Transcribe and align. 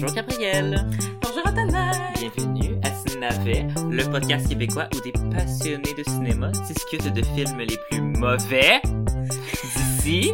Bonjour 0.00 0.16
Gabrielle. 0.16 0.86
Bonjour 1.20 1.46
Atana. 1.46 1.90
Bienvenue 2.14 2.74
à 2.82 2.90
Cinénavet, 2.90 3.66
le 3.90 4.10
podcast 4.10 4.48
québécois 4.48 4.88
où 4.94 5.00
des 5.02 5.12
passionnés 5.12 5.92
de 5.92 6.02
cinéma 6.04 6.50
discutent 6.66 7.12
de 7.12 7.22
films 7.22 7.58
les 7.60 7.76
plus 7.90 8.00
mauvais 8.00 8.80
d'ici 8.82 10.32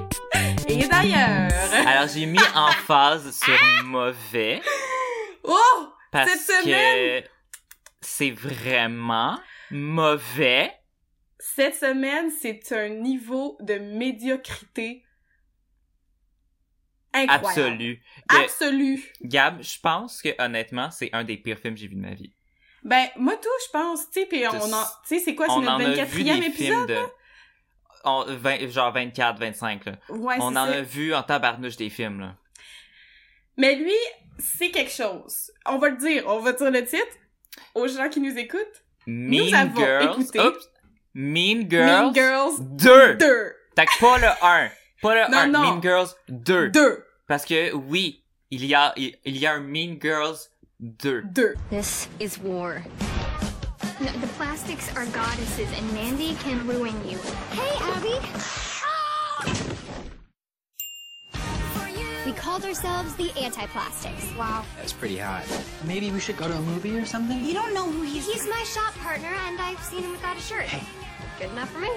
et 0.69 0.87
d'ailleurs. 0.87 1.51
Alors 1.85 2.07
j'ai 2.07 2.27
mis 2.27 2.39
en 2.55 2.71
phase 2.87 3.37
sur 3.37 3.59
mauvais. 3.85 4.61
Oh! 5.43 5.89
Parce 6.13 6.31
Cette 6.31 6.63
semaine. 6.63 7.23
que 7.23 7.29
c'est 8.01 8.31
vraiment 8.31 9.37
mauvais. 9.73 10.73
Cette 11.41 11.75
semaine, 11.75 12.31
c'est 12.41 12.73
un 12.73 12.89
niveau 12.89 13.57
de 13.61 13.75
médiocrité 13.75 15.06
incroyable. 17.17 17.47
Absolu. 17.47 18.03
Que- 18.29 18.37
Absolu. 18.45 19.05
Gab, 19.23 19.63
je 19.63 19.81
pense 19.81 20.23
que 20.23 20.29
honnêtement, 20.43 20.91
c'est 20.91 21.11
un 21.13 21.25
des 21.25 21.37
pires 21.37 21.59
films 21.59 21.75
que 21.75 21.81
j'ai 21.81 21.89
vu 21.89 21.97
de 21.97 22.01
ma 22.01 22.15
vie. 22.15 22.33
Ben, 22.85 23.07
moi 23.17 23.35
tout, 23.37 23.49
je 23.67 23.71
pense, 23.73 24.11
tu 24.11 24.21
sais, 24.21 24.27
puis 24.27 24.45
on 24.47 24.55
en... 24.73 24.85
Tu 25.09 25.17
sais, 25.17 25.19
c'est 25.19 25.35
quoi, 25.35 25.47
c'est 25.49 25.57
notre 25.61 25.73
en 25.73 25.81
a 25.81 25.85
vu 25.85 25.95
des 25.95 26.03
24e 26.03 26.07
films 26.07 26.43
épisode? 26.45 26.89
de... 26.89 26.99
on- 28.05 28.25
vingt- 28.37 28.69
genre 28.71 28.93
24, 28.93 29.39
25, 29.41 29.85
là. 29.87 29.93
Ouais, 30.11 30.37
On 30.41 30.49
en 30.55 30.67
ça. 30.67 30.73
a 30.73 30.81
vu 30.83 31.13
en 31.15 31.23
tabarnouche 31.23 31.77
des 31.77 31.91
films, 31.91 32.21
là. 32.21 32.37
Mais 33.57 33.75
lui, 33.75 33.93
c'est 34.39 34.71
quelque 34.71 34.93
chose. 34.93 35.51
On 35.67 35.79
va 35.79 35.89
le 35.89 35.97
dire, 35.97 36.25
on 36.27 36.41
va 36.41 36.53
dire 36.53 36.71
le 36.71 36.85
titre 36.85 37.07
aux 37.75 37.89
gens 37.89 38.09
qui 38.09 38.21
nous 38.21 38.37
écoutent. 38.39 38.85
Mean 39.07 39.53
avons 39.55 39.77
Girls. 39.81 40.11
écouté. 40.13 40.39
Mean 41.15 41.69
Girls. 41.71 41.87
Mean 41.87 42.15
Girls 42.15 42.53
2. 42.61 43.15
2. 43.17 43.53
T'as 43.75 43.85
pas 43.99 44.19
le 44.19 44.27
1. 44.43 44.71
Pas 45.01 45.15
le 45.27 45.31
Non, 45.33 45.39
1. 45.39 45.47
non. 45.47 45.61
Mean 45.63 45.83
Girls 45.83 46.09
2. 46.29 46.69
2. 46.69 47.06
Parce 47.27 47.45
que 47.45 47.75
oui, 47.75 48.23
il 48.51 48.65
y 48.65 48.75
a, 48.75 48.93
il, 48.97 49.17
il 49.25 49.37
y 49.37 49.47
a 49.47 49.55
un 49.55 49.61
Mean 49.61 49.99
Girls 50.01 50.49
2. 50.81 51.23
2. 51.33 51.57
This 51.71 52.09
is 52.21 52.39
war. 52.39 52.85
No, 53.99 54.13
the 54.21 54.29
plastics 54.39 54.95
are 54.95 55.07
goddesses, 55.07 55.69
and 55.77 55.93
Mandy 55.93 56.37
can 56.37 56.65
ruin 56.69 56.95
you. 57.09 57.19
Hey, 57.51 57.73
Abby! 57.81 58.15
We 62.25 62.33
called 62.33 62.65
ourselves 62.65 63.15
the 63.17 63.33
Anti-Plastics. 63.41 64.33
Wow. 64.39 64.65
That's 64.77 64.93
pretty 64.93 65.19
hot. 65.19 65.45
Maybe 65.85 66.13
we 66.13 66.21
should 66.21 66.37
go 66.37 66.47
to 66.47 66.55
a 66.55 66.61
movie 66.61 66.97
or 66.97 67.07
something? 67.07 67.45
You 67.45 67.55
don't 67.55 67.75
know 67.75 67.91
who 67.91 68.03
he 68.03 68.19
is. 68.19 68.27
He's 68.27 68.49
my 68.49 68.63
shop 68.65 68.95
partner, 68.99 69.35
and 69.47 69.61
I've 69.61 69.83
seen 69.83 70.05
him 70.05 70.13
without 70.13 70.37
a 70.37 70.41
shirt. 70.41 70.65
Hey. 70.65 70.87
Good 71.41 71.51
enough 71.51 71.71
for 71.71 71.81
me? 71.81 71.91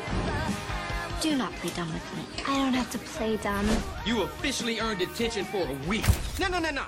Do 1.21 1.35
not 1.35 1.51
play 1.59 1.69
dumb 1.75 1.91
with 1.93 2.15
me. 2.15 2.23
I 2.47 2.57
don't 2.57 2.73
have 2.73 2.89
to 2.91 2.97
play 3.17 3.35
dumb. 3.37 3.67
You 4.05 4.21
officially 4.23 4.79
earned 4.79 4.99
detention 4.99 5.43
for 5.45 5.63
a 5.67 5.89
week. 5.89 6.05
No, 6.39 6.47
no, 6.47 6.59
no, 6.59 6.71
no. 6.71 6.83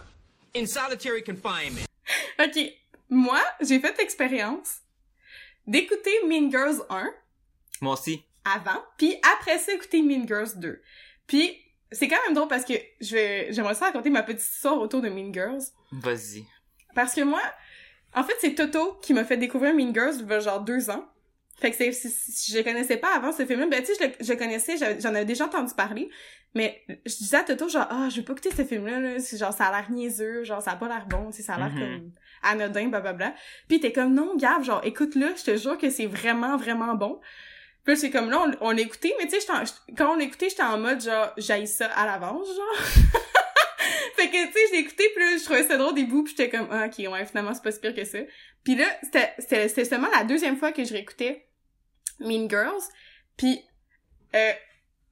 In 0.54 0.66
solitary 0.68 1.22
confinement. 1.22 1.86
OK. 2.40 2.72
Moi, 3.10 3.40
j'ai 3.60 3.80
fait 3.80 3.98
l'expérience 3.98 4.80
d'écouter 5.68 6.12
Mean 6.28 6.50
Girls 6.50 6.82
1 6.90 7.10
Moi 7.82 7.94
aussi. 7.94 8.24
avant, 8.46 8.82
puis 8.98 9.16
après 9.36 9.58
ça, 9.60 9.74
écouter 9.74 10.02
Mean 10.02 10.26
Girls 10.26 10.58
2. 10.58 10.82
Puis, 11.28 11.58
c'est 11.92 12.08
quand 12.08 12.18
même 12.26 12.34
drôle 12.34 12.48
parce 12.48 12.64
que 12.64 12.74
je 13.02 13.16
vais, 13.16 13.52
j'aimerais 13.54 13.76
ça 13.76 13.86
raconter 13.88 14.10
ma 14.10 14.24
petite 14.24 14.42
histoire 14.42 14.80
autour 14.80 15.02
de 15.02 15.10
Mean 15.10 15.34
Girls. 15.34 15.62
Vas-y. 15.92 16.46
Parce 16.96 17.14
que 17.14 17.22
moi, 17.22 17.42
en 18.16 18.24
fait, 18.24 18.36
c'est 18.40 18.56
Toto 18.56 18.94
qui 19.02 19.14
m'a 19.14 19.26
fait 19.26 19.38
découvrir 19.38 19.74
Mean 19.76 19.94
Girls 19.94 20.16
il 20.22 20.28
y 20.30 20.34
a 20.34 20.40
genre 20.40 20.62
deux 20.62 20.90
ans. 20.90 21.06
Fait 21.62 21.72
que 21.72 21.78
c'est, 21.78 21.92
si- 21.92 22.10
si 22.10 22.52
je 22.52 22.60
connaissais 22.64 22.98
pas 22.98 23.16
avant 23.16 23.32
ce 23.32 23.46
film-là, 23.46 23.68
ben 23.68 23.82
tu 23.84 23.94
sais, 23.94 23.94
je 24.02 24.08
le, 24.08 24.14
je 24.20 24.34
connaissais, 24.34 24.76
j'en 25.00 25.10
avais 25.10 25.26
déjà 25.26 25.46
entendu 25.46 25.74
parler, 25.76 26.10
mais 26.56 26.82
je 27.06 27.16
disais 27.18 27.38
à 27.38 27.44
Toto 27.44 27.70
genre, 27.70 27.88
ah, 27.90 28.10
je 28.10 28.18
veux 28.18 28.24
pas 28.26 28.34
écouter 28.34 28.50
ce 28.52 28.64
film-là, 28.66 29.00
là, 29.00 29.18
genre, 29.38 29.54
ça 29.54 29.66
a 29.68 29.72
l'air 29.80 29.92
niaiseux, 29.92 30.44
genre, 30.44 30.62
ça 30.62 30.72
a 30.72 30.76
pas 30.76 30.88
l'air 30.88 31.06
bon, 31.08 31.30
tu 31.30 31.38
sais, 31.38 31.44
ça 31.44 31.54
a 31.54 31.58
l'air 31.60 31.70
Mhm. 31.72 31.80
comme 31.80 32.12
anodin, 32.44 32.88
blablabla. 32.88 33.36
Puis 33.70 33.80
t'es 33.80 33.92
comme, 33.92 34.14
non, 34.14 34.36
Gab, 34.36 34.64
genre, 34.64 34.82
écoute-le, 34.84 35.34
je 35.38 35.44
te 35.44 35.56
jure 35.58 35.78
que 35.78 35.90
c'est 35.92 36.08
vraiment, 36.08 36.58
vraiment 36.58 36.96
bon. 36.96 37.22
Puis 37.86 37.96
c'est 37.98 38.10
comme 38.12 38.30
là, 38.32 38.46
on, 38.62 38.78
écouté, 38.78 39.14
mais 39.20 39.28
tu 39.28 39.40
sais, 39.40 39.48
quand 39.98 40.14
on 40.14 40.16
l'a 40.16 40.24
écouté, 40.24 40.50
j'étais 40.50 40.64
en 40.64 40.78
mode 40.80 41.02
genre, 41.02 41.32
j'haïs 41.38 41.68
ça 41.68 41.88
à 41.88 42.06
l'avance, 42.08 42.48
genre. 42.48 42.76
fait 44.16 44.30
que, 44.30 44.46
tu 44.48 44.52
sais, 44.54 44.60
je 44.74 44.80
écouté, 44.80 45.04
puis 45.16 45.24
là, 45.24 45.38
je 45.38 45.44
trouvais 45.44 45.64
ça 45.64 45.78
drôle 45.78 45.94
des 45.96 46.04
bouts, 46.06 46.24
puis 46.24 46.34
j'étais 46.38 46.50
comme, 46.56 46.68
ah, 46.72 46.86
ok, 46.88 47.12
ouais, 47.12 47.26
finalement, 47.26 47.54
c'est 47.54 47.64
pas 47.64 47.72
si 47.72 47.80
pire 47.80 47.94
que 47.96 48.04
ça. 48.06 48.20
Puis 48.64 48.76
là, 48.76 48.86
c'était- 49.02 49.34
c'était 49.40 49.68
c'était 49.68 49.86
seulement 49.86 50.10
la 50.16 50.24
deuxième 50.24 50.58
fois 50.58 50.72
que 50.72 50.84
je 50.84 50.94
réécoutais 50.94 51.48
Mean 52.22 52.50
Girls, 52.50 52.82
puis, 53.38 53.62
euh, 54.36 54.52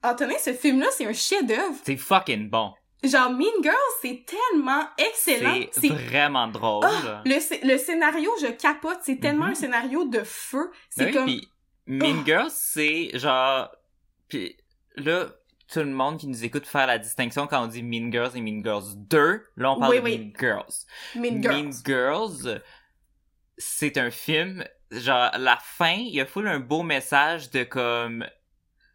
Antonin, 0.02 0.34
ce 0.38 0.52
film-là, 0.52 0.86
c'est 0.92 1.06
un 1.06 1.12
chef-d'œuvre. 1.12 1.74
C'est 1.84 1.96
fucking 1.96 2.48
bon. 2.48 2.72
Genre, 3.02 3.30
Mean 3.30 3.62
Girls, 3.62 3.76
c'est 4.02 4.24
tellement 4.26 4.82
excellent. 4.98 5.60
C'est 5.72 5.88
vraiment 5.88 6.48
drôle. 6.48 6.84
Ah, 6.86 7.22
le, 7.24 7.34
sc- 7.36 7.60
le 7.66 7.78
scénario, 7.78 8.30
je 8.42 8.48
capote. 8.52 8.98
C'est 9.02 9.18
tellement 9.20 9.46
Mhm. 9.46 9.50
un 9.52 9.54
scénario 9.54 10.04
de 10.04 10.22
feu. 10.22 10.70
C'est 10.90 11.10
Ben 11.12 11.24
oui, 11.24 11.40
comme... 11.86 11.96
Mean 11.98 12.18
Oh. 12.20 12.24
Girls, 12.26 12.50
c'est 12.52 13.10
genre... 13.18 13.70
Puis 14.28 14.56
là, 14.96 15.26
tout 15.72 15.78
le 15.80 15.86
monde 15.86 16.18
qui 16.18 16.26
nous 16.28 16.44
écoute 16.44 16.66
faire 16.66 16.86
la 16.86 16.98
distinction 16.98 17.46
quand 17.46 17.64
on 17.64 17.66
dit 17.68 17.82
Mean 17.82 18.12
Girls 18.12 18.32
et 18.36 18.40
Mean 18.42 18.62
Girls 18.62 18.94
2, 18.96 19.46
là, 19.56 19.72
on 19.72 19.80
parle 19.80 19.92
Oui, 19.92 19.98
de 19.98 20.04
oui. 20.04 20.18
Mean 20.18 20.32
Girls. 20.38 20.74
Mean 21.16 21.42
Girls. 21.42 21.62
Mean 21.64 21.72
Girls, 21.84 22.62
c'est 23.56 23.96
un 23.98 24.10
film, 24.10 24.64
genre, 24.90 25.30
la 25.38 25.58
fin, 25.62 25.92
il 25.94 26.14
y 26.14 26.20
a 26.20 26.26
full 26.26 26.46
un 26.48 26.60
beau 26.60 26.82
message 26.82 27.50
de 27.50 27.64
comme, 27.64 28.26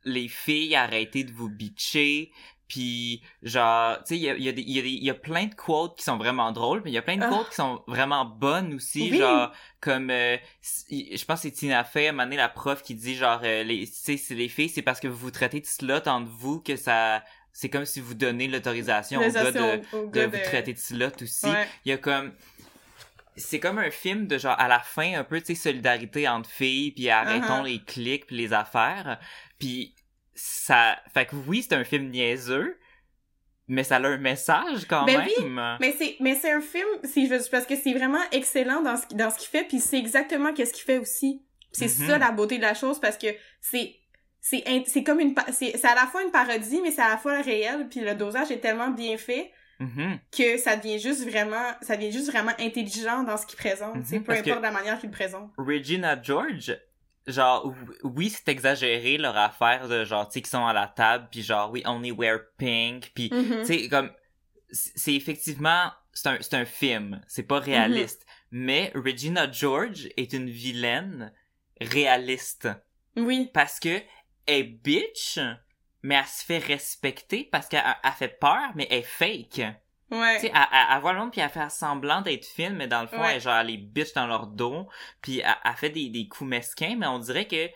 les 0.03 0.27
filles, 0.27 0.75
arrêtez 0.75 1.23
de 1.23 1.31
vous 1.31 1.49
bitcher, 1.49 2.31
puis 2.67 3.21
genre, 3.43 3.97
tu 3.99 4.15
sais, 4.15 4.17
il 4.17 4.23
y 4.23 4.29
a, 4.29 4.35
y, 4.37 4.49
a 4.49 4.51
y, 4.55 4.79
a 4.79 4.83
y 4.85 5.09
a 5.09 5.13
plein 5.13 5.45
de 5.45 5.53
quotes 5.55 5.97
qui 5.97 6.03
sont 6.03 6.17
vraiment 6.17 6.51
drôles, 6.51 6.81
mais 6.83 6.91
il 6.91 6.93
y 6.93 6.97
a 6.97 7.01
plein 7.03 7.17
de 7.17 7.23
Ah. 7.23 7.29
quotes 7.29 7.49
qui 7.49 7.55
sont 7.55 7.83
vraiment 7.87 8.25
bonnes 8.25 8.73
aussi, 8.73 9.09
Oui. 9.11 9.17
genre, 9.19 9.51
comme, 9.81 10.09
euh, 10.09 10.37
je 10.89 11.25
pense 11.25 11.41
que 11.41 11.49
c'est 11.49 11.51
Tina 11.51 11.83
Fey, 11.83 12.07
à 12.07 12.09
un 12.09 12.11
moment 12.13 12.23
donné, 12.23 12.37
la 12.37 12.49
prof, 12.49 12.81
qui 12.81 12.95
dit 12.95 13.15
genre, 13.15 13.39
euh, 13.43 13.63
les, 13.63 13.85
tu 13.85 13.93
sais, 13.93 14.17
c'est 14.17 14.35
les 14.35 14.49
filles, 14.49 14.69
c'est 14.69 14.81
parce 14.81 14.99
que 14.99 15.07
vous 15.07 15.17
vous 15.17 15.31
traitez 15.31 15.59
de 15.61 15.65
slot 15.65 16.07
entre 16.07 16.29
vous 16.31 16.59
que 16.61 16.75
ça... 16.75 17.23
C'est 17.57 17.69
comme 17.69 17.85
si 17.85 18.01
vous 18.01 18.15
donnez 18.15 18.49
l'autorisation 18.49 19.21
au 19.21 19.31
gars 19.31 19.49
de, 19.49 20.09
de 20.11 20.25
vous 20.25 20.43
traiter 20.43 20.73
de 20.73 20.77
slot 20.77 21.11
aussi. 21.21 21.45
Ouais. 21.45 21.65
Il 21.85 21.89
y 21.89 21.93
a 21.93 21.97
comme 21.97 22.33
c'est 23.37 23.59
comme 23.59 23.77
un 23.77 23.91
film 23.91 24.27
de 24.27 24.37
genre 24.37 24.59
à 24.59 24.67
la 24.67 24.79
fin 24.79 25.13
un 25.19 25.23
peu 25.23 25.39
tu 25.41 25.47
sais 25.47 25.55
solidarité 25.55 26.27
entre 26.27 26.49
filles 26.49 26.91
puis 26.91 27.09
arrêtons 27.09 27.63
Uh-huh. 27.63 27.65
les 27.65 27.83
clics 27.83 28.25
puis 28.27 28.37
les 28.37 28.53
affaires 28.53 29.19
puis 29.59 29.93
ça 30.33 30.97
fait 31.13 31.25
que 31.25 31.35
oui 31.35 31.63
c'est 31.63 31.75
un 31.75 31.83
film 31.83 32.09
niaiseux 32.09 32.77
mais 33.67 33.83
ça 33.83 33.95
a 33.97 34.05
un 34.07 34.17
message 34.17 34.85
quand 34.87 35.05
Ben 35.05 35.17
même 35.17 35.77
Mais 35.79 35.95
c'est, 35.97 36.17
mais 36.19 36.35
c'est 36.35 36.51
un 36.51 36.61
film, 36.61 36.87
c'est 37.03 37.25
juste 37.25 37.49
parce 37.49 37.65
que 37.65 37.75
c'est 37.75 37.93
vraiment 37.93 38.21
excellent 38.31 38.81
dans 38.83 38.95
ce, 38.95 39.07
dans 39.15 39.31
ce 39.31 39.39
qu'il 39.39 39.47
fait, 39.49 39.63
puis 39.63 39.79
c'est 39.79 39.97
exactement 39.97 40.53
qu'est-ce 40.53 40.71
qu'il 40.71 40.83
fait 40.83 40.99
aussi. 40.99 41.43
C'est 41.71 41.85
Mhm. 41.87 42.07
ça 42.07 42.17
la 42.19 42.31
beauté 42.31 42.57
de 42.57 42.61
la 42.61 42.75
chose 42.75 42.99
parce 43.01 43.17
que 43.17 43.27
c'est, 43.61 43.95
c'est, 44.39 44.63
c'est 44.85 45.03
comme 45.03 45.19
une, 45.19 45.33
c'est 45.51 45.83
à 45.83 45.95
la 45.95 46.05
fois 46.05 46.21
une 46.23 46.29
parodie, 46.31 46.79
mais 46.83 46.91
c'est 46.91 47.01
à 47.01 47.09
la 47.09 47.17
fois 47.17 47.41
réel, 47.41 47.87
puis 47.89 48.01
le 48.01 48.13
dosage 48.13 48.51
est 48.51 48.59
tellement 48.59 48.89
bien 48.91 49.17
fait 49.17 49.51
Mhm. 49.79 50.19
que 50.31 50.57
ça 50.57 50.77
devient 50.77 50.99
juste 50.99 51.27
vraiment, 51.27 51.73
ça 51.81 51.95
devient 51.97 52.11
juste 52.11 52.29
vraiment 52.31 52.53
intelligent 52.59 53.23
dans 53.23 53.37
ce 53.37 53.45
qu'il 53.45 53.57
présente, 53.57 53.95
tu 54.01 54.05
sais, 54.05 54.15
Mhm, 54.17 54.23
peu 54.23 54.27
parce 54.33 54.39
importe 54.47 54.61
la 54.61 54.71
manière 54.71 54.99
qu'il 54.99 55.09
le 55.09 55.15
présente. 55.15 55.51
Regina 55.57 56.21
George 56.21 56.77
genre 57.27 57.65
ou- 57.65 57.75
oui 58.03 58.29
c'est 58.29 58.47
exagéré 58.49 59.17
leur 59.17 59.35
affaire 59.35 59.87
de 59.87 60.05
genre 60.05 60.27
tu 60.27 60.33
sais 60.33 60.41
qui 60.43 60.49
sont 60.51 60.63
à 60.65 60.73
la 60.73 60.85
table 60.87 61.27
puis 61.31 61.41
genre 61.41 61.71
oui 61.71 61.81
only 61.87 62.11
wear 62.11 62.37
pink 62.59 63.11
puis 63.15 63.31
Mhm. 63.33 63.61
tu 63.61 63.65
sais 63.65 63.89
comme 63.89 64.11
c'est 64.71 65.15
effectivement 65.15 65.91
c'est 66.13 66.29
un 66.29 66.37
c'est 66.39 66.53
un 66.53 66.65
film 66.65 67.19
c'est 67.27 67.41
pas 67.47 67.57
réaliste 67.59 68.27
mais 68.51 68.91
Regina 68.93 69.51
George 69.51 70.07
est 70.17 70.33
une 70.33 70.51
vilaine 70.51 71.33
réaliste 71.81 72.69
Oui. 73.15 73.49
parce 73.53 73.79
que 73.79 74.01
elle 74.45 74.77
bitch 74.77 75.39
mais 76.05 76.15
elle 76.15 76.25
se 76.25 76.45
fait 76.45 76.59
respecter 76.59 77.47
parce 77.51 77.67
qu'elle 77.67 77.83
elle 78.03 78.11
fait 78.11 78.39
peur 78.39 78.69
mais 78.75 78.87
elle 78.91 78.99
est 78.99 79.01
fake 79.01 79.61
Ouais. 80.11 80.35
tu 80.35 80.41
sais, 80.41 80.51
elle, 80.53 80.61
elle, 80.71 80.85
elle 80.95 81.01
voit 81.01 81.13
le 81.13 81.19
monde 81.19 81.31
puis 81.31 81.41
elle 81.41 81.49
fait 81.49 81.67
semblant 81.71 82.21
d'être 82.21 82.45
fine, 82.45 82.75
mais 82.75 82.87
dans 82.87 83.01
le 83.01 83.07
fond, 83.07 83.19
Ouais. 83.21 83.35
elle, 83.35 83.41
genre, 83.41 83.55
elle 83.57 83.67
les 83.67 83.77
bitch 83.77 84.13
dans 84.13 84.27
leur 84.27 84.45
dos, 84.45 84.87
puis 85.23 85.39
elle, 85.39 85.55
elle 85.65 85.73
fait 85.73 85.89
des, 85.89 86.09
des 86.09 86.27
coups 86.27 86.47
mesquins, 86.47 86.95
mais 86.95 87.07
on 87.07 87.17
dirait 87.17 87.47
que 87.47 87.69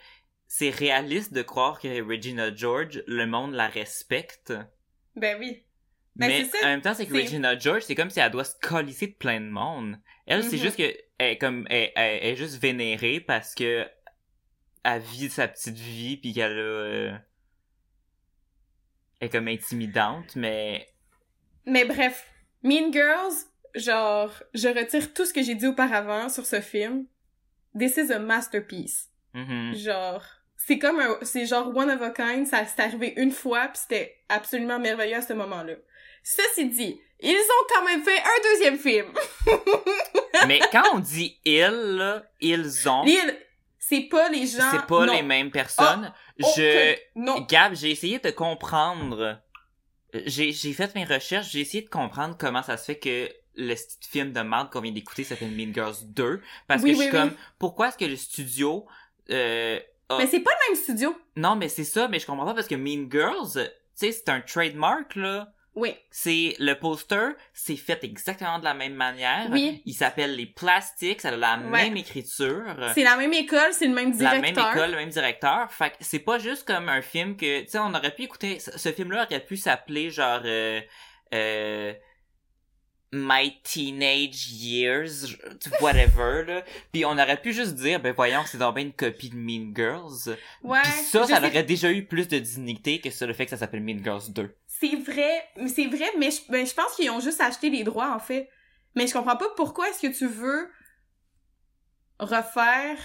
c'est 0.46 0.70
réaliste 0.70 1.32
de 1.32 1.42
croire 1.42 1.80
que 1.80 1.88
Regina 2.02 2.54
George, 2.54 3.02
le 3.08 3.26
monde 3.26 3.54
la 3.54 3.66
respecte. 3.66 4.52
Ben 5.16 5.38
oui. 5.40 5.64
Ben, 6.14 6.28
mais 6.28 6.44
c'est 6.44 6.56
ça. 6.58 6.66
en 6.66 6.68
même 6.70 6.82
temps, 6.82 6.94
c'est 6.94 7.06
que 7.06 7.12
Regina 7.14 7.58
George, 7.58 7.82
c'est 7.82 7.96
comme 7.96 8.10
si 8.10 8.20
elle 8.20 8.30
doit 8.30 8.44
se 8.44 8.54
colisser 8.62 9.08
de 9.08 9.14
plein 9.14 9.40
de 9.40 9.48
monde. 9.50 9.96
Elle, 10.26 10.44
c'est 10.44 10.56
Mhm. 10.56 10.62
juste 10.62 10.76
que 10.76 10.94
elle, 11.18 11.32
est 11.32 11.38
comme, 11.38 11.66
elle, 11.68 11.90
elle- 11.96 12.24
est 12.24 12.36
juste 12.36 12.62
vénérée 12.62 13.18
parce 13.20 13.56
que 13.56 13.88
elle 14.84 15.02
vit 15.02 15.28
sa 15.30 15.48
petite 15.48 15.76
vie 15.76 16.16
puis 16.16 16.32
qu'elle 16.32 16.52
a, 16.52 16.62
euh, 16.62 17.12
est 19.20 19.28
comme 19.28 19.48
intimidante, 19.48 20.36
mais 20.36 20.88
Mais 21.66 21.84
bref, 21.84 22.26
Mean 22.62 22.92
Girls, 22.92 23.34
genre, 23.74 24.32
je 24.54 24.68
retire 24.68 25.12
tout 25.12 25.24
ce 25.24 25.32
que 25.32 25.42
j'ai 25.42 25.54
dit 25.54 25.66
auparavant 25.66 26.28
sur 26.28 26.46
ce 26.46 26.60
film. 26.60 27.06
This 27.78 27.96
is 27.96 28.12
a 28.12 28.18
masterpiece. 28.18 29.08
mhm. 29.34 29.74
Genre, 29.74 30.24
c'est 30.56 30.78
comme 30.78 31.00
un, 31.00 31.18
c'est 31.22 31.46
genre 31.46 31.74
one 31.74 31.90
of 31.90 32.02
a 32.02 32.10
kind, 32.10 32.46
ça 32.46 32.64
s'est 32.66 32.82
arrivé 32.82 33.14
une 33.16 33.30
fois, 33.32 33.68
puis 33.68 33.80
c'était 33.82 34.18
absolument 34.28 34.78
merveilleux 34.78 35.16
à 35.16 35.22
ce 35.22 35.32
moment-là. 35.32 35.74
Ceci 36.22 36.68
dit, 36.68 37.00
ils 37.20 37.34
ont 37.34 37.66
quand 37.74 37.84
même 37.84 38.02
fait 38.02 38.18
un 38.18 38.42
deuxième 38.52 38.78
film. 38.78 39.12
Mais 40.46 40.60
quand 40.72 40.82
on 40.94 40.98
dit 40.98 41.38
ils, 41.44 41.60
là, 41.96 42.22
ils 42.40 42.88
ont, 42.88 43.04
Ils, 43.04 43.36
c'est 43.78 44.02
pas 44.02 44.28
les 44.28 44.46
gens... 44.46 44.70
c'est 44.70 44.86
pas 44.86 45.06
non. 45.06 45.12
les 45.12 45.22
mêmes 45.22 45.50
personnes. 45.50 46.12
Oh, 46.12 46.29
je, 46.56 46.96
Non. 47.16 47.40
Gab, 47.48 47.74
j'ai 47.74 47.90
essayé 47.90 48.18
de 48.18 48.30
comprendre. 48.30 49.40
J'ai, 50.26 50.52
j'ai 50.52 50.72
fait 50.72 50.94
mes 50.94 51.04
recherches, 51.04 51.50
j'ai 51.52 51.60
essayé 51.60 51.84
de 51.84 51.88
comprendre 51.88 52.36
comment 52.38 52.62
ça 52.62 52.76
se 52.76 52.84
fait 52.86 52.98
que 52.98 53.28
le 53.54 53.74
film 54.00 54.32
de 54.32 54.40
merde 54.40 54.70
qu'on 54.70 54.80
vient 54.80 54.90
d'écouter 54.92 55.22
s'appelle 55.22 55.50
Mean 55.52 55.72
Girls 55.72 55.96
2. 56.04 56.40
Parce 56.66 56.82
Oui, 56.82 56.90
que 56.90 56.96
je 56.96 57.02
suis 57.02 57.10
oui. 57.10 57.16
comme, 57.16 57.32
pourquoi 57.58 57.88
est-ce 57.88 57.98
que 57.98 58.04
le 58.06 58.16
studio, 58.16 58.86
euh, 59.30 59.78
a- 60.08 60.18
Mais 60.18 60.26
c'est 60.26 60.40
pas 60.40 60.50
le 60.50 60.72
même 60.74 60.82
studio. 60.82 61.16
non, 61.36 61.54
mais 61.56 61.68
c'est 61.68 61.84
ça, 61.84 62.08
mais 62.08 62.18
je 62.18 62.26
comprends 62.26 62.46
pas 62.46 62.54
parce 62.54 62.66
que 62.66 62.74
Mean 62.74 63.08
Girls, 63.10 63.52
tu 63.54 63.60
sais, 63.94 64.12
c'est 64.12 64.28
un 64.30 64.40
trademark, 64.40 65.14
là. 65.14 65.52
Oui. 65.76 65.94
C'est, 66.10 66.56
le 66.58 66.74
poster, 66.74 67.30
c'est 67.54 67.76
fait 67.76 68.02
exactement 68.02 68.58
de 68.58 68.64
la 68.64 68.74
même 68.74 68.94
manière. 68.94 69.46
Oui. 69.50 69.82
Il 69.86 69.94
s'appelle 69.94 70.34
Les 70.34 70.46
Plastiques, 70.46 71.20
ça 71.20 71.28
a 71.28 71.36
la 71.36 71.58
Ouais. 71.58 71.84
même 71.84 71.96
écriture. 71.96 72.64
C'est 72.94 73.04
la 73.04 73.16
même 73.16 73.32
école, 73.32 73.72
c'est 73.72 73.86
le 73.86 73.94
même 73.94 74.10
La 74.10 74.16
directeur. 74.16 74.40
même 74.66 74.76
école, 74.76 74.90
le 74.90 74.96
même 74.96 75.10
directeur. 75.10 75.70
Fait 75.72 75.90
que 75.90 75.96
c'est 76.00 76.18
pas 76.18 76.38
juste 76.38 76.64
comme 76.66 76.88
un 76.88 77.02
film 77.02 77.36
que, 77.36 77.62
tu 77.62 77.68
sais, 77.68 77.78
on 77.78 77.94
aurait 77.94 78.14
pu 78.14 78.22
écouter, 78.22 78.58
ce, 78.58 78.90
film-là 78.92 79.26
aurait 79.26 79.44
pu 79.44 79.56
s'appeler 79.56 80.10
genre, 80.10 80.40
euh, 80.44 80.80
euh, 81.34 81.92
My 83.12 83.60
Teenage 83.64 84.50
Years, 84.52 85.26
whatever, 85.80 86.44
là. 86.46 86.64
Puis 86.92 87.04
on 87.04 87.10
aurait 87.12 87.40
pu 87.40 87.52
juste 87.52 87.74
dire, 87.74 87.98
ben 87.98 88.12
voyons, 88.14 88.42
c'est 88.46 88.58
donc 88.58 88.76
bien 88.76 88.84
une 88.84 88.92
copie 88.92 89.30
de 89.30 89.36
Mean 89.36 89.72
Girls. 89.74 90.36
Ouais. 90.62 90.78
Puis 90.82 90.92
ça, 91.10 91.26
ça 91.26 91.40
sais- 91.40 91.46
aurait 91.48 91.62
déjà 91.64 91.90
eu 91.90 92.04
plus 92.06 92.28
de 92.28 92.38
dignité 92.38 93.00
que 93.00 93.10
ça, 93.10 93.26
le 93.26 93.32
fait 93.32 93.46
que 93.46 93.50
ça 93.50 93.56
s'appelle 93.56 93.82
Mean 93.82 93.98
Girls 94.02 94.32
2. 94.32 94.54
C'est 94.80 94.96
vrai, 94.96 95.46
mais 95.56 95.68
c'est 95.68 95.86
vrai, 95.86 96.10
mais 96.18 96.30
je, 96.30 96.40
ben, 96.48 96.66
je 96.66 96.72
pense 96.72 96.94
qu'ils 96.94 97.10
ont 97.10 97.20
juste 97.20 97.40
acheté 97.40 97.68
les 97.68 97.84
droits, 97.84 98.14
en 98.14 98.18
fait. 98.18 98.48
Mais 98.94 99.06
je 99.06 99.12
comprends 99.12 99.36
pas 99.36 99.48
pourquoi 99.56 99.88
est-ce 99.88 100.00
que 100.00 100.16
tu 100.16 100.26
veux 100.26 100.70
refaire... 102.18 102.98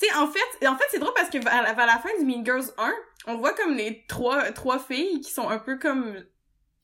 Tu 0.00 0.06
sais, 0.08 0.14
en 0.14 0.26
fait, 0.26 0.66
en 0.66 0.76
fait 0.76 0.84
c'est 0.90 0.98
drôle 0.98 1.12
parce 1.14 1.28
que 1.28 1.38
vers 1.38 1.86
la, 1.86 1.98
fin 1.98 2.08
du 2.18 2.24
Mean 2.24 2.44
Girls 2.44 2.72
1, 2.78 2.92
on 3.26 3.36
voit 3.36 3.52
comme 3.54 3.74
les 3.74 4.04
trois, 4.06 4.50
trois 4.52 4.78
filles 4.78 5.20
qui 5.20 5.30
sont 5.30 5.48
un 5.48 5.58
peu 5.58 5.78
comme 5.78 6.24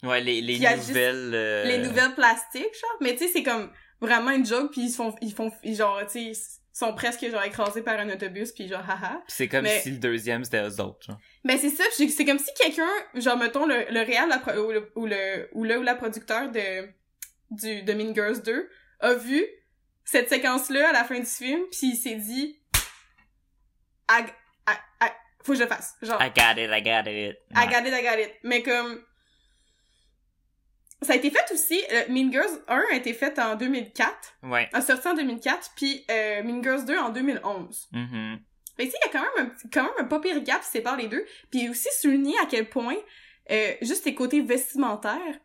Ouais, 0.05 0.21
les, 0.21 0.41
nouvelles... 0.43 1.35
euh, 1.35 1.65
les 1.65 1.79
nouvelles 1.79 2.15
plastiques, 2.15 2.63
genre. 2.63 2.97
Mais 3.01 3.13
tu 3.17 3.25
sais, 3.27 3.29
c'est 3.33 3.43
comme 3.43 3.73
vraiment 4.01 4.31
une 4.31 4.47
joke, 4.47 4.71
puis 4.71 4.83
ils 4.83 4.93
font, 4.93 5.15
ils 5.21 5.33
font, 5.33 5.51
ils, 5.65 5.75
genre, 5.75 6.01
tu 6.07 6.35
sais, 6.35 6.41
sont 6.73 6.95
presque 6.95 7.29
genre 7.29 7.43
écrasés 7.43 7.83
par 7.83 7.99
un 7.99 8.09
autobus, 8.09 8.53
puis 8.53 8.69
genre, 8.69 8.89
haha. 8.89 9.21
C'est 9.27 9.49
comme 9.49 9.65
Mais- 9.65 9.81
si 9.81 9.91
le 9.91 9.99
deuxième 9.99 10.45
c'était 10.45 10.63
eux 10.63 10.81
autres, 10.81 11.05
genre. 11.05 11.19
Ben 11.49 11.57
c'est 11.59 11.71
ça, 11.71 11.83
c'est 11.97 12.25
comme 12.27 12.39
si 12.39 12.53
quelqu'un, 12.55 12.87
genre 13.15 13.39
mettons 13.39 13.65
le, 13.65 13.87
le 13.91 14.01
réal 14.03 14.29
la 14.29 14.61
ou, 14.61 14.71
le, 14.71 14.93
ou 14.97 15.07
le 15.07 15.49
ou 15.53 15.65
le 15.65 15.79
ou 15.79 15.83
la 15.83 15.95
producteur 15.95 16.51
de 16.51 16.87
du 17.51 17.83
de 17.83 17.93
Mean 17.95 18.15
Girls 18.15 18.43
2 18.43 18.69
a 19.01 19.15
vu 19.15 19.43
cette 20.05 20.29
séquence 20.29 20.69
là 20.69 20.91
à 20.91 20.93
la 20.93 21.05
fin 21.05 21.19
du 21.19 21.25
film, 21.27 21.61
puis 21.71 21.93
il 21.93 21.97
s'est 21.97 22.17
dit 22.17 22.61
I, 24.11 24.25
I, 24.69 24.73
I- 25.03 25.09
faut 25.43 25.53
que 25.53 25.59
je 25.59 25.63
le 25.63 25.69
fasse. 25.69 25.95
Genre 26.03 26.21
I 26.23 26.29
got 26.29 26.61
it, 26.61 26.71
I 26.71 26.83
got 26.83 27.11
it. 27.11 27.39
I 27.57 27.67
got 27.67 27.87
it, 27.89 27.95
I 27.95 28.03
got 28.03 28.21
it. 28.23 28.33
Mais 28.43 28.63
comme 28.63 29.03
ça 31.01 31.13
a 31.15 31.17
été 31.17 31.31
fait 31.31 31.51
aussi, 31.53 31.81
euh, 31.93 32.05
Mean 32.11 32.31
Girls 32.33 32.61
1 32.69 32.83
a 32.93 32.95
été 32.97 33.15
fait 33.15 33.39
en 33.39 33.55
2004, 33.57 34.35
Ouais. 34.43 34.69
a 34.73 34.83
sorti 34.83 35.09
en 35.09 35.15
2004, 35.15 35.71
puis 35.77 36.05
euh, 36.11 36.43
Mean 36.43 36.63
Girls 36.63 36.85
2 36.85 36.99
en 36.99 37.09
2011. 37.11 37.89
Mhm. 38.79 38.85
Mais 38.85 38.85
tu 38.87 38.91
sais, 38.93 38.99
il 39.03 39.07
y 39.07 39.17
a 39.17 39.21
quand 39.21 39.37
même 39.37 39.47
un, 39.47 39.69
quand 39.73 39.83
même 39.83 39.93
un 39.99 40.05
pas 40.05 40.21
pire 40.21 40.41
gap 40.43 40.61
qui 40.63 40.69
sépare 40.69 40.97
les 40.97 41.09
deux. 41.09 41.25
Puis 41.51 41.69
aussi 41.69 41.89
souligner 42.01 42.39
à 42.43 42.47
quel 42.47 42.69
point, 42.69 42.97
euh, 43.51 43.73
juste 43.83 44.05
les 44.05 44.15
côtés 44.15 44.41
vestimentaires, 44.41 45.39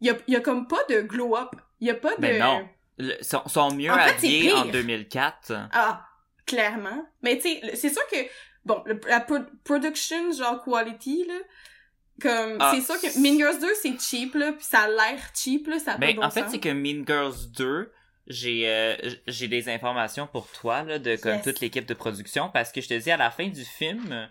il 0.00 0.08
y 0.08 0.10
a, 0.10 0.16
y 0.28 0.36
a 0.36 0.40
comme 0.40 0.66
pas 0.68 0.82
de 0.88 1.00
glow-up. 1.00 1.50
Il 1.80 1.88
y 1.88 1.90
a 1.90 1.94
pas 1.94 2.14
de... 2.16 2.20
Mais 2.20 2.38
non. 2.38 2.68
Le- 2.98 3.22
sont, 3.22 3.42
sont 3.48 3.72
mieux 3.74 3.90
En 3.90 3.98
fait, 3.98 4.10
habillés 4.10 4.52
en 4.52 4.64
2004. 4.66 5.52
Ah, 5.72 6.06
clairement. 6.46 7.04
Mais 7.22 7.36
tu 7.38 7.42
sais, 7.48 7.76
c'est 7.76 7.88
sûr 7.90 8.06
que, 8.08 8.16
bon, 8.64 8.82
le- 8.86 9.00
la 9.08 9.20
pro- 9.20 9.38
production, 9.64 10.30
genre 10.32 10.62
quality, 10.62 11.24
là, 11.26 11.34
comme, 12.20 12.58
Ah, 12.60 12.72
c'est 12.74 12.82
sûr 12.82 13.00
que 13.00 13.18
Mean 13.20 13.36
Girls 13.38 13.58
2, 13.58 13.68
c'est 13.80 13.98
cheap, 14.00 14.34
là, 14.34 14.52
puis 14.52 14.64
ça 14.64 14.80
a 14.80 14.88
l'air 14.88 15.18
cheap, 15.34 15.66
là, 15.66 15.78
ça 15.78 15.94
a 15.94 15.96
Ben, 15.98 16.14
bon 16.16 16.22
en 16.22 16.30
fait, 16.30 16.44
c'est 16.50 16.60
que 16.60 16.68
Mean 16.68 17.04
Girls 17.06 17.50
2, 17.56 17.90
j'ai 18.26 18.68
euh, 18.68 18.96
j'ai 19.26 19.48
des 19.48 19.68
informations 19.68 20.26
pour 20.26 20.46
toi, 20.52 20.82
là, 20.82 20.98
de 20.98 21.16
comme 21.16 21.34
Yes. 21.34 21.44
toute 21.44 21.60
l'équipe 21.60 21.86
de 21.86 21.94
production, 21.94 22.48
parce 22.50 22.70
que 22.72 22.80
je 22.80 22.88
te 22.88 22.94
dis, 22.94 23.10
à 23.10 23.16
la 23.16 23.30
fin 23.30 23.48
du 23.48 23.64
film, 23.64 24.28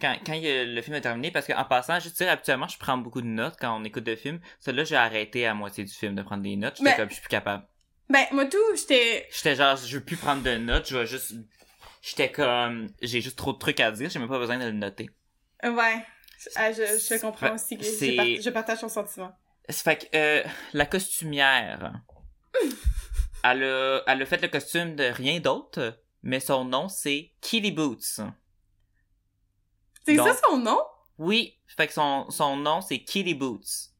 quand, 0.00 0.16
quand 0.26 0.38
le 0.42 0.80
film 0.82 0.96
est 0.96 1.00
terminé, 1.00 1.30
parce 1.30 1.46
qu'en 1.46 1.64
passant, 1.64 2.00
je 2.00 2.08
te 2.08 2.14
dire, 2.16 2.30
habituellement, 2.30 2.68
je 2.68 2.78
prends 2.78 2.98
beaucoup 2.98 3.20
de 3.22 3.26
notes 3.26 3.56
quand 3.60 3.78
on 3.80 3.84
écoute 3.84 4.04
de 4.04 4.16
films. 4.16 4.40
Celle-là, 4.60 4.84
j'ai 4.84 4.96
arrêté 4.96 5.46
à 5.46 5.54
moitié 5.54 5.84
du 5.84 5.92
film 5.92 6.14
de 6.14 6.22
prendre 6.22 6.42
des 6.42 6.56
notes. 6.56 6.76
J'étais 6.78 6.90
Mais- 6.90 6.96
comme, 6.96 7.08
je 7.08 7.14
suis 7.14 7.22
plus 7.22 7.28
capable. 7.28 7.64
Ben, 8.08 8.24
moi 8.30 8.44
tout, 8.46 8.58
j'étais... 8.76 9.26
J'étais 9.34 9.56
genre, 9.56 9.76
je 9.76 9.96
veux 9.98 10.04
plus 10.04 10.16
prendre 10.16 10.42
de 10.42 10.56
notes, 10.56 10.88
je 10.88 10.96
vais 10.96 11.06
juste... 11.06 11.32
J'étais 12.02 12.30
comme, 12.30 12.86
j'ai 13.02 13.20
juste 13.20 13.36
trop 13.36 13.52
de 13.52 13.58
trucs 13.58 13.80
à 13.80 13.90
dire, 13.90 14.08
j'ai 14.10 14.20
même 14.20 14.28
pas 14.28 14.38
besoin 14.38 14.58
de 14.58 14.64
le 14.66 14.70
noter. 14.72 15.10
Ouais. 15.64 15.96
Ah, 16.54 16.70
je, 16.70 16.82
je 16.82 17.20
comprends 17.20 17.54
aussi. 17.54 17.76
que 17.76 17.84
c'est- 17.84 18.12
Je, 18.12 18.16
part- 18.16 18.42
je 18.44 18.50
partage 18.50 18.80
ton 18.80 18.88
sentiment. 18.88 19.32
Ça 19.68 19.82
fait 19.82 19.96
que 20.10 20.16
euh, 20.16 20.42
la 20.72 20.86
costumière, 20.86 21.94
elle 23.52 23.64
a, 23.64 24.02
elle 24.06 24.22
a 24.22 24.26
fait 24.26 24.42
le 24.42 24.48
costume 24.48 24.96
de 24.96 25.04
rien 25.04 25.40
d'autre, 25.40 25.98
mais 26.22 26.40
son 26.40 26.64
nom 26.64 26.88
c'est 26.88 27.32
Kitty 27.40 27.72
Boots. 27.72 28.20
C'est 30.04 30.16
ça 30.16 30.34
son 30.48 30.58
nom? 30.58 30.80
Oui, 31.18 31.58
fait 31.66 31.86
que 31.86 31.92
son, 31.92 32.30
son 32.30 32.56
nom 32.56 32.80
c'est 32.80 32.98
Kitty 33.00 33.34
Boots. 33.34 33.90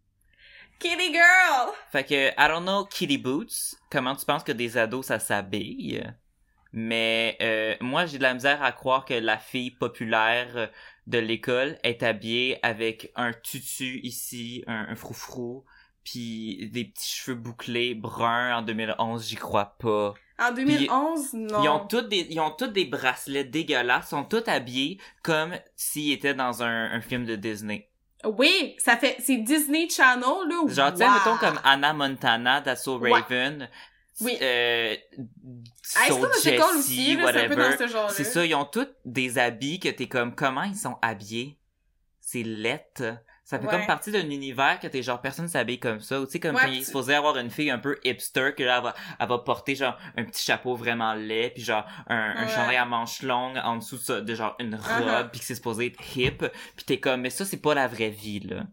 Kitty 0.79 1.13
Girl! 1.13 1.73
Fait 1.91 2.05
que, 2.05 2.29
I 2.31 2.49
don't 2.49 2.63
know 2.63 2.85
Kitty 2.85 3.19
Boots, 3.19 3.77
comment 3.91 4.15
tu 4.15 4.27
penses 4.27 4.45
que 4.45 4.53
des 4.53 4.77
ados 4.77 5.07
ça 5.07 5.19
s'habille? 5.19 6.05
Mais 6.73 7.39
euh, 7.41 7.75
moi 7.81 8.05
j'ai 8.05 8.19
de 8.19 8.23
la 8.23 8.35
misère 8.35 8.63
à 8.63 8.73
croire 8.73 9.07
que 9.07 9.15
la 9.15 9.39
fille 9.39 9.71
populaire 9.71 10.71
de 11.07 11.19
l'école 11.19 11.79
est 11.83 12.03
habillée 12.03 12.59
avec 12.63 13.11
un 13.15 13.33
tutu 13.33 14.01
ici, 14.03 14.63
un, 14.67 14.87
un 14.89 14.97
froufrou, 14.97 15.65
puis 16.07 16.71
des 16.73 16.85
petits 16.85 17.17
cheveux 17.17 17.37
bouclés 17.37 17.97
bruns 17.97 18.59
en 18.59 18.63
2011, 18.63 19.27
j'y 19.27 19.35
crois 19.35 19.75
pas. 19.81 20.15
En 20.39 20.53
2011, 20.53 21.33
non. 21.35 21.63
Ils 21.65 21.69
ont 21.69 21.87
tous 21.87 22.03
des, 22.03 22.29
ils 22.31 22.39
ont 22.39 22.53
tous 22.53 22.69
des 22.69 22.85
bracelets 22.85 23.45
dégueulasses, 23.45 24.11
sont 24.11 24.23
tous 24.23 24.45
habillés 24.47 25.01
comme 25.25 25.57
s'ils 25.75 26.13
étaient 26.13 26.35
dans 26.35 26.63
un, 26.63 26.93
un 26.93 27.01
film 27.01 27.25
de 27.25 27.35
Disney. 27.35 27.91
Oui, 28.25 28.77
ça 28.79 28.97
fait... 28.97 29.17
C'est 29.19 29.39
Disney 29.39 29.89
Channel, 29.89 30.23
là. 30.49 30.69
Genre, 30.69 30.93
tu 30.93 30.99
sais, 30.99 31.07
wow. 31.07 31.13
mettons 31.13 31.37
comme 31.39 31.59
Anna 31.65 31.93
Montana, 31.93 32.61
That's 32.61 32.85
So 32.85 32.99
Ouais. 32.99 33.11
Raven. 33.13 33.69
Oui. 34.21 34.39
Euh, 34.41 34.95
High 34.95 36.09
So 36.09 36.15
School 36.15 36.29
Musical 36.29 36.77
Jessie, 36.77 36.77
aussi, 36.77 37.17
là, 37.17 37.33
c'est 37.33 37.45
un 37.45 37.49
peu 37.49 37.55
whatever. 37.55 37.71
dans 37.71 37.79
ce 37.79 37.93
genre-là? 37.93 38.13
C'est 38.15 38.25
ça, 38.25 38.47
ils 38.47 38.55
ont 38.55 38.65
tous 38.65 38.89
des 39.05 39.39
habits 39.39 39.81
que 39.81 39.89
t'es 39.89 40.07
comme, 40.07 40.37
comment 40.37 40.63
ils 40.63 40.77
sont 40.77 40.99
habillés? 41.03 41.59
C'est 42.21 42.45
lettre. 42.45 43.19
Ça 43.49 43.61
fait 43.61 43.67
Ouais. 43.67 43.71
comme 43.71 43.87
partie 43.87 44.11
d'un 44.11 44.29
univers 44.29 44.81
que 44.81 44.89
t'es 44.89 45.05
genre, 45.05 45.21
personne 45.23 45.47
s'habille 45.47 45.79
comme 45.79 46.01
ça. 46.01 46.21
Ou 46.21 46.27
tu 46.27 46.33
sais, 46.33 46.41
comme 46.41 46.57
Ouais, 46.57 46.63
quand 46.63 46.69
il 46.69 46.81
est 46.81 46.85
supposé 46.85 47.15
avoir 47.15 47.37
une 47.39 47.49
fille 47.51 47.71
un 47.71 47.79
peu 47.79 47.97
hipster, 48.03 48.53
que 48.57 48.65
là, 48.65 48.79
elle 48.79 48.83
va, 48.83 48.95
elle 49.21 49.29
va 49.29 49.39
porter 49.39 49.77
genre 49.77 49.97
un 50.17 50.25
petit 50.25 50.45
chapeau 50.45 50.75
vraiment 50.75 51.15
laid, 51.15 51.51
puis 51.51 51.63
genre 51.63 51.87
un, 52.09 52.17
un 52.37 52.43
Ouais. 52.47 52.53
chandail 52.53 52.75
à 52.75 52.85
manches 52.85 53.23
longues 53.23 53.57
en 53.63 53.77
dessous 53.77 54.01
de, 54.21 54.35
genre 54.35 54.57
une 54.59 54.75
robe, 54.75 54.83
Uh-huh. 55.07 55.31
puis 55.31 55.39
que 55.39 55.47
c'est 55.47 55.55
supposé 55.55 55.87
être 55.87 56.17
hip. 56.17 56.39
Puis 56.75 56.85
t'es 56.87 56.99
comme, 56.99 57.21
mais 57.21 57.31
ça, 57.31 57.45
c'est 57.45 57.63
pas 57.63 57.73
la 57.75 57.87
vraie 57.87 58.11
vie, 58.11 58.41
là. 58.41 58.67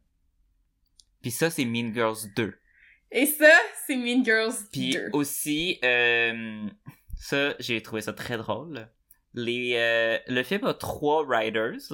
Puis 1.22 1.30
ça, 1.30 1.52
c'est 1.52 1.66
Mean 1.66 1.94
Girls 1.94 2.34
2. 2.36 2.56
Et 3.12 3.28
ça, 3.28 3.52
c'est 3.86 3.96
Mean 3.96 4.26
Girls 4.26 4.54
Puis 4.72 4.94
2. 4.94 5.10
aussi, 5.14 5.78
euh, 5.86 6.68
ça, 7.16 7.54
j'ai 7.60 7.80
trouvé 7.84 8.02
ça 8.02 8.12
très 8.14 8.38
drôle. 8.38 8.90
Les, 9.36 9.74
euh, 9.76 10.18
le 10.28 10.42
film 10.42 10.66
a 10.66 10.74
trois 10.74 11.24
writers. 11.24 11.92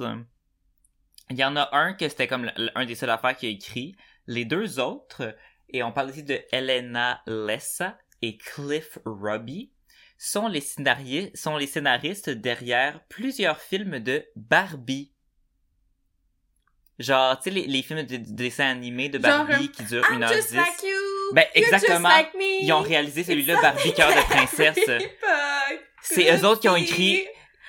Il 1.30 1.38
y 1.38 1.44
en 1.44 1.56
a 1.56 1.68
un 1.76 1.94
que 1.94 2.08
c'était 2.08 2.26
comme 2.26 2.50
un 2.74 2.84
des 2.84 2.94
seuls 2.94 3.10
affaires 3.10 3.36
qui 3.36 3.46
a 3.46 3.50
écrit. 3.50 3.96
Les 4.26 4.44
deux 4.44 4.78
autres, 4.78 5.36
et 5.70 5.82
on 5.82 5.92
parle 5.92 6.10
ici 6.10 6.22
de 6.22 6.40
Elena 6.52 7.22
Lessa 7.26 7.98
et 8.22 8.36
Cliff 8.36 8.98
Robbie, 9.04 9.72
sont 10.18 10.48
les, 10.48 10.60
scénaristes, 10.60 11.36
sont 11.36 11.56
les 11.56 11.66
scénaristes 11.66 12.28
derrière 12.30 13.00
plusieurs 13.08 13.60
films 13.60 14.00
de 14.00 14.24
Barbie. 14.36 15.12
Genre, 16.98 17.38
tu 17.38 17.44
sais, 17.44 17.50
les, 17.50 17.66
les 17.66 17.82
films 17.82 18.02
de, 18.02 18.16
de 18.18 18.32
dessins 18.34 18.68
animés 18.68 19.08
de 19.08 19.18
Genre, 19.18 19.46
Barbie 19.46 19.70
qui 19.70 19.84
durent 19.84 20.04
I'm 20.10 20.20
1h10. 20.20 20.34
just 20.34 20.52
like. 20.52 20.66
Ben, 21.32 21.44
You're 21.54 21.64
exactement. 21.64 22.08
Just 22.10 22.18
like 22.18 22.34
me. 22.34 22.64
Ils 22.64 22.72
ont 22.72 22.82
réalisé 22.82 23.24
celui-là, 23.24 23.58
Barbie 23.62 23.94
Cœur 23.94 24.10
de 24.10 24.20
Princesse. 24.28 24.78
C'est 26.02 26.30
eux 26.36 26.44
autres 26.44 26.60
qui 26.60 26.68
ont 26.68 26.76
écrit, 26.76 27.26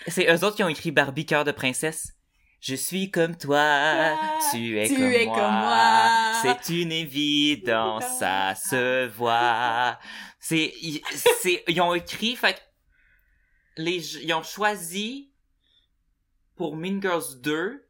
c'est 0.08 0.26
eux 0.32 0.46
autres 0.46 0.56
qui 0.56 0.64
ont 0.64 0.70
écrit 0.70 0.92
Barbie 0.92 1.26
Cœur 1.26 1.44
de 1.44 1.52
Princesse. 1.52 2.14
Je 2.62 2.76
suis 2.76 3.10
comme 3.10 3.36
toi, 3.38 4.16
tu 4.52 4.80
es, 4.80 4.88
Tu 4.88 4.96
comme, 4.96 5.04
es 5.12 5.26
moi. 5.26 5.36
comme 5.36 5.52
moi. 5.52 6.42
C'est 6.44 6.82
une 6.82 6.92
évidence, 6.92 8.04
ça 8.20 8.54
se 8.56 9.08
voit. 9.08 9.98
C'est, 10.40 10.72
ils- 10.82 11.02
c'est, 11.42 11.64
ils 11.68 11.82
ont 11.82 11.94
écrit, 11.96 12.36
fait 12.36 12.62
les, 13.78 14.18
ils 14.24 14.34
ont 14.34 14.44
choisi 14.44 15.32
pour 16.56 16.76
Mean 16.76 17.02
Girls 17.02 17.42
2 17.42 17.88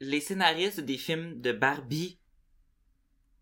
les 0.00 0.20
scénaristes 0.20 0.80
des 0.80 0.98
films 0.98 1.40
de 1.40 1.52
Barbie. 1.52 2.18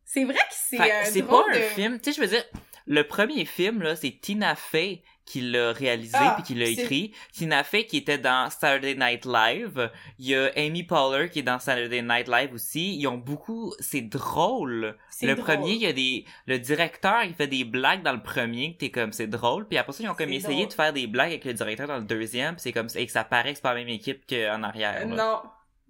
C'est 0.04 0.24
vrai 0.24 0.34
que 0.34 0.40
c'est 0.54 0.76
c'est 1.06 1.22
pas 1.22 1.42
un 1.48 1.60
film, 1.74 1.98
tu 1.98 2.12
sais, 2.12 2.16
je 2.16 2.20
veux 2.20 2.28
dire, 2.30 2.44
le 2.86 3.06
premier 3.06 3.46
film, 3.46 3.80
là, 3.82 3.96
c'est 3.96 4.18
Tina 4.20 4.54
Fey 4.54 5.02
qui 5.24 5.40
l'a 5.40 5.72
réalisé 5.72 6.16
Ah, 6.18 6.34
puis 6.36 6.42
qui 6.44 6.54
l'a 6.54 6.66
écrit. 6.66 7.12
Tina 7.32 7.64
Fey 7.64 7.86
qui 7.86 7.96
était 7.96 8.18
dans 8.18 8.50
Saturday 8.50 8.94
Night 8.94 9.24
Live. 9.24 9.90
Il 10.18 10.26
y 10.26 10.34
a 10.34 10.50
Amy 10.56 10.82
Poehler 10.82 11.30
qui 11.30 11.38
est 11.40 11.42
dans 11.42 11.58
Saturday 11.58 12.02
Night 12.02 12.28
Live 12.28 12.52
aussi. 12.52 12.96
Ils 12.96 13.06
ont 13.06 13.16
beaucoup, 13.16 13.74
c'est 13.80 14.02
drôle. 14.02 14.96
Le 15.22 15.34
drôle. 15.34 15.44
premier, 15.44 15.72
il 15.72 15.80
y 15.82 15.86
a 15.86 15.92
des, 15.92 16.24
le 16.46 16.58
directeur, 16.58 17.22
il 17.24 17.34
fait 17.34 17.46
des 17.46 17.64
blagues 17.64 18.02
dans 18.02 18.12
le 18.12 18.22
premier, 18.22 18.74
que 18.74 18.78
t'es 18.78 18.90
comme, 18.90 19.12
c'est 19.12 19.26
drôle. 19.26 19.66
Puis 19.66 19.78
après 19.78 19.92
ça, 19.92 20.02
ils 20.02 20.08
ont 20.08 20.14
comme 20.14 20.30
essayé 20.30 20.56
drôle. 20.56 20.68
de 20.68 20.72
faire 20.74 20.92
des 20.92 21.06
blagues 21.06 21.30
avec 21.30 21.44
le 21.44 21.54
directeur 21.54 21.88
dans 21.88 21.98
le 21.98 22.04
deuxième, 22.04 22.58
c'est 22.58 22.72
comme, 22.72 22.88
et 22.94 23.06
que 23.06 23.12
ça 23.12 23.24
paraît 23.24 23.50
que 23.50 23.56
c'est 23.56 23.62
pas 23.62 23.74
la 23.74 23.80
même 23.80 23.88
équipe 23.88 24.24
qu'en 24.28 24.62
arrière. 24.62 25.06
non, 25.06 25.40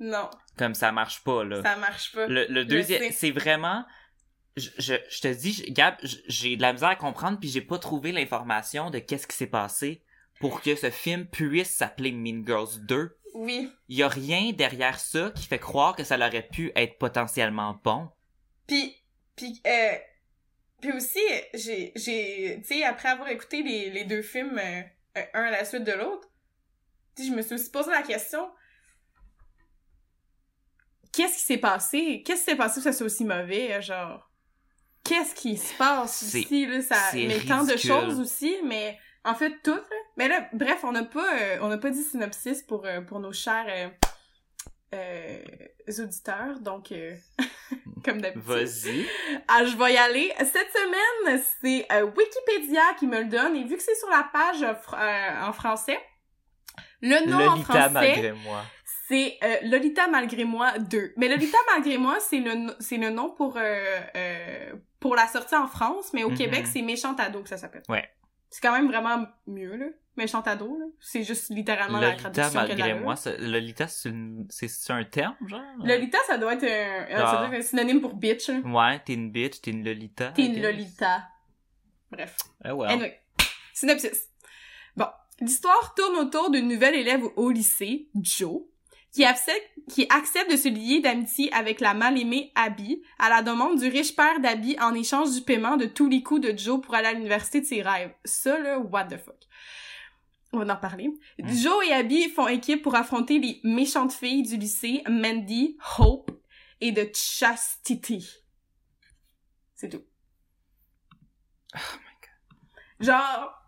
non, 0.00 0.28
Comme 0.58 0.74
ça 0.74 0.92
marche 0.92 1.22
pas, 1.22 1.44
là. 1.44 1.62
ça 1.62 1.76
marche 1.76 2.12
pas. 2.12 2.26
Le, 2.26 2.64
deuxième, 2.64 3.12
c'est 3.12 3.30
vraiment. 3.30 3.84
Je, 4.56 4.70
je, 4.78 4.94
je 5.08 5.20
te 5.20 5.28
dis, 5.28 5.52
je- 5.52 5.72
Gab, 5.72 5.96
j'ai 6.28 6.56
de 6.56 6.62
la 6.62 6.72
misère 6.72 6.90
à 6.90 6.96
comprendre, 6.96 7.38
puis 7.40 7.48
j'ai 7.48 7.60
pas 7.60 7.78
trouvé 7.78 8.12
l'information 8.12 8.90
de 8.90 8.98
qu'est-ce 9.00 9.26
qui 9.26 9.36
s'est 9.36 9.48
passé 9.48 10.02
pour 10.40 10.60
que 10.62 10.74
ce 10.76 10.90
film 10.90 11.26
puisse 11.26 11.70
s'appeler 11.74 12.12
Mean 12.12 12.44
Girls 12.46 12.80
2. 12.82 13.16
Oui. 13.34 13.72
Il 13.88 13.96
y 13.98 14.02
a 14.04 14.08
rien 14.08 14.52
derrière 14.52 15.00
ça 15.00 15.32
qui 15.34 15.46
fait 15.46 15.58
croire 15.58 15.96
que 15.96 16.04
ça 16.04 16.16
aurait 16.16 16.46
pu 16.46 16.70
être 16.76 16.98
potentiellement 16.98 17.80
bon. 17.82 18.08
Puis, 18.68 18.94
puis, 19.34 19.60
euh, 19.66 19.94
puis 20.80 20.92
aussi, 20.92 21.18
j'ai, 21.52 21.92
j'ai, 21.96 22.60
tu 22.60 22.66
sais, 22.74 22.84
après 22.84 23.08
avoir 23.08 23.28
écouté 23.28 23.62
les, 23.64 23.90
les 23.90 24.04
deux 24.04 24.22
films, 24.22 24.58
euh, 24.58 24.82
euh, 25.18 25.24
un 25.34 25.42
à 25.44 25.50
la 25.50 25.64
suite 25.64 25.82
de 25.84 25.92
l'autre, 25.92 26.28
je 27.18 27.30
me 27.30 27.42
suis 27.42 27.54
aussi 27.54 27.70
posé 27.70 27.90
la 27.90 28.02
question, 28.02 28.48
qu'est-ce 31.12 31.38
qui 31.38 31.44
s'est 31.44 31.58
passé? 31.58 32.22
Qu'est-ce 32.24 32.44
qui 32.44 32.50
s'est 32.50 32.56
passé 32.56 32.76
que 32.80 32.84
ça 32.84 32.92
soit 32.92 33.06
aussi 33.06 33.24
mauvais, 33.24 33.80
genre? 33.82 34.30
Qu'est-ce 35.04 35.34
qui 35.34 35.56
se 35.56 35.74
passe 35.76 36.22
ici, 36.22 36.66
là? 36.66 36.80
Ça, 36.82 36.96
mais 37.14 37.38
tant 37.46 37.64
de 37.64 37.76
choses 37.76 38.18
aussi, 38.20 38.56
mais 38.64 38.98
en 39.24 39.34
fait, 39.34 39.52
tout. 39.62 39.78
Mais 40.16 40.28
là, 40.28 40.48
bref, 40.52 40.80
on 40.82 40.92
n'a 40.92 41.04
pas, 41.04 41.34
euh, 41.34 41.58
on 41.60 41.68
n'a 41.68 41.78
pas 41.78 41.90
dit 41.90 42.02
synopsis 42.02 42.62
pour, 42.62 42.86
euh, 42.86 43.00
pour 43.02 43.20
nos 43.20 43.32
chers, 43.32 43.66
euh, 43.68 43.88
euh, 44.94 46.02
auditeurs, 46.02 46.58
donc, 46.60 46.92
euh, 46.92 47.14
comme 48.04 48.20
d'habitude. 48.20 48.44
Vas-y. 48.48 49.06
Ah, 49.48 49.64
je 49.64 49.76
vais 49.76 49.92
y 49.94 49.96
aller. 49.96 50.32
Cette 50.38 50.70
semaine, 50.72 51.40
c'est 51.60 51.86
Wikipédia 52.02 52.94
qui 52.98 53.06
me 53.06 53.18
le 53.20 53.26
donne. 53.26 53.56
Et 53.56 53.64
vu 53.64 53.76
que 53.76 53.82
c'est 53.82 53.94
sur 53.96 54.08
la 54.08 54.28
page 54.32 54.62
fr- 54.62 55.48
en 55.48 55.52
français, 55.52 55.98
le 57.02 57.26
nom 57.28 57.36
en 57.36 57.50
Lolita 57.50 57.64
français, 57.64 57.90
malgré 57.90 58.32
moi. 58.32 58.62
c'est 59.08 59.36
euh, 59.42 59.56
Lolita 59.64 60.06
malgré 60.08 60.44
moi 60.44 60.78
2. 60.78 61.12
Mais 61.18 61.28
Lolita 61.28 61.58
malgré 61.74 61.98
moi, 61.98 62.18
c'est 62.20 62.38
le, 62.38 62.74
c'est 62.80 62.96
le 62.96 63.10
nom 63.10 63.30
pour, 63.30 63.56
euh, 63.58 64.00
euh, 64.16 64.72
pour 65.04 65.14
la 65.16 65.26
sortie 65.28 65.54
en 65.54 65.66
France. 65.66 66.14
Mais 66.14 66.24
au 66.24 66.30
Mhm. 66.30 66.38
Québec, 66.38 66.66
c'est 66.66 66.80
Méchant 66.80 67.14
ado 67.16 67.42
que 67.42 67.48
ça 67.50 67.58
s'appelle. 67.58 67.82
Ouais. 67.90 68.08
C'est 68.48 68.62
quand 68.62 68.72
même 68.72 68.86
vraiment 68.88 69.26
mieux, 69.46 69.76
là. 69.76 69.84
Méchant 70.16 70.40
ado, 70.40 70.78
là. 70.78 70.86
C'est 70.98 71.24
juste 71.24 71.50
littéralement 71.50 71.98
la 72.00 72.12
Lolita 72.12 72.30
traduction 72.30 72.60
qu'elle 72.66 72.78
malgré 72.78 72.94
moi, 73.00 73.14
Lolita, 73.38 73.86
c'est 73.86 74.08
une- 74.08 74.46
un 74.88 75.04
terme, 75.04 75.36
genre? 75.46 75.60
Lolita, 75.84 76.16
ça 76.26 76.38
doit 76.38 76.54
être 76.54 76.64
un, 76.64 77.16
ça 77.18 77.28
Ah. 77.28 77.36
doit 77.36 77.48
être 77.54 77.60
un 77.60 77.68
synonyme 77.68 78.00
pour 78.00 78.14
bitch. 78.14 78.48
là. 78.48 78.60
Ouais, 78.64 78.98
t'es 79.04 79.12
une 79.12 79.30
bitch, 79.30 79.60
t'es 79.60 79.72
une 79.72 79.84
Lolita. 79.84 80.30
T'es 80.30 80.46
une. 80.46 80.62
Lolita. 80.62 81.28
Bref. 82.10 82.36
Ah 82.64 82.74
well. 82.74 82.90
Anyway, 82.92 83.20
synopsis. 83.74 84.28
Bon, 84.96 85.06
l'histoire 85.40 85.94
tourne 85.94 86.16
autour 86.16 86.50
d'une 86.50 86.68
nouvelle 86.68 86.94
élève 86.94 87.24
au 87.36 87.50
lycée, 87.50 88.08
Joe, 88.14 88.62
qui 89.14 89.24
accepte, 89.24 89.70
qui 89.88 90.06
accepte 90.10 90.50
de 90.50 90.56
se 90.56 90.68
lier 90.68 91.00
d'amitié 91.00 91.50
avec 91.52 91.80
la 91.80 91.94
mal-aimée 91.94 92.50
Abby 92.56 93.00
à 93.20 93.28
la 93.28 93.42
demande 93.42 93.78
du 93.78 93.86
riche 93.86 94.16
père 94.16 94.40
d'Abby 94.40 94.76
en 94.80 94.92
échange 94.92 95.32
du 95.32 95.42
paiement 95.42 95.76
de 95.76 95.86
tous 95.86 96.08
les 96.08 96.24
coûts 96.24 96.40
de 96.40 96.52
Joe 96.58 96.80
pour 96.80 96.94
aller 96.96 97.06
à 97.06 97.12
l'université 97.12 97.60
de 97.60 97.66
ses 97.66 97.80
rêves. 97.80 98.12
Ça, 98.24 98.58
là, 98.58 98.78
what 98.80 99.04
the 99.04 99.16
fuck. 99.16 99.36
On 100.52 100.58
va 100.58 100.72
en 100.72 100.76
reparler. 100.76 101.08
Mm. 101.38 101.48
Joe 101.48 101.86
et 101.86 101.92
Abby 101.92 102.28
font 102.28 102.48
équipe 102.48 102.82
pour 102.82 102.96
affronter 102.96 103.38
les 103.38 103.60
méchantes 103.62 104.12
filles 104.12 104.42
du 104.42 104.56
lycée, 104.56 105.04
Mandy, 105.08 105.78
Hope 105.98 106.32
et 106.80 106.90
de 106.90 107.08
Chastity. 107.14 108.28
C'est 109.76 109.90
tout. 109.90 110.02
Oh 111.74 111.78
Genre, 113.00 113.62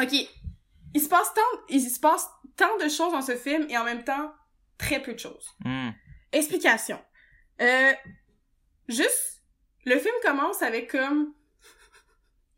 ok, 0.00 0.12
il 0.94 1.00
se 1.00 1.08
passe 1.08 1.32
tant, 1.34 1.60
il 1.68 1.80
se 1.80 2.00
passe 2.00 2.28
tant 2.56 2.76
de 2.78 2.88
choses 2.88 3.12
dans 3.12 3.22
ce 3.22 3.36
film 3.36 3.66
et 3.68 3.76
en 3.76 3.84
même 3.84 4.02
temps 4.02 4.32
très 4.82 5.00
peu 5.00 5.14
de 5.14 5.18
choses. 5.18 5.48
Hmm. 5.64 5.90
Explication. 6.32 6.98
Euh, 7.60 7.92
juste, 8.88 9.42
le 9.84 9.98
film 9.98 10.14
commence 10.22 10.62
avec 10.62 10.90
comme 10.90 11.32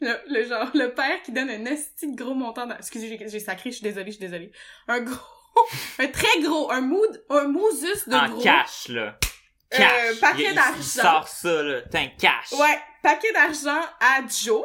le, 0.01 0.15
le 0.29 0.47
genre 0.49 0.71
le 0.75 0.95
père 0.95 1.23
qui 1.23 1.33
donne 1.33 1.51
un 1.51 1.65
esti 1.67 2.11
de 2.13 2.17
gros 2.17 2.35
montant. 2.35 2.67
dans- 2.67 2.77
Excusez, 2.77 3.19
j'ai- 3.29 3.41
sacré, 3.41 3.71
je 3.71 3.77
suis 3.77 3.83
désolée, 3.85 4.07
je 4.11 4.17
suis 4.17 4.21
désolée. 4.27 4.53
Un 4.89 5.01
gros, 5.01 5.17
un 5.99 6.09
très 6.09 6.41
gros, 6.43 6.71
un 6.71 6.81
mood, 6.81 7.25
un 7.31 7.49
mousus 7.49 8.09
de 8.09 8.15
En 8.15 8.29
gros. 8.31 8.43
cash, 8.43 8.89
là. 8.89 9.19
Euh, 9.73 9.77
Cash. 9.79 10.21
paquet 10.21 10.43
il, 10.45 10.49
il- 10.51 10.55
d'argent. 10.55 10.83
Sort 10.83 11.29
ça, 11.29 11.63
là. 11.63 11.81
Un 11.95 12.07
cash. 12.19 12.53
Ouais, 12.53 12.79
paquet 13.03 13.33
d'argent 13.33 13.81
à 14.01 14.21
Joe. 14.29 14.65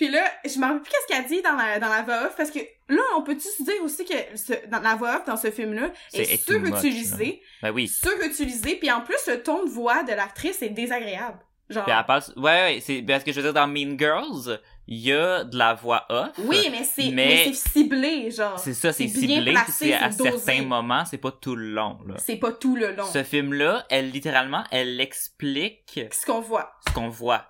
Puis 0.00 0.08
là, 0.08 0.24
je 0.46 0.58
me 0.58 0.64
rappelle 0.64 0.80
plus 0.80 0.90
qu'est-ce 0.92 1.06
qu'elle 1.14 1.26
dit 1.26 1.42
dans 1.42 1.52
la, 1.56 1.78
dans 1.78 1.90
la 1.90 2.00
voix 2.00 2.22
off, 2.26 2.34
parce 2.34 2.50
que 2.50 2.58
là, 2.88 3.02
on 3.18 3.22
peut-tu 3.22 3.46
se 3.48 3.62
dire 3.62 3.82
aussi 3.84 4.06
que 4.06 4.14
ce- 4.34 4.66
dans 4.68 4.80
la 4.80 4.94
voix 4.94 5.16
off, 5.18 5.26
dans 5.26 5.36
ce 5.36 5.50
film-là, 5.50 5.90
est 6.14 6.20
much, 6.30 6.40
surutilisée, 6.40 7.42
Ben 7.60 7.70
oui. 7.70 7.86
surutilisée, 7.86 8.76
puis 8.76 8.90
en 8.90 9.02
plus, 9.02 9.18
le 9.26 9.42
ton 9.42 9.62
de 9.62 9.68
voix 9.68 10.02
de 10.02 10.12
l'actrice 10.12 10.62
est 10.62 10.70
désagréable. 10.70 11.38
Genre, 11.68 11.84
Puis 11.84 11.92
elle 11.96 12.06
passe... 12.06 12.32
Ouais, 12.36 12.42
ouais, 12.44 12.82
c'est 12.82 13.02
parce 13.02 13.22
que 13.24 13.30
je 13.30 13.36
veux 13.36 13.42
dire, 13.42 13.52
dans 13.52 13.66
Mean 13.68 13.98
Girls, 13.98 14.58
il 14.88 15.00
y 15.00 15.12
a 15.12 15.44
de 15.44 15.58
la 15.58 15.74
voix 15.74 16.06
off. 16.08 16.30
oui, 16.38 16.66
mais 16.70 16.82
c'est 16.82 17.10
mais- 17.10 17.44
mais 17.46 17.52
c'est 17.52 17.68
ciblé, 17.72 18.30
genre. 18.30 18.58
C'est 18.58 18.72
ça, 18.72 18.94
c'est 18.94 19.06
ciblé, 19.06 19.52
placé, 19.52 19.72
c'est 19.72 19.92
à 19.92 20.08
dosé. 20.08 20.30
certains 20.38 20.62
moments, 20.64 21.04
c'est 21.04 21.18
pas 21.18 21.30
tout 21.30 21.54
le 21.56 21.72
long, 21.72 21.98
là. 22.06 22.14
C'est 22.16 22.36
pas 22.36 22.52
tout 22.52 22.74
le 22.74 22.92
long. 22.94 23.04
Ce 23.04 23.22
film-là, 23.22 23.84
elle, 23.90 24.10
littéralement, 24.10 24.64
elle 24.70 24.98
explique 24.98 26.00
Ce 26.10 26.24
qu'on 26.24 26.40
voit, 26.40 26.72
ce 26.88 26.94
qu'on 26.94 27.10
voit. 27.10 27.44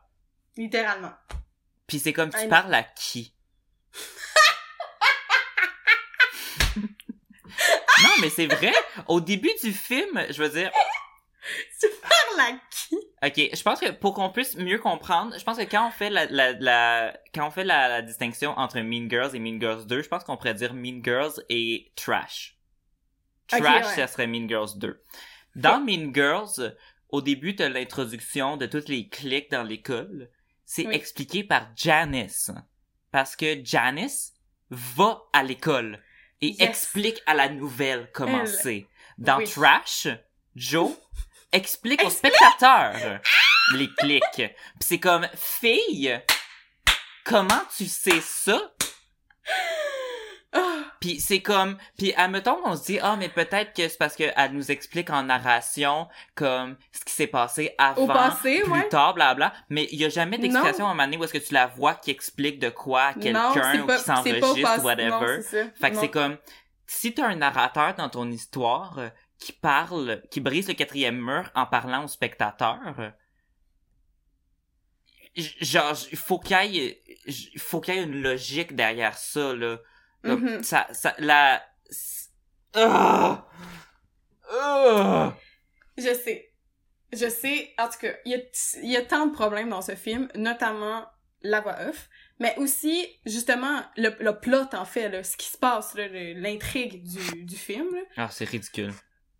littéralement. 0.56 1.12
Puis 1.90 1.98
c'est 1.98 2.12
comme, 2.12 2.30
tu 2.30 2.38
know. 2.38 2.48
parles 2.48 2.72
à 2.72 2.84
qui? 2.84 3.34
non, 6.76 8.10
mais 8.20 8.30
c'est 8.30 8.46
vrai. 8.46 8.72
Au 9.08 9.20
début 9.20 9.50
du 9.60 9.72
film, 9.72 10.24
je 10.30 10.40
veux 10.40 10.50
dire, 10.50 10.70
Tu 11.80 11.86
parles 12.00 12.40
à 12.40 12.52
qui? 12.70 12.96
Ok, 13.22 13.56
je 13.56 13.62
pense 13.62 13.80
que 13.80 13.90
pour 13.90 14.14
qu'on 14.14 14.30
puisse 14.30 14.56
mieux 14.56 14.78
comprendre, 14.78 15.38
je 15.38 15.44
pense 15.44 15.58
que 15.58 15.64
quand 15.64 15.88
on 15.88 15.90
fait 15.90 16.10
la, 16.10 16.26
la, 16.26 16.52
la 16.52 17.16
quand 17.34 17.46
on 17.46 17.50
fait 17.50 17.64
la, 17.64 17.88
la 17.88 18.02
distinction 18.02 18.52
entre 18.58 18.78
Mean 18.80 19.08
Girls 19.08 19.34
et 19.34 19.38
Mean 19.38 19.60
Girls 19.60 19.86
2, 19.86 20.02
je 20.02 20.08
pense 20.08 20.24
qu'on 20.24 20.36
pourrait 20.36 20.54
dire 20.54 20.74
Mean 20.74 21.02
Girls 21.02 21.42
et 21.48 21.92
Trash. 21.96 22.56
Trash, 23.48 23.62
ouais. 23.62 23.94
ça 23.94 24.06
serait 24.06 24.26
Mean 24.26 24.48
Girls 24.48 24.70
2. 24.76 25.02
Dans 25.56 25.80
Mean 25.80 26.12
Girls, 26.14 26.76
au 27.08 27.20
début, 27.20 27.56
t'as 27.56 27.68
l'introduction 27.68 28.56
de 28.56 28.66
toutes 28.66 28.88
les 28.88 29.08
cliques 29.08 29.50
dans 29.50 29.64
l'école. 29.64 30.30
C'est 30.72 30.86
Oui. 30.86 30.94
expliqué 30.94 31.42
par 31.42 31.66
Janice. 31.74 32.52
Parce 33.10 33.34
que 33.34 33.58
Janice 33.64 34.34
va 34.70 35.20
à 35.32 35.42
l'école 35.42 36.00
et 36.40 36.50
Yes. 36.50 36.60
explique 36.60 37.20
à 37.26 37.34
la 37.34 37.48
nouvelle 37.48 38.08
comment 38.14 38.46
c'est. 38.46 38.86
Dans 39.18 39.38
Oui. 39.38 39.50
Trash, 39.50 40.06
Joe 40.54 40.92
explique 41.50 42.04
aux 42.04 42.10
spectateurs 42.10 43.20
les 43.74 43.92
clics. 43.94 44.22
Puis 44.36 44.46
c'est 44.78 45.00
comme, 45.00 45.26
fille, 45.34 46.20
comment 47.24 47.62
tu 47.76 47.86
sais 47.86 48.20
ça? 48.20 48.72
Puis 51.00 51.18
c'est 51.18 51.40
comme, 51.40 51.78
puis 51.96 52.12
admettons 52.14 52.58
on 52.62 52.76
se 52.76 52.84
dit 52.84 52.98
ah 53.00 53.16
mais 53.18 53.30
peut-être 53.30 53.72
que 53.72 53.88
c'est 53.88 53.96
parce 53.96 54.14
que 54.14 54.24
elle 54.36 54.52
nous 54.52 54.70
explique 54.70 55.08
en 55.08 55.22
narration 55.22 56.08
comme 56.34 56.76
ce 56.92 57.02
qui 57.06 57.12
s'est 57.14 57.26
passé 57.26 57.74
avant, 57.78 58.02
Au 58.02 58.06
passé, 58.06 58.60
plus 58.60 58.70
ouais. 58.70 58.88
tard, 58.90 59.14
blabla. 59.14 59.54
Mais 59.70 59.88
il 59.92 59.98
y 59.98 60.04
a 60.04 60.10
jamais 60.10 60.36
d'explication 60.36 60.86
à 60.86 60.90
un 60.90 60.92
moment 60.92 61.04
donné 61.04 61.16
où 61.16 61.24
est-ce 61.24 61.32
que 61.32 61.38
tu 61.38 61.54
la 61.54 61.68
vois 61.68 61.94
qui 61.94 62.10
explique 62.10 62.58
de 62.58 62.68
quoi 62.68 63.02
à 63.04 63.14
quelqu'un 63.14 63.80
ou 63.82 63.86
qui 63.86 63.98
s'enregistre 63.98 64.78
ou 64.80 64.82
whatever. 64.82 65.08
Non, 65.08 65.26
c'est 65.26 65.42
ça. 65.42 65.70
Fait 65.80 65.90
que 65.90 65.96
c'est 65.96 66.10
comme, 66.10 66.36
si 66.86 67.14
t'as 67.14 67.28
un 67.28 67.36
narrateur 67.36 67.94
dans 67.94 68.10
ton 68.10 68.30
histoire 68.30 68.98
euh, 68.98 69.08
qui 69.38 69.52
parle, 69.52 70.20
qui 70.30 70.40
brise 70.40 70.68
le 70.68 70.74
quatrième 70.74 71.18
mur 71.18 71.50
en 71.54 71.64
parlant 71.64 72.04
au 72.04 72.08
spectateur, 72.08 72.78
euh, 72.98 73.10
genre, 75.60 75.94
il 76.12 76.18
faut 76.18 76.38
qu'il 76.38 76.56
y 76.74 76.78
ait, 76.78 77.02
il 77.26 77.60
faut 77.60 77.80
qu'il 77.80 77.94
y 77.94 77.98
ait 77.98 78.02
une 78.02 78.20
logique 78.20 78.74
derrière 78.74 79.16
ça, 79.16 79.54
là. 79.54 79.78
Comme, 80.24 80.40
Mhm. 80.40 80.62
Ça, 80.62 80.86
ça, 80.92 81.14
la... 81.18 81.62
Ah! 82.74 83.46
Ah! 84.52 85.34
Je 85.96 86.14
sais. 86.14 86.52
Je 87.12 87.28
sais. 87.28 87.72
En 87.78 87.88
tout 87.88 87.98
cas, 88.00 88.12
il 88.24 88.32
y 88.82 88.86
y 88.88 88.96
a 88.96 89.02
tant 89.02 89.26
de 89.26 89.32
problèmes 89.32 89.70
dans 89.70 89.82
ce 89.82 89.94
film, 89.94 90.28
notamment 90.34 91.04
la 91.42 91.60
voix 91.60 91.76
off, 91.88 92.08
mais 92.38 92.54
aussi, 92.58 93.06
justement, 93.26 93.82
le, 93.96 94.10
le 94.20 94.38
plot, 94.38 94.74
en 94.74 94.84
fait, 94.84 95.08
là, 95.08 95.22
ce 95.24 95.36
qui 95.36 95.48
se 95.48 95.56
passe, 95.58 95.94
l'intrigue 95.96 97.02
du, 97.02 97.44
du 97.44 97.56
film. 97.56 97.88
Là. 97.94 98.00
Ah, 98.16 98.28
c'est 98.30 98.44
ridicule. 98.44 98.92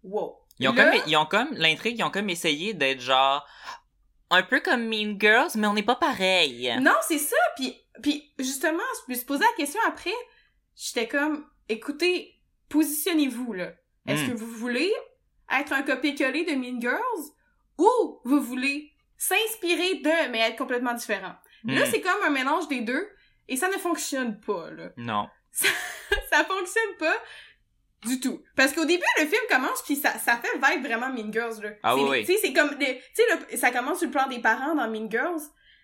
Wow. 0.02 0.37
Ils 0.58 0.68
ont 0.68 0.72
Là- 0.75 0.90
comme, 0.90 1.00
ils 1.06 1.16
ont 1.16 1.26
comme, 1.26 1.52
l'intrigue, 1.54 1.99
ils 1.99 2.02
ont 2.04 2.10
comme 2.10 2.30
essayé 2.30 2.75
d'être 2.75 3.00
genre, 3.00 3.46
un 4.30 4.42
peu 4.42 4.60
comme 4.60 4.82
Mean 4.87 5.16
Girls, 5.18 5.50
mais 5.56 5.66
on 5.66 5.75
n'est 5.75 5.82
pas 5.82 5.96
pareil. 5.96 6.75
Non, 6.80 6.94
c'est 7.06 7.18
ça. 7.18 7.37
Puis, 7.56 7.76
puis 8.02 8.32
justement, 8.38 8.82
je 9.06 9.12
me 9.12 9.16
suis 9.16 9.26
posé 9.26 9.44
la 9.44 9.56
question 9.56 9.80
après. 9.87 10.12
J'étais 10.82 11.06
comme, 11.08 11.46
écoutez, 11.68 12.34
positionnez-vous 12.70 13.52
là. 13.52 13.72
Est-ce 14.06 14.25
Mm. 14.25 14.28
que 14.30 14.37
vous 14.38 14.46
voulez 14.50 14.90
être 15.52 15.72
un 15.72 15.82
copier-coller 15.82 16.44
de 16.44 16.52
Mean 16.52 16.80
Girls 16.80 17.25
ou 17.78 18.20
vous 18.25 18.40
voulez 18.40 18.90
s'inspirer 19.18 19.96
de, 19.96 20.30
mais 20.30 20.38
être 20.40 20.56
complètement 20.56 20.94
différent? 20.94 21.34
Là, 21.64 21.84
Hmm. 21.84 21.90
c'est 21.90 22.00
comme 22.00 22.22
un 22.25 22.30
mélange 22.30 22.68
des 22.68 22.80
deux 22.80 23.06
et 23.49 23.56
ça 23.56 23.68
ne 23.68 23.75
fonctionne 23.75 24.40
pas, 24.40 24.70
là. 24.70 24.90
Non. 24.96 25.28
ça 25.50 25.68
fonctionne 26.49 26.96
pas 26.99 27.14
du 28.06 28.18
tout. 28.20 28.42
Parce 28.56 28.72
qu'au 28.72 28.87
début, 28.87 29.04
le 29.18 29.26
film 29.26 29.42
commence 29.50 29.82
puis 29.82 29.96
ça, 29.96 30.12
ça 30.14 30.38
fait 30.38 30.56
vibe 30.56 30.87
vraiment 30.87 31.10
Mean 31.12 31.30
Girls, 31.30 31.60
là. 31.62 31.70
Ah 31.82 31.94
oui, 31.96 32.04
oui. 32.08 32.25
Tu 32.25 32.32
sais, 32.32 32.38
c'est 32.40 32.52
comme, 32.54 32.78
tu 32.78 32.87
sais, 33.12 33.56
ça 33.58 33.70
commence 33.70 33.99
sur 33.99 34.06
le 34.06 34.12
plan 34.12 34.26
des 34.28 34.38
parents 34.40 34.75
dans 34.75 34.88
Mean 34.88 35.10
Girls. 35.10 35.42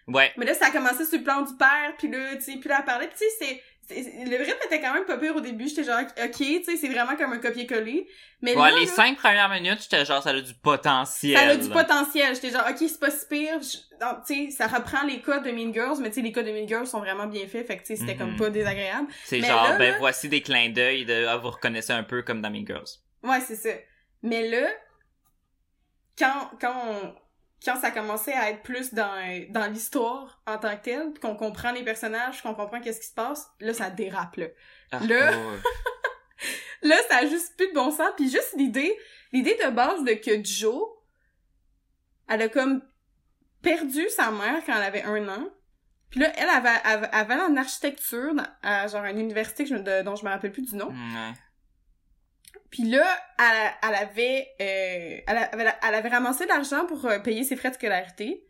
Ouais. 0.09 0.33
Mais 0.39 0.47
là, 0.47 0.55
ça 0.55 0.67
a 0.67 0.71
commencé 0.71 1.05
sur 1.05 1.19
le 1.19 1.25
plan 1.25 1.43
du 1.43 1.55
père, 1.57 1.95
puis 1.99 2.09
là, 2.09 2.37
tu 2.37 2.43
sais, 2.43 2.57
puis 2.59 2.69
là, 2.71 2.77
elle 2.79 2.85
parlait, 2.85 3.09
puis 3.09 3.19
tu 3.19 3.45
sais, 3.47 3.63
Le 3.89 4.37
rythme 4.39 4.59
était 4.67 4.81
quand 4.81 4.93
même 4.95 5.05
pas 5.05 5.17
pire 5.17 5.37
au 5.37 5.41
début, 5.41 5.69
j'étais 5.69 5.85
genre, 5.85 6.01
ok, 6.01 6.33
tu 6.37 6.65
sais, 6.65 6.77
c'est 6.77 6.89
vraiment 6.89 7.15
comme 7.17 7.33
un 7.33 7.39
copier-coller. 7.39 8.09
Mais 8.43 8.55
Ouais, 8.57 8.71
là, 8.71 8.79
les 8.81 8.87
là, 8.87 8.93
cinq 8.93 9.17
premières 9.17 9.49
minutes, 9.49 9.81
j'étais 9.83 10.05
genre, 10.05 10.23
ça 10.23 10.31
a 10.31 10.41
du 10.41 10.55
potentiel. 10.55 11.37
ça 11.39 11.45
a 11.51 11.57
du 11.57 11.69
potentiel. 11.69 12.35
J'étais 12.35 12.51
genre, 12.51 12.67
ok, 12.69 12.77
c'est 12.79 12.99
pas 13.01 13.11
si 13.11 13.27
pire. 13.27 13.61
Tu 13.61 13.77
sais, 14.25 14.51
ça 14.51 14.67
reprend 14.67 15.05
les 15.07 15.21
codes 15.21 15.45
de 15.45 15.51
Mean 15.53 15.73
Girls, 15.73 15.99
mais 16.01 16.09
tu 16.11 16.17
sais, 16.17 16.21
les 16.23 16.33
codes 16.33 16.47
de 16.47 16.53
Mean 16.53 16.67
Girls 16.67 16.87
sont 16.87 16.99
vraiment 17.01 17.27
bien 17.27 17.47
faits, 17.47 17.67
fait 17.67 17.77
que 17.77 17.83
tu 17.83 17.95
sais, 17.95 17.97
c'était 17.97 18.15
Mhm. 18.15 18.19
comme 18.19 18.37
pas 18.37 18.51
désagréable. 18.51 19.07
C'est 19.25 19.41
genre, 19.41 19.69
là, 19.69 19.77
ben 19.79 19.97
voici 19.99 20.29
des 20.29 20.43
clins 20.43 20.71
d'œil 20.71 21.05
de, 21.05 21.25
ah, 21.27 21.37
vous 21.37 21.51
reconnaissez 21.51 21.93
un 21.93 22.03
peu 22.03 22.23
comme 22.23 22.43
dans 22.43 22.51
Mean 22.51 22.67
Girls. 22.67 22.89
Ouais, 23.23 23.41
c'est 23.41 23.57
ça. 23.57 23.71
Mais 24.23 24.49
là, 24.49 24.69
quand, 26.19 26.51
quand 26.61 26.75
on- 26.89 27.15
quand 27.65 27.77
ça 27.81 27.91
commençait 27.91 28.33
à 28.35 28.51
être 28.51 28.63
plus 28.63 28.93
dans, 28.95 29.47
dans 29.51 29.67
l'histoire 29.67 30.41
en 30.47 30.59
tant 30.59 30.77
que 30.77 30.83
telle, 30.83 31.13
qu'on 31.21 31.35
comprend 31.37 31.73
les 31.73 31.83
personnages, 31.83 32.43
qu'on 32.43 32.55
comprend 32.55 32.81
qu'est-ce 32.81 33.01
qui 33.01 33.07
se 33.09 33.15
passe, 33.15 33.49
là, 33.61 33.73
ça 33.75 33.91
dérape, 33.91 34.37
là. 34.37 34.47
Ah, 34.93 34.99
ouais. 35.09 35.29
Là, 36.83 36.97
ça 37.09 37.19
a 37.19 37.27
juste 37.27 37.57
plus 37.57 37.69
de 37.69 37.75
bon 37.75 37.91
sens. 37.91 38.11
Puis 38.17 38.31
juste 38.31 38.55
l'idée, 38.57 38.97
l'idée 39.33 39.57
de 39.65 39.71
base 39.71 40.05
de 40.05 40.13
que 40.13 40.45
Joe, 40.45 40.83
elle 42.29 42.43
a 42.43 42.49
comme 42.49 42.83
perdu 43.63 44.09
sa 44.11 44.31
mère 44.31 44.63
quand 44.65 44.77
elle 44.77 44.83
avait 44.83 45.03
un 45.03 45.27
an. 45.29 45.49
Puis 46.11 46.21
là, 46.21 46.31
elle 46.37 46.49
avait, 46.49 46.69
avait, 46.85 47.09
avait 47.11 47.35
en 47.43 47.57
architecture, 47.57 48.35
dans- 48.35 48.47
à 48.63 48.87
genre 48.87 49.05
une 49.05 49.19
université 49.19 49.65
que 49.65 49.71
je, 49.71 49.75
de- 49.77 50.03
dont 50.03 50.15
je 50.15 50.25
me 50.25 50.31
rappelle 50.31 50.53
plus 50.53 50.63
du 50.63 50.77
nom. 50.77 50.89
Ouais. 50.89 51.33
Puis 52.71 52.85
là, 52.85 53.07
elle, 53.39 53.73
elle 53.83 53.95
avait, 53.95 54.49
euh, 54.61 55.21
elle 55.27 55.39
avait, 55.53 55.75
elle 55.83 55.95
avait 55.95 56.09
ramassé 56.09 56.45
de 56.45 56.49
l'argent 56.49 56.87
pour 56.87 57.05
euh, 57.07 57.19
payer 57.19 57.45
ses 57.45 57.57
frais 57.57 57.71
de 57.71 57.75
scolarité. 57.75 58.47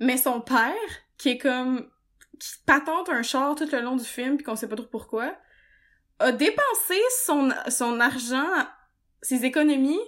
Mais 0.00 0.16
son 0.16 0.40
père, 0.40 0.72
qui 1.18 1.30
est 1.30 1.38
comme, 1.38 1.90
qui 2.38 2.50
patente 2.66 3.08
un 3.08 3.22
char 3.22 3.54
tout 3.54 3.68
le 3.70 3.80
long 3.80 3.96
du 3.96 4.04
film, 4.04 4.36
puis 4.36 4.44
qu'on 4.44 4.56
sait 4.56 4.68
pas 4.68 4.76
trop 4.76 4.86
pourquoi, 4.86 5.36
a 6.18 6.32
dépensé 6.32 7.00
son, 7.24 7.50
son 7.68 8.00
argent, 8.00 8.66
ses 9.22 9.44
économies. 9.44 10.00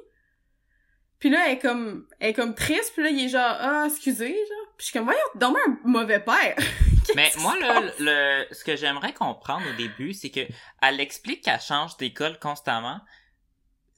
Puis 1.19 1.31
là, 1.31 1.47
elle 1.47 1.55
est 1.55 1.59
comme, 1.59 2.07
elle 2.21 2.31
est 2.31 2.35
comme 2.35 2.55
triste, 2.55 2.93
puis 2.95 3.03
là, 3.03 3.11
il 3.11 3.25
est 3.25 3.29
genre, 3.29 3.57
ah, 3.59 3.85
excusez, 3.87 4.33
genre. 4.35 4.75
Puis 4.77 4.81
je 4.81 4.85
suis 4.87 4.93
comme, 4.93 5.05
voyons, 5.05 5.21
donne 5.35 5.55
un 5.67 5.79
mauvais 5.85 6.21
père. 6.21 6.57
Mais 7.15 7.33
moi, 7.39 7.55
passe? 7.61 7.93
le, 8.01 8.45
ce 8.53 8.65
que 8.65 8.77
j'aimerais 8.77 9.13
comprendre 9.13 9.65
au 9.73 9.77
début, 9.77 10.13
c'est 10.13 10.31
que 10.31 10.41
elle 10.83 11.01
explique 11.01 11.45
qu'elle 11.45 11.61
change 11.61 11.97
d'école 11.97 12.39
constamment. 12.39 13.01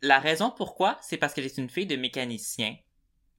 La 0.03 0.19
raison 0.19 0.51
pourquoi, 0.51 0.99
c'est 1.03 1.17
parce 1.17 1.35
qu'elle 1.35 1.45
est 1.45 1.59
une 1.59 1.71
fille 1.71 1.87
de 1.87 1.97
mécanicien. 1.97 2.77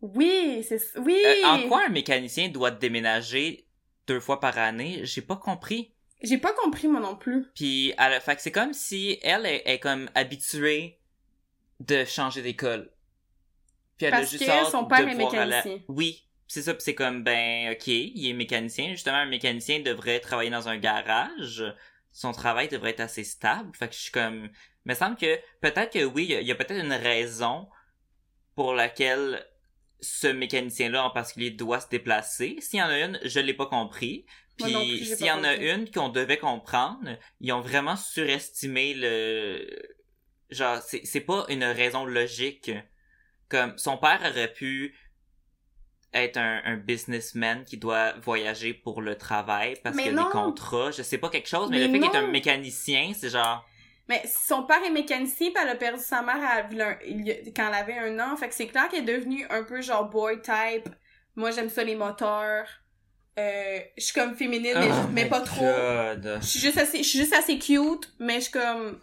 Oui, 0.02 0.66
c'est, 0.68 0.82
oui! 0.98 1.22
Euh, 1.26 1.46
en 1.46 1.68
quoi 1.68 1.86
un 1.86 1.90
mécanicien 1.90 2.50
doit 2.50 2.72
déménager 2.72 3.68
deux 4.08 4.20
fois 4.20 4.40
par 4.40 4.58
année? 4.58 5.02
J'ai 5.04 5.22
pas 5.22 5.36
compris. 5.36 5.94
J'ai 6.22 6.38
pas 6.38 6.54
compris, 6.54 6.88
moi 6.88 7.00
non 7.00 7.16
plus. 7.16 7.48
Puis, 7.56 7.94
elle, 7.98 8.20
fait 8.22 8.36
que 8.36 8.42
c'est 8.42 8.52
comme 8.52 8.74
si 8.74 9.20
elle 9.22 9.46
est, 9.46 9.64
est 9.66 9.80
comme 9.80 10.10
habituée 10.16 11.00
de 11.80 12.04
changer 12.06 12.42
d'école. 12.42 12.92
Puis 13.98 14.08
elle 14.08 14.14
a 14.14 14.24
juste 14.24 14.46
que 14.46 14.70
son 14.70 14.86
père 14.86 15.08
est 15.08 15.16
mécanicien. 15.16 15.80
Oui, 15.88 16.26
c'est 16.48 16.62
ça. 16.62 16.74
C'est 16.80 16.96
comme 16.96 17.24
ben 17.24 17.72
ok, 17.72 17.88
il 17.88 18.30
est 18.30 18.34
mécanicien. 18.34 18.92
Justement, 18.92 19.18
un 19.18 19.26
mécanicien 19.26 19.80
devrait 19.82 20.20
travailler 20.20 20.50
dans 20.50 20.70
un 20.70 20.78
garage. 20.78 21.64
Son 22.12 22.32
travail 22.32 22.70
devrait 22.70 22.92
être 22.92 23.02
assez 23.02 23.24
stable. 23.24 23.76
Fait 23.76 23.88
que 23.88 23.94
je 23.94 24.00
suis 24.00 24.12
comme, 24.12 24.50
me 24.86 24.94
semble 24.94 25.18
que 25.18 25.38
peut-être 25.62 25.94
que 25.94 26.04
oui, 26.04 26.28
il 26.30 26.48
y 26.48 26.52
a, 26.52 26.56
peut-être 26.56 26.84
une 26.84 26.94
raison 26.94 27.68
pour 28.56 28.74
laquelle 28.74 29.46
ce 30.02 30.28
mécanicien-là 30.28 31.04
en 31.04 31.10
particulier 31.10 31.52
doit 31.52 31.80
se 31.80 31.90
déplacer. 31.90 32.58
S'il 32.60 32.80
y 32.80 32.82
en 32.82 32.88
a 32.88 33.00
une, 33.00 33.20
je 33.24 33.40
l'ai 33.40 33.54
pas 33.54 33.66
compris. 33.66 34.26
Puis 34.58 35.06
s'il 35.06 35.26
y 35.26 35.32
en 35.32 35.44
a 35.44 35.56
une 35.56 35.90
qu'on 35.90 36.10
devait 36.10 36.38
comprendre, 36.38 37.18
ils 37.40 37.52
ont 37.54 37.62
vraiment 37.62 37.96
surestimé 37.96 38.94
le 38.94 39.66
genre 40.50 40.80
c'est 40.82 41.22
pas 41.22 41.46
une 41.50 41.64
raison 41.64 42.06
logique 42.06 42.72
comme 43.50 43.78
son 43.78 43.98
père 43.98 44.20
aurait 44.28 44.52
pu 44.52 44.96
être 46.14 46.38
un, 46.38 46.62
un 46.66 46.78
businessman 46.78 47.64
qui 47.66 47.78
doit 47.78 48.14
voyager 48.14 48.74
pour 48.74 49.02
le 49.02 49.16
travail 49.16 49.76
parce 49.84 49.96
Mais 49.96 50.04
qu'il 50.04 50.12
y 50.14 50.16
a 50.16 50.20
non. 50.20 50.28
des 50.28 50.32
contrats, 50.32 50.92
je 50.92 51.04
sais 51.04 51.20
pas 51.20 51.30
quelque 51.30 51.48
chose, 51.48 51.70
mais, 51.70 51.78
Mais 51.78 51.88
le 51.88 51.94
fait 51.94 52.00
qu'il 52.00 52.16
est 52.16 52.24
un 52.24 52.28
mécanicien, 52.28 53.12
c'est 53.14 53.30
genre 53.30 53.64
Mais 54.10 54.24
son 54.28 54.64
père 54.64 54.84
est 54.84 54.90
mécanicien, 54.90 55.52
puis 55.54 55.64
elle 55.64 55.70
a 55.70 55.76
perdu 55.76 56.02
sa 56.04 56.22
mère 56.24 56.38
à- 56.44 56.64
quand 56.64 57.68
elle 57.68 57.74
avait 57.76 57.98
un 58.00 58.20
an. 58.20 58.36
Fait 58.36 58.50
que 58.50 58.56
c'est 58.56 58.66
clair 58.68 58.90
qu'elle 58.90 59.08
est 59.08 59.14
devenue 59.18 59.46
un 59.52 59.64
peu 59.64 59.82
genre 59.82 60.10
boy 60.10 60.42
type. 60.42 60.90
Moi, 61.36 61.52
j'aime 61.52 61.70
ça 61.70 61.84
les 61.84 61.96
moteurs. 61.96 62.68
Euh, 63.38 63.80
je 63.98 64.04
suis 64.04 64.14
comme 64.14 64.36
féminine, 64.36 64.74
mais, 64.78 64.90
Oh 64.92 65.08
mais 65.14 65.26
pas 65.30 65.42
trop. 65.42 65.64
God. 65.64 66.40
Je 66.42 66.46
suis 66.46 66.60
juste 66.60 66.78
assez, 66.80 66.98
je 67.04 67.08
suis 67.08 67.20
juste 67.20 67.34
assez 67.34 67.58
cute, 67.60 68.12
mais 68.20 68.36
je 68.36 68.46
suis 68.46 68.52
comme, 68.52 69.00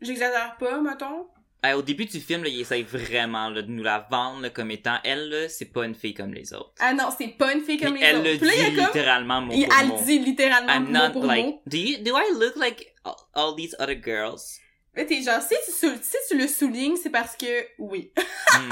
j'exagère 0.00 0.56
pas, 0.58 0.80
mettons. 0.80 1.26
Hey, 1.64 1.74
au 1.74 1.82
début 1.82 2.06
du 2.06 2.18
film, 2.20 2.42
là, 2.42 2.48
il 2.48 2.60
essaye 2.60 2.82
vraiment 2.82 3.48
là, 3.48 3.62
de 3.62 3.68
nous 3.70 3.84
la 3.84 4.04
vendre 4.10 4.40
là, 4.42 4.50
comme 4.50 4.72
étant 4.72 4.98
elle, 5.04 5.48
c'est 5.48 5.66
pas 5.72 5.84
une 5.84 5.94
fille 5.94 6.12
comme 6.14 6.34
les 6.34 6.52
autres. 6.52 6.72
Ah 6.80 6.92
non, 6.92 7.08
c'est 7.16 7.28
pas 7.28 7.52
une 7.52 7.60
fille 7.60 7.78
comme 7.78 7.94
les 7.94 8.02
elle 8.04 8.16
autres. 8.16 8.24
le 8.24 8.34
il 8.34 8.42
y 8.42 8.70
dit 8.70 8.76
comme, 8.76 8.84
littéralement 8.86 9.40
mot 9.42 9.52
il- 9.54 9.66
pour 9.68 9.76
elle 9.80 9.86
mot. 9.86 10.02
dit 10.04 10.18
littéralement 10.18 10.72
I'm 10.72 10.84
mot 10.86 10.90
not 10.92 11.10
pour 11.12 11.24
like 11.24 11.44
mot. 11.46 11.62
do 11.66 11.76
you 11.78 11.98
do 12.02 12.16
I 12.16 12.32
look 12.34 12.56
like 12.56 12.92
all, 13.04 13.14
all 13.34 13.54
these 13.56 13.76
other 13.78 13.94
girls? 13.94 14.58
Là, 14.94 15.04
t'es 15.04 15.22
genre, 15.22 15.40
si 15.40 15.54
tu, 15.66 15.86
si 16.02 16.16
tu 16.28 16.36
le 16.36 16.48
soulignes, 16.48 16.96
c'est 16.96 17.10
parce 17.10 17.36
que, 17.36 17.66
oui. 17.78 18.12
Hmm. 18.54 18.68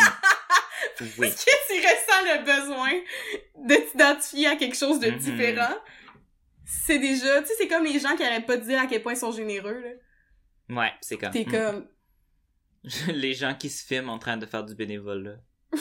oui. 1.18 1.28
Parce 1.28 1.44
que 1.44 1.50
tu 1.68 1.80
ressens 1.80 2.22
le 2.24 2.44
besoin 2.44 2.90
de 3.66 3.74
t'identifier 3.90 4.46
à 4.48 4.56
quelque 4.56 4.76
chose 4.76 4.98
de 4.98 5.10
Mhm. 5.10 5.16
différent. 5.18 5.74
C'est 6.66 6.98
déjà, 6.98 7.40
tu 7.42 7.48
sais, 7.48 7.54
c'est 7.58 7.68
comme 7.68 7.84
les 7.84 7.98
gens 7.98 8.16
qui 8.16 8.22
arrêtent 8.22 8.46
pas 8.46 8.56
de 8.56 8.64
dire 8.64 8.80
à 8.80 8.86
quel 8.86 9.02
point 9.02 9.12
ils 9.14 9.18
sont 9.18 9.32
généreux, 9.32 9.80
là. 9.80 10.76
Ouais, 10.82 10.92
c'est 11.00 11.16
comme 11.16 11.30
T'es 11.30 11.44
hmm. 11.46 11.50
comme, 11.50 11.88
les 13.08 13.34
gens 13.34 13.54
qui 13.54 13.68
se 13.68 13.84
filment 13.84 14.10
en 14.10 14.18
train 14.18 14.36
de 14.36 14.46
faire 14.46 14.64
du 14.64 14.74
bénévolat. 14.74 15.36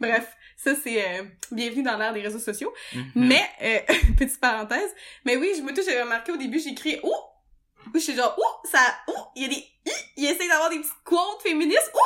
bref, 0.00 0.36
ça 0.56 0.74
c'est 0.74 1.20
euh, 1.20 1.24
bienvenue 1.52 1.82
dans 1.82 1.96
l'ère 1.98 2.12
des 2.12 2.22
réseaux 2.22 2.38
sociaux. 2.38 2.72
Mhm. 2.94 3.12
Mais, 3.14 3.44
euh, 3.62 3.80
petite 4.18 4.40
parenthèse, 4.40 4.90
mais 5.24 5.36
oui, 5.36 5.52
je 5.56 5.62
me 5.62 5.74
touche, 5.74 5.84
j'avais 5.84 6.02
remarqué 6.02 6.32
au 6.32 6.36
début, 6.36 6.58
j'ai 6.58 6.70
écrit, 6.70 6.98
oh! 7.86 7.90
Je 7.94 7.98
suis 8.00 8.16
genre, 8.16 8.34
oh, 8.38 8.66
ça, 8.70 8.80
oh, 9.08 9.12
il 9.36 9.42
y 9.42 9.44
a 9.46 9.48
des, 9.48 9.54
hi, 9.86 9.92
il 10.16 10.24
essaie 10.26 10.48
d'avoir 10.48 10.70
des 10.70 10.78
petites 10.78 10.92
quotes 11.04 11.42
féministes, 11.42 11.90
oh! 11.94 11.98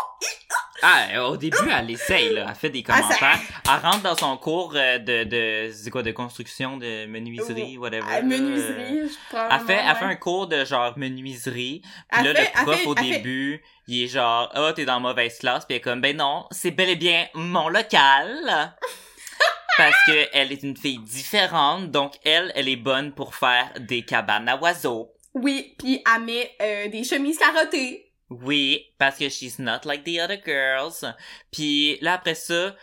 Ah, 0.81 1.25
au 1.29 1.37
début, 1.37 1.57
elle 1.77 1.91
essaye, 1.91 2.33
là. 2.35 2.47
Elle 2.49 2.55
fait 2.55 2.71
des 2.71 2.85
Ah, 2.89 2.97
ça- 3.03 3.03
commentaires. 3.03 3.39
Elle 3.65 3.81
rentre 3.83 4.03
dans 4.03 4.17
son 4.17 4.37
cours 4.37 4.75
euh, 4.77 4.99
de, 4.99 5.25
de, 5.25 5.73
c'est 5.75 5.91
quoi, 5.91 6.05
de 6.05 6.13
construction, 6.13 6.77
de 6.77 7.07
menuiserie, 7.07 7.77
whatever. 7.79 8.07
Ah, 8.09 8.23
menuiserie, 8.23 9.09
je 9.09 9.15
prends. 9.29 9.49
Elle 9.51 9.67
fait, 9.67 9.81
elle 9.85 9.97
fait 9.97 10.05
un 10.05 10.15
cours 10.15 10.47
de 10.47 10.65
genre 10.65 10.97
menuiserie. 10.97 11.83
Puis 12.13 12.23
là, 12.25 12.33
fait- 12.33 12.53
le 12.55 12.63
prof 12.65 12.77
fait- 12.77 12.87
au 12.87 12.95
fait- 12.95 13.03
début, 13.03 13.61
il 13.89 14.05
est 14.05 14.07
genre, 14.09 14.51
ah, 14.55 14.73
t'es 14.73 14.85
dans 14.85 15.01
mauvaise 15.01 15.37
classe. 15.39 15.65
Puis 15.65 15.75
elle 15.75 15.79
est 15.79 15.81
comme, 15.81 16.01
ben 16.01 16.17
non, 16.17 16.47
c'est 16.53 16.71
bel 16.71 16.91
et 16.91 16.97
bien 16.97 17.27
mon 17.35 17.69
local. 17.69 18.77
Parce 19.77 19.97
que 20.07 20.29
elle 20.33 20.53
est 20.53 20.63
une 20.63 20.77
fille 20.77 20.99
différente, 20.99 21.91
donc 21.91 22.15
elle, 22.25 22.53
elle 22.55 22.69
est 22.69 22.77
bonne 22.77 23.13
pour 23.13 23.35
faire 23.35 23.69
des 23.79 24.03
cabanes 24.03 24.49
à 24.49 24.57
oiseaux. 24.57 25.13
Oui, 25.43 25.75
puis 25.79 26.03
elle 26.15 26.23
met 26.25 26.51
euh, 26.61 26.89
des 26.89 27.05
chemises 27.05 27.39
carottées. 27.39 28.13
Oui, 28.31 28.85
parce 28.99 29.17
que 29.19 29.29
she's 29.29 29.59
not 29.59 29.81
like 29.85 30.05
the 30.05 30.19
other 30.21 30.39
girls. 30.45 31.15
Puis 31.51 31.99
là 32.03 32.15
après 32.15 32.35
ça, 32.35 32.75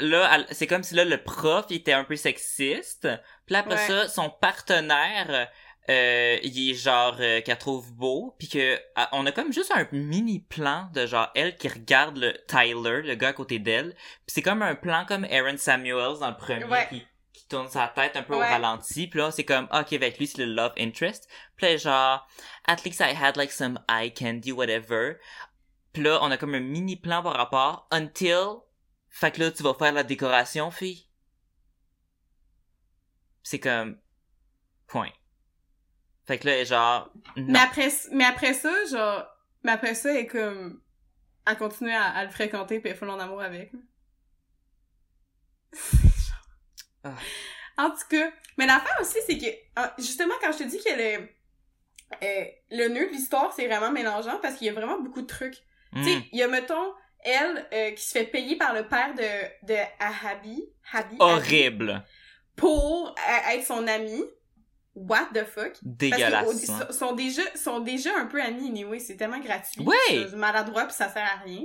là 0.00 0.44
c'est 0.50 0.66
comme 0.66 0.82
si 0.82 0.94
là 0.94 1.04
le 1.04 1.22
prof 1.22 1.66
il 1.70 1.76
était 1.76 1.92
un 1.92 2.04
peu 2.04 2.16
sexiste. 2.16 3.08
Puis 3.46 3.52
là 3.52 3.60
après 3.60 3.74
Ouais. 3.74 3.86
ça, 3.86 4.08
son 4.08 4.30
partenaire 4.30 5.48
euh, 5.90 6.38
il 6.42 6.70
est 6.70 6.74
genre 6.74 7.16
euh, 7.20 7.42
qu'elle 7.42 7.58
trouve 7.58 7.92
beau, 7.92 8.34
puis 8.38 8.48
que 8.48 8.78
ah, 8.96 9.10
on 9.12 9.26
a 9.26 9.32
comme 9.32 9.52
juste 9.52 9.70
un 9.74 9.86
mini 9.92 10.40
plan 10.40 10.88
de 10.94 11.04
genre 11.06 11.30
elle 11.34 11.56
qui 11.56 11.68
regarde 11.68 12.16
le 12.16 12.32
Tyler, 12.48 13.02
le 13.02 13.14
gars 13.16 13.28
à 13.28 13.32
côté 13.34 13.58
d'elle. 13.58 13.90
Puis 13.94 14.28
c'est 14.28 14.42
comme 14.42 14.62
un 14.62 14.76
plan 14.76 15.04
comme 15.06 15.24
Aaron 15.30 15.58
Samuels 15.58 16.20
dans 16.20 16.30
le 16.30 16.36
premier 16.36 16.64
Ouais. 16.64 16.86
qui 16.88 17.02
tourne 17.54 17.68
sa 17.68 17.86
tête 17.88 18.16
un 18.16 18.22
peu 18.22 18.34
au 18.34 18.40
ralenti. 18.40 19.06
Puis 19.06 19.20
là, 19.20 19.30
c'est 19.30 19.44
comme, 19.44 19.68
ok, 19.72 19.92
avec 19.92 20.18
lui, 20.18 20.26
c'est 20.26 20.44
le 20.44 20.52
love 20.52 20.72
interest. 20.76 21.28
Puis 21.56 21.66
là, 21.66 21.76
genre, 21.76 22.28
at 22.66 22.84
least 22.84 23.00
I 23.00 23.14
had 23.14 23.36
like 23.36 23.52
some 23.52 23.78
eye 23.88 24.12
candy, 24.12 24.50
whatever. 24.50 25.18
Puis 25.92 26.02
là, 26.02 26.18
on 26.22 26.30
a 26.32 26.36
comme 26.36 26.54
un 26.54 26.60
mini 26.60 26.96
plan 26.96 27.22
par 27.22 27.34
rapport 27.34 27.86
until 27.92 28.62
Fait 29.08 29.30
que 29.30 29.40
là, 29.40 29.52
tu 29.52 29.62
vas 29.62 29.74
faire 29.74 29.92
la 29.92 30.02
décoration, 30.02 30.72
fille. 30.72 31.06
C'est 33.44 33.60
comme... 33.60 33.98
Point. 34.88 35.12
Fait 36.26 36.38
que 36.38 36.48
là, 36.48 36.64
genre... 36.64 37.12
Non. 37.36 37.52
Mais 37.52 37.58
après, 37.60 37.88
mais 38.10 38.24
après 38.24 38.54
ça, 38.54 38.72
genre, 38.90 39.24
mais 39.62 39.70
après 39.72 39.94
ça, 39.94 40.10
elle 40.10 40.24
est 40.24 40.26
comme, 40.26 40.82
elle 41.46 41.56
continue 41.56 41.92
à, 41.92 42.06
à 42.06 42.24
le 42.24 42.30
fréquenter 42.30 42.80
puis 42.80 42.90
elle 42.90 42.96
full 42.96 43.10
en 43.10 43.20
amour 43.20 43.42
avec. 43.42 43.70
Ah. 47.04 47.14
En 47.76 47.90
tout 47.90 48.06
cas, 48.08 48.30
mais 48.56 48.66
l'affaire 48.66 48.96
aussi, 49.00 49.18
c'est 49.26 49.36
que, 49.38 49.46
ah, 49.76 49.94
justement, 49.98 50.34
quand 50.40 50.52
je 50.52 50.58
te 50.58 50.62
dis 50.64 50.78
que 50.78 50.90
le, 50.96 51.28
euh, 52.22 52.44
le 52.70 52.88
nœud 52.88 53.06
de 53.06 53.12
l'histoire, 53.12 53.52
c'est 53.54 53.66
vraiment 53.66 53.90
mélangeant 53.90 54.38
parce 54.40 54.54
qu'il 54.56 54.66
y 54.66 54.70
a 54.70 54.72
vraiment 54.72 55.00
beaucoup 55.00 55.22
de 55.22 55.26
trucs. 55.26 55.56
Hmm. 55.92 56.02
Tu 56.04 56.10
sais, 56.12 56.18
il 56.32 56.38
y 56.38 56.42
a, 56.42 56.48
mettons, 56.48 56.92
elle, 57.20 57.66
euh, 57.72 57.90
qui 57.92 58.02
se 58.04 58.12
fait 58.12 58.24
payer 58.24 58.56
par 58.56 58.74
le 58.74 58.86
père 58.88 59.14
de, 59.14 59.66
de 59.66 59.74
Ahabi, 59.98 60.62
Habi, 60.92 61.16
Habi, 61.16 61.16
Horrible. 61.18 62.04
pour 62.56 63.08
euh, 63.18 63.50
être 63.52 63.64
son 63.66 63.86
ami. 63.86 64.22
What 64.96 65.30
the 65.34 65.44
fuck? 65.44 65.72
Parce 65.72 65.80
Dégueulasse. 65.82 66.66
que 66.66 66.70
hein. 66.70 66.86
au- 66.88 66.92
sont 66.92 67.12
déjà 67.14 67.42
sont 67.56 67.80
déjà 67.80 68.10
un 68.16 68.26
peu 68.26 68.40
amis 68.40 68.68
anyway, 68.68 69.00
c'est 69.00 69.16
tellement 69.16 69.40
gratuit. 69.40 69.84
C'est 70.08 70.32
maladroit 70.36 70.84
puis 70.84 70.94
ça 70.94 71.08
sert 71.08 71.24
à 71.24 71.42
rien. 71.42 71.62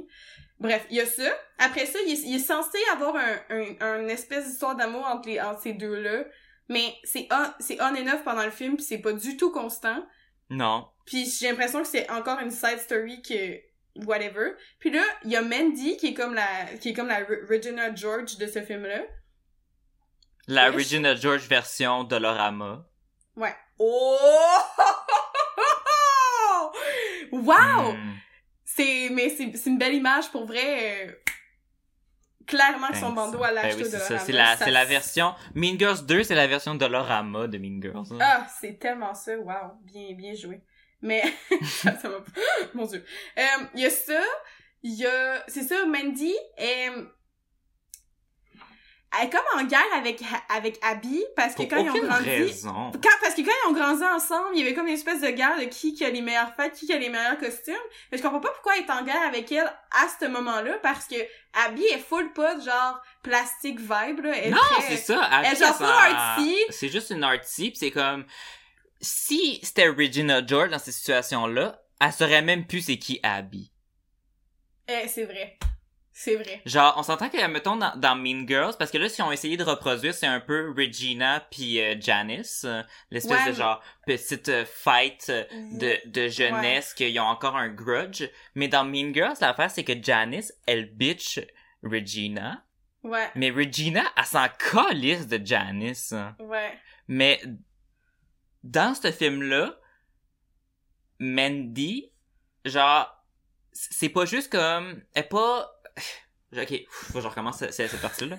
Bref, 0.60 0.86
il 0.90 0.98
y 0.98 1.02
a 1.02 1.06
ça. 1.06 1.30
Après 1.58 1.86
ça, 1.86 2.00
il 2.06 2.12
est, 2.14 2.22
il 2.26 2.36
est 2.36 2.40
censé 2.40 2.78
avoir 2.92 3.16
un, 3.16 3.38
un, 3.50 3.76
un 3.82 4.08
espèce 4.08 4.46
d'histoire 4.48 4.76
d'amour 4.76 5.06
entre 5.06 5.30
les 5.30 5.40
entre 5.40 5.62
ces 5.62 5.74
deux-là, 5.74 6.26
mais 6.68 6.94
c'est 7.04 7.28
on 7.32 7.46
c'est 7.60 7.82
on 7.82 7.96
off 7.96 8.24
pendant 8.26 8.44
le 8.44 8.52
film 8.52 8.76
puis 8.76 8.84
c'est 8.86 8.98
pas 9.00 9.14
du 9.14 9.38
tout 9.38 9.52
constant. 9.52 10.06
Non. 10.50 10.88
Puis 11.06 11.26
j'ai 11.30 11.50
l'impression 11.50 11.82
que 11.82 11.88
c'est 11.88 12.10
encore 12.12 12.40
une 12.40 12.52
side 12.52 12.80
story 12.80 13.22
que 13.22 13.58
whatever. 14.06 14.52
Puis 14.80 14.90
là, 14.92 15.02
il 15.24 15.32
y 15.32 15.36
a 15.38 15.42
Mandy 15.42 15.96
qui 15.98 16.08
est 16.08 16.14
comme 16.14 16.34
la 16.34 16.66
qui 16.82 16.90
est 16.90 16.94
comme 16.94 17.08
la 17.08 17.22
Re- 17.22 17.48
Regina 17.48 17.94
George 17.96 18.38
de 18.38 18.48
ce 18.48 18.62
film-là. 18.62 19.02
La 20.48 20.70
Ouais, 20.72 20.76
Regina 20.78 21.16
George 21.16 21.48
version 21.48 22.04
Dolorama. 22.04 22.86
Ouais. 23.36 23.56
Oh! 23.78 24.18
Wow! 27.32 27.94
Hmm. 27.94 28.16
C'est, 28.76 29.10
mais 29.12 29.30
c'est, 29.30 29.52
c'est 29.58 29.70
une 29.70 29.78
belle 29.78 29.96
image 29.96 30.30
pour 30.32 30.46
vrai. 30.46 31.08
euh, 31.08 31.12
clairement 32.46 32.88
que 32.90 32.98
son 32.98 33.10
Ben, 33.10 33.16
bandeau 33.16 33.44
à 33.44 33.48
ben 33.50 33.54
l'âge 33.56 33.76
oui, 33.76 33.84
de 33.84 33.88
c'est 33.90 33.98
ça. 34.00 34.08
Dolorama, 34.18 34.26
C'est 34.26 34.32
la, 34.32 34.58
ça- 34.58 34.66
c'est 34.66 34.72
la 34.72 34.86
version... 34.86 35.34
Mean 35.56 35.78
Girls 35.78 36.06
2, 36.06 36.24
c'est 36.24 36.36
la 36.36 36.48
version 36.48 36.76
Dolorama 36.76 37.48
de 37.48 37.58
Mean 37.58 37.82
Girls. 37.82 38.08
hein. 38.12 38.18
Ah, 38.22 38.48
c'est 38.60 38.80
tellement 38.80 39.14
ça. 39.14 39.38
Wow. 39.38 39.74
Bien, 39.84 40.14
bien 40.14 40.34
joué. 40.34 40.62
Mais, 41.02 41.24
ça, 41.64 41.96
ça 41.98 42.10
m'a... 42.10 42.18
Mon 42.74 42.86
dieu. 42.86 43.04
Euh, 43.38 43.42
Il 43.76 43.82
y 43.82 43.86
a 43.86 43.90
ça. 43.90 44.22
Il 44.84 44.94
y 44.96 45.06
a... 45.06 45.44
C'est 45.48 45.64
ça, 45.64 45.86
Mandy 45.86 46.34
est... 46.58 46.90
Elle 49.18 49.26
est 49.26 49.30
comme 49.32 49.60
en 49.60 49.64
guerre 49.64 49.82
avec, 49.96 50.22
avec 50.50 50.78
Abby 50.84 51.24
parce 51.36 51.56
que 51.56 51.64
Pour 51.64 51.70
quand 51.70 51.78
ils 51.78 51.90
ont 51.90 52.08
grandi... 52.08 52.30
raison. 52.30 52.92
Quand, 52.92 53.10
parce 53.22 53.34
que 53.34 53.42
quand 53.42 53.52
ils 53.66 53.70
ont 53.70 53.74
grandi 53.74 54.04
ensemble, 54.04 54.50
il 54.54 54.60
y 54.60 54.62
avait 54.62 54.76
comme 54.76 54.86
une 54.86 54.94
espèce 54.94 55.22
de 55.22 55.30
guerre 55.30 55.58
de 55.58 55.64
qui, 55.64 55.96
qui 55.96 56.06
a 56.06 56.12
les 56.12 56.22
meilleures 56.22 56.54
fêtes, 56.54 56.74
qui, 56.74 56.86
qui 56.86 56.94
a 56.94 57.00
les 57.00 57.10
meilleurs 57.10 57.40
costumes. 57.40 57.74
Mais 58.12 58.20
je 58.20 58.24
comprends 58.24 58.40
pas 58.40 58.52
pourquoi 58.52 58.78
elle 58.78 58.84
est 58.84 58.92
en 58.92 59.04
guerre 59.04 59.26
avec 59.28 59.52
elle 59.52 59.66
à 59.66 60.08
ce 60.20 60.28
moment-là, 60.28 60.78
parce 60.84 61.06
que 61.06 61.16
Abby 61.66 61.84
est 61.86 61.98
full 61.98 62.32
de 62.36 62.62
genre 62.64 63.02
plastique 63.24 63.80
vibe, 63.80 64.26
là. 64.26 64.36
Elle 64.36 64.52
Non, 64.52 64.60
c'est 64.88 64.98
ça. 64.98 65.24
Abby, 65.24 65.48
elle 65.48 65.54
est 65.54 65.60
genre 65.60 65.76
full 65.76 65.86
artsy. 65.88 66.56
C'est 66.70 66.90
juste 66.90 67.10
une 67.10 67.24
artsy, 67.24 67.74
c'est 67.76 67.92
comme... 67.92 68.26
Si 69.02 69.60
c'était 69.64 69.88
Regina 69.88 70.46
George 70.46 70.70
dans 70.70 70.78
cette 70.80 70.94
situation-là, 70.94 71.82
elle 72.00 72.14
saurait 72.14 72.42
même 72.42 72.68
plus 72.68 72.82
c'est 72.82 72.98
qui 72.98 73.20
Abby. 73.24 73.72
Eh, 74.88 75.08
c'est 75.08 75.26
vrai. 75.26 75.58
C'est 76.22 76.36
vrai. 76.36 76.62
Genre, 76.66 76.94
on 76.98 77.04
s'entend 77.04 77.30
que, 77.30 77.48
mettons, 77.48 77.78
dans, 77.78 77.96
dans 77.96 78.14
Mean 78.18 78.46
Girls, 78.46 78.74
parce 78.78 78.92
que 78.92 78.98
là, 78.98 79.08
si 79.08 79.22
on 79.22 79.32
essayé 79.32 79.56
de 79.56 79.64
reproduire, 79.64 80.14
c'est 80.14 80.28
un 80.28 80.42
peu 80.42 80.74
Regina 80.78 81.40
puis 81.50 81.80
euh, 81.80 81.96
Janice, 81.98 82.66
euh, 82.66 82.82
l'espèce 83.10 83.32
Ouais, 83.38 83.46
de 83.46 83.50
mais- 83.52 83.56
genre 83.56 83.82
petite 84.06 84.50
euh, 84.50 84.66
fight 84.66 85.28
euh, 85.30 85.46
de, 85.72 85.96
de 86.10 86.28
jeunesse 86.28 86.94
qu'ils 86.94 87.18
ont 87.22 87.24
encore 87.24 87.56
un 87.56 87.70
grudge. 87.70 88.24
Mais 88.54 88.68
dans 88.68 88.84
Mean 88.84 89.14
Girls, 89.14 89.38
l'affaire, 89.40 89.72
c'est 89.72 89.86
que 89.86 89.94
Janice, 90.04 90.54
elle 90.68 90.94
bitch 90.94 91.40
Regina. 91.84 92.66
Ouais. 93.02 93.30
Mais 93.36 93.50
Regina, 93.50 94.04
elle 94.18 94.26
s'en 94.26 94.48
calisse 94.74 95.26
de 95.26 95.40
Janice. 95.42 96.14
Ouais. 96.40 96.78
Mais 97.08 97.42
dans 98.62 98.94
ce 98.94 99.10
film-là, 99.10 99.74
Mandy, 101.20 102.12
genre, 102.66 103.08
c'est 103.72 104.10
pas 104.10 104.26
juste 104.26 104.52
comme, 104.52 105.02
elle 105.14 105.24
est 105.24 105.30
pas, 105.30 105.79
ok, 106.58 106.74
faut 106.90 107.14
que 107.14 107.22
je 107.22 107.28
recommence 107.28 107.58
cette, 107.58 107.74
cette 107.74 108.02
partie-là. 108.02 108.38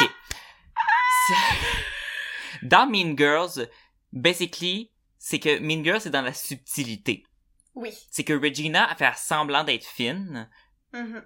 Ok. 0.00 0.10
C'est- 1.28 2.66
Dans 2.66 2.86
Mean 2.88 3.16
Girls, 3.16 3.68
basically, 4.12 4.90
c'est 5.18 5.38
que 5.38 5.58
Mean 5.60 5.84
Girls 5.84 6.00
c'est 6.00 6.10
dans 6.10 6.22
la 6.22 6.32
subtilité. 6.34 7.24
Oui. 7.74 7.90
C'est 8.10 8.24
que 8.24 8.32
Regina 8.34 8.90
a 8.90 8.94
fait 8.96 9.16
semblant 9.16 9.64
d'être 9.64 9.86
fine, 9.86 10.50
Mhm. 10.92 11.24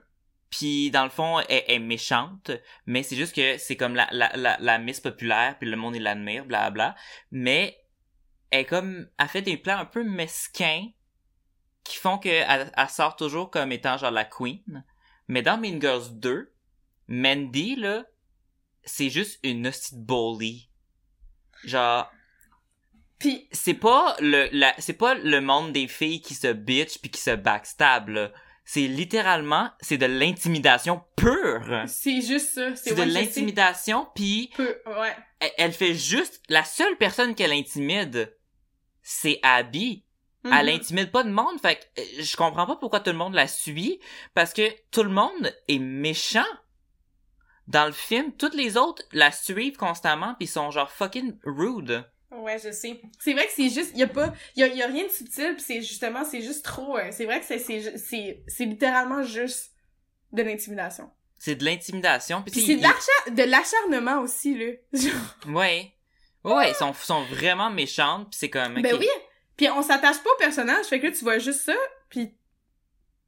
puis 0.51 0.91
dans 0.93 1.03
le 1.05 1.11
fond, 1.11 1.41
elle 1.49 1.65
est 1.67 1.79
méchante, 1.81 2.51
mais 2.87 3.03
c'est 3.03 3.17
juste 3.17 3.35
que 3.35 3.59
c'est 3.59 3.77
comme 3.77 3.95
la, 3.97 4.07
la, 4.13 4.31
la, 4.37 4.57
la 4.61 4.79
Miss 4.79 5.01
populaire, 5.01 5.59
puis 5.59 5.69
le 5.69 5.77
monde 5.77 5.97
il 5.97 6.03
l'admire, 6.03 6.45
bla 6.45 6.71
bla. 6.71 6.95
Mais 7.33 7.77
elle 8.51 8.61
est 8.61 8.65
comme, 8.67 9.09
elle 9.19 9.29
fait 9.29 9.43
des 9.43 9.57
plans 9.57 9.79
un 9.79 9.87
peu 9.87 10.05
mesquins 10.05 10.87
qui 11.83 11.97
font 11.97 12.19
que 12.19 12.29
elle, 12.29 12.73
elle 12.77 12.89
sort 12.91 13.17
toujours 13.17 13.51
comme 13.51 13.73
étant 13.73 13.97
genre 13.97 14.11
la 14.13 14.25
queen. 14.25 14.85
Mais 15.29 15.43
dans 15.43 15.59
Mean 15.59 15.81
Girls 15.81 16.11
2, 16.13 16.53
Mandy 17.09 17.77
là, 17.77 18.05
c'est 18.85 19.11
juste 19.11 19.39
une 19.43 19.67
hostie 19.67 19.97
bully. 19.97 20.71
Genre, 21.65 22.11
Puis, 23.19 23.49
c'est 23.51 23.75
pas 23.75 24.17
le 24.21 24.49
la, 24.53 24.75
c'est 24.79 24.93
pas 24.93 25.15
le 25.15 25.41
monde 25.41 25.73
des 25.73 25.89
filles 25.89 26.21
qui 26.21 26.35
se 26.35 26.53
bitch 26.53 26.99
puis 26.99 27.11
qui 27.11 27.21
se 27.21 27.35
backstab 27.35 28.09
là. 28.09 28.33
C'est 28.65 28.89
littéralement 28.89 29.71
c'est 29.81 29.99
de 29.99 30.07
l'intimidation 30.07 31.03
pure. 31.17 31.85
c'est 31.87 32.21
juste 32.21 32.55
ça. 32.55 32.75
C'est 32.75 32.95
de 32.95 33.03
l'intimidation 33.03 34.09
puis 34.15 34.51
Peu, 34.57 34.77
ouais. 34.87 35.17
elle, 35.41 35.51
elle 35.59 35.73
fait 35.73 35.95
juste 35.95 36.43
la 36.49 36.65
seule 36.65 36.97
personne 36.97 37.35
qu'elle 37.35 37.53
intimide 37.53 38.37
c'est 39.09 39.39
Abby. 39.45 40.05
Elle 40.53 40.67
Mhm. 40.69 40.75
intimide 40.81 41.11
pas 41.11 41.23
de 41.25 41.31
monde 41.31 41.61
fait 41.61 41.77
que 41.97 42.01
euh, 42.01 42.05
je 42.23 42.37
comprends 42.37 42.67
pas 42.67 42.77
pourquoi 42.77 43.01
tout 43.01 43.11
le 43.11 43.17
monde 43.17 43.35
la 43.35 43.47
suit 43.49 43.99
parce 44.35 44.53
que 44.53 44.63
tout 44.91 45.03
le 45.03 45.11
monde 45.11 45.53
est 45.69 45.79
méchant. 45.79 46.45
Dans 47.69 47.87
le 47.87 47.93
film, 47.93 48.33
toutes 48.33 48.55
les 48.55 48.77
autres 48.77 49.03
la 49.13 49.33
suivent 49.33 49.77
constamment 49.77 50.35
puis 50.39 50.47
sont 50.47 50.71
genre 50.71 50.91
fucking 50.91 51.37
rude. 51.45 52.05
Ouais, 52.31 52.59
je 52.59 52.71
sais. 52.71 53.01
C'est 53.19 53.33
vrai 53.33 53.47
que 53.47 53.53
c'est 53.53 53.71
juste, 53.71 53.97
y 53.97 54.03
a 54.03 54.07
pas, 54.09 54.33
y 54.57 54.63
a, 54.63 54.67
y 54.69 54.83
a 54.83 54.87
rien 54.87 55.05
de 55.05 55.11
subtil, 55.11 55.55
pis 55.57 55.63
c'est 55.63 55.83
justement, 55.83 56.25
c'est 56.25 56.43
juste 56.43 56.65
trop, 56.65 56.97
euh, 56.97 57.09
c'est 57.13 57.25
vrai 57.25 57.41
que 57.41 57.47
c'est, 57.47 57.59
c'est, 57.59 57.97
c'est, 57.99 58.43
c'est 58.47 58.65
littéralement 58.67 59.23
juste 59.23 59.73
de 60.33 60.43
l'intimidation. 60.43 61.11
C'est 61.39 61.55
de 61.55 61.65
l'intimidation 61.65 62.43
Pis 62.43 62.65
c'est 62.67 62.77
de 62.77 62.83
l'acharn- 62.83 63.35
de 63.35 63.43
l'acharnement 63.43 64.21
aussi, 64.21 64.57
là. 64.57 64.73
Genre, 64.93 65.55
Ouais. 65.55 65.93
Ouais, 66.45 66.71
ils 66.71 66.75
sont, 66.75 66.93
sont 66.95 67.23
vraiment 67.25 67.71
méchantes, 67.71 68.31
pis 68.31 68.39
c'est 68.39 68.51
comme... 68.51 68.81
Ben 68.81 68.95
ok. 68.95 69.01
oui! 69.01 69.09
Puis 69.57 69.69
on 69.71 69.83
s'attache 69.83 70.23
pas 70.23 70.31
au 70.31 70.39
personnage, 70.39 70.87
fait 70.87 71.01
que 71.01 71.07
là, 71.07 71.13
tu 71.13 71.25
vois 71.25 71.39
juste 71.39 71.61
ça, 71.63 71.75
puis 72.09 72.37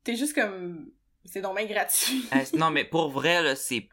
t'es 0.04 0.16
juste 0.16 0.34
comme... 0.34 0.90
C'est 1.24 1.40
donc 1.40 1.56
bien 1.56 1.66
gratuit. 1.66 2.26
Euh, 2.34 2.44
non, 2.54 2.70
mais 2.70 2.84
pour 2.84 3.10
vrai, 3.10 3.42
là, 3.42 3.54
c'est 3.54 3.88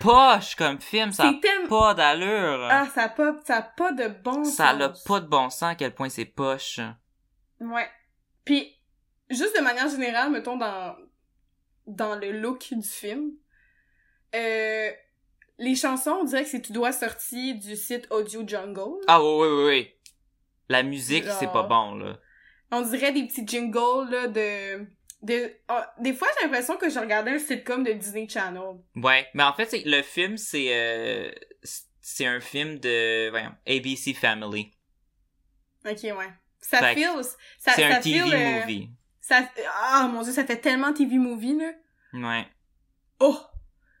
poche 0.00 0.56
comme 0.56 0.80
film, 0.80 1.12
ça 1.12 1.28
a 1.28 1.34
tellement... 1.34 1.68
pas 1.68 1.94
d'allure. 1.94 2.66
Ah, 2.70 2.88
ça 2.92 3.04
a 3.04 3.08
pas, 3.08 3.36
ça 3.44 3.58
a 3.58 3.62
pas 3.62 3.92
de 3.92 4.08
bon 4.08 4.44
ça 4.44 4.70
a 4.70 4.88
sens. 4.88 5.04
pas 5.04 5.20
de 5.20 5.26
bon 5.26 5.48
sens 5.48 5.62
à 5.62 5.74
quel 5.76 5.94
point 5.94 6.08
c'est 6.08 6.24
poche. 6.24 6.80
Ouais. 7.60 7.88
Puis, 8.44 8.76
juste 9.30 9.56
de 9.56 9.62
manière 9.62 9.88
générale, 9.88 10.32
mettons, 10.32 10.56
dans, 10.56 10.96
dans 11.86 12.16
le 12.16 12.32
look 12.32 12.72
du 12.72 12.88
film, 12.88 13.30
euh, 14.34 14.90
les 15.58 15.76
chansons, 15.76 16.18
on 16.22 16.24
dirait 16.24 16.42
que 16.42 16.50
c'est 16.50 16.62
tout 16.62 16.72
doigt 16.72 16.92
sorti 16.92 17.54
du 17.54 17.76
site 17.76 18.08
Audio 18.10 18.42
Jungle. 18.46 18.98
Ah 19.06 19.22
oui, 19.22 19.28
oui, 19.28 19.48
oui, 19.48 19.64
oui. 19.66 19.94
La 20.72 20.82
musique, 20.82 21.24
Genre- 21.24 21.36
c'est 21.38 21.52
pas 21.52 21.64
bon, 21.64 21.94
là. 21.96 22.18
On 22.70 22.80
dirait 22.80 23.12
des 23.12 23.26
petits 23.26 23.46
jingles, 23.46 24.10
là, 24.10 24.26
de... 24.28 24.86
de 25.22 25.52
ah, 25.68 25.94
des 26.00 26.14
fois, 26.14 26.28
j'ai 26.34 26.46
l'impression 26.46 26.78
que 26.78 26.88
je 26.88 26.98
regardais 26.98 27.32
un 27.32 27.38
sitcom 27.38 27.84
de 27.84 27.92
Disney 27.92 28.26
Channel. 28.26 28.78
Ouais, 28.96 29.28
mais 29.34 29.42
en 29.42 29.52
fait, 29.52 29.70
le 29.84 30.00
film, 30.00 30.38
c'est... 30.38 30.68
euh, 30.70 31.30
c'est 32.00 32.26
un 32.26 32.40
film 32.40 32.78
de... 32.78 33.28
Voyons, 33.28 33.52
ABC 33.68 34.14
Family. 34.14 34.72
Ok, 35.84 36.02
ouais. 36.04 36.32
Ça 36.60 36.78
Fait 36.78 36.94
feel... 36.94 37.22
Ça, 37.58 37.72
C'est 37.74 37.84
un 37.84 38.00
TV 38.00 38.20
feel, 38.20 38.34
euh, 38.34 38.60
movie. 38.60 38.90
Ça... 39.20 39.46
Ah, 39.82 40.08
mon 40.10 40.22
dieu, 40.22 40.32
ça 40.32 40.44
fait 40.44 40.56
tellement 40.56 40.94
TV 40.94 41.18
movie, 41.18 41.58
là. 41.58 41.72
Ouais. 42.14 42.46
Oh! 43.20 43.38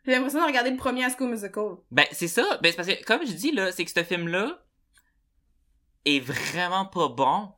J'ai 0.06 0.12
l'impression 0.12 0.40
de 0.40 0.46
regarder 0.46 0.70
le 0.70 0.76
premier 0.76 1.02
High 1.02 1.14
School 1.16 1.28
Musical. 1.28 1.76
Ben, 1.90 2.06
c'est 2.10 2.28
ça. 2.28 2.58
Ben, 2.62 2.70
c'est 2.70 2.76
parce 2.76 2.88
que, 2.88 3.04
comme 3.04 3.24
je 3.26 3.32
dis, 3.32 3.52
là, 3.52 3.70
c'est 3.70 3.84
que 3.84 3.90
ce 3.90 4.02
film-là 4.02 4.61
est 6.04 6.20
vraiment 6.20 6.86
pas 6.86 7.08
bon. 7.08 7.52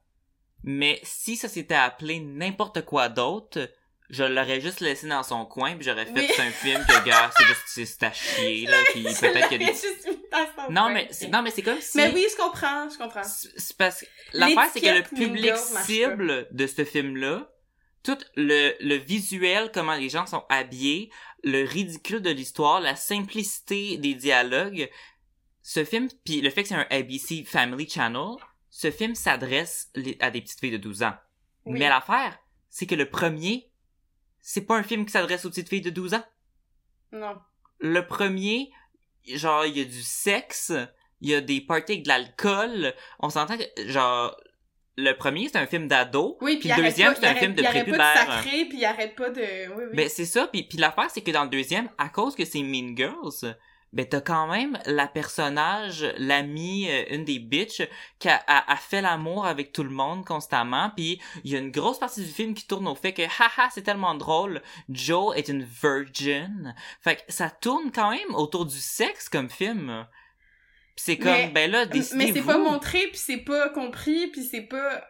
Mais 0.62 1.00
si 1.02 1.36
ça 1.36 1.48
s'était 1.48 1.74
appelé 1.74 2.20
n'importe 2.20 2.84
quoi 2.84 3.08
d'autre, 3.08 3.70
je 4.10 4.24
l'aurais 4.24 4.60
juste 4.60 4.80
laissé 4.80 5.06
dans 5.08 5.22
son 5.22 5.44
coin 5.46 5.74
puis 5.76 5.84
j'aurais 5.84 6.06
fait 6.06 6.12
Oui. 6.28 6.30
un 6.38 6.50
film 6.50 6.84
que 6.86 7.04
gars 7.06 7.30
c'est 7.36 7.44
juste 7.46 7.62
c'est 7.66 8.02
à 8.02 8.12
chier 8.12 8.66
là 8.66 8.76
puis 8.92 9.02
peut-être 9.02 9.48
qu'il 9.48 9.62
y 9.62 9.68
a 9.68 9.72
des 9.72 9.78
non 10.70 10.90
mais 10.90 11.08
c'est 11.10 11.28
non 11.28 11.40
mais 11.42 11.50
c'est 11.50 11.62
comme 11.62 11.80
si 11.80 11.96
Mais 11.96 12.12
oui, 12.12 12.26
je 12.30 12.36
comprends, 12.36 12.88
je 12.90 12.98
comprends. 12.98 13.22
c'est 13.24 13.76
parce 13.78 14.02
que 14.02 14.06
l'affaire 14.34 14.68
c'est 14.72 14.80
que 14.82 14.86
le 14.88 15.02
public 15.02 15.56
cible 15.56 16.46
de 16.50 16.66
ce 16.66 16.84
film 16.84 17.16
là 17.16 17.50
tout 18.02 18.18
le 18.36 18.74
le 18.80 18.94
visuel 18.96 19.70
comment 19.72 19.94
les 19.94 20.10
gens 20.10 20.26
sont 20.26 20.44
habillés 20.50 21.10
le 21.42 21.64
ridicule 21.64 22.20
de 22.20 22.30
l'histoire 22.30 22.80
la 22.80 22.96
simplicité 22.96 23.96
des 23.96 24.14
dialogues 24.14 24.90
ce 25.66 25.82
film 25.84 26.08
puis 26.26 26.42
le 26.42 26.50
fait 26.50 26.62
que 26.62 26.68
c'est 26.68 26.74
un 26.74 26.86
ABC 26.90 27.42
Family 27.44 27.88
Channel 27.88 28.36
ce 28.68 28.90
film 28.90 29.14
s'adresse 29.14 29.90
à 30.20 30.30
des 30.30 30.42
petites 30.42 30.60
filles 30.60 30.72
de 30.72 30.76
12 30.76 31.02
ans 31.04 31.14
Oui. 31.64 31.78
mais 31.78 31.88
l'affaire 31.88 32.38
c'est 32.68 32.86
que 32.86 32.94
le 32.94 33.08
premier 33.08 33.70
c'est 34.40 34.66
pas 34.66 34.76
un 34.76 34.82
film 34.82 35.06
qui 35.06 35.12
s'adresse 35.12 35.44
aux 35.46 35.48
petites 35.50 35.68
filles 35.70 35.80
de 35.80 35.88
12 35.90 36.12
ans 36.14 36.24
Non. 37.12 37.36
le 37.78 38.06
premier, 38.06 38.70
genre, 39.26 39.64
il 39.64 39.78
y 39.78 39.80
a 39.80 39.84
du 39.84 40.02
sexe, 40.02 40.70
il 41.22 41.30
y 41.30 41.34
a 41.34 41.40
des 41.40 41.62
parties 41.62 41.92
avec 41.92 42.04
de 42.04 42.08
l'alcool. 42.08 42.92
On 43.20 43.30
s'entend 43.30 43.56
que, 43.56 43.64
genre, 43.88 44.36
le 44.98 45.12
premier, 45.12 45.48
c'est 45.48 45.56
un 45.56 45.66
film 45.66 45.88
d'ado. 45.88 46.36
Oui, 46.42 46.58
puis 46.58 46.68
le 46.68 46.76
deuxième, 46.76 47.14
c'est 47.14 47.26
un 47.26 47.32
il 47.32 47.38
film 47.38 47.54
de 47.54 47.62
arrête- 47.64 47.86
Il 47.86 47.94
arrête 47.94 47.98
pas 47.98 48.12
de 48.12 48.16
prépubère. 48.26 48.42
sacrer, 48.42 48.64
puis 48.66 48.78
il 48.78 48.84
arrête 48.84 49.16
pas 49.16 49.30
de... 49.30 49.40
Oui, 49.76 49.84
oui. 49.88 49.96
Ben, 49.96 50.08
c'est 50.10 50.26
ça. 50.26 50.46
Puis, 50.48 50.64
puis 50.64 50.76
l'affaire, 50.76 51.08
c'est 51.10 51.22
que 51.22 51.30
dans 51.30 51.44
le 51.44 51.50
deuxième, 51.50 51.88
à 51.96 52.10
cause 52.10 52.34
que 52.34 52.44
c'est 52.44 52.62
Mean 52.62 52.94
Girls, 52.94 53.56
ben, 53.94 54.04
t'as 54.06 54.20
quand 54.20 54.46
même 54.48 54.78
la 54.86 55.06
personnage, 55.06 56.04
l'amie, 56.18 56.88
euh, 56.90 57.04
une 57.10 57.24
des 57.24 57.38
bitches, 57.38 57.82
qui 58.18 58.28
a, 58.28 58.42
a- 58.46 58.72
a 58.72 58.76
fait 58.76 59.00
l'amour 59.00 59.46
avec 59.46 59.72
tout 59.72 59.84
le 59.84 59.90
monde 59.90 60.24
constamment. 60.26 60.90
Puis 60.96 61.20
il 61.44 61.52
y 61.52 61.56
a 61.56 61.60
une 61.60 61.70
grosse 61.70 61.98
partie 61.98 62.20
du 62.20 62.26
film 62.30 62.52
qui 62.54 62.66
tourne 62.66 62.86
au 62.88 62.94
fait 62.94 63.12
que, 63.12 63.22
haha, 63.22 63.70
c'est 63.72 63.82
tellement 63.82 64.14
drôle, 64.14 64.60
Joe 64.88 65.36
est 65.36 65.48
une 65.48 65.62
virgin. 65.64 66.74
Fait 67.00 67.16
que 67.16 67.22
ça 67.32 67.48
tourne 67.50 67.90
quand 67.92 68.10
même 68.10 68.34
autour 68.34 68.66
du 68.66 68.78
sexe 68.78 69.28
comme 69.28 69.48
film. 69.48 70.06
C'est 70.96 71.16
comme, 71.18 71.32
Mais- 71.32 71.48
ben 71.48 71.70
là, 71.70 71.80
mais 71.86 71.90
décidez-vous. 71.92 72.34
c'est 72.34 72.42
pas 72.42 72.58
montré, 72.58 72.98
puis 73.08 73.16
c'est 73.18 73.38
pas 73.44 73.68
compris, 73.70 74.28
puis 74.28 74.44
c'est 74.44 74.60
pas... 74.62 75.04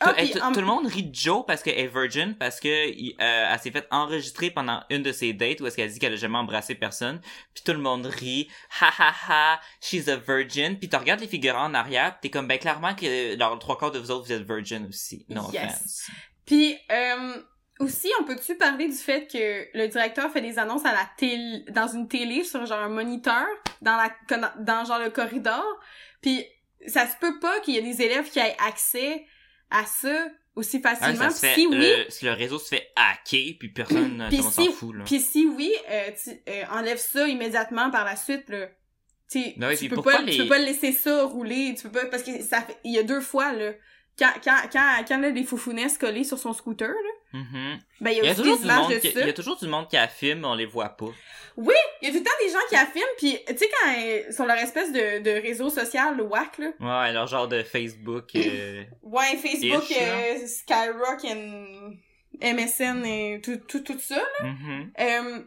Tout, 0.00 0.06
Ah, 0.10 0.14
puis 0.14 0.30
tout- 0.30 0.38
le 0.60 0.64
monde 0.66 0.86
rit 0.86 1.02
de 1.04 1.14
Joe 1.14 1.44
parce 1.46 1.62
qu'elle 1.62 1.78
est 1.78 1.86
virgin, 1.88 2.36
parce 2.36 2.60
que 2.60 2.68
euh, 2.68 3.12
elle 3.52 3.58
s'est 3.58 3.70
fait 3.72 3.86
enregistrer 3.90 4.50
pendant 4.50 4.82
une 4.90 5.02
de 5.02 5.10
ses 5.10 5.32
dates 5.32 5.60
où 5.60 5.66
est-ce 5.66 5.74
qu'elle 5.76 5.90
dit 5.90 5.98
qu'elle 5.98 6.12
a 6.12 6.16
jamais 6.16 6.38
embrassé 6.38 6.74
personne. 6.76 7.20
Puis 7.52 7.64
tout 7.64 7.72
le 7.72 7.78
monde 7.78 8.06
rit, 8.06 8.48
ha 8.80 8.90
ha 8.96 9.12
ha, 9.28 9.60
she's 9.80 10.06
a 10.08 10.16
virgin. 10.16 10.78
Puis 10.78 10.88
tu 10.88 10.96
regardes 10.96 11.20
les 11.20 11.26
figurants 11.26 11.64
en 11.66 11.74
arrière, 11.74 12.16
t'es 12.20 12.30
comme 12.30 12.46
ben 12.46 12.58
clairement 12.58 12.94
que 12.94 13.36
genre, 13.38 13.54
le 13.54 13.58
trois 13.58 13.76
quarts 13.76 13.90
de 13.90 13.98
vous 13.98 14.10
autres 14.12 14.26
vous 14.26 14.32
êtes 14.32 14.42
virgin 14.46 14.86
aussi. 14.88 15.26
No 15.28 15.50
Yes. 15.52 15.62
offense. 15.64 16.06
Puis, 16.46 16.78
euh, 16.92 17.42
aussi, 17.80 18.08
on 18.20 18.24
peut-tu 18.24 18.56
parler 18.56 18.86
du 18.88 18.94
fait 18.96 19.26
que 19.30 19.66
le 19.76 19.86
directeur 19.88 20.30
fait 20.32 20.40
des 20.40 20.58
annonces 20.58 20.84
à 20.84 20.92
la 20.92 21.08
télé, 21.16 21.64
dans 21.70 21.88
une 21.88 22.08
télé, 22.08 22.42
sur 22.44 22.64
genre 22.66 22.80
un 22.80 22.88
moniteur, 22.88 23.44
dans 23.82 23.96
la, 23.96 24.10
dans, 24.28 24.50
dans 24.64 24.84
genre 24.84 24.98
le 25.00 25.10
corridor, 25.10 25.64
puis 26.22 26.44
ça 26.86 27.06
se 27.06 27.16
peut 27.20 27.38
pas 27.40 27.60
qu'il 27.60 27.74
y 27.74 27.78
ait 27.78 27.82
des 27.82 28.00
élèves 28.02 28.30
qui 28.30 28.38
aient 28.38 28.56
accès 28.66 29.24
à 29.70 29.84
ça 29.86 30.26
aussi 30.54 30.80
Ah, 30.84 30.96
facilement. 30.96 31.30
ça 31.30 31.36
se 31.36 31.40
Puis 31.40 31.48
fait, 31.48 31.54
si 31.60 31.66
oui, 31.66 31.76
le, 31.78 32.04
si 32.10 32.24
le 32.24 32.32
réseau 32.32 32.58
se 32.58 32.68
fait 32.68 32.88
hacker, 32.96 33.54
puis 33.58 33.68
personne, 33.68 34.26
Puis 34.28 34.42
si- 34.42 34.64
s'en 34.66 34.72
fout 34.72 34.94
là. 34.96 35.04
puis 35.04 35.20
si 35.20 35.46
oui, 35.46 35.72
euh, 35.90 36.10
tu 36.22 36.30
euh, 36.48 36.64
enlève 36.72 36.98
ça 36.98 37.26
immédiatement 37.28 37.90
par 37.90 38.04
la 38.04 38.16
suite, 38.16 38.48
là. 38.48 38.66
Oui, 39.34 39.76
tu 39.78 39.88
peux 39.90 40.00
pas, 40.02 40.22
les- 40.22 40.32
tu 40.32 40.42
peux 40.42 40.48
pas 40.48 40.58
laisser 40.58 40.90
ça 40.92 41.24
rouler, 41.24 41.74
tu 41.76 41.82
peux 41.88 42.00
pas, 42.00 42.06
parce 42.06 42.22
que 42.22 42.40
ça 42.42 42.62
fait, 42.62 42.76
il 42.84 42.92
y 42.94 42.98
a 42.98 43.02
deux 43.02 43.20
fois, 43.20 43.52
là, 43.52 43.72
quand, 44.18 44.32
quand, 44.42 44.56
quand, 44.72 45.04
quand 45.06 45.18
elle 45.18 45.24
a 45.26 45.30
des 45.32 45.44
foufounesses 45.44 45.98
collées 45.98 46.24
sur 46.24 46.38
son 46.38 46.52
scooter, 46.54 46.88
là, 46.88 47.10
Mhm. 47.32 47.78
ben, 48.00 48.10
il 48.10 48.24
y 48.24 48.28
a 48.28 48.34
toujours 48.34 48.58
du 48.58 48.66
monde 48.66 48.90
de 48.90 48.98
qui, 48.98 49.08
il 49.08 49.26
y 49.26 49.28
a 49.28 49.32
toujours 49.34 49.58
du 49.58 49.66
monde 49.68 49.88
qui 49.88 49.96
la 49.96 50.08
filme, 50.08 50.44
on 50.44 50.54
les 50.54 50.64
voit 50.66 50.88
pas. 50.90 51.12
Il 51.58 51.64
y 52.02 52.06
a 52.06 52.10
tout 52.12 52.18
le 52.18 52.22
temps 52.24 52.30
des 52.40 52.48
gens 52.50 52.58
qui 52.68 52.76
affirment, 52.76 53.14
puis 53.18 53.36
tu 53.48 53.56
sais 53.56 53.68
quand 53.82 53.92
euh, 53.98 54.32
sur 54.32 54.46
leur 54.46 54.56
espèce 54.56 54.92
de, 54.92 55.18
de 55.22 55.30
réseau 55.42 55.68
social, 55.70 56.16
le 56.16 56.22
WAC, 56.22 56.58
là. 56.58 56.70
Ouais, 56.80 57.12
leur 57.12 57.26
genre 57.26 57.48
de 57.48 57.62
Facebook. 57.62 58.30
euh, 58.36 58.84
Ouais, 59.02 59.36
Facebook, 59.36 59.90
Ish, 59.90 59.98
là. 60.00 60.18
euh, 60.20 60.46
Skyrock, 60.46 61.24
and 61.24 61.94
MSN 62.40 63.04
et 63.04 63.40
tout, 63.42 63.56
tout, 63.66 63.80
tout 63.80 63.98
ça. 63.98 64.22
mhm. 64.42 64.92
Euh, 65.00 65.40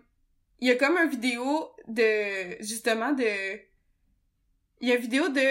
Il 0.59 0.67
y 0.67 0.71
a 0.71 0.75
comme 0.75 0.97
une 0.97 1.09
vidéo 1.09 1.71
de, 1.87 2.61
justement, 2.61 3.13
de... 3.13 3.23
Il 4.81 4.89
y 4.89 4.91
a 4.91 4.95
une 4.95 5.01
vidéo 5.01 5.29
de, 5.29 5.47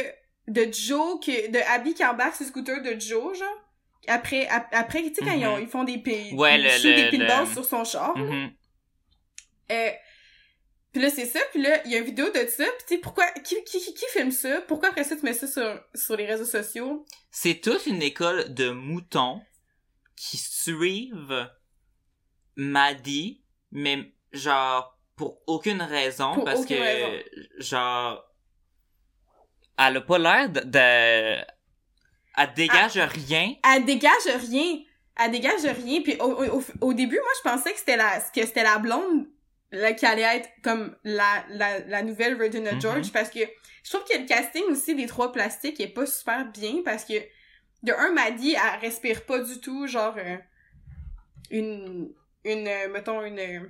de 0.48 0.72
Joe, 0.72 1.18
que, 1.24 1.50
de 1.50 1.58
Abby 1.72 1.94
qui 1.94 2.04
embarque 2.04 2.34
sur 2.36 2.44
le 2.44 2.50
scooter 2.50 2.82
de 2.82 3.00
Joe, 3.00 3.38
genre. 3.38 3.60
Après, 4.11 4.46
ap- 4.49 4.68
après 4.73 5.03
tu 5.05 5.14
sais, 5.14 5.25
quand 5.25 5.33
ils, 5.33 5.46
ont- 5.46 5.57
Mhm. 5.57 5.62
ils 5.62 5.68
font 5.68 5.85
des 5.85 5.99
pays, 5.99 6.35
Ouais, 6.35 6.59
des 6.59 7.11
pinballs 7.11 7.46
le- 7.46 7.53
sur 7.53 7.64
son 7.64 7.85
char. 7.85 8.14
Euh, 9.70 9.90
puis 10.92 11.01
là, 11.03 11.11
c'est 11.11 11.27
ça. 11.27 11.38
Puis 11.53 11.62
là, 11.62 11.81
il 11.85 11.92
y 11.92 11.94
a 11.94 11.99
une 11.99 12.05
vidéo 12.05 12.27
de 12.31 12.46
ça. 12.49 12.64
Puis 12.64 12.85
tu 12.88 12.94
sais, 12.94 12.99
pourquoi... 12.99 13.25
Qui, 13.44 13.62
qui, 13.64 13.79
qui, 13.79 13.94
qui 13.94 14.05
filme 14.12 14.33
ça? 14.33 14.61
Pourquoi 14.62 14.88
après 14.88 15.05
ça, 15.05 15.14
tu 15.16 15.23
mets 15.25 15.33
ça 15.33 15.46
sur, 15.46 15.81
sur 15.94 16.16
les 16.16 16.27
réseaux 16.27 16.44
sociaux? 16.44 17.07
C'est 17.31 17.61
toute 17.61 17.87
une 17.87 18.03
école 18.03 18.53
de 18.53 18.70
moutons 18.70 19.40
qui 20.16 20.37
suivent 20.37 21.49
Maddie, 22.57 23.42
mais 23.70 24.12
genre 24.33 24.99
pour 25.16 25.40
aucune 25.46 25.83
raison, 25.83 26.35
Pour 26.35 26.44
parce 26.44 26.61
aucune 26.61 26.79
que 26.79 26.83
raison. 26.83 27.18
genre 27.59 28.25
elle 29.79 29.96
a 29.96 30.01
pas 30.03 30.18
l'air 30.18 30.49
de, 30.51 30.61
de- 30.61 31.44
elle 32.36 32.52
dégage 32.54 32.96
rien. 32.98 33.54
Elle 33.72 33.84
dégage 33.84 34.26
rien. 34.50 34.78
Elle 35.22 35.30
dégage 35.32 35.62
rien. 35.64 36.00
Puis 36.02 36.16
au, 36.20 36.44
au, 36.58 36.64
au- 36.80 36.94
début, 36.94 37.16
moi, 37.20 37.30
je 37.44 37.50
pensais 37.50 37.72
que 37.72 37.78
c'était 37.78 37.96
la, 37.96 38.20
que 38.20 38.40
c'était 38.46 38.62
la 38.62 38.78
blonde 38.78 39.26
là, 39.72 39.92
qui 39.92 40.06
allait 40.06 40.22
être 40.38 40.48
comme 40.62 40.96
la, 41.04 41.44
la, 41.50 41.80
la 41.80 42.02
nouvelle 42.02 42.40
Regina 42.40 42.72
Mhm. 42.72 42.80
George 42.80 43.12
parce 43.12 43.30
que 43.30 43.40
je 43.84 43.90
trouve 43.90 44.04
que 44.04 44.18
le 44.18 44.26
casting 44.26 44.64
aussi 44.70 44.94
des 44.94 45.06
trois 45.06 45.30
plastiques 45.32 45.78
est 45.80 45.88
pas 45.88 46.06
super 46.06 46.46
bien 46.46 46.82
parce 46.84 47.04
que 47.04 47.14
de 47.82 47.92
un, 47.92 48.12
Maddie, 48.12 48.54
elle 48.54 48.80
respire 48.80 49.24
pas 49.24 49.38
du 49.38 49.58
tout, 49.60 49.86
genre 49.86 50.14
euh, 50.18 50.36
une, 51.50 52.12
une, 52.44 52.68
euh, 52.68 52.88
mettons, 52.92 53.22
une... 53.24 53.38
euh, 53.38 53.60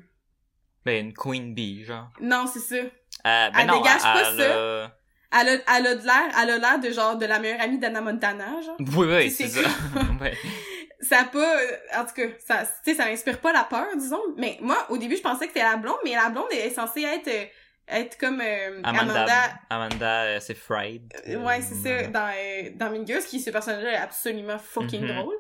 Ben 0.85 1.07
une 1.07 1.13
queen 1.15 1.55
bee 1.55 1.85
genre. 1.85 2.11
Non, 2.21 2.47
c'est 2.47 2.61
ça. 2.61 2.77
Euh, 2.77 2.91
ben 3.25 3.53
Elle 3.61 3.67
non, 3.67 3.79
dégage 3.81 4.03
pas 4.03 4.31
elle 4.31 4.39
ça. 4.39 4.97
Elle 5.33 5.49
a, 5.49 5.77
elle 5.79 5.87
a 5.87 5.95
de 5.95 6.05
l'air, 6.05 6.23
elle 6.43 6.51
a 6.51 6.59
l'air 6.59 6.79
de 6.81 6.91
genre 6.91 7.17
de 7.17 7.25
la 7.27 7.39
meilleure 7.39 7.61
amie 7.61 7.79
d'Anna 7.79 8.01
Montana, 8.01 8.61
genre. 8.63 8.77
Oui 8.81 9.07
oui, 9.07 9.31
C'est 9.31 9.49
ça. 9.49 9.61
ouais. 10.21 10.37
ça 11.03 11.25
pas 11.25 11.57
euh, 11.57 11.77
en 11.97 12.05
tout 12.05 12.13
cas 12.15 12.27
ça 12.47 12.59
tu 12.85 12.91
sais 12.91 12.95
ça 12.95 13.07
m'inspire 13.07 13.41
pas 13.41 13.55
la 13.55 13.65
peur 13.65 13.87
disons 13.97 14.21
mais 14.37 14.59
moi 14.61 14.77
au 14.91 14.99
début 14.99 15.17
je 15.17 15.23
pensais 15.23 15.47
que 15.47 15.53
c'était 15.55 15.65
la 15.65 15.77
blonde 15.79 15.97
mais 16.05 16.13
la 16.15 16.29
blonde 16.29 16.53
est 16.53 16.69
censée 16.69 17.01
être 17.05 17.27
euh, 17.27 17.45
être 17.89 18.19
comme 18.19 18.43
euh, 18.43 18.83
Amanda 18.85 19.15
Amanda, 19.15 19.35
Amanda, 19.71 20.23
euh, 20.25 20.41
c'est 20.41 20.55
Fried. 20.55 21.11
Euh, 21.27 21.37
ouais 21.37 21.63
c'est 21.63 21.75
ça 21.77 22.07
dans 22.09 22.31
dans 22.77 22.91
Mean 22.91 23.07
Girls 23.07 23.23
qui 23.23 23.41
ce 23.41 23.49
personnage 23.49 23.83
là 23.83 23.93
est 23.93 23.97
absolument 23.97 24.59
fucking 24.59 25.01
Mhm. 25.07 25.17
drôle 25.17 25.35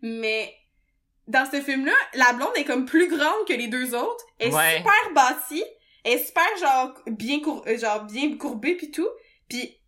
mais 0.00 0.54
dans 1.28 1.44
ce 1.44 1.60
film 1.60 1.84
là 1.84 1.92
la 2.14 2.32
blonde 2.32 2.52
est 2.56 2.64
comme 2.64 2.86
plus 2.86 3.08
grande 3.08 3.46
que 3.46 3.52
les 3.52 3.68
deux 3.68 3.94
autres 3.94 4.24
elle 4.38 4.48
est 4.48 4.54
Ouais. 4.54 4.76
super 4.78 5.12
bâtie 5.14 5.64
elle 6.04 6.14
est 6.14 6.24
super 6.24 6.44
genre 6.58 6.94
bien 7.06 7.40
cour 7.40 7.62
genre 7.78 8.04
bien 8.04 8.34
courbée 8.38 8.76
puis 8.76 8.90
tout 8.90 9.08
puis 9.48 9.78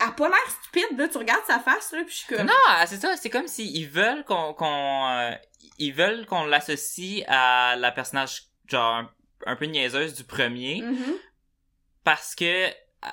elle 0.00 0.08
a 0.08 0.12
pas 0.12 0.28
l'air 0.28 0.50
stupide 0.60 0.98
là 0.98 1.08
tu 1.08 1.18
regardes 1.18 1.44
sa 1.46 1.58
face 1.60 1.92
là 1.92 2.02
puis 2.04 2.12
je 2.12 2.18
suis 2.18 2.34
comme 2.36 2.46
Non, 2.46 2.52
c'est 2.86 3.00
ça, 3.00 3.16
c'est 3.16 3.30
comme 3.30 3.46
s'ils 3.48 3.88
veulent 3.88 4.24
qu'on 4.24 4.52
qu'on 4.54 5.08
euh, 5.08 5.32
ils 5.78 5.92
veulent 5.92 6.26
qu'on 6.26 6.44
l'associe 6.44 7.24
à 7.28 7.76
la 7.76 7.92
personnage 7.92 8.44
genre 8.66 8.96
un, 8.96 9.10
un 9.46 9.56
peu 9.56 9.66
niaiseuse 9.66 10.14
du 10.14 10.24
premier 10.24 10.82
Mhm. 10.82 11.14
parce 12.04 12.34
que 12.34 12.68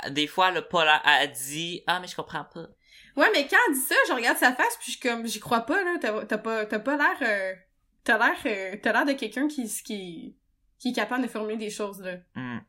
des 0.10 0.28
fois 0.28 0.52
le 0.52 0.62
Paul 0.68 0.88
a, 0.88 1.02
a 1.06 1.28
dit 1.28 1.84
ah 1.88 2.00
mais 2.00 2.08
je 2.08 2.16
comprends 2.16 2.46
pas. 2.46 2.68
Ouais, 3.16 3.30
mais 3.34 3.48
quand 3.48 3.58
elle 3.68 3.74
dit 3.74 3.82
ça, 3.82 3.96
je 4.08 4.14
regarde 4.14 4.38
sa 4.38 4.54
face, 4.54 4.78
puis 4.78 4.86
je 4.86 4.92
suis 4.92 5.00
comme, 5.02 5.28
j'y 5.28 5.40
crois 5.42 5.62
pas, 5.62 5.84
là. 5.84 5.96
T'as 6.00 6.24
t'as 6.26 6.38
pas, 6.38 6.66
t'as 6.66 6.80
pas 6.80 6.96
l'air, 6.96 7.18
euh, 7.22 7.54
t'as 8.06 8.18
l'air, 8.18 8.38
euh, 8.46 8.78
t'as 8.82 8.94
l'air 8.94 9.04
de 9.04 9.12
quelqu'un 9.14 9.48
qui, 9.50 9.68
qui, 9.84 10.38
qui 10.78 10.90
est 10.90 10.94
capable 10.94 11.24
de 11.24 11.28
formuler 11.28 11.58
des 11.58 11.72
choses, 11.72 12.00
là. 12.02 12.14
Hmm. 12.36 12.60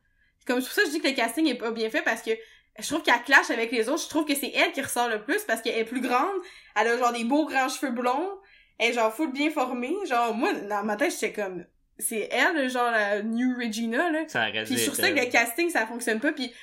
Comme, 0.45 0.59
c'est 0.59 0.65
pour 0.67 0.73
ça 0.75 0.81
que 0.81 0.87
je 0.87 0.93
dis 0.93 0.99
que 0.99 1.07
le 1.07 1.13
casting 1.13 1.47
est 1.47 1.55
pas 1.55 1.71
bien 1.71 1.89
fait, 1.89 2.01
parce 2.01 2.21
que 2.21 2.31
je 2.79 2.87
trouve 2.87 3.01
qu'elle 3.01 3.21
clash 3.23 3.49
avec 3.49 3.71
les 3.71 3.89
autres. 3.89 4.03
Je 4.03 4.09
trouve 4.09 4.25
que 4.25 4.35
c'est 4.35 4.51
elle 4.53 4.71
qui 4.71 4.81
ressort 4.81 5.09
le 5.09 5.21
plus, 5.23 5.43
parce 5.43 5.61
qu'elle 5.61 5.77
est 5.77 5.85
plus 5.85 6.01
grande, 6.01 6.35
elle 6.75 6.87
a 6.87 6.97
genre 6.97 7.13
des 7.13 7.23
beaux 7.23 7.45
grands 7.45 7.69
cheveux 7.69 7.91
blonds, 7.91 8.39
elle 8.79 8.91
est 8.91 8.93
genre 8.93 9.13
full 9.13 9.31
bien 9.31 9.51
formée. 9.51 9.95
Genre, 10.07 10.33
moi, 10.33 10.53
dans 10.53 10.83
ma 10.83 10.95
tête, 10.95 11.11
j'étais 11.11 11.33
comme, 11.33 11.65
c'est 11.99 12.29
elle, 12.31 12.69
genre 12.69 12.91
la 12.91 13.21
New 13.21 13.55
Regina, 13.57 14.09
là. 14.09 14.23
Ça 14.27 14.47
Puis 14.65 14.77
sur 14.77 14.93
être, 14.93 15.01
ça 15.01 15.11
que 15.11 15.19
le 15.19 15.31
casting, 15.31 15.69
ça 15.69 15.85
fonctionne 15.85 16.19
pas, 16.19 16.31
puis 16.31 16.53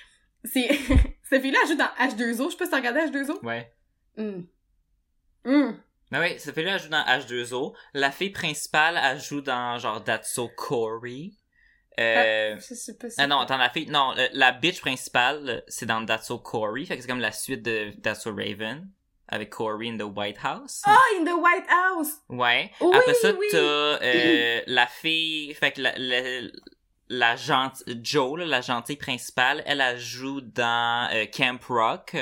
c'est... 0.45 0.69
Cette 1.29 1.43
fille-là, 1.43 1.59
joue 1.69 1.75
dans 1.75 1.91
H2O. 1.99 2.47
Je 2.47 2.51
sais 2.53 2.57
pas 2.57 2.65
si 2.65 2.71
t'as 2.71 2.77
regardé 2.79 3.01
H2O. 3.01 3.45
Ouais. 3.45 3.71
Hum. 4.17 4.47
Hum. 5.45 5.79
Mais 6.11 6.21
oui, 6.21 6.39
ça 6.39 6.53
fait 6.55 6.63
là 6.63 6.75
elle 6.75 6.81
joue 6.83 6.89
dans 6.89 7.05
H2O. 7.05 7.75
La 7.93 8.11
fille 8.11 8.31
principale 8.31 8.99
elle 9.03 9.21
joue 9.21 9.43
dans 9.43 9.79
genre 9.79 10.03
That's 10.03 10.33
So 10.33 10.49
Corey. 10.49 11.33
Euh, 11.99 12.55
pas 12.57 12.61
si... 13.11 13.17
Ah 13.19 13.27
non, 13.27 13.41
attends, 13.41 13.57
la 13.57 13.71
fille, 13.71 13.87
non, 13.91 14.15
la 14.33 14.53
bitch 14.53 14.81
principale, 14.81 15.63
c'est 15.69 15.87
dans 15.87 16.05
That's 16.05 16.27
So 16.27 16.39
Corey, 16.39 16.85
fait 16.85 16.97
que 16.97 17.03
c'est 17.03 17.09
comme 17.09 17.21
la 17.21 17.33
suite 17.33 17.63
de 17.63 17.91
That's 18.03 18.23
So 18.23 18.31
Raven. 18.35 18.89
avec 19.29 19.51
Corey 19.51 19.89
in 19.89 19.99
the 19.99 20.03
White 20.17 20.39
House. 20.43 20.83
Ah, 20.87 20.97
in 21.19 21.25
the 21.25 21.35
White 21.37 21.67
House! 21.69 22.13
Ouais. 22.29 22.71
Oui, 22.81 22.97
Après 22.97 23.15
ça, 23.15 23.33
oui. 23.33 23.47
t'as 23.51 23.59
euh, 23.59 24.61
la 24.67 24.87
fille, 24.87 25.53
fait 25.55 25.73
que 25.73 25.83
la, 25.83 25.93
la, 25.99 26.49
la 27.09 27.37
gentille, 27.37 28.01
Joe, 28.03 28.39
là, 28.39 28.47
la 28.47 28.61
gentille 28.63 28.97
principale, 28.97 29.63
elle, 29.67 29.81
elle 29.81 29.99
joue 29.99 30.41
dans 30.41 31.09
euh, 31.13 31.27
Camp 31.27 31.59
Rock. 31.69 32.17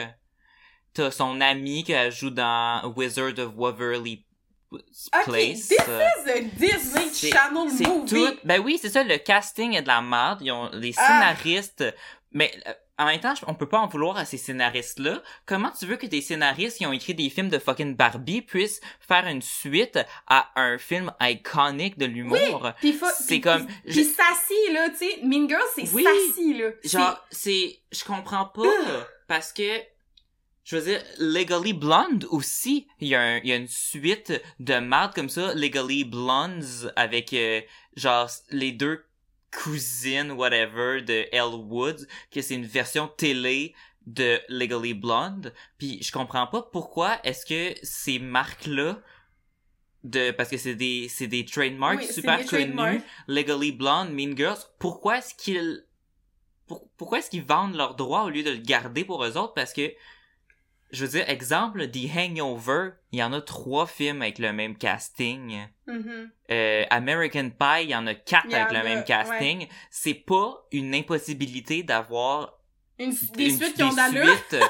T'as 0.94 1.10
son 1.10 1.40
amie 1.42 1.84
qui 1.84 1.92
elle 1.92 2.10
joue 2.10 2.30
dans 2.30 2.92
Wizard 2.96 3.38
of 3.38 3.52
Waverly 3.56 4.25
Place. 4.70 5.08
Ok, 5.26 5.32
this 5.34 5.70
is 5.70 6.30
a 6.30 6.40
Disney 6.58 7.12
Channel 7.14 7.64
movie. 7.66 7.84
tout. 8.08 8.36
Ben 8.44 8.60
oui, 8.60 8.78
c'est 8.80 8.90
ça, 8.90 9.02
le 9.04 9.16
casting 9.18 9.74
est 9.74 9.82
de 9.82 9.86
la 9.88 10.02
merde. 10.02 10.40
Ils 10.42 10.50
ont 10.52 10.68
les 10.72 10.92
Ah. 10.96 11.06
scénaristes. 11.06 11.84
Mais 12.32 12.50
euh, 12.66 12.72
en 12.98 13.06
même 13.06 13.20
temps, 13.20 13.34
on 13.46 13.54
peut 13.54 13.68
pas 13.68 13.78
en 13.78 13.86
vouloir 13.86 14.16
à 14.16 14.24
ces 14.24 14.36
scénaristes-là. 14.36 15.22
Comment 15.46 15.70
tu 15.70 15.86
veux 15.86 15.96
que 15.96 16.06
des 16.06 16.20
scénaristes 16.20 16.78
qui 16.78 16.86
ont 16.86 16.92
écrit 16.92 17.14
des 17.14 17.30
films 17.30 17.48
de 17.48 17.58
fucking 17.58 17.94
Barbie 17.94 18.42
puissent 18.42 18.80
faire 19.00 19.26
une 19.26 19.40
suite 19.42 19.98
à 20.26 20.50
un 20.56 20.76
film 20.78 21.12
iconique 21.20 21.96
de 21.98 22.06
l'humour? 22.06 22.72
C'est 23.18 23.40
comme- 23.40 23.66
Puis, 23.66 23.92
je- 23.92 24.00
sassy, 24.02 24.72
là, 24.72 24.88
tu 24.90 24.96
sais. 24.96 25.20
Mean 25.22 25.48
Girls, 25.48 25.62
c'est 25.76 25.90
Oui. 25.92 26.04
sassy, 26.04 26.54
là. 26.54 26.70
Genre, 26.84 27.24
c'est, 27.30 27.78
je 27.92 28.04
comprends 28.04 28.46
pas, 28.46 28.62
parce 29.28 29.52
que, 29.52 29.80
je 30.66 30.76
veux 30.76 30.82
dire, 30.82 31.00
Legally 31.18 31.72
Blonde 31.72 32.26
aussi, 32.30 32.88
il 33.00 33.06
y 33.08 33.14
a 33.14 33.20
un, 33.22 33.36
il 33.38 33.46
y 33.48 33.52
a 33.52 33.56
une 33.56 33.68
suite 33.68 34.32
de 34.58 34.74
merde 34.74 35.14
comme 35.14 35.28
ça, 35.28 35.54
Legally 35.54 36.02
Blondes, 36.04 36.92
avec, 36.96 37.32
euh, 37.32 37.60
genre, 37.94 38.28
les 38.50 38.72
deux 38.72 39.04
cousines, 39.52 40.32
whatever, 40.32 41.02
de 41.02 41.26
Elle 41.30 41.54
Woods, 41.54 42.06
que 42.32 42.42
c'est 42.42 42.54
une 42.56 42.66
version 42.66 43.06
télé 43.06 43.74
de 44.06 44.40
Legally 44.48 44.92
Blonde, 44.94 45.54
puis 45.78 46.02
je 46.02 46.10
comprends 46.10 46.48
pas 46.48 46.62
pourquoi 46.62 47.20
est-ce 47.22 47.46
que 47.46 47.78
ces 47.84 48.18
marques-là, 48.18 49.00
de, 50.02 50.32
parce 50.32 50.48
que 50.48 50.56
c'est 50.56 50.74
des, 50.74 51.08
c'est 51.08 51.26
des 51.28 51.44
trademarks 51.44 51.98
Oui, 52.00 52.06
super 52.12 52.38
des 52.38 52.44
connus, 52.44 52.64
trademarks. 52.74 53.02
Legally 53.28 53.70
Blonde, 53.72 54.10
Mean 54.12 54.36
Girls, 54.36 54.58
pourquoi 54.80 55.18
est-ce 55.18 55.32
qu'ils 55.36 55.84
pour- 56.66 56.88
pourquoi 56.96 57.18
est-ce 57.20 57.30
qu'ils 57.30 57.44
vendent 57.44 57.76
leurs 57.76 57.94
droits 57.94 58.24
au 58.24 58.30
lieu 58.30 58.42
de 58.42 58.50
le 58.50 58.56
garder 58.58 59.04
pour 59.04 59.24
eux 59.24 59.36
autres? 59.36 59.54
Parce 59.54 59.72
que, 59.72 59.92
je 60.92 61.04
veux 61.04 61.10
dire, 61.10 61.28
exemple, 61.28 61.88
The 61.90 62.06
Hangover, 62.16 62.90
il 63.12 63.18
y 63.18 63.22
en 63.22 63.32
a 63.32 63.40
trois 63.40 63.86
films 63.86 64.22
avec 64.22 64.38
le 64.38 64.52
même 64.52 64.76
casting. 64.76 65.66
Mhm. 65.86 66.30
Euh, 66.50 66.84
American 66.90 67.50
Pie, 67.50 67.82
il 67.84 67.90
y 67.90 67.94
en 67.96 68.06
a 68.06 68.14
quatre 68.14 68.52
avec 68.54 68.70
le 68.70 68.78
a, 68.78 68.82
même 68.84 69.04
casting. 69.04 69.66
C'est 69.90 70.14
pas 70.14 70.54
une 70.72 70.94
impossibilité 70.94 71.82
d'avoir 71.82 72.58
Une, 72.98 73.14
des 73.34 73.50
une- 73.50 73.56
suites 73.56 73.74
qui 73.74 73.82
ont 73.82 73.92
d'allure. 73.92 74.24
suites. 74.26 74.60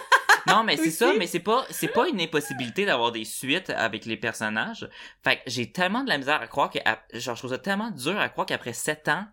Non, 0.46 0.62
mais 0.64 0.76
c'est 0.76 0.90
ça, 0.92 1.12
mais 1.18 1.26
c'est 1.26 1.40
pas, 1.40 1.66
c'est 1.70 1.88
pas 1.88 2.08
une 2.08 2.20
impossibilité 2.20 2.86
d'avoir 2.86 3.12
des 3.12 3.24
suites 3.24 3.70
avec 3.70 4.04
les 4.06 4.16
personnages. 4.16 4.88
Fait 5.24 5.36
que 5.36 5.42
j'ai 5.46 5.70
tellement 5.72 6.02
de 6.04 6.08
la 6.08 6.18
misère 6.18 6.40
à 6.40 6.46
croire 6.46 6.70
que, 6.70 6.78
à- 6.84 7.02
genre, 7.14 7.34
je 7.34 7.40
trouve 7.40 7.50
ça 7.50 7.58
tellement 7.58 7.90
dur 7.90 8.18
à 8.18 8.28
croire 8.28 8.46
qu'après 8.46 8.72
sept 8.72 9.08
ans, 9.08 9.26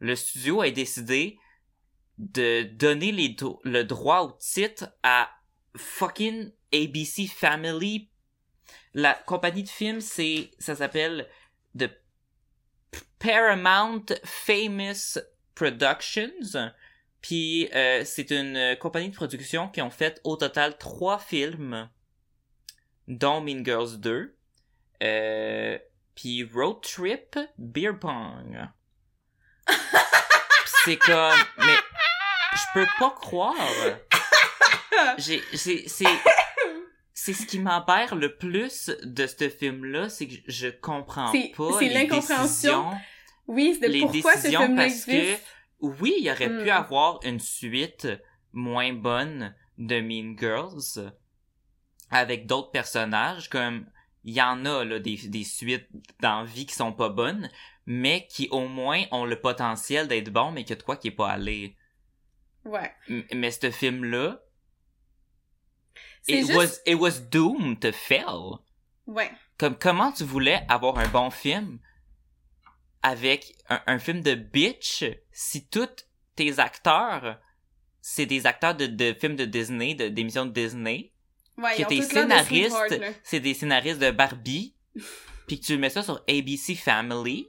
le 0.00 0.16
studio 0.16 0.60
a 0.62 0.70
décidé 0.70 1.38
de 2.18 2.62
donner 2.62 3.12
les 3.12 3.36
le 3.64 3.82
droit 3.84 4.20
au 4.22 4.32
titre 4.40 4.88
à 5.02 5.28
fucking 5.76 6.52
ABC 6.72 7.26
Family. 7.26 8.08
La 8.94 9.14
compagnie 9.14 9.62
de 9.62 9.68
films, 9.68 10.00
c'est, 10.00 10.50
ça 10.58 10.74
s'appelle 10.74 11.28
The 11.78 11.90
Paramount 13.18 14.06
Famous 14.24 15.20
Productions. 15.54 16.72
Puis 17.20 17.68
euh, 17.74 18.02
c'est 18.04 18.30
une 18.30 18.76
compagnie 18.78 19.10
de 19.10 19.14
production 19.14 19.68
qui 19.68 19.82
ont 19.82 19.90
fait 19.90 20.20
au 20.24 20.36
total 20.36 20.78
trois 20.78 21.18
films, 21.18 21.88
dont 23.08 23.40
Mean 23.40 23.64
Girls 23.64 23.98
2, 23.98 24.36
euh, 25.02 25.78
puis 26.14 26.44
Road 26.44 26.80
Trip, 26.82 27.38
Beer 27.58 27.98
Pong. 27.98 28.68
C'est 30.84 30.96
comme, 30.98 31.34
mais 31.58 31.76
je 32.54 32.64
peux 32.74 32.86
pas 32.98 33.10
croire. 33.10 33.56
J'ai, 35.18 35.42
c'est, 35.54 35.88
c'est, 35.88 36.04
c'est 37.12 37.32
ce 37.32 37.46
qui 37.46 37.58
m'empère 37.58 38.14
le 38.16 38.36
plus 38.36 38.90
de 39.02 39.26
ce 39.26 39.48
film-là, 39.48 40.08
c'est 40.08 40.26
que 40.28 40.34
je- 40.46 40.68
comprends 40.68 41.30
C'est- 41.32 41.52
pas 41.56 41.78
c'est 41.78 41.88
les 41.88 41.94
l'incompréhension 41.94 42.90
décisions 42.90 42.90
Oui, 43.48 43.78
c'est 43.80 43.88
de 43.88 43.92
les 43.92 44.00
pourquoi 44.00 44.32
ce 44.36 44.42
décisions 44.42 44.60
film-là 44.62 44.82
parce 44.84 45.04
que 45.04 45.34
oui, 45.80 46.14
il 46.20 46.30
aurait 46.30 46.48
pu 46.48 46.64
Mm. 46.66 46.70
avoir 46.70 47.20
une 47.24 47.40
suite 47.40 48.08
moins 48.52 48.92
bonne 48.92 49.54
de 49.78 50.00
Mean 50.00 50.36
Girls 50.38 51.12
avec 52.10 52.46
d'autres 52.46 52.70
personnages 52.70 53.48
comme 53.50 53.86
il 54.24 54.34
y 54.34 54.42
en 54.42 54.64
a 54.64 54.84
là 54.84 54.98
des, 54.98 55.16
des 55.28 55.44
suites 55.44 55.88
dans 56.20 56.44
vie 56.44 56.66
qui 56.66 56.74
sont 56.74 56.92
pas 56.92 57.08
bonnes 57.10 57.48
mais 57.84 58.26
qui 58.28 58.48
au 58.50 58.66
moins 58.66 59.04
ont 59.12 59.24
le 59.24 59.40
potentiel 59.40 60.08
d'être 60.08 60.30
bons 60.30 60.50
mais 60.50 60.64
que 60.64 60.74
de 60.74 60.82
quoi 60.82 60.96
qui 60.96 61.08
est 61.08 61.12
pas 61.12 61.28
allé 61.30 61.76
Ouais. 62.64 62.90
M- 63.08 63.24
mais 63.34 63.50
ce 63.52 63.70
film 63.70 64.04
là 64.04 64.40
it 66.28 66.46
juste... 66.46 66.54
was 66.54 66.80
it 66.86 66.98
was 66.98 67.20
doomed 67.20 67.80
to 67.80 67.92
fail. 67.92 68.62
Ouais. 69.06 69.30
comme 69.56 69.76
comment 69.76 70.10
tu 70.12 70.24
voulais 70.24 70.64
avoir 70.68 70.98
un 70.98 71.06
bon 71.06 71.30
film 71.30 71.78
avec 73.02 73.54
un, 73.68 73.80
un 73.86 73.98
film 74.00 74.20
de 74.20 74.34
bitch 74.34 75.04
si 75.30 75.66
tous 75.68 76.04
tes 76.34 76.58
acteurs 76.58 77.38
c'est 78.00 78.26
des 78.26 78.46
acteurs 78.46 78.74
de, 78.74 78.86
de 78.86 79.14
films 79.18 79.36
de 79.36 79.44
Disney, 79.44 79.94
de 79.94 80.08
d'émissions 80.08 80.46
de 80.46 80.52
Disney, 80.52 81.12
Ouais, 81.58 81.74
que 81.74 81.80
ils 81.80 81.84
ont 81.84 81.88
tes 81.88 82.00
tous 82.00 82.12
l'air 82.12 82.26
de 82.26 82.30
scénaristes, 82.30 83.16
c'est 83.22 83.40
des 83.40 83.54
scénaristes 83.54 83.98
de 83.98 84.10
Barbie, 84.10 84.74
puis 85.48 85.58
que 85.58 85.64
tu 85.64 85.78
mets 85.78 85.90
ça 85.90 86.02
sur 86.02 86.22
ABC 86.28 86.74
Family, 86.74 87.48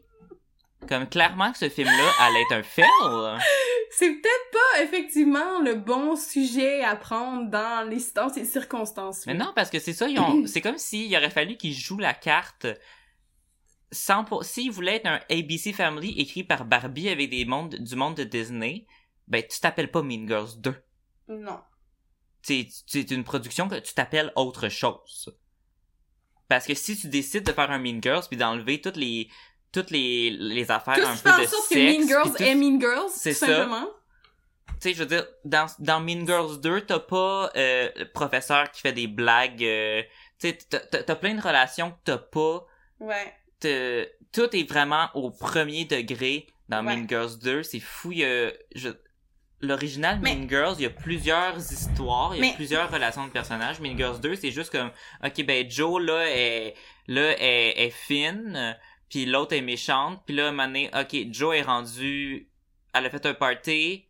comme 0.87 1.07
clairement 1.09 1.51
que 1.51 1.57
ce 1.57 1.69
film-là 1.69 2.11
allait 2.19 2.41
être 2.41 2.53
un 2.53 2.63
fail. 2.63 2.87
C'est 3.91 4.11
peut-être 4.11 4.51
pas 4.51 4.83
effectivement 4.83 5.61
le 5.61 5.75
bon 5.75 6.15
sujet 6.15 6.83
à 6.83 6.95
prendre 6.95 7.49
dans 7.49 7.89
les 7.89 7.99
ces 7.99 8.45
circonstances. 8.45 9.25
Mais 9.25 9.33
non, 9.33 9.53
parce 9.55 9.69
que 9.69 9.79
c'est 9.79 9.93
ça, 9.93 10.07
ils 10.07 10.19
ont, 10.19 10.45
c'est 10.45 10.61
comme 10.61 10.77
s'il 10.77 11.15
aurait 11.15 11.29
fallu 11.29 11.57
qu'ils 11.57 11.73
jouent 11.73 11.97
la 11.97 12.13
carte 12.13 12.67
sans 13.91 14.23
pour, 14.23 14.43
s'ils 14.43 14.71
voulaient 14.71 14.97
être 14.97 15.07
un 15.07 15.19
ABC 15.29 15.73
Family 15.73 16.19
écrit 16.19 16.43
par 16.43 16.65
Barbie 16.65 17.09
avec 17.09 17.29
des 17.29 17.45
mondes, 17.45 17.75
du 17.75 17.95
monde 17.95 18.15
de 18.15 18.23
Disney, 18.23 18.85
ben, 19.27 19.43
tu 19.47 19.59
t'appelles 19.59 19.91
pas 19.91 20.01
Mean 20.01 20.27
Girls 20.27 20.59
2. 20.59 20.75
Non. 21.29 21.59
C'est, 22.41 22.67
c'est 22.85 23.11
une 23.11 23.23
production 23.23 23.67
que 23.67 23.79
tu 23.79 23.93
t'appelles 23.93 24.31
autre 24.35 24.69
chose. 24.69 25.37
Parce 26.47 26.65
que 26.65 26.73
si 26.73 26.97
tu 26.97 27.07
décides 27.07 27.45
de 27.45 27.51
faire 27.51 27.71
un 27.71 27.79
Mean 27.79 28.01
Girls 28.01 28.25
puis 28.27 28.37
d'enlever 28.37 28.79
toutes 28.79 28.95
les, 28.95 29.29
toutes 29.71 29.91
les, 29.91 30.29
les 30.31 30.71
affaires 30.71 30.95
Tout 30.95 31.01
un 31.01 31.15
peu 31.15 31.41
de 31.41 31.47
sexe. 31.47 31.67
que 31.69 31.75
Mean 31.75 32.07
Girls 32.07 32.31
tout- 32.35 32.43
est 32.43 32.55
Mean 32.55 32.79
Girls, 32.79 33.09
C'est 33.13 33.33
ça. 33.33 33.45
simplement. 33.47 33.87
tu 34.67 34.73
sais, 34.89 34.93
je 34.93 34.99
veux 34.99 35.05
dire, 35.05 35.25
dans, 35.45 35.67
dans 35.79 35.99
Mean 35.99 36.25
Girls 36.25 36.59
2, 36.61 36.81
t'as 36.81 36.99
pas 36.99 37.51
euh, 37.55 37.89
le 37.95 38.05
professeur 38.11 38.71
qui 38.71 38.81
fait 38.81 38.93
des 38.93 39.07
blagues. 39.07 39.63
euh, 39.63 40.01
tu 40.39 40.49
sais, 40.49 40.57
t'as- 40.69 40.79
t'as 40.79 41.03
t'as 41.03 41.15
plein 41.15 41.33
de 41.35 41.41
relations 41.41 41.91
que 41.91 41.97
t'as 42.05 42.17
pas. 42.17 42.65
Ouais. 42.99 43.33
T'as- 43.59 44.05
Tout 44.33 44.55
est 44.55 44.69
vraiment 44.69 45.09
au 45.15 45.31
premier 45.31 45.85
degré 45.85 46.47
dans 46.69 46.85
Ouais. 46.85 46.95
Mean 46.95 47.07
Girls 47.07 47.39
2. 47.41 47.63
C'est 47.63 47.79
fou. 47.79 48.11
il 48.11 48.19
y 48.19 48.25
a- 48.25 48.51
je- 48.75 48.89
L'original 49.59 50.19
Mais- 50.21 50.35
Mean 50.35 50.47
Girls, 50.47 50.75
il 50.77 50.83
y 50.83 50.85
a 50.85 50.91
plusieurs 50.91 51.57
histoires, 51.57 52.35
il 52.35 52.43
y 52.43 52.45
a 52.45 52.51
Mais- 52.51 52.55
plusieurs 52.55 52.91
relations 52.91 53.25
de 53.25 53.31
personnages. 53.31 53.79
Mean 53.79 53.97
Girls 53.97 54.19
2, 54.19 54.35
c'est 54.35 54.51
juste 54.51 54.69
comme, 54.71 54.91
ok, 55.25 55.43
ben 55.45 55.67
Joe 55.67 55.99
là 55.99 56.29
est 56.29 56.75
là 57.07 57.31
est, 57.39 57.87
est 57.87 57.89
fine, 57.89 58.77
puis 59.09 59.25
l'autre 59.25 59.53
est 59.53 59.61
méchante, 59.61 60.21
puis 60.25 60.35
là, 60.35 60.45
à 60.45 60.49
un 60.49 60.51
moment 60.51 60.67
donné, 60.67 60.89
ok, 60.93 61.31
Joe 61.31 61.55
est 61.55 61.61
rendu, 61.61 62.49
elle 62.93 63.05
a 63.05 63.09
fait 63.09 63.25
un 63.25 63.33
party, 63.33 64.05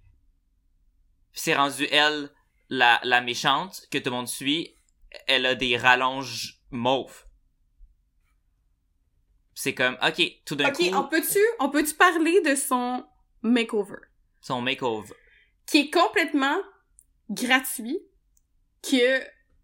puis 1.32 1.42
c'est 1.42 1.56
rendu 1.56 1.86
elle 1.92 2.30
la, 2.70 3.00
la 3.04 3.22
méchante 3.22 3.88
que 3.92 3.98
tout 3.98 4.10
le 4.10 4.16
monde 4.16 4.28
suit. 4.28 4.74
Elle 5.28 5.46
a 5.46 5.56
des 5.56 5.78
rallonges 5.78 6.60
mauves. 6.72 7.26
C'est 9.54 9.74
comme, 9.74 9.98
ok, 10.06 10.22
tout 10.46 10.56
d'un 10.56 10.70
Ok, 10.70 10.76
coup, 10.76 10.96
on 10.96 11.04
peut-tu, 11.08 11.40
on 11.60 11.70
peut-tu 11.70 11.94
parler 11.96 12.42
de 12.42 12.56
son 12.56 13.06
makeover? 13.42 13.98
son 14.42 14.62
makeover. 14.62 15.14
Qui 15.66 15.80
est 15.80 15.90
complètement 15.90 16.58
gratuit, 17.30 18.00
que 18.84 19.22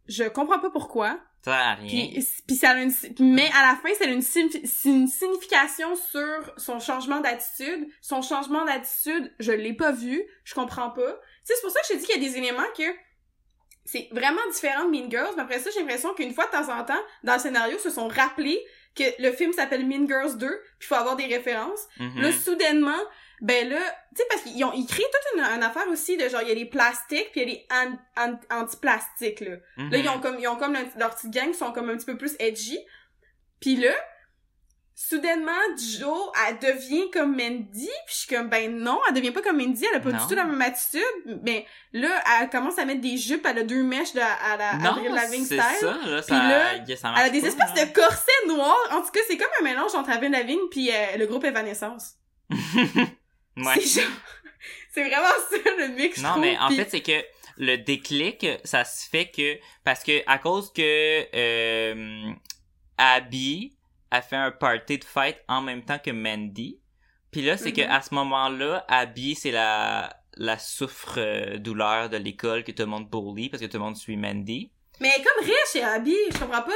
je 0.07 0.27
comprends 0.27 0.59
pas 0.59 0.71
pourquoi. 0.71 1.19
Ça 1.43 1.55
à 1.55 1.73
rien. 1.75 1.87
Puis, 1.87 2.27
puis 2.47 2.55
ça 2.55 2.69
a 2.71 2.81
une, 2.81 2.93
mais 3.19 3.49
à 3.53 3.73
la 3.73 3.75
fin, 3.75 3.89
a 3.89 4.07
une, 4.09 4.21
c'est 4.21 4.89
une 4.89 5.07
signification 5.07 5.95
sur 5.95 6.53
son 6.55 6.79
changement 6.79 7.19
d'attitude. 7.19 7.87
Son 8.01 8.21
changement 8.21 8.63
d'attitude, 8.63 9.33
je 9.39 9.51
l'ai 9.51 9.73
pas 9.73 9.91
vu, 9.91 10.23
je 10.45 10.53
comprends 10.53 10.89
pas. 10.89 11.11
Tu 11.11 11.17
sais, 11.43 11.53
c'est 11.55 11.61
pour 11.61 11.71
ça 11.71 11.81
que 11.81 11.87
je 11.87 11.93
te 11.93 11.99
dis 11.99 12.05
qu'il 12.05 12.21
y 12.21 12.25
a 12.25 12.29
des 12.29 12.37
éléments 12.37 12.63
que 12.77 12.83
c'est 13.85 14.07
vraiment 14.11 14.41
différent 14.53 14.85
de 14.85 14.91
Mean 14.91 15.09
Girls, 15.09 15.33
mais 15.35 15.41
après 15.41 15.59
ça, 15.59 15.69
j'ai 15.73 15.81
l'impression 15.81 16.13
qu'une 16.13 16.33
fois 16.33 16.45
de 16.45 16.51
temps 16.51 16.73
en 16.73 16.85
temps, 16.85 17.01
dans 17.23 17.33
le 17.33 17.39
scénario, 17.39 17.77
se 17.77 17.89
sont 17.89 18.07
rappelés 18.07 18.63
que 18.95 19.03
le 19.19 19.31
film 19.33 19.51
s'appelle 19.51 19.85
Mean 19.85 20.07
Girls 20.07 20.37
2, 20.37 20.47
puis 20.47 20.57
il 20.81 20.85
faut 20.85 20.95
avoir 20.95 21.15
des 21.15 21.25
références. 21.25 21.87
Mhm. 21.99 22.21
Là, 22.21 22.31
soudainement, 22.31 23.01
Ben 23.43 23.67
là, 23.69 23.77
tu 24.15 24.21
sais, 24.21 24.23
parce 24.29 24.41
qu'ils 24.43 24.63
ont, 24.63 24.71
ils 24.73 24.85
créent 24.87 25.03
toute 25.03 25.37
une, 25.37 25.43
une 25.43 25.63
affaire 25.63 25.87
aussi 25.89 26.15
de 26.17 26.27
genre, 26.29 26.41
il 26.41 26.47
y 26.47 26.51
a 26.51 26.55
les 26.55 26.65
plastiques 26.65 27.29
puis 27.33 27.41
il 27.41 27.49
y 27.49 27.51
a 27.51 27.53
les 27.53 27.67
an- 27.71 27.99
an- 28.31 28.61
anti-plastiques, 28.61 29.41
là. 29.41 29.57
Là, 29.77 29.97
ils 29.97 30.07
ont 30.09 30.19
comme, 30.21 30.37
ils 30.39 30.47
ont 30.47 30.55
comme 30.55 30.73
leur, 30.97 31.13
petite 31.13 31.29
gang 31.31 31.53
sont 31.53 31.71
comme 31.73 31.89
un 31.89 31.97
petit 31.97 32.05
peu 32.05 32.17
plus 32.17 32.35
edgy. 32.39 32.79
Puis 33.59 33.75
là, 33.75 33.91
soudainement, 34.95 35.51
Joe, 35.99 36.31
elle 36.47 36.59
devient 36.59 37.09
comme 37.11 37.35
Mandy, 37.35 37.89
puis 38.05 38.07
je 38.07 38.13
suis 38.13 38.33
comme, 38.35 38.47
ben 38.47 38.73
non, 38.77 38.99
elle 39.09 39.13
devient 39.15 39.31
pas 39.31 39.41
comme 39.41 39.57
Mandy, 39.57 39.85
elle 39.91 39.97
a 39.97 39.99
pas 39.99 40.11
Non. 40.11 40.19
du 40.19 40.27
tout 40.27 40.35
la 40.35 40.45
même 40.45 40.61
attitude, 40.61 41.39
mais 41.43 41.65
là, 41.91 42.09
elle 42.39 42.49
commence 42.49 42.77
à 42.79 42.85
mettre 42.85 43.01
des 43.01 43.17
jupes, 43.17 43.45
elle 43.49 43.57
a 43.57 43.63
deux 43.63 43.83
mèches 43.83 44.13
de, 44.13 44.21
à 44.21 44.55
la 44.57 44.73
Non, 44.77 44.91
Avril 44.91 45.11
Lavigne 45.11 45.43
style. 45.45 45.57
ça, 45.81 45.85
là, 46.05 46.17
Puis 46.21 46.23
ça, 46.29 46.35
là, 46.47 46.75
y 46.77 46.93
a- 46.93 46.95
ça 46.95 47.13
Elle 47.17 47.25
a 47.25 47.29
des 47.29 47.41
pas, 47.41 47.47
espèces 47.47 47.75
là. 47.75 47.85
de 47.87 47.91
corsets 47.93 48.47
noirs. 48.47 48.87
En 48.91 49.01
tout 49.01 49.11
cas, 49.11 49.19
c'est 49.27 49.35
comme 49.37 49.49
un 49.59 49.63
mélange 49.63 49.93
entre 49.95 50.11
Avril 50.11 50.31
Lavigne 50.31 50.59
puis 50.71 50.91
euh, 50.91 51.17
le 51.17 51.25
groupe 51.25 51.43
Evanescence. 51.43 52.13
Ouais. 53.57 53.79
C'est 53.79 54.01
genre... 54.01 54.11
C'est 54.93 55.03
vraiment 55.07 55.27
ça, 55.49 55.57
le 55.79 55.87
mix, 55.95 56.17
je 56.19 56.23
Non, 56.23 56.29
trouve. 56.31 56.41
mais 56.43 56.57
en 56.59 56.69
fait, 56.69 56.87
c'est 56.89 57.01
que 57.01 57.23
le 57.57 57.77
déclic, 57.77 58.45
ça 58.63 58.85
se 58.85 59.09
fait 59.09 59.25
que 59.31 59.57
parce 59.83 60.03
que 60.03 60.21
à 60.27 60.37
cause 60.37 60.71
que 60.71 61.25
euh, 61.35 62.31
Abby 62.97 63.75
a 64.11 64.21
fait 64.21 64.35
un 64.35 64.51
party 64.51 64.99
de 64.99 65.03
fête 65.03 65.43
en 65.47 65.61
même 65.61 65.83
temps 65.83 65.97
que 65.97 66.11
Mandy. 66.11 66.79
Puis 67.31 67.41
là, 67.41 67.57
c'est 67.57 67.69
Mhm. 67.69 67.75
que 67.75 67.81
à 67.91 68.01
ce 68.03 68.13
moment-là, 68.13 68.85
Abby, 68.87 69.35
c'est 69.35 69.51
la 69.51 70.15
la 70.37 70.57
souffre 70.57 71.57
douleur 71.57 72.09
de 72.09 72.17
l'école 72.17 72.63
que 72.63 72.71
tout 72.71 72.81
le 72.83 72.89
monde 72.89 73.07
bully 73.09 73.49
parce 73.49 73.61
que 73.61 73.67
tout 73.67 73.77
le 73.77 73.83
monde 73.83 73.95
suit 73.97 74.17
Mandy. 74.17 74.71
Mais 74.99 75.09
elle 75.15 75.21
est 75.21 75.23
comme 75.23 75.43
riche 75.45 75.75
et 75.75 75.83
Abby, 75.83 76.15
je 76.31 76.37
comprends 76.39 76.63
pas. 76.63 76.71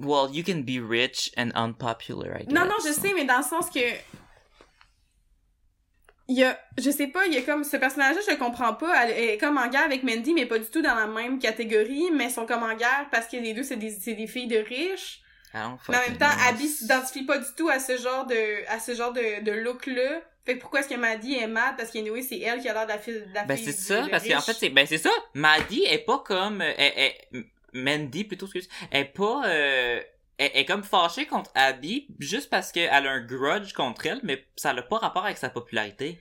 Well, 0.00 0.34
you 0.36 0.44
can 0.44 0.60
be 0.62 0.80
rich 0.80 1.30
and 1.36 1.50
unpopular, 1.54 2.40
I 2.40 2.44
guess. 2.44 2.52
Non, 2.54 2.64
non, 2.64 2.74
je 2.84 2.92
sais, 2.92 3.12
mais 3.14 3.24
dans 3.24 3.38
le 3.38 3.44
sens 3.44 3.70
que... 3.70 3.78
Il 6.28 6.38
y 6.38 6.44
a... 6.44 6.58
Je 6.78 6.90
sais 6.90 7.06
pas, 7.08 7.26
il 7.26 7.34
y 7.34 7.36
a 7.36 7.42
comme... 7.42 7.64
Ce 7.64 7.76
personnage-là, 7.76 8.20
je 8.26 8.30
le 8.32 8.36
comprends 8.38 8.74
pas. 8.74 9.06
Elle 9.06 9.30
est 9.30 9.38
comme 9.38 9.58
en 9.58 9.68
guerre 9.68 9.84
avec 9.84 10.02
Mandy, 10.02 10.32
mais 10.34 10.46
pas 10.46 10.58
du 10.58 10.66
tout 10.66 10.82
dans 10.82 10.94
la 10.94 11.06
même 11.06 11.38
catégorie. 11.38 12.10
Mais 12.12 12.24
ils 12.26 12.30
sont 12.30 12.46
comme 12.46 12.62
en 12.62 12.74
guerre 12.74 13.06
parce 13.10 13.26
que 13.26 13.36
les 13.36 13.52
deux, 13.54 13.62
c'est 13.62 13.76
des, 13.76 13.90
c'est 13.90 14.14
des 14.14 14.26
filles 14.26 14.48
de 14.48 14.58
riches. 14.58 15.20
Don't 15.52 15.78
Mais 15.88 15.96
en 15.98 16.00
même 16.00 16.18
temps, 16.18 16.26
know. 16.30 16.48
Abby 16.48 16.66
s'identifie 16.66 17.24
pas 17.24 17.38
du 17.38 17.46
tout 17.56 17.68
à 17.68 17.78
ce 17.78 17.96
genre 17.96 18.26
de, 18.26 18.68
à 18.68 18.80
ce 18.80 18.94
genre 18.94 19.12
de, 19.12 19.42
de 19.44 19.52
look-là. 19.52 20.20
Fait 20.44 20.56
que 20.56 20.60
pourquoi 20.60 20.80
est-ce 20.80 20.88
que 20.88 20.96
Maddie 20.96 21.36
est 21.36 21.46
mad? 21.46 21.76
Parce 21.76 21.90
qu'anyway, 21.90 22.22
c'est 22.22 22.38
elle 22.40 22.60
qui 22.60 22.68
a 22.68 22.74
l'air 22.74 22.84
de 22.84 22.88
la 22.92 22.98
fille, 22.98 23.14
de 23.14 23.34
la 23.34 23.44
Ben 23.44 23.56
fille 23.56 23.66
c'est 23.66 23.72
ça, 23.72 24.02
de 24.02 24.10
parce 24.10 24.26
qu'en 24.28 24.40
fait 24.40 24.52
c'est 24.52 24.68
ben 24.68 24.84
c'est 24.86 24.98
ça. 24.98 25.10
Maddie 25.32 25.84
est 25.88 26.04
pas 26.04 26.18
comme 26.18 26.60
euh, 26.60 26.72
elle- 26.76 26.92
elle- 27.32 27.44
Mandy 27.72 28.24
plutôt 28.24 28.46
excuse, 28.46 28.68
elle 28.90 29.02
est 29.02 29.04
pas 29.06 29.42
euh, 29.46 30.00
elle 30.38 30.50
elle 30.54 30.60
est 30.60 30.64
comme 30.64 30.82
fâchée 30.82 31.26
contre 31.26 31.50
Abby 31.54 32.06
juste 32.18 32.50
parce 32.50 32.72
qu'elle 32.72 32.88
a 32.90 33.10
un 33.10 33.20
grudge 33.20 33.72
contre 33.72 34.06
elle, 34.06 34.20
mais 34.22 34.46
ça 34.56 34.72
n'a 34.72 34.82
pas 34.82 34.98
rapport 34.98 35.24
avec 35.24 35.38
sa 35.38 35.50
popularité. 35.50 36.18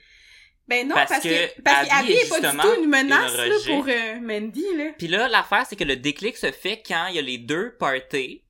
Ben 0.68 0.88
non, 0.88 0.96
parce 0.96 1.10
parce, 1.10 1.24
que 1.24 1.56
que, 1.56 1.62
parce 1.62 1.80
Abby 1.80 1.90
qu'Abby 1.90 2.12
est 2.14 2.26
est 2.26 2.30
pas 2.30 2.52
du 2.52 2.58
tout 2.58 2.84
une 2.84 2.90
menace, 2.90 3.34
une 3.34 3.50
là, 3.50 3.56
pour 3.68 3.86
euh, 3.88 4.20
Mandy, 4.22 4.66
là. 4.78 4.92
Puis 4.98 5.08
là 5.08 5.28
l'affaire 5.28 5.66
c'est 5.68 5.76
que 5.76 5.84
le 5.84 5.98
déclic 5.98 6.38
se 6.38 6.52
fait 6.52 6.82
quand 6.86 7.08
il 7.08 7.16
y 7.16 7.20
a 7.20 7.22
les 7.22 7.38
deux 7.38 7.76
parties. 7.76 8.44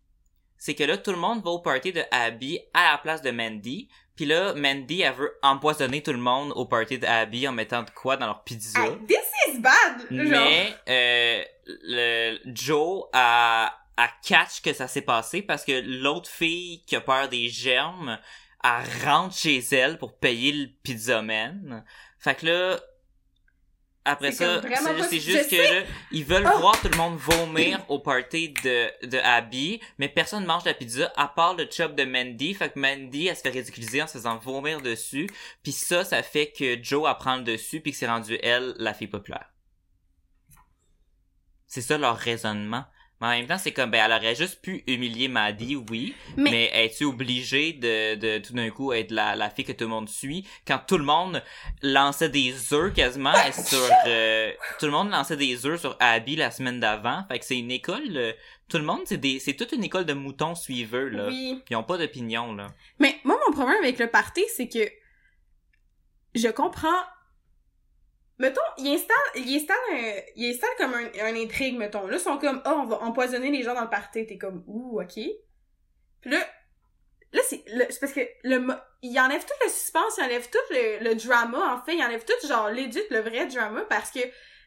C'est 0.57 0.76
que 0.76 0.84
là 0.84 0.97
tout 0.97 1.11
le 1.11 1.18
monde 1.18 1.43
va 1.43 1.49
au 1.49 1.59
party 1.59 1.91
de 1.91 2.03
Abby 2.11 2.59
à 2.74 2.91
la 2.91 2.97
place 2.99 3.22
de 3.24 3.32
Mandy. 3.32 3.89
Puis 4.16 4.26
là 4.26 4.53
Mandy 4.53 5.01
elle 5.01 5.14
veut 5.14 5.34
empoisonner 5.41 6.03
tout 6.03 6.14
le 6.14 6.20
monde 6.20 6.53
au 6.55 6.66
party 6.66 6.99
de 6.99 7.07
Abby 7.07 7.47
en 7.47 7.51
mettant 7.51 7.82
de 7.82 7.89
quoi 7.89 8.16
dans 8.16 8.28
leur 8.28 8.43
pizza. 8.43 8.80
Hey, 8.80 8.97
this 9.07 9.18
is 9.47 9.59
bad! 9.59 10.05
Genre. 10.11 10.45
Mais 10.47 10.76
euh, 10.89 11.43
le 11.66 12.38
Joe 12.53 13.05
a, 13.14 13.76
a 13.97 14.09
catch 14.23 14.61
que 14.61 14.73
ça 14.73 14.87
s'est 14.87 15.01
passé 15.01 15.41
parce 15.41 15.63
que 15.63 15.81
l'autre 16.01 16.29
fille 16.29 16.83
qui 16.85 16.95
a 16.95 17.01
peur 17.01 17.29
des 17.29 17.49
germes, 17.49 18.19
elle 18.63 19.05
rentre 19.05 19.35
chez 19.35 19.59
elle 19.71 19.97
pour 19.97 20.17
payer 20.17 20.51
le 20.51 20.67
pizzaman. 20.83 21.83
Fait 22.17 22.35
que 22.35 22.45
là, 22.45 22.79
après 24.05 24.33
ça, 24.33 24.61
c'est 25.09 25.19
juste 25.19 25.49
que 25.49 25.55
là, 25.55 25.85
ils 26.11 26.25
veulent 26.25 26.49
Oh. 26.53 26.59
voir 26.59 26.81
tout 26.81 26.89
le 26.89 26.97
monde 26.97 27.17
vomir 27.17 27.85
au 27.89 27.99
party 27.99 28.49
de, 28.49 29.07
de 29.07 29.17
Abby, 29.17 29.79
mais 29.97 30.09
personne 30.09 30.45
mange 30.45 30.65
la 30.65 30.73
pizza 30.73 31.11
à 31.15 31.29
part 31.29 31.55
le 31.55 31.67
chop 31.71 31.95
de 31.95 32.03
Mandy. 32.03 32.53
Fait 32.53 32.69
que 32.69 32.79
Mandy, 32.79 33.27
elle 33.27 33.35
se 33.37 33.41
fait 33.41 33.49
ridiculiser 33.49 34.01
en 34.01 34.07
se 34.07 34.13
faisant 34.13 34.37
vomir 34.37 34.81
dessus. 34.81 35.29
Puis 35.61 35.71
ça, 35.71 36.03
ça 36.03 36.21
fait 36.21 36.51
que 36.51 36.83
Joe 36.83 37.07
apprend 37.07 37.37
le 37.37 37.43
dessus 37.43 37.79
puis 37.79 37.91
que 37.91 37.97
c'est 37.97 38.07
rendu 38.07 38.37
elle, 38.43 38.73
la 38.77 38.93
fille 38.93 39.07
populaire. 39.07 39.49
C'est 41.67 41.81
ça 41.81 41.97
leur 41.97 42.17
raisonnement. 42.17 42.85
Mais 43.24 43.30
en 43.30 43.39
même 43.39 43.47
temps, 43.47 43.57
c'est 43.57 43.71
comme, 43.71 43.89
ben, 43.89 44.03
elle 44.05 44.11
aurait 44.11 44.36
juste 44.36 44.61
pu 44.61 44.84
humilier 44.86 45.28
Maddie, 45.28 45.76
oui. 45.76 46.13
Mais- 46.38 46.51
Mais, 46.51 46.86
es-tu 46.86 47.05
obligée 47.05 47.74
de, 47.74 48.15
de 48.15 48.38
tout 48.39 48.53
d'un 48.53 48.69
coup 48.69 48.91
être 48.93 49.11
la, 49.11 49.36
la 49.36 49.49
fille 49.49 49.65
que 49.65 49.71
tout 49.71 49.86
le 49.86 49.89
monde 49.89 50.09
suit? 50.09 50.45
Quand 50.67 50.80
tout 50.86 50.97
le 50.97 51.05
monde 51.05 51.41
lançait 51.82 52.30
des 52.30 52.53
œufs 52.74 52.93
quasiment 52.93 53.34
sur, 53.65 53.80
euh, 54.07 54.51
tout 54.80 54.86
le 54.86 54.91
monde 54.91 55.09
lançait 55.09 55.38
des 55.38 55.65
œufs 55.65 55.80
sur 55.80 55.95
Abby 55.99 56.36
la 56.36 56.51
semaine 56.51 56.80
d'avant. 56.80 57.24
Fait 57.30 57.39
que 57.39 57.45
c'est 57.45 57.57
une 57.57 57.71
école, 57.71 58.03
euh, 58.15 58.34
tout 58.69 58.78
le 58.78 58.84
monde, 58.84 59.01
c'est 59.05 59.17
des, 59.17 59.39
c'est 59.39 59.53
toute 59.53 59.71
une 59.71 59.84
école 59.84 60.05
de 60.05 60.13
moutons 60.13 60.55
suiveux, 60.55 61.07
là. 61.09 61.28
Oui. 61.28 61.61
Ils 61.69 61.76
ont 61.78 61.84
pas 61.84 61.97
d'opinion, 61.97 62.53
là. 62.53 62.67
Mais 62.99 63.15
moi, 63.24 63.39
mon 63.47 63.53
problème 63.53 63.78
avec 63.82 63.99
le 63.99 64.07
party, 64.07 64.43
c'est 64.55 64.67
que 64.67 64.86
je 66.36 66.47
comprends. 66.49 66.89
Mettons, 68.43 68.59
il 68.77 68.93
installe, 68.93 69.15
il 69.35 69.55
installe, 69.55 69.77
un, 69.93 70.19
il 70.35 70.49
installe 70.49 70.69
comme 70.77 70.93
un, 70.93 71.25
un 71.25 71.35
intrigue, 71.41 71.77
mettons. 71.77 72.07
Là, 72.07 72.17
ils 72.17 72.19
sont 72.19 72.37
comme, 72.37 72.61
oh, 72.65 72.73
on 72.75 72.85
va 72.87 72.97
empoisonner 72.97 73.49
les 73.49 73.63
gens 73.63 73.73
dans 73.73 73.83
le 73.83 73.89
party. 73.89 74.25
T'es 74.25 74.37
comme, 74.37 74.65
ouh, 74.67 74.99
ok. 75.01 75.13
Puis 75.13 76.29
là, 76.29 76.39
là, 77.31 77.41
c'est, 77.47 77.63
parce 78.01 78.11
que 78.11 78.19
le, 78.43 78.59
mo- 78.59 78.73
il 79.01 79.17
enlève 79.17 79.45
tout 79.45 79.53
le 79.63 79.69
suspense, 79.69 80.17
il 80.17 80.25
enlève 80.25 80.49
tout 80.49 80.73
le, 80.73 81.09
le 81.09 81.15
drama, 81.15 81.73
en 81.73 81.85
fait. 81.85 81.95
Il 81.95 82.03
enlève 82.03 82.25
tout, 82.25 82.45
genre, 82.45 82.69
legit, 82.69 82.99
le 83.11 83.21
vrai 83.21 83.45
drama, 83.45 83.85
parce 83.89 84.11
que 84.11 84.19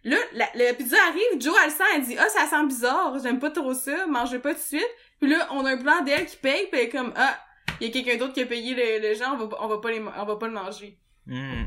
là, 0.04 0.16
la, 0.32 0.48
le 0.54 0.72
pizza 0.72 0.96
arrive, 1.08 1.38
Joe, 1.38 1.54
elle 1.62 1.70
le 1.70 1.76
sent, 1.76 1.84
elle 1.96 2.02
dit, 2.02 2.16
ah, 2.18 2.30
ça 2.30 2.46
sent 2.46 2.66
bizarre, 2.66 3.18
j'aime 3.22 3.40
pas 3.40 3.50
trop 3.50 3.74
ça, 3.74 4.06
mangez 4.06 4.38
pas 4.38 4.54
tout 4.54 4.60
de 4.60 4.64
suite. 4.64 4.94
Puis 5.20 5.28
là, 5.28 5.48
on 5.50 5.66
a 5.66 5.72
un 5.72 5.76
plan 5.76 6.00
d'elle 6.02 6.24
qui 6.24 6.38
paye, 6.38 6.66
puis 6.68 6.80
elle 6.80 6.86
est 6.86 6.88
comme, 6.88 7.12
ah, 7.14 7.38
il 7.80 7.88
y 7.88 7.90
a 7.90 7.92
quelqu'un 7.92 8.16
d'autre 8.16 8.32
qui 8.32 8.40
a 8.40 8.46
payé 8.46 8.74
le, 8.74 9.06
le 9.06 9.14
genre, 9.14 9.36
on 9.38 9.46
va, 9.46 9.56
on 9.60 9.68
va 9.68 9.78
pas 9.82 9.90
les, 9.90 10.00
on 10.00 10.24
va 10.24 10.36
pas 10.36 10.46
le 10.46 10.54
manger. 10.54 10.98
Hmm. 11.26 11.64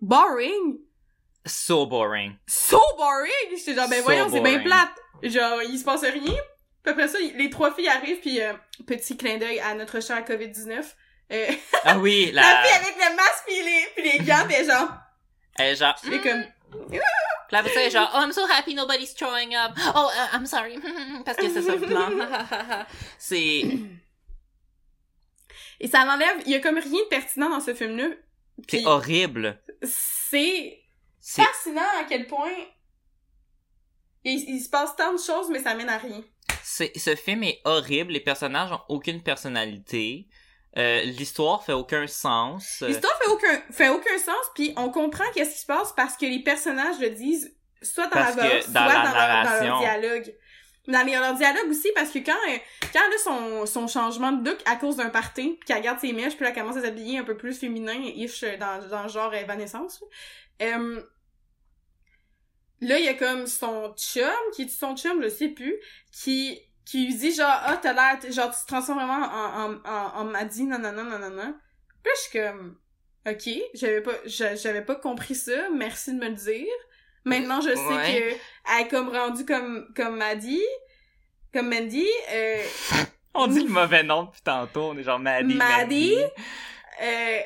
Boring! 0.00 0.80
So 1.48 1.86
boring. 1.86 2.36
So 2.46 2.80
boring! 2.96 3.56
J'étais 3.56 3.74
genre, 3.74 3.88
ben 3.88 3.98
So 3.98 4.04
voyons, 4.04 4.28
c'est 4.30 4.40
bien 4.40 4.60
plate. 4.60 4.90
Genre, 5.22 5.62
il 5.62 5.78
se 5.78 5.84
passe 5.84 6.02
rien. 6.02 6.36
Puis 6.82 6.92
après 6.92 7.08
ça, 7.08 7.18
les 7.18 7.50
trois 7.50 7.74
filles 7.74 7.88
arrivent, 7.88 8.20
puis 8.20 8.40
euh, 8.40 8.52
petit 8.86 9.16
clin 9.16 9.38
d'œil 9.38 9.60
à 9.60 9.74
notre 9.74 10.00
cher 10.00 10.24
COVID-19. 10.24 10.84
Euh, 11.32 11.46
Ah 11.84 11.98
oui, 11.98 12.30
la... 12.34 12.42
la, 12.42 12.62
fille 12.62 12.76
avec 12.76 12.96
le 12.96 13.16
masque 13.16 13.44
pis 13.46 13.62
les, 13.62 13.86
pis 13.96 14.18
les 14.18 14.24
gants, 14.24 14.48
est 14.50 14.64
genre, 14.64 14.88
elle 15.56 15.76
genre, 15.76 15.96
est 16.04 16.20
comme, 16.20 16.44
Puis 16.88 17.00
après 17.52 17.72
ça, 17.72 17.80
elle 17.80 17.86
est 17.88 17.90
genre, 17.90 18.10
oh, 18.14 18.20
I'm 18.20 18.32
so 18.32 18.42
happy 18.48 18.74
nobody's 18.74 19.14
throwing 19.14 19.54
up. 19.54 19.72
Oh, 19.94 20.08
uh, 20.08 20.36
I'm 20.36 20.46
sorry. 20.46 20.78
Parce 21.24 21.36
que 21.36 21.48
c'est 21.50 21.62
ça 21.62 21.74
le 21.74 21.80
plan. 21.80 22.10
c'est, 23.18 23.64
et 25.80 25.86
ça 25.86 26.04
l'enlève, 26.04 26.42
il 26.46 26.52
y 26.52 26.54
a 26.54 26.60
comme 26.60 26.78
rien 26.78 27.02
de 27.02 27.08
pertinent 27.08 27.50
dans 27.50 27.60
ce 27.60 27.74
film-là. 27.74 28.08
c'est 28.58 28.78
Puis 28.78 28.86
horrible. 28.86 29.60
c'est 29.82 30.78
C'est, 31.30 31.42
fascinant 31.42 31.82
à 32.00 32.04
quel 32.04 32.26
point 32.26 32.50
il, 34.24 34.48
il 34.48 34.60
se 34.60 34.70
passe 34.70 34.96
tant 34.96 35.12
de 35.12 35.18
choses, 35.18 35.50
mais 35.50 35.58
ça 35.58 35.74
mène 35.74 35.90
à 35.90 35.98
rien. 35.98 36.22
c'est, 36.62 36.90
ce 36.98 37.14
film 37.16 37.42
est 37.42 37.60
horrible. 37.64 38.12
Les 38.12 38.20
personnages 38.20 38.72
ont 38.72 38.80
aucune 38.88 39.22
personnalité. 39.22 40.26
Euh, 40.78 41.02
l'histoire 41.02 41.62
fait 41.62 41.74
aucun 41.74 42.06
sens. 42.06 42.82
L'histoire 42.86 43.12
fait 43.18 43.28
aucun, 43.28 43.62
fait 43.70 43.88
aucun 43.90 44.16
sens, 44.16 44.42
puis 44.54 44.72
on 44.78 44.88
comprend 44.88 45.24
qu'est-ce 45.34 45.52
qui 45.52 45.60
se 45.60 45.66
passe 45.66 45.92
parce 45.92 46.16
que 46.16 46.24
les 46.24 46.42
personnages 46.42 46.98
le 46.98 47.10
disent 47.10 47.54
soit 47.82 48.04
dans 48.04 48.10
Parce 48.10 48.34
la 48.36 48.48
voix, 48.48 48.62
soit 48.62 48.72
dans 48.72 48.80
dans, 48.80 48.86
la 48.86 48.94
leur, 48.94 49.04
dans 49.04 49.18
leur 49.18 49.44
narration. 49.44 49.78
dialogue. 49.80 50.34
Dans 50.86 51.04
leur 51.04 51.34
dialogue 51.34 51.68
aussi, 51.68 51.88
parce 51.94 52.10
que 52.10 52.20
quand, 52.20 52.32
quand 52.94 53.00
elle 53.06 53.14
a 53.14 53.18
son, 53.18 53.66
son 53.66 53.86
changement 53.86 54.32
de 54.32 54.48
look 54.48 54.58
à 54.64 54.76
cause 54.76 54.96
d'un 54.96 55.10
party, 55.10 55.58
puis 55.60 55.66
qu'elle 55.66 55.82
garde 55.82 55.98
ses 56.00 56.14
mèches, 56.14 56.36
puis 56.36 56.44
là, 56.44 56.52
elle 56.54 56.58
commence 56.62 56.78
à 56.78 56.80
s'habiller 56.80 57.18
un 57.18 57.24
peu 57.24 57.36
plus 57.36 57.58
féminin, 57.58 58.00
ish, 58.14 58.42
dans, 58.58 58.88
dans 58.88 59.02
le 59.02 59.08
genre 59.10 59.34
Evanescence, 59.34 60.00
là. 60.00 60.06
Euh, 60.60 61.02
là, 62.80 62.98
il 62.98 63.04
y 63.04 63.08
a 63.08 63.14
comme 63.14 63.46
son 63.46 63.94
chum, 63.96 64.30
qui 64.54 64.62
est 64.62 64.68
son 64.68 64.96
chum, 64.96 65.22
je 65.22 65.28
sais 65.28 65.48
plus, 65.48 65.76
qui, 66.12 66.60
qui 66.84 67.06
lui 67.06 67.14
dit 67.14 67.32
genre, 67.32 67.46
ah, 67.64 67.78
t'as 67.80 67.92
l'air, 67.92 68.32
genre, 68.32 68.50
tu 68.54 68.62
te 68.62 68.66
transformes 68.66 68.98
vraiment 68.98 69.26
en, 69.26 69.72
en, 69.74 69.80
en, 69.84 70.20
en 70.20 70.24
non, 70.24 71.18
non, 71.18 71.30
non. 71.30 71.54
Puis 72.02 72.10
là, 72.12 72.12
je 72.16 72.20
suis 72.20 72.38
comme, 72.40 72.78
ok, 73.26 73.48
j'avais 73.74 74.00
pas, 74.00 74.12
j'a- 74.24 74.54
j'avais 74.56 74.82
pas 74.82 74.94
compris 74.94 75.34
ça, 75.34 75.68
merci 75.74 76.14
de 76.14 76.18
me 76.18 76.28
le 76.28 76.34
dire. 76.34 76.66
Maintenant, 77.24 77.60
je 77.60 77.70
sais 77.74 77.76
Ouais. 77.76 78.20
que 78.32 78.72
elle 78.72 78.86
est 78.86 78.88
comme 78.88 79.08
rendue 79.10 79.44
comme, 79.44 79.92
comme 79.94 80.16
Maddie, 80.16 80.62
comme 81.52 81.68
Mandy, 81.68 82.06
euh, 82.30 82.62
On 83.34 83.46
dit 83.46 83.62
le 83.62 83.68
mauvais 83.68 84.02
nom 84.02 84.24
depuis 84.24 84.40
tantôt. 84.42 84.90
On 84.90 84.98
est 84.98 85.02
genre 85.02 85.18
Maddie. 85.18 85.54
Maddie. 85.54 86.16
euh, 87.02 87.40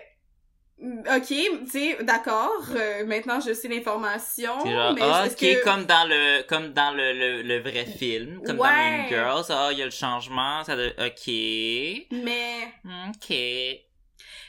ok, 0.83 1.26
tu 1.26 1.66
sais, 1.68 2.03
d'accord, 2.03 2.64
euh, 2.74 3.07
maintenant 3.07 3.39
je 3.41 3.53
sais 3.53 3.68
l'information, 3.68 4.53
C'est 4.62 4.72
genre, 4.72 4.95
mais 4.95 5.01
ah, 5.03 5.26
ok, 5.26 5.37
que... 5.37 5.64
comme 5.64 5.85
dans 5.85 6.09
le, 6.09 6.43
comme 6.43 6.72
dans 6.72 6.91
le, 6.95 7.12
le, 7.12 7.43
le 7.43 7.61
vrai 7.61 7.87
film, 7.87 8.43
comme 8.43 8.57
dans. 8.57 8.64
Mean 8.64 9.09
Girls, 9.09 9.45
ah, 9.51 9.68
il 9.70 9.78
y 9.78 9.83
a 9.83 9.85
le 9.85 9.91
changement, 9.91 10.64
ça 10.64 10.76
de, 10.76 10.89
ok, 10.99 12.09
Mais... 12.24 12.72
ok. 13.09 13.83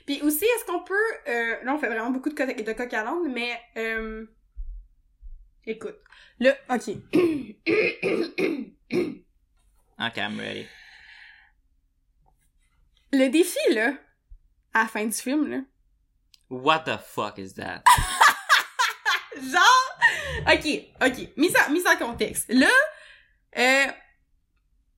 Puis 0.05 0.21
aussi, 0.21 0.43
est-ce 0.43 0.65
qu'on 0.65 0.83
peut... 0.83 0.93
Euh, 1.27 1.63
là, 1.63 1.73
on 1.73 1.77
fait 1.77 1.87
vraiment 1.87 2.09
beaucoup 2.09 2.29
de, 2.29 2.35
co 2.35 2.45
de 2.45 2.73
coq 2.73 2.93
à 2.93 3.03
l'âne, 3.03 3.31
mais... 3.31 3.57
Euh, 3.77 4.25
écoute. 5.65 5.95
Le... 6.39 6.49
OK. 6.69 6.89
Ok, 9.99 10.17
I'm 10.17 10.39
ready. 10.39 10.67
Le 13.13 13.29
défi, 13.29 13.73
là, 13.73 13.93
à 14.73 14.81
la 14.81 14.87
fin 14.87 15.05
du 15.05 15.13
film, 15.13 15.49
là, 15.49 15.59
What 16.53 16.81
the 16.85 16.99
fuck 16.99 17.39
is 17.39 17.53
that? 17.55 17.81
Genre, 19.35 20.45
ok, 20.53 20.65
ok, 21.01 21.29
mise 21.37 21.55
en, 21.57 21.71
mise 21.71 21.87
en 21.87 21.97
contexte. 21.97 22.45
Là, 22.49 22.67
euh, 23.57 23.85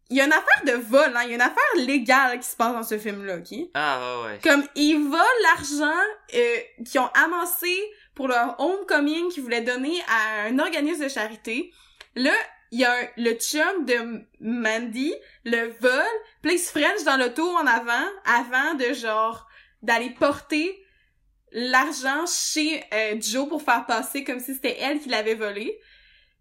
il 0.09 0.17
y 0.17 0.21
a 0.21 0.25
une 0.25 0.33
affaire 0.33 0.63
de 0.65 0.73
vol, 0.73 1.13
hein, 1.15 1.21
il 1.23 1.29
y 1.29 1.31
a 1.31 1.35
une 1.35 1.41
affaire 1.41 1.63
légale 1.77 2.39
qui 2.39 2.47
se 2.47 2.55
passe 2.57 2.73
dans 2.73 2.83
ce 2.83 2.97
film-là, 2.97 3.37
ok? 3.37 3.57
Ah 3.73 3.99
ouais 4.23 4.27
ouais. 4.33 4.39
Comme, 4.43 4.67
ils 4.75 4.97
volent 5.01 5.23
l'argent 5.43 6.01
euh, 6.35 6.57
qu'ils 6.85 6.99
ont 6.99 7.09
amassé 7.13 7.73
pour 8.13 8.27
leur 8.27 8.59
homecoming 8.59 9.29
qu'ils 9.31 9.43
voulaient 9.43 9.61
donner 9.61 9.99
à 10.09 10.43
un 10.47 10.59
organisme 10.59 11.03
de 11.05 11.09
charité. 11.09 11.71
Là, 12.15 12.33
il 12.71 12.79
y 12.81 12.85
a 12.85 12.91
un- 12.91 13.07
le 13.17 13.33
chum 13.35 13.85
de 13.85 14.21
Mandy, 14.41 15.13
le 15.45 15.67
vol, 15.79 16.57
se 16.57 16.69
French 16.69 17.03
dans 17.05 17.15
l'auto 17.17 17.49
en 17.55 17.65
avant, 17.65 18.05
avant 18.25 18.73
de, 18.75 18.93
genre, 18.93 19.47
d'aller 19.81 20.09
porter 20.11 20.81
l'argent 21.55 22.25
chez 22.27 22.83
euh, 22.93 23.19
Joe 23.19 23.47
pour 23.47 23.61
faire 23.61 23.85
passer 23.85 24.25
comme 24.25 24.39
si 24.39 24.53
c'était 24.53 24.77
elle 24.77 24.99
qui 24.99 25.07
l'avait 25.07 25.35
volé. 25.35 25.79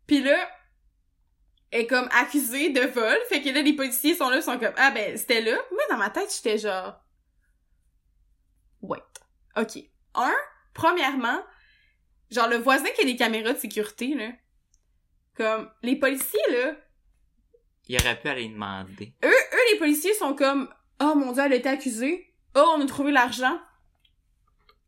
Puis 0.08 0.20
là, 0.20 0.36
elle 1.70 1.82
est 1.82 1.86
comme 1.86 2.08
accusée 2.12 2.70
de 2.70 2.80
vol. 2.80 3.16
Fait 3.28 3.40
que 3.40 3.48
là, 3.50 3.62
les 3.62 3.74
policiers 3.74 4.16
sont 4.16 4.28
là, 4.28 4.42
sont 4.42 4.58
comme, 4.58 4.74
ah 4.76 4.90
ben, 4.90 5.16
c'était 5.16 5.40
là. 5.40 5.56
Moi, 5.70 5.82
dans 5.88 5.96
ma 5.96 6.10
tête, 6.10 6.34
j'étais 6.34 6.58
genre, 6.58 7.00
wait. 8.82 9.00
OK. 9.56 9.78
Un, 10.16 10.34
premièrement, 10.74 11.40
genre 12.32 12.48
le 12.48 12.56
voisin 12.56 12.90
qui 12.96 13.02
a 13.02 13.04
des 13.04 13.16
caméras 13.16 13.52
de 13.52 13.58
sécurité, 13.58 14.14
là, 14.14 14.30
comme, 15.36 15.70
les 15.82 15.96
policiers, 15.96 16.40
là, 16.50 16.74
Il 17.86 17.96
aurait 18.00 18.20
pu 18.20 18.28
aller 18.28 18.48
demander. 18.48 19.14
eux, 19.24 19.28
eux, 19.28 19.72
les 19.72 19.78
policiers 19.78 20.14
sont 20.14 20.34
comme, 20.34 20.68
oh 21.00 21.14
mon 21.14 21.30
dieu, 21.30 21.42
elle 21.44 21.52
a 21.52 21.56
été 21.56 21.68
accusée. 21.68 22.34
Oh, 22.56 22.74
on 22.76 22.80
a 22.80 22.86
trouvé 22.86 23.12
l'argent. 23.12 23.60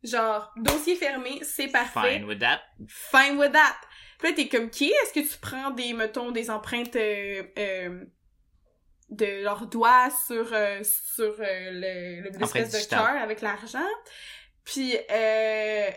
Genre, 0.03 0.53
dossier 0.57 0.95
fermé, 0.95 1.41
c'est 1.43 1.69
parfait. 1.69 2.19
Fine 2.19 2.25
with 2.25 2.39
that. 2.39 2.61
Fine 2.89 3.39
with 3.39 3.53
that. 3.53 3.77
Puis 4.19 4.29
là, 4.29 4.35
t'es 4.35 4.49
comme, 4.49 4.71
qui 4.71 4.89
est-ce 4.89 5.13
que 5.13 5.21
tu 5.21 5.39
prends 5.41 5.71
des, 5.71 5.93
mettons, 5.93 6.31
des 6.31 6.51
empreintes 6.51 6.97
euh, 6.97 7.43
euh, 7.59 8.05
de 9.11 9.43
leurs 9.43 9.67
doigts 9.67 10.09
sur, 10.27 10.49
euh, 10.53 10.83
sur 10.83 11.35
euh, 11.41 11.71
le, 11.71 12.23
le 12.31 12.39
l'espèce 12.39 12.73
de 12.73 12.89
cœur 12.89 13.23
avec 13.23 13.41
l'argent? 13.41 13.89
Puis, 14.65 14.97
euh, 15.11 15.91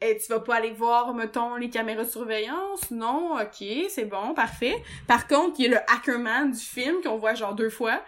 et 0.00 0.18
tu 0.18 0.26
vas 0.32 0.40
pas 0.40 0.56
aller 0.56 0.72
voir, 0.72 1.14
mettons, 1.14 1.54
les 1.54 1.70
caméras 1.70 2.04
de 2.04 2.10
surveillance? 2.10 2.90
Non, 2.90 3.40
ok, 3.40 3.64
c'est 3.88 4.04
bon, 4.04 4.34
parfait. 4.34 4.82
Par 5.06 5.28
contre, 5.28 5.60
il 5.60 5.66
y 5.70 5.74
a 5.74 5.78
le 5.78 5.92
Hackerman 5.92 6.50
du 6.50 6.58
film 6.58 7.00
qu'on 7.02 7.16
voit 7.16 7.34
genre 7.34 7.54
deux 7.54 7.70
fois, 7.70 8.02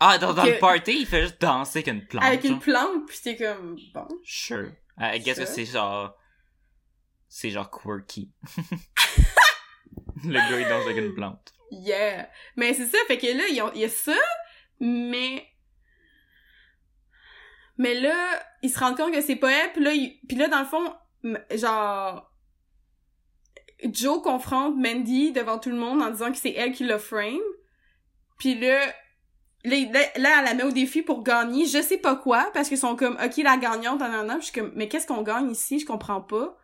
Ah, 0.00 0.16
dans, 0.18 0.32
dans 0.32 0.44
Que- 0.44 0.48
le 0.50 0.58
party, 0.58 1.00
il 1.00 1.06
fait 1.06 1.22
juste 1.22 1.40
danser 1.40 1.80
avec 1.80 1.88
une 1.88 2.06
plante. 2.06 2.24
avec 2.24 2.44
une 2.44 2.58
plante, 2.58 3.06
puis 3.06 3.18
t'es 3.22 3.36
comme, 3.36 3.76
bon. 3.94 4.08
Sure. 4.24 4.72
I 4.98 5.20
guess 5.20 5.38
que 5.38 5.44
c'est 5.46 5.66
genre... 5.66 6.14
C'est 7.28 7.50
genre 7.50 7.70
quirky. 7.70 8.32
le 10.24 10.32
gars, 10.32 10.60
il 10.60 10.68
danse 10.68 10.84
avec 10.86 10.96
une 10.96 11.14
plante. 11.14 11.52
Yeah! 11.70 12.28
Mais 12.56 12.74
c'est 12.74 12.86
ça, 12.86 12.98
fait 13.06 13.18
que 13.18 13.26
là, 13.26 13.44
il 13.48 13.54
y 13.54 13.60
a, 13.60 13.70
il 13.74 13.80
y 13.82 13.84
a 13.84 13.88
ça, 13.88 14.16
mais... 14.80 15.46
Mais 17.78 17.94
là, 17.94 18.42
il 18.62 18.70
se 18.70 18.78
rend 18.78 18.94
compte 18.94 19.12
que 19.12 19.20
c'est 19.20 19.36
pas 19.36 19.50
elle, 19.52 19.72
puis 19.72 19.82
là, 19.82 19.92
il- 19.92 20.18
puis 20.28 20.36
là, 20.36 20.48
dans 20.48 20.60
le 20.60 20.66
fond, 20.66 20.94
genre... 21.54 22.26
Joe 23.84 24.22
confronte 24.22 24.76
Mandy 24.76 25.32
devant 25.32 25.58
tout 25.58 25.70
le 25.70 25.76
monde 25.76 26.02
en 26.02 26.10
disant 26.10 26.30
que 26.32 26.36
c'est 26.38 26.52
elle 26.52 26.72
qui 26.72 26.84
l'a 26.84 26.98
frame. 26.98 27.38
Puis 28.38 28.54
là, 28.58 28.92
là, 29.64 30.00
elle 30.14 30.22
la 30.22 30.54
met 30.54 30.62
au 30.62 30.70
défi 30.70 31.02
pour 31.02 31.22
gagner, 31.22 31.66
je 31.66 31.82
sais 31.82 31.98
pas 31.98 32.16
quoi, 32.16 32.50
parce 32.54 32.68
qu'ils 32.68 32.78
sont 32.78 32.96
comme, 32.96 33.18
OK, 33.22 33.36
la 33.38 33.56
gagnante, 33.56 34.00
en 34.02 34.28
en 34.28 34.40
je 34.40 34.46
suis 34.46 34.52
comme, 34.52 34.72
mais 34.74 34.88
qu'est-ce 34.88 35.06
qu'on 35.06 35.22
gagne 35.22 35.50
ici? 35.50 35.78
Je 35.78 35.86
comprends 35.86 36.20
pas. 36.20 36.56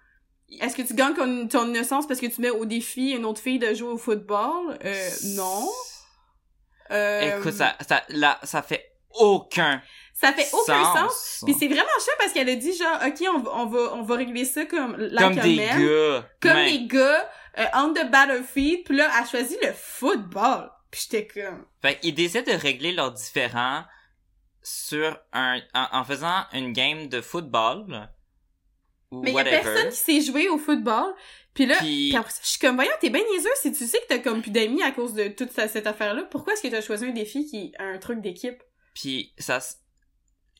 Est-ce 0.61 0.77
que 0.77 0.83
tu 0.83 0.95
gagnes 0.95 1.15
ton, 1.15 1.49
ton 1.49 1.69
innocence 1.69 2.07
parce 2.07 2.21
que 2.21 2.27
tu 2.27 2.41
mets 2.41 2.51
au 2.51 2.65
défi 2.65 3.11
une 3.11 3.25
autre 3.25 3.41
fille 3.41 3.59
de 3.59 3.75
jouer 3.75 3.91
au 3.91 3.99
football? 3.99 4.79
Euh, 4.85 5.11
non. 5.35 5.69
Euh, 6.93 7.39
Écoute, 7.39 7.53
ça, 7.53 7.75
ça, 7.87 8.03
là, 8.11 8.39
ça 8.45 8.63
fait 8.63 8.93
aucun 9.11 9.83
ça 10.19 10.33
fait 10.33 10.49
aucun 10.55 10.83
sens. 10.83 10.99
sens. 10.99 11.43
Puis 11.45 11.55
c'est 11.59 11.67
vraiment 11.69 11.85
chiant 12.03 12.15
parce 12.19 12.33
qu'elle 12.33 12.49
a 12.49 12.55
dit 12.55 12.75
genre, 12.75 12.99
OK, 13.07 13.23
on 13.35 13.39
va, 13.41 13.51
on 13.55 13.67
va, 13.67 13.79
on 13.95 14.03
va 14.03 14.15
régler 14.15 14.47
ça 14.47 14.65
comme 14.65 14.97
like 14.97 15.21
Comme 15.21 15.43
des 15.43 15.57
gars. 15.57 16.29
Comme 16.41 16.57
les 16.57 16.87
gars, 16.87 17.31
euh, 17.59 17.65
on 17.75 17.93
the 17.93 18.11
battlefield. 18.11 18.85
Puis 18.85 18.97
là, 18.97 19.11
elle 19.15 19.25
a 19.25 19.27
choisi 19.27 19.59
le 19.63 19.73
football. 19.75 20.71
Puis 20.91 21.09
j'étais 21.11 21.27
comme... 21.27 21.65
Fait 21.83 21.99
qu'ils 22.01 22.15
décident 22.15 22.45
de 22.53 22.57
régler 22.59 22.93
leurs 22.93 23.13
différends 23.13 23.85
sur 24.63 25.19
un, 25.33 25.61
en, 25.75 25.89
en 25.93 26.05
faisant 26.05 26.45
une 26.53 26.73
game 26.73 27.09
de 27.09 27.21
football. 27.21 28.09
Ou 29.11 29.23
Mais 29.23 29.31
il 29.31 29.37
y 29.37 29.41
a 29.41 29.45
personne 29.45 29.91
qui 29.91 29.97
sait 29.97 30.21
jouer 30.21 30.49
au 30.49 30.59
football. 30.59 31.15
Puis 31.55 31.67
là, 31.67 31.77
Puis- 31.79 32.09
puis 32.11 32.17
après 32.17 32.31
ça, 32.33 32.41
je 32.43 32.49
suis 32.49 32.59
comme, 32.59 32.75
voyons, 32.75 32.91
t'es 33.01 33.11
bien 33.11 33.23
niaiseux 33.33 33.49
si 33.63 33.73
tu 33.73 33.87
sais 33.87 33.99
que 34.01 34.07
t'as 34.09 34.19
comme 34.19 34.43
plus 34.43 34.51
d'amis 34.51 34.83
à 34.83 34.91
cause 34.91 35.15
de 35.15 35.29
toute 35.29 35.53
cette 35.53 35.87
affaire-là. 35.87 36.25
Pourquoi 36.25 36.53
est-ce 36.55 36.63
que 36.63 36.69
t'as 36.69 36.81
choisi 36.83 37.05
un 37.07 37.13
défi 37.13 37.47
qui 37.47 37.67
est 37.77 37.81
un 37.83 37.99
truc 37.99 38.21
d'équipe? 38.21 38.63
Puis 38.95 39.33
ça, 39.39 39.61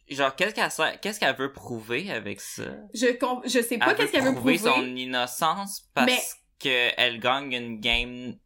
genre 0.09 0.35
qu'est-ce 0.37 0.55
qu'elle 0.55 1.01
qu'est-ce 1.01 1.19
qu'elle 1.21 1.37
veut 1.37 1.53
prouver 1.53 2.11
avec 2.11 2.41
ça? 2.41 2.65
Je, 2.95 3.13
com- 3.19 3.43
je 3.45 3.61
sais 3.61 3.79
pas 3.79 3.95
qu'est-ce 3.95 4.13
qu'elle 4.13 4.25
veut 4.25 4.35
prouver. 4.35 4.59
son 4.59 4.85
innocence 4.97 5.91
parce 5.93 6.07
Mais- 6.07 6.23
que 6.61 6.93
elle 6.97 7.19
gagne 7.19 7.53
une 7.53 7.81
game 7.81 8.39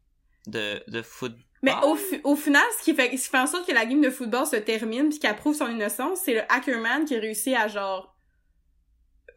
de 0.47 0.83
de 0.89 1.03
football. 1.03 1.45
Mais 1.63 1.73
au, 1.83 1.97
au 2.25 2.37
final, 2.37 2.63
ce 2.79 2.85
qui, 2.85 2.95
fait, 2.95 3.15
ce 3.17 3.25
qui 3.25 3.29
fait 3.31 3.39
en 3.39 3.47
sorte 3.47 3.67
que 3.67 3.75
la 3.75 3.85
game 3.85 4.01
de 4.01 4.09
football 4.11 4.47
se 4.47 4.57
termine 4.57 5.11
puis 5.11 5.19
qu'elle 5.19 5.37
prouve 5.37 5.55
son 5.55 5.69
innocence, 5.69 6.21
c'est 6.25 6.33
le 6.35 6.41
hackerman 6.51 7.05
qui 7.05 7.15
a 7.15 7.21
réussi 7.21 7.55
à 7.55 7.69
genre 7.69 8.17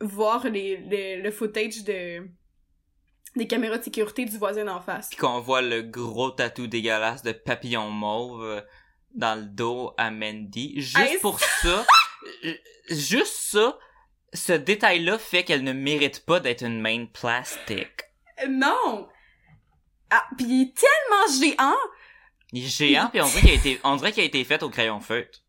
voir 0.02 0.46
les, 0.50 0.78
les- 0.78 1.18
le 1.22 1.32
footage 1.32 1.84
de 1.84 2.28
des 3.36 3.48
caméras 3.48 3.80
de 3.80 3.84
sécurité 3.84 4.26
du 4.26 4.38
voisin 4.38 4.64
d'en 4.66 4.80
face. 4.80 5.10
Puis 5.10 5.18
qu'on 5.18 5.40
voit 5.42 5.62
le 5.64 5.82
gros 5.82 6.30
tatou 6.32 6.68
dégueulasse 6.68 7.24
de 7.24 7.32
papillon 7.32 7.90
mauve 7.90 8.44
euh, 8.44 8.62
dans 9.16 9.40
le 9.40 9.46
dos 9.48 9.92
à 9.98 10.12
Mandy. 10.12 10.74
Juste 10.80 10.98
Hey, 11.00 11.18
pour 11.18 11.40
ça, 11.40 11.84
juste 12.90 13.36
ça, 13.52 13.78
ce 14.34 14.54
détail-là 14.54 15.18
fait 15.18 15.44
qu'elle 15.44 15.64
ne 15.64 15.74
mérite 15.74 16.26
pas 16.26 16.40
d'être 16.40 16.64
une 16.64 16.80
main 16.80 17.06
plastique. 17.08 18.04
Non! 18.48 19.08
Ah, 20.12 20.24
pis 20.38 20.44
il 20.46 20.62
est 20.62 20.78
tellement 20.78 21.42
géant! 21.58 21.78
Il 22.54 22.64
est 22.66 22.70
géant, 22.70 23.10
puis 23.12 23.20
on 23.22 23.26
dirait 23.26 23.42
qu'il 23.42 23.50
a 23.50 23.54
été, 23.56 23.82
on 23.84 23.96
dirait 23.98 24.12
qu'il 24.12 24.24
a 24.24 24.26
été 24.28 24.44
fait 24.46 24.62
au 24.64 24.70
crayon 24.70 25.00
feutre. 25.00 25.40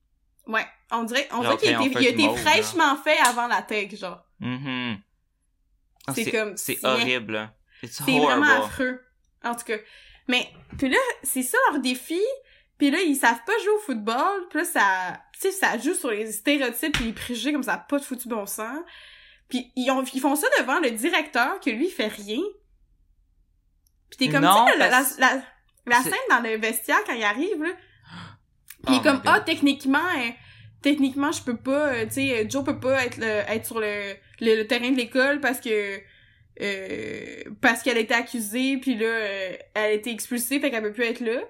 Ouais, 0.47 0.67
on 0.91 1.05
dirait, 1.05 1.29
on 1.33 1.41
dirait 1.41 1.57
qu'il 1.59 1.69
a 1.75 1.81
été, 1.83 1.91
il 2.01 2.07
a 2.07 2.11
été 2.11 2.27
mauve, 2.27 2.39
fraîchement 2.39 2.97
fait 2.97 3.19
avant 3.19 3.47
la 3.47 3.63
tech, 3.63 3.95
genre. 3.95 4.25
Mhm. 4.41 4.99
Ah, 6.07 6.13
C'est 6.15 6.31
comme- 6.31 6.57
c'est 6.57 6.75
c'est- 6.77 6.87
horrible. 6.87 7.37
hein. 7.37 7.53
C'est 7.83 8.03
vraiment 8.19 8.65
affreux. 8.65 9.01
En 9.43 9.55
tout 9.55 9.65
cas. 9.65 9.77
Mais, 10.29 10.49
puis 10.79 10.89
là, 10.89 10.97
c'est 11.23 11.43
ça 11.43 11.59
leur 11.71 11.81
défi. 11.81 12.21
Puis 12.79 12.91
là, 12.91 12.99
ils 13.01 13.15
savent 13.17 13.43
pas 13.47 13.53
jouer 13.63 13.73
au 13.75 13.79
football. 13.81 14.49
Puis 14.51 14.59
là, 14.61 14.65
ça, 14.65 15.21
tu 15.35 15.41
sais, 15.41 15.53
ça 15.53 15.77
joue 15.79 15.95
sur 15.95 16.11
les 16.11 16.33
stéréotypes 16.33 16.99
et 17.01 17.05
les 17.05 17.13
préjugés 17.13 17.53
comme 17.53 17.63
ça 17.63 17.75
a 17.75 17.79
pas 17.79 17.99
de 17.99 18.05
foutu 18.05 18.29
bon 18.29 18.47
sens. 18.47 18.79
Puis 19.49 19.71
ils, 19.77 19.91
ont, 19.91 20.03
ils 20.03 20.21
font 20.21 20.35
ça 20.37 20.47
devant 20.59 20.81
le 20.81 20.91
directeur 20.91 21.61
que 21.61 21.69
lui, 21.71 21.87
il 21.89 21.91
fait 21.93 22.09
rien. 22.09 22.41
Puis 24.11 24.19
t'es 24.19 24.29
comme, 24.29 24.45
Non, 24.45 24.65
tu 24.67 24.73
sais, 24.73 24.79
la, 24.79 24.87
la, 24.89 24.91
parce- 24.97 25.19
la, 25.19 25.43
la 25.87 25.97
scène 26.03 26.13
dans 26.31 26.41
le 26.41 26.57
vestiaire 26.57 27.03
quand 27.07 27.15
il 27.15 27.25
arrive, 27.25 27.63
là. 27.63 27.71
Puis 28.87 28.95
il 28.95 28.97
Oh 28.97 29.01
est 29.01 29.03
comme, 29.03 29.23
ah, 29.27 29.41
techniquement, 29.41 29.99
euh, 29.99 30.31
techniquement, 30.83 31.33
je 31.33 31.43
peux 31.43 31.57
pas, 31.57 31.93
euh, 31.95 32.05
tu 32.07 32.13
sais, 32.15 32.47
Joe 32.51 32.65
peut 32.65 32.79
pas 32.81 33.05
être, 33.05 33.17
le, 33.19 33.25
être 33.27 33.65
sur 33.67 33.81
le, 33.81 34.15
le, 34.41 34.57
le 34.57 34.67
terrain 34.67 34.91
de 34.91 34.97
l'école 34.97 35.41
parce 35.41 35.61
que, 35.61 35.99
euh, 36.61 37.45
parce 37.61 37.83
qu'elle 37.83 37.97
a 37.97 38.01
été 38.01 38.15
accusée, 38.15 38.77
puis 38.79 38.95
là, 38.97 39.07
euh, 39.07 39.57
elle 39.75 39.83
a 39.83 39.91
été 39.93 40.11
expulsée, 40.11 40.61
fait 40.61 40.71
qu'elle 40.71 40.83
peut 40.83 40.93
plus 40.93 41.05
être 41.05 41.21
là. 41.21 41.41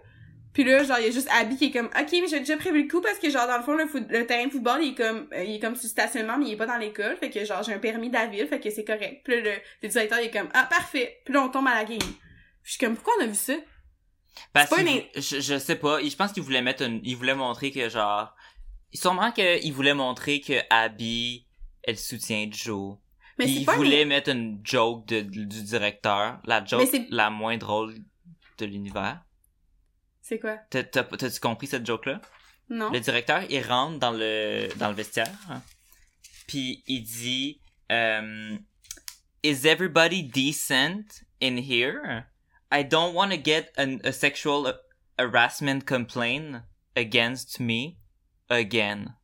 Puis 0.52 0.62
là, 0.62 0.84
genre, 0.84 0.98
il 1.00 1.06
y 1.06 1.08
a 1.08 1.10
juste 1.10 1.28
Abby 1.32 1.56
qui 1.56 1.64
est 1.66 1.70
comme, 1.72 1.86
ok, 1.86 2.08
mais 2.12 2.28
j'ai 2.28 2.38
déjà 2.38 2.56
prévu 2.56 2.84
le 2.84 2.88
coup 2.88 3.00
parce 3.00 3.18
que, 3.18 3.28
genre, 3.28 3.48
dans 3.48 3.56
le 3.56 3.64
fond, 3.64 3.74
le, 3.74 3.88
foot- 3.88 4.06
le 4.08 4.24
terrain 4.24 4.46
de 4.46 4.52
football, 4.52 4.78
il 4.84 4.92
est 4.92 4.94
comme, 4.94 5.26
euh, 5.34 5.42
il 5.42 5.56
est 5.56 5.58
comme 5.58 5.74
sur 5.74 5.84
le 5.86 5.88
stationnement, 5.88 6.38
mais 6.38 6.46
il 6.46 6.52
est 6.52 6.56
pas 6.56 6.66
dans 6.66 6.76
l'école, 6.76 7.16
fait 7.16 7.28
que, 7.30 7.44
genre, 7.44 7.62
j'ai 7.64 7.72
un 7.74 7.78
permis 7.80 8.08
de 8.08 8.14
la 8.14 8.26
ville, 8.26 8.46
fait 8.46 8.60
que 8.60 8.70
c'est 8.70 8.84
correct. 8.84 9.22
Puis 9.24 9.34
là, 9.34 9.40
le, 9.40 9.50
le 9.82 9.88
directeur, 9.88 10.20
il 10.20 10.26
est 10.26 10.30
comme, 10.30 10.48
ah, 10.54 10.66
parfait. 10.70 11.18
Puis 11.24 11.34
là, 11.34 11.42
on 11.42 11.48
tombe 11.48 11.66
à 11.66 11.74
la 11.74 11.84
game. 11.84 11.98
Je 12.62 12.70
suis 12.70 12.78
comme, 12.78 12.94
pourquoi 12.94 13.14
on 13.18 13.24
a 13.24 13.26
vu 13.26 13.34
ça? 13.34 13.54
Parce 14.52 14.70
une- 14.78 14.86
vou- 14.86 15.02
je, 15.16 15.40
je 15.40 15.58
sais 15.58 15.76
pas, 15.76 16.02
je 16.02 16.14
pense 16.16 16.32
qu'il 16.32 16.42
voulait 16.42 16.62
mettre 16.62 16.82
une, 16.82 17.00
il 17.04 17.16
voulait 17.16 17.34
montrer 17.34 17.70
que 17.70 17.88
genre, 17.88 18.34
sûrement 18.92 19.30
qu'il 19.32 19.72
voulait 19.72 19.94
montrer 19.94 20.40
que 20.40 20.54
Abby, 20.70 21.46
elle 21.82 21.98
soutient 21.98 22.48
Joe. 22.50 22.96
Mais 23.38 23.46
il 23.50 23.64
pas 23.64 23.72
une- 23.72 23.78
voulait 23.78 24.04
mettre 24.04 24.30
une 24.30 24.60
joke 24.64 25.06
de, 25.06 25.20
du 25.20 25.46
directeur, 25.62 26.40
la 26.44 26.64
joke 26.64 26.82
la 27.10 27.30
moins 27.30 27.56
drôle 27.56 27.94
de 28.58 28.66
l'univers. 28.66 29.20
C'est 30.22 30.38
quoi? 30.38 30.56
T'as- 30.70 30.84
t'as- 30.84 31.02
T'as-tu 31.04 31.40
compris 31.40 31.66
cette 31.66 31.84
joke-là? 31.86 32.20
Non? 32.70 32.90
Le 32.90 33.00
directeur, 33.00 33.42
il 33.50 33.60
rentre 33.62 33.98
dans 33.98 34.12
le, 34.12 34.68
dans 34.76 34.88
le 34.88 34.94
vestiaire, 34.94 35.30
hein, 35.50 35.60
puis 36.46 36.82
il 36.86 37.02
dit 37.02 37.60
um, 37.90 38.58
Is 39.42 39.66
everybody 39.66 40.22
decent 40.22 41.24
in 41.42 41.56
here? 41.58 42.24
I 42.70 42.82
don't 42.82 43.14
want 43.14 43.30
to 43.30 43.36
get 43.36 43.70
an, 43.76 44.00
a 44.04 44.12
sexual 44.12 44.72
harassment 45.18 45.86
complaint 45.86 46.62
against 46.96 47.60
me 47.60 47.98
again. 48.50 49.14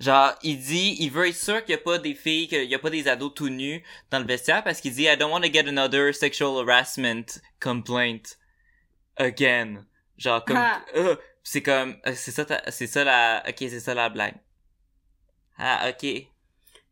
Genre, 0.00 0.32
il 0.42 0.58
dit, 0.58 0.96
il 0.98 1.10
veut 1.10 1.28
être 1.28 1.36
sûr 1.36 1.64
qu'il 1.64 1.72
y 1.72 1.78
a 1.78 1.78
pas 1.78 1.98
des 1.98 2.14
filles, 2.16 2.48
qu'il 2.48 2.64
y 2.64 2.74
a 2.74 2.78
pas 2.78 2.90
des 2.90 3.06
ados 3.06 3.32
tout 3.34 3.48
nus 3.48 3.84
dans 4.10 4.18
le 4.18 4.24
vestiaire 4.26 4.64
parce 4.64 4.80
qu'il 4.80 4.92
dit, 4.92 5.04
I 5.04 5.16
don't 5.16 5.30
want 5.30 5.42
to 5.42 5.52
get 5.52 5.68
another 5.68 6.12
sexual 6.12 6.58
harassment 6.58 7.40
complaint 7.60 8.36
again. 9.16 9.86
Genre, 10.18 10.44
comme, 10.44 10.56
Ah. 10.56 10.84
euh, 10.96 11.14
c'est 11.44 11.62
comme, 11.62 11.96
euh, 12.06 12.14
c'est 12.16 12.32
ça, 12.32 12.44
c'est 12.70 12.88
ça 12.88 13.04
la, 13.04 13.44
ok, 13.48 13.56
c'est 13.58 13.78
ça 13.80 13.94
la 13.94 14.08
blague. 14.08 14.34
Ah, 15.56 15.88
ok. 15.88 16.26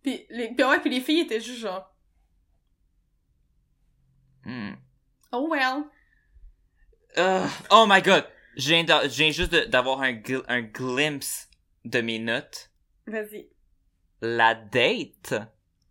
Puis, 0.03 0.27
les, 0.31 0.55
puis 0.55 0.65
ouais, 0.65 0.79
puis 0.81 0.91
les 0.91 1.01
filles 1.01 1.21
étaient 1.21 1.41
juste 1.41 1.59
genre, 1.61 1.90
Hmm. 4.45 4.73
oh 5.33 5.49
well. 5.51 5.85
Ugh. 7.17 7.51
oh 7.71 7.87
my 7.89 8.01
god! 8.03 8.25
Je 8.57 8.69
viens, 8.69 8.85
d'a- 8.85 9.09
je 9.09 9.17
viens 9.17 9.31
juste 9.31 9.53
d'avoir 9.69 10.01
un, 10.03 10.13
gl- 10.13 10.45
un 10.49 10.63
glimpse 10.63 11.49
de 11.85 12.01
mes 12.01 12.19
notes. 12.19 12.71
Vas-y. 13.07 13.49
La 14.21 14.55
date 14.55 15.35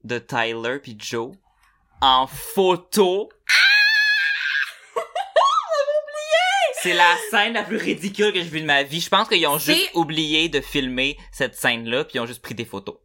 de 0.03 0.19
Tyler 0.19 0.79
puis 0.81 0.95
Joe 0.99 1.35
en 2.01 2.27
photo. 2.27 3.29
C'est 6.81 6.93
la 6.93 7.15
scène 7.29 7.53
la 7.53 7.63
plus 7.63 7.75
ridicule 7.77 8.31
que 8.31 8.39
j'ai 8.39 8.47
vue 8.47 8.61
de 8.61 8.65
ma 8.65 8.83
vie. 8.83 9.01
Je 9.01 9.09
pense 9.09 9.27
qu'ils 9.27 9.45
ont 9.47 9.57
juste 9.57 9.89
oublié 9.95 10.47
de 10.47 10.61
filmer 10.61 11.17
cette 11.31 11.55
scène-là 11.55 12.05
puis 12.05 12.15
ils 12.15 12.19
ont 12.21 12.25
juste 12.25 12.41
pris 12.41 12.55
des 12.55 12.63
photos. 12.63 12.95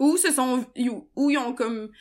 Ou 0.00 0.16
se 0.16 0.32
sont, 0.32 0.66
ou 1.14 1.30
ils 1.30 1.38
ont 1.38 1.54
comme, 1.54 1.92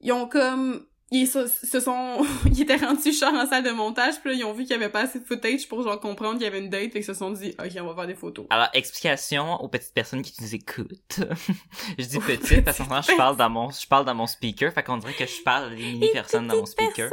ils 0.00 0.12
ont 0.12 0.28
comme, 0.28 0.86
ils 1.12 1.26
se, 1.26 1.46
se 1.46 1.78
sont, 1.78 2.24
ils 2.46 2.62
étaient 2.62 2.76
rendus 2.76 3.12
genre 3.12 3.34
en 3.34 3.46
salle 3.46 3.62
de 3.62 3.70
montage, 3.70 4.14
puis 4.20 4.30
là, 4.30 4.36
ils 4.36 4.44
ont 4.44 4.52
vu 4.52 4.62
qu'il 4.62 4.72
y 4.72 4.74
avait 4.74 4.88
pas 4.88 5.02
assez 5.02 5.20
de 5.20 5.24
footage 5.24 5.68
pour 5.68 5.82
genre 5.82 6.00
comprendre 6.00 6.34
qu'il 6.34 6.44
y 6.44 6.46
avait 6.46 6.58
une 6.58 6.70
date, 6.70 6.92
fait 6.92 7.00
qu'ils 7.00 7.04
se 7.04 7.14
sont 7.14 7.30
dit, 7.30 7.54
ok, 7.58 7.70
on 7.80 7.86
va 7.86 7.94
faire 7.94 8.06
des 8.06 8.14
photos. 8.14 8.46
Alors, 8.48 8.68
explication 8.72 9.60
aux 9.62 9.68
petites 9.68 9.92
personnes 9.92 10.22
qui 10.22 10.34
nous 10.40 10.54
écoutent. 10.54 11.20
je 11.98 12.04
dis 12.04 12.18
petites 12.18 12.64
parce 12.64 12.78
que 12.78 12.82
moment, 12.84 13.02
je 13.02 13.14
parle 13.14 13.36
dans 13.36 13.50
mon, 13.50 13.70
je 13.70 13.86
parle 13.86 14.06
dans 14.06 14.14
mon 14.14 14.26
speaker, 14.26 14.72
fait 14.72 14.82
qu'on 14.82 14.96
dirait 14.96 15.12
que 15.12 15.26
je 15.26 15.42
parle 15.42 15.72
à 15.72 15.76
des 15.76 15.82
mini 15.82 16.08
personnes 16.12 16.46
dans 16.46 16.56
mon 16.56 16.66
speaker. 16.66 17.10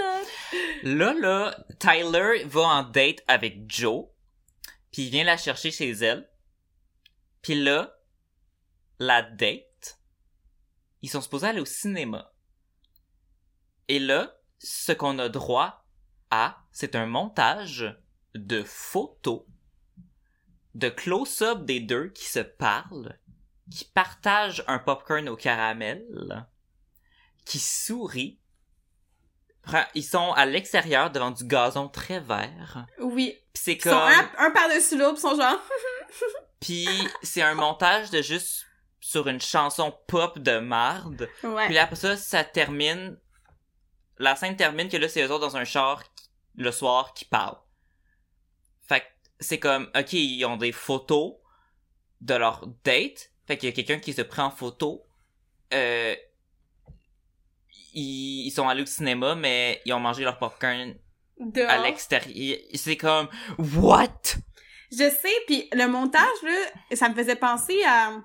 Là, 0.84 1.14
là, 1.14 1.58
Tyler 1.80 2.46
va 2.46 2.62
en 2.62 2.84
date 2.84 3.18
avec 3.28 3.66
Joe, 3.68 4.06
puis 4.94 5.04
il 5.04 5.10
vient 5.10 5.26
la 5.26 5.36
chercher 5.36 5.72
chez 5.72 5.92
elle. 5.92 6.30
Puis 7.42 7.56
là, 7.56 7.98
la 8.98 9.22
date, 9.22 10.00
ils 11.02 11.10
sont 11.10 11.22
supposés 11.22 11.48
aller 11.48 11.62
au 11.62 11.66
cinéma. 11.66 12.32
Et 13.90 13.98
là, 14.00 14.36
ce 14.60 14.92
qu'on 14.92 15.18
a 15.18 15.30
droit 15.30 15.84
à, 16.30 16.60
c'est 16.72 16.96
un 16.96 17.08
montage 17.08 18.00
de 18.36 18.64
photos, 18.64 19.42
de 20.76 20.90
close-up 20.90 21.66
des 21.66 21.80
deux 21.80 22.10
qui 22.10 22.26
se 22.26 22.40
parlent, 22.40 23.18
qui 23.72 23.86
partagent 23.86 24.64
un 24.68 24.78
popcorn 24.78 25.28
au 25.28 25.36
caramel, 25.36 26.06
qui 27.46 27.58
sourient, 27.60 28.40
Ils 29.96 30.04
sont 30.04 30.34
à 30.34 30.46
l'extérieur 30.46 31.10
devant 31.10 31.32
du 31.32 31.44
gazon 31.46 31.90
très 31.90 32.20
vert. 32.20 32.86
Oui. 33.00 33.38
C'est 33.56 33.74
Ils 33.74 33.82
sont 33.82 33.90
comme 33.90 34.00
un, 34.00 34.30
un 34.38 34.52
par-dessus 34.52 34.98
l'autre, 34.98 35.18
sont 35.20 35.36
genre, 35.36 35.60
puis 36.60 36.88
c'est 37.24 37.42
un 37.42 37.56
montage 37.56 38.12
de 38.12 38.22
juste 38.22 38.68
sur 39.00 39.28
une 39.28 39.42
chanson 39.42 39.98
pop 40.08 40.38
de 40.38 40.60
marde. 40.60 41.28
ouais. 41.44 41.66
Puis 41.66 41.74
là, 41.74 41.84
après 41.84 41.96
ça, 41.96 42.18
ça 42.18 42.44
termine 42.44 43.18
la 44.20 44.36
scène 44.36 44.56
termine 44.56 44.90
que 44.90 44.98
là 44.98 45.08
c'est 45.08 45.24
eux 45.24 45.32
autres 45.32 45.48
dans 45.48 45.58
un 45.58 45.64
char 45.64 46.04
le 46.56 46.72
soir 46.72 47.14
qui 47.14 47.26
parlent. 47.26 47.58
Fait 48.88 49.02
que 49.02 49.06
c'est 49.40 49.60
comme 49.60 49.90
OK, 49.96 50.14
ils 50.14 50.46
ont 50.46 50.58
des 50.58 50.72
photos 50.72 51.34
de 52.22 52.36
leur 52.36 52.68
date. 52.84 53.32
Fait 53.48 53.58
qu'il 53.58 53.70
y 53.70 53.72
a 53.72 53.76
quelqu'un 53.76 54.00
qui 54.00 54.14
se 54.14 54.22
prend 54.22 54.46
en 54.46 54.52
photo. 54.52 55.06
Euh, 55.74 56.16
ils, 57.94 58.48
ils 58.48 58.52
sont 58.52 58.68
allés 58.68 58.84
au 58.84 58.86
cinéma, 58.86 59.36
mais 59.36 59.82
ils 59.86 59.94
ont 59.94 60.00
mangé 60.00 60.24
leur 60.24 60.38
popcorn 60.38 60.96
à 61.68 61.78
l'extérieur. 61.82 62.60
C'est 62.74 62.98
comme 62.98 63.30
What? 63.58 64.36
Je 64.92 65.10
sais, 65.10 65.36
puis 65.48 65.70
le 65.72 65.88
montage, 65.88 66.28
là, 66.44 66.96
ça 66.96 67.10
me 67.10 67.16
faisait 67.16 67.36
penser 67.36 67.82
à... 67.86 68.22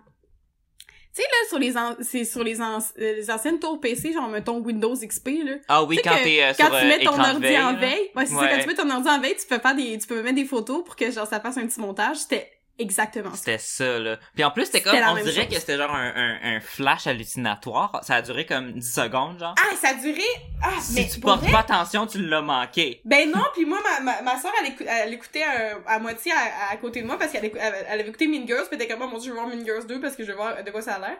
Tu 1.15 1.23
sais, 1.23 1.29
là, 1.29 1.49
sur 1.49 1.59
les, 1.61 1.77
an- 1.77 1.97
c'est 2.01 2.25
sur 2.25 2.43
les, 2.43 2.61
an- 2.61 2.79
euh, 2.99 3.15
les 3.15 3.31
anciennes 3.31 3.61
tours 3.61 3.81
PC, 3.81 4.12
genre, 4.12 4.29
mettons, 4.29 4.59
Windows 4.59 4.95
XP, 4.97 5.29
là. 5.45 5.53
Ah 5.69 5.85
oui, 5.85 6.01
quand 6.03 6.11
que 6.17 6.25
t'es 6.25 6.43
euh, 6.43 6.53
quand 6.59 6.67
sur 6.67 6.79
tu 6.79 6.85
euh, 6.85 6.89
mets 6.89 6.97
ton 7.05 7.12
écran 7.12 7.17
de 7.23 7.29
ordi 7.29 7.41
veille, 7.41 7.59
en 7.61 7.77
veille, 7.77 8.11
ouais, 8.17 8.27
c'est 8.27 8.35
ça, 8.35 8.49
quand 8.49 8.59
tu 8.62 8.67
mets 8.67 8.75
ton 8.75 8.91
ordi 8.91 9.09
en 9.09 9.21
veille, 9.21 9.37
tu 9.41 9.47
peux 9.47 9.59
faire 9.61 9.75
des, 9.77 9.99
tu 9.99 10.07
peux 10.09 10.23
mettre 10.23 10.35
des 10.35 10.45
photos 10.45 10.83
pour 10.85 10.97
que, 10.97 11.11
genre, 11.12 11.27
ça 11.29 11.39
fasse 11.39 11.57
un 11.57 11.67
petit 11.69 11.81
montage. 11.81 12.17
C'était 12.17 12.51
exactement. 12.79 13.35
C'était 13.35 13.59
ça, 13.59 13.99
là. 13.99 14.18
Puis 14.35 14.45
en 14.45 14.51
plus, 14.51 14.66
c'était 14.66 14.83
comme, 14.83 14.95
on 14.97 15.14
dirait 15.16 15.33
chose. 15.43 15.47
que 15.49 15.55
c'était 15.55 15.77
genre 15.77 15.95
un, 15.95 16.12
un, 16.14 16.57
un 16.57 16.61
flash 16.61 17.07
hallucinatoire. 17.07 18.01
Ça 18.03 18.16
a 18.16 18.22
duré 18.22 18.47
comme 18.47 18.72
10 18.72 18.95
secondes, 18.95 19.39
genre. 19.39 19.55
Ah, 19.59 19.77
ça 19.77 19.89
a 19.91 19.95
duré... 19.95 20.22
Ah, 20.62 20.68
mais 20.95 21.03
si 21.05 21.14
tu 21.14 21.20
pour 21.20 21.31
portes 21.31 21.43
vrai, 21.43 21.53
pas 21.53 21.61
attention, 21.61 22.07
tu 22.07 22.18
l'as 22.27 22.43
manqué. 22.43 23.01
Ben 23.05 23.31
non, 23.31 23.43
puis 23.55 23.64
moi, 23.64 23.79
ma, 23.83 24.01
ma, 24.01 24.22
ma 24.22 24.41
soeur, 24.41 24.53
elle, 24.62 24.70
écou- 24.72 24.87
elle 24.89 25.12
écoutait 25.12 25.45
euh, 25.45 25.75
à 25.87 25.99
moitié 25.99 26.33
à, 26.33 26.72
à 26.72 26.77
côté 26.77 27.03
de 27.03 27.07
moi 27.07 27.18
parce 27.18 27.33
qu'elle 27.33 27.45
elle, 27.45 27.53
elle 27.89 28.01
avait 28.01 28.09
écouté 28.09 28.27
Mean 28.27 28.47
Girls, 28.47 28.66
puis 28.68 28.77
elle 28.77 28.83
était 28.83 28.93
comme, 28.93 29.03
oh 29.03 29.09
mon 29.09 29.18
dieu, 29.18 29.31
je 29.31 29.35
vais 29.37 29.41
voir 29.43 29.55
Mean 29.55 29.64
Girls 29.64 29.87
2 29.87 30.01
parce 30.01 30.16
que 30.16 30.25
je 30.25 30.31
veux 30.31 30.37
voir 30.37 30.62
de 30.62 30.70
quoi 30.70 30.83
ça 30.83 30.95
a 30.95 30.99
l'air. 31.01 31.16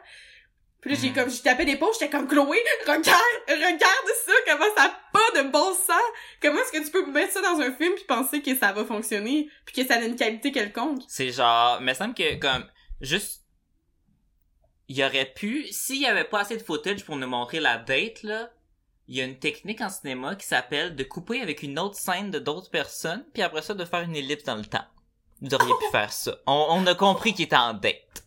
Puis 0.85 0.93
là, 0.95 1.01
j'ai 1.01 1.09
Mhm. 1.09 1.15
comme, 1.15 1.31
j'ai 1.31 1.41
tapé 1.41 1.65
des 1.65 1.77
pauses, 1.77 1.97
j'étais 1.99 2.11
comme, 2.11 2.29
Chloé, 2.29 2.59
regarde, 2.87 3.19
regarde 3.49 4.09
ça, 4.27 4.33
comment 4.47 4.65
ça 4.77 4.83
a 4.85 5.01
pas 5.13 5.43
de 5.43 5.49
bon 5.49 5.73
sens. 5.73 6.03
Comment 6.43 6.61
est-ce 6.61 6.73
que 6.73 6.85
tu 6.85 6.91
peux 6.91 7.07
mettre 7.11 7.33
ça 7.33 7.41
dans 7.41 7.59
un 7.61 7.73
film 7.73 7.95
puis 7.95 8.05
penser 8.05 8.43
que 8.43 8.55
ça 8.55 8.73
va 8.73 8.85
fonctionner 8.85 9.49
puis 9.65 9.75
que 9.83 9.89
ça 9.89 9.95
a 9.95 10.01
une 10.03 10.15
qualité 10.17 10.53
quelconque? 10.53 11.01
C'est 11.09 11.31
genre, 11.33 11.81
mais 11.81 11.95
ça 11.95 12.07
me 12.07 12.15
semble 12.15 12.19
que, 12.19 12.35
comme, 12.39 12.67
juste, 13.01 13.45
il 14.89 14.99
y 14.99 15.05
aurait 15.05 15.33
pu, 15.35 15.67
s'il 15.73 16.03
y 16.03 16.07
avait 16.07 16.25
pas 16.25 16.41
assez 16.41 16.59
de 16.59 16.63
footage 16.63 17.05
pour 17.05 17.17
nous 17.17 17.27
montrer 17.27 17.61
la 17.61 17.79
date, 17.79 18.23
là, 18.23 18.51
il 19.09 19.17
y 19.17 19.21
a 19.23 19.25
une 19.25 19.39
technique 19.39 19.81
en 19.81 19.89
cinéma 19.89 20.35
qui 20.37 20.47
s'appelle 20.47 20.95
de 20.97 21.05
couper 21.05 21.41
avec 21.41 21.63
une 21.63 21.79
autre 21.79 21.97
scène 21.97 22.31
de 22.31 22.39
d'autres 22.39 22.71
personnes, 22.71 23.25
puis 23.33 23.43
après 23.43 23.63
ça, 23.63 23.73
de 23.75 23.85
faire 23.87 24.01
une 24.01 24.17
ellipse 24.17 24.45
dans 24.45 24.57
le 24.57 24.65
temps. 24.65 24.85
Vous 25.41 25.55
auriez 25.55 25.73
pu 25.81 25.87
faire 25.93 26.13
ça. 26.13 26.37
On, 26.47 26.67
on 26.71 26.87
a 26.87 26.95
compris 26.95 27.33
qu'il 27.33 27.47
était 27.47 27.57
en 27.57 27.73
date. 27.75 28.24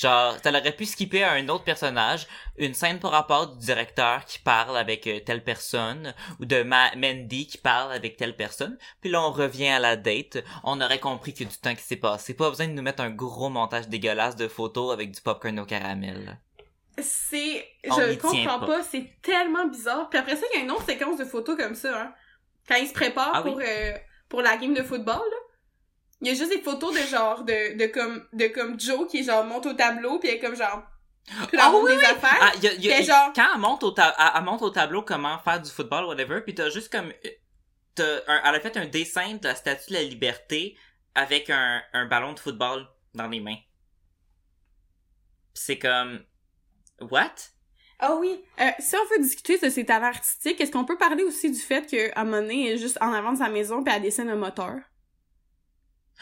Genre, 0.00 0.36
ça 0.42 0.50
aurait 0.50 0.72
pu 0.76 0.86
skipper 0.86 1.24
à 1.24 1.32
un 1.32 1.48
autre 1.48 1.64
personnage, 1.64 2.26
une 2.56 2.72
scène 2.74 3.00
par 3.00 3.10
rapport 3.10 3.48
du 3.48 3.58
directeur 3.66 4.24
qui 4.24 4.38
parle 4.38 4.76
avec 4.78 5.06
euh, 5.06 5.20
telle 5.20 5.44
personne, 5.44 6.14
ou 6.38 6.46
de 6.46 6.62
Ma- 6.62 6.94
Mandy 6.96 7.46
qui 7.46 7.58
parle 7.58 7.92
avec 7.92 8.16
telle 8.16 8.34
personne, 8.36 8.78
puis 9.00 9.10
là 9.10 9.20
on 9.22 9.30
revient 9.30 9.68
à 9.68 9.78
la 9.78 9.96
date, 9.96 10.38
on 10.64 10.80
aurait 10.80 11.00
compris 11.00 11.34
qu'il 11.34 11.46
y 11.46 11.50
a 11.50 11.52
du 11.52 11.58
temps 11.58 11.74
qui 11.74 11.82
s'est 11.82 11.96
passé. 11.96 12.34
Pas 12.34 12.48
besoin 12.48 12.68
de 12.68 12.72
nous 12.72 12.82
mettre 12.82 13.02
un 13.02 13.10
gros 13.10 13.50
montage 13.50 13.88
dégueulasse 13.88 14.36
de 14.36 14.48
photos 14.48 14.92
avec 14.92 15.10
du 15.10 15.20
popcorn 15.20 15.58
au 15.60 15.66
caramel. 15.66 16.38
C'est, 16.98 17.66
je 17.84 18.12
y 18.12 18.18
tient 18.18 18.30
comprends 18.30 18.60
pas. 18.60 18.66
pas, 18.66 18.82
c'est 18.82 19.10
tellement 19.22 19.66
bizarre. 19.66 20.08
Puis 20.10 20.18
après 20.18 20.36
ça, 20.36 20.44
il 20.52 20.58
y 20.58 20.60
a 20.60 20.64
une 20.64 20.70
autre 20.70 20.84
séquence 20.84 21.18
de 21.18 21.24
photos 21.24 21.56
comme 21.56 21.74
ça, 21.74 22.00
hein. 22.02 22.14
Quand 22.68 22.76
ils 22.76 22.88
se 22.88 22.92
préparent 22.92 23.32
Ah 23.34 23.42
oui? 23.42 23.50
pour, 23.52 23.60
euh, 23.60 23.92
pour 24.28 24.42
la 24.42 24.56
game 24.56 24.74
de 24.74 24.82
football, 24.82 25.16
là. 25.16 25.36
Il 26.20 26.28
y 26.28 26.30
a 26.30 26.34
juste 26.34 26.50
des 26.50 26.60
photos 26.60 26.92
de 26.94 27.06
genre, 27.06 27.44
de, 27.44 27.76
de 27.78 27.86
comme, 27.86 28.26
de 28.32 28.48
comme 28.48 28.78
Joe 28.78 29.08
qui 29.10 29.24
genre 29.24 29.44
monte 29.44 29.66
au 29.66 29.72
tableau 29.72 30.18
pis 30.18 30.28
elle 30.28 30.34
est 30.34 30.38
comme 30.40 30.54
genre, 30.56 30.82
puis 31.48 31.58
Ah 31.60 31.72
oui, 31.74 31.96
des 31.96 32.04
affaires. 32.04 32.38
Ah, 32.40 32.52
y 32.62 32.66
a- 32.66 32.72
y 32.74 32.92
a- 32.92 32.96
Puis 32.96 33.04
genre- 33.04 33.32
quand 33.34 33.46
elle 33.54 33.60
monte, 33.60 33.82
au 33.84 33.90
ta- 33.90 34.14
elle, 34.18 34.32
elle 34.36 34.42
monte 34.44 34.62
au 34.62 34.70
tableau 34.70 35.02
comment 35.02 35.38
faire 35.38 35.60
du 35.62 35.70
football, 35.70 36.04
whatever, 36.06 36.40
puis 36.42 36.54
t'as 36.54 36.68
juste 36.70 36.90
comme... 36.92 37.08
euh, 37.08 37.28
t'as 37.94 38.18
un- 38.26 38.42
elle 38.44 38.54
a 38.56 38.60
fait 38.60 38.76
un 38.76 38.86
dessin 38.86 39.34
de 39.34 39.48
la 39.48 39.54
Statue 39.54 39.90
de 39.90 39.94
la 39.94 40.02
Liberté 40.02 40.76
avec 41.14 41.48
un, 41.50 41.80
un 41.92 42.06
ballon 42.06 42.32
de 42.34 42.40
football 42.40 42.86
dans 43.14 43.26
les 43.28 43.40
mains. 43.40 43.56
Pis 45.54 45.60
C'est 45.62 45.78
comme... 45.78 46.24
What? 47.00 47.34
Ah 47.98 48.14
oui. 48.16 48.42
Euh, 48.60 48.70
si 48.78 48.94
on 48.96 49.04
veut 49.14 49.22
discuter 49.22 49.58
de 49.58 49.68
ses 49.70 49.84
talents 49.84 50.06
artistiques, 50.08 50.60
est-ce 50.60 50.70
qu'on 50.70 50.84
peut 50.84 50.98
parler 50.98 51.22
aussi 51.22 51.50
du 51.50 51.58
fait 51.58 51.86
qu'à 51.86 52.18
un 52.20 52.24
moment 52.24 52.42
donné, 52.42 52.66
elle 52.68 52.74
est 52.74 52.78
juste 52.78 52.98
en 53.00 53.12
avant 53.12 53.32
de 53.32 53.38
sa 53.38 53.48
maison 53.48 53.82
pis 53.82 53.90
elle 53.94 54.02
dessine 54.02 54.28
un 54.28 54.36
moteur? 54.36 54.76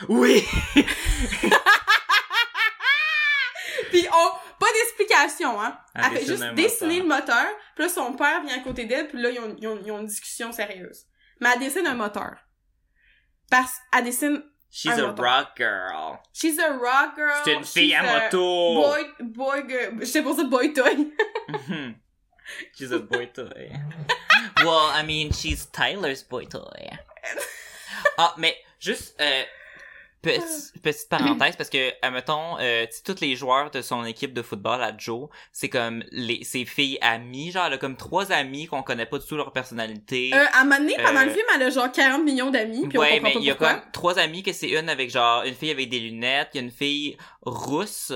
Oui! 0.08 0.44
Pis 3.90 4.06
on, 4.12 4.30
pas 4.58 4.66
d'explication, 4.72 5.60
hein. 5.60 5.78
Elle 5.94 6.18
fait 6.18 6.26
juste 6.26 6.44
dessiner 6.54 7.00
le 7.00 7.06
moteur, 7.06 7.46
puis 7.74 7.84
là, 7.84 7.90
son 7.90 8.12
père 8.12 8.42
vient 8.42 8.56
à 8.56 8.60
côté 8.60 8.84
d'elle, 8.84 9.08
puis 9.08 9.20
là, 9.20 9.30
ils 9.30 9.38
ont, 9.40 9.56
ils, 9.58 9.66
ont, 9.66 9.80
ils 9.84 9.90
ont 9.90 10.00
une 10.00 10.06
discussion 10.06 10.52
sérieuse. 10.52 11.06
Mais 11.40 11.48
elle 11.54 11.60
dessine 11.60 11.86
un 11.86 11.94
moteur. 11.94 12.36
Parce 13.50 13.72
qu'elle 13.92 14.04
dessine... 14.04 14.42
She's 14.70 14.92
Un 14.92 14.98
a 14.98 15.06
moteur. 15.06 15.24
rock 15.24 15.48
girl. 15.56 16.18
She's 16.34 16.58
a 16.58 16.68
rock 16.76 17.14
girl. 17.16 17.40
C'est 17.44 17.54
une 17.54 17.64
fille 17.64 17.90
she's 17.90 17.98
à 17.98 18.00
a 18.00 18.24
moto! 18.24 18.74
Boy, 18.74 19.06
boy 19.20 19.64
girl. 19.66 20.04
J'étais 20.04 20.22
pour 20.22 20.36
ça 20.36 20.44
boy 20.44 20.74
toy. 20.74 21.10
Mhm. 21.48 21.94
she's 22.76 22.92
a 22.92 22.98
boy 22.98 23.32
toy. 23.32 23.72
well, 24.58 24.90
I 24.92 25.02
mean, 25.06 25.32
she's 25.32 25.64
Tyler's 25.72 26.22
boy 26.22 26.46
toy. 26.46 26.90
Ah, 28.18 28.34
mais 28.36 28.54
juste, 28.78 29.18
euh, 29.20 29.42
Petit- 30.20 30.78
petite 30.82 31.08
parenthèse 31.08 31.54
parce 31.56 31.70
que 31.70 31.92
admettons 32.02 32.58
euh, 32.58 32.86
tous 33.04 33.20
les 33.20 33.36
joueurs 33.36 33.70
de 33.70 33.80
son 33.82 34.04
équipe 34.04 34.32
de 34.34 34.42
football 34.42 34.82
à 34.82 34.92
Joe 34.98 35.28
c'est 35.52 35.68
comme 35.68 36.02
les 36.10 36.42
ses 36.42 36.64
filles 36.64 36.98
amies 37.00 37.52
genre 37.52 37.66
elle 37.66 37.74
a 37.74 37.78
comme 37.78 37.96
trois 37.96 38.32
amies 38.32 38.66
qu'on 38.66 38.82
connaît 38.82 39.06
pas 39.06 39.18
du 39.18 39.26
tout 39.26 39.36
leur 39.36 39.52
personnalité. 39.52 40.30
Euh, 40.34 40.44
à 40.52 40.62
un 40.62 40.64
moment 40.64 40.78
donné, 40.78 40.96
pendant 40.96 41.20
Euh, 41.20 41.24
le 41.26 41.30
film, 41.30 41.44
elle 41.54 41.62
a 41.62 41.70
genre 41.70 41.92
40 41.92 42.24
millions 42.24 42.50
d'amis, 42.50 42.88
puis 42.88 42.98
ouais 42.98 43.06
on 43.12 43.14
comprend 43.14 43.28
mais 43.28 43.32
pas 43.34 43.38
il 43.38 43.44
y 43.44 43.50
a 43.50 43.54
comme 43.54 43.80
trois 43.92 44.18
amies 44.18 44.42
que 44.42 44.52
c'est 44.52 44.70
une 44.70 44.88
avec 44.88 45.08
genre 45.10 45.44
une 45.44 45.54
fille 45.54 45.70
avec 45.70 45.88
des 45.88 46.00
lunettes 46.00 46.48
il 46.54 46.56
y 46.56 46.60
a 46.60 46.62
une 46.64 46.72
fille 46.72 47.16
rousse 47.42 48.12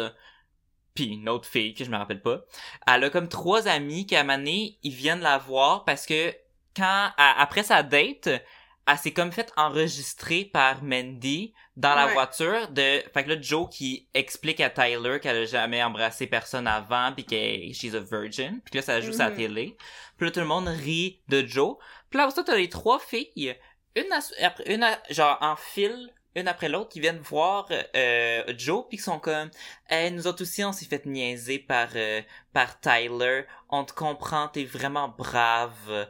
puis 0.94 1.04
une 1.04 1.28
autre 1.28 1.48
fille 1.48 1.72
que 1.74 1.84
je 1.84 1.90
me 1.90 1.96
rappelle 1.96 2.20
pas. 2.20 2.40
Elle 2.86 3.04
a 3.04 3.10
comme 3.10 3.28
trois 3.28 3.66
amis 3.68 4.06
qui 4.06 4.16
à 4.16 4.20
un 4.20 4.24
moment 4.24 4.38
donné, 4.38 4.76
ils 4.82 4.92
viennent 4.92 5.20
la 5.20 5.38
voir 5.38 5.84
parce 5.84 6.04
que 6.06 6.34
quand 6.76 7.10
à- 7.16 7.40
après 7.40 7.62
sa 7.62 7.82
date 7.84 8.28
elle 8.84 8.98
s'est 8.98 9.12
comme 9.12 9.30
fait 9.30 9.52
enregistrer 9.56 10.44
par 10.44 10.82
Mandy 10.82 11.54
dans 11.76 11.94
la 11.94 12.06
Ouais. 12.06 12.12
voiture 12.12 12.68
de 12.68 13.02
fait 13.14 13.24
que 13.24 13.30
là 13.30 13.40
Joe 13.40 13.66
qui 13.70 14.06
explique 14.12 14.60
à 14.60 14.68
Tyler 14.70 15.20
qu'elle 15.20 15.36
a 15.38 15.44
jamais 15.46 15.82
embrassé 15.82 16.26
personne 16.26 16.66
avant 16.66 17.12
puis 17.12 17.24
qu'elle 17.24 17.72
she's 17.72 17.94
a 17.94 18.00
virgin 18.00 18.60
puis 18.64 18.76
là 18.76 18.82
ça 18.82 19.00
joue 19.00 19.16
la 19.16 19.30
Mhm. 19.30 19.36
télé. 19.36 19.76
Puis 20.18 20.26
là 20.26 20.32
tout 20.32 20.40
le 20.40 20.46
monde 20.46 20.68
rit 20.68 21.20
de 21.28 21.46
Joe. 21.46 21.76
Puis 22.10 22.18
là 22.18 22.28
ça 22.30 22.42
t'as 22.44 22.56
les 22.56 22.68
trois 22.68 22.98
filles 22.98 23.56
une 23.96 24.12
après 24.42 24.72
une 24.74 24.82
à- 24.82 25.02
genre 25.10 25.38
en 25.40 25.56
fil 25.56 26.12
une 26.34 26.48
après 26.48 26.68
l'autre 26.70 26.88
qui 26.90 27.00
viennent 27.00 27.20
voir 27.20 27.68
euh, 27.94 28.44
Joe 28.58 28.84
puis 28.88 28.96
qui 28.98 29.04
sont 29.04 29.18
comme 29.18 29.50
Eh, 29.90 30.10
nous 30.10 30.26
autres 30.26 30.42
aussi 30.42 30.62
on 30.64 30.72
s'est 30.72 30.86
fait 30.86 31.06
niaiser 31.06 31.58
par 31.58 31.88
euh, 31.94 32.20
par 32.52 32.80
Tyler. 32.80 33.44
On 33.70 33.84
te 33.84 33.92
comprend 33.94 34.48
t'es 34.48 34.64
vraiment 34.64 35.08
brave 35.08 36.06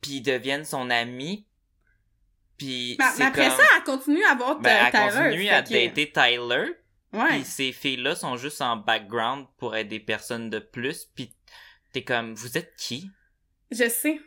puis 0.00 0.16
ils 0.18 0.22
deviennent 0.22 0.64
son 0.64 0.90
ami 0.90 1.44
puis 2.58 2.96
Mais, 2.98 3.04
c'est 3.12 3.18
mais 3.20 3.24
après 3.26 3.48
comme- 3.48 3.56
ça, 3.56 3.62
elle 3.76 3.82
continue 3.84 4.24
à 4.24 4.34
voir 4.34 4.58
ben, 4.60 4.86
elle 4.86 4.92
Tyler. 4.92 5.24
continue 5.24 5.48
à 5.48 5.62
dater 5.62 6.12
Tyler 6.12 6.72
Ouais. 7.12 7.28
puis 7.30 7.44
ces 7.44 7.72
filles-là 7.72 8.14
sont 8.16 8.36
juste 8.36 8.60
en 8.60 8.76
background 8.76 9.46
pour 9.58 9.74
être 9.76 9.88
des 9.88 10.00
personnes 10.00 10.50
de 10.50 10.58
plus 10.58 11.04
puis 11.14 11.32
t'es 11.92 12.02
comme 12.04 12.34
vous 12.34 12.58
êtes 12.58 12.74
qui? 12.76 13.10
Je 13.70 13.88
sais. 13.88 14.20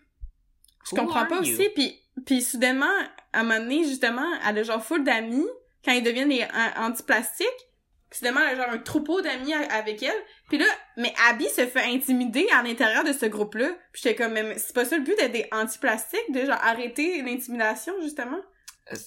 Je 0.90 0.96
Who 0.96 0.98
comprends 1.02 1.26
pas 1.26 1.36
you? 1.42 1.54
aussi. 1.54 1.70
Puis, 1.76 2.00
puis 2.26 2.42
soudainement, 2.42 2.86
à 3.34 3.40
un 3.42 3.44
moment 3.44 3.60
donné, 3.60 3.84
justement, 3.84 4.26
elle 4.48 4.58
a 4.60 4.64
genre 4.64 4.84
full 4.84 5.04
d'amis 5.04 5.46
quand 5.86 5.92
ils 5.92 6.02
deviennent 6.04 6.30
des 6.30 6.44
an- 6.44 6.86
anti-plastiques. 6.88 7.48
Puis 8.10 8.20
soudainement, 8.20 8.42
elle 8.42 8.60
a 8.60 8.66
genre 8.66 8.74
un 8.74 8.80
troupeau 8.80 9.22
d'amis 9.22 9.54
avec 9.54 10.02
elle. 10.02 10.24
Puis 10.48 10.58
là, 10.58 10.66
mais 10.98 11.14
Abby 11.30 11.48
se 11.48 11.68
fait 11.68 11.84
intimider 11.84 12.48
à 12.52 12.64
l'intérieur 12.64 13.04
de 13.04 13.14
ce 13.14 13.28
groupe-là. 13.28 13.70
Puis 13.92 14.02
j'étais 14.04 14.16
comme, 14.16 14.34
mais 14.34 14.58
c'est 14.58 14.74
pas 14.74 14.86
ça 14.86 14.98
le 14.98 15.04
but 15.04 15.16
d'être 15.18 15.32
des 15.32 15.48
anti-plastiques, 15.52 16.32
de 16.32 16.46
genre 16.46 16.60
arrêter 16.64 17.22
l'intimidation, 17.22 17.94
justement? 18.02 18.40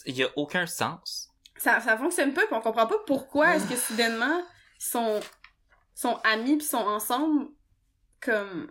il 0.07 0.17
y 0.17 0.23
a 0.23 0.29
aucun 0.37 0.67
sens 0.67 1.29
Ça, 1.57 1.81
ça 1.81 1.97
fonctionne 1.97 2.33
pas, 2.33 2.43
puis 2.43 2.55
on 2.55 2.61
comprend 2.61 2.87
pas 2.87 2.99
pourquoi 3.07 3.57
est-ce 3.57 3.69
que 3.69 3.77
soudainement, 3.77 4.43
ils 4.81 4.85
sont, 4.85 5.21
sont 5.95 6.19
amis 6.25 6.59
puis 6.59 6.67
sont 6.67 6.77
ensemble, 6.79 7.49
comme... 8.21 8.71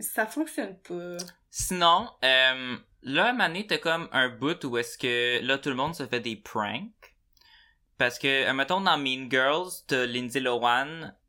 Ça 0.00 0.24
fonctionne 0.24 0.78
pas. 0.78 1.16
Sinon, 1.50 2.08
euh, 2.24 2.76
là, 3.02 3.32
Mané, 3.34 3.66
t'as 3.66 3.76
comme 3.76 4.08
un 4.12 4.30
bout 4.30 4.64
où 4.64 4.78
est-ce 4.78 4.96
que 4.96 5.44
là, 5.44 5.58
tout 5.58 5.68
le 5.68 5.74
monde 5.74 5.94
se 5.94 6.06
fait 6.06 6.20
des 6.20 6.36
pranks. 6.36 7.13
Parce 7.98 8.18
que, 8.18 8.48
euh, 8.48 8.52
mettons, 8.52 8.80
dans 8.80 8.98
Mean 8.98 9.28
Girls, 9.30 9.70
t'as 9.86 10.04
Lindsay 10.06 10.40
Lohan 10.40 10.86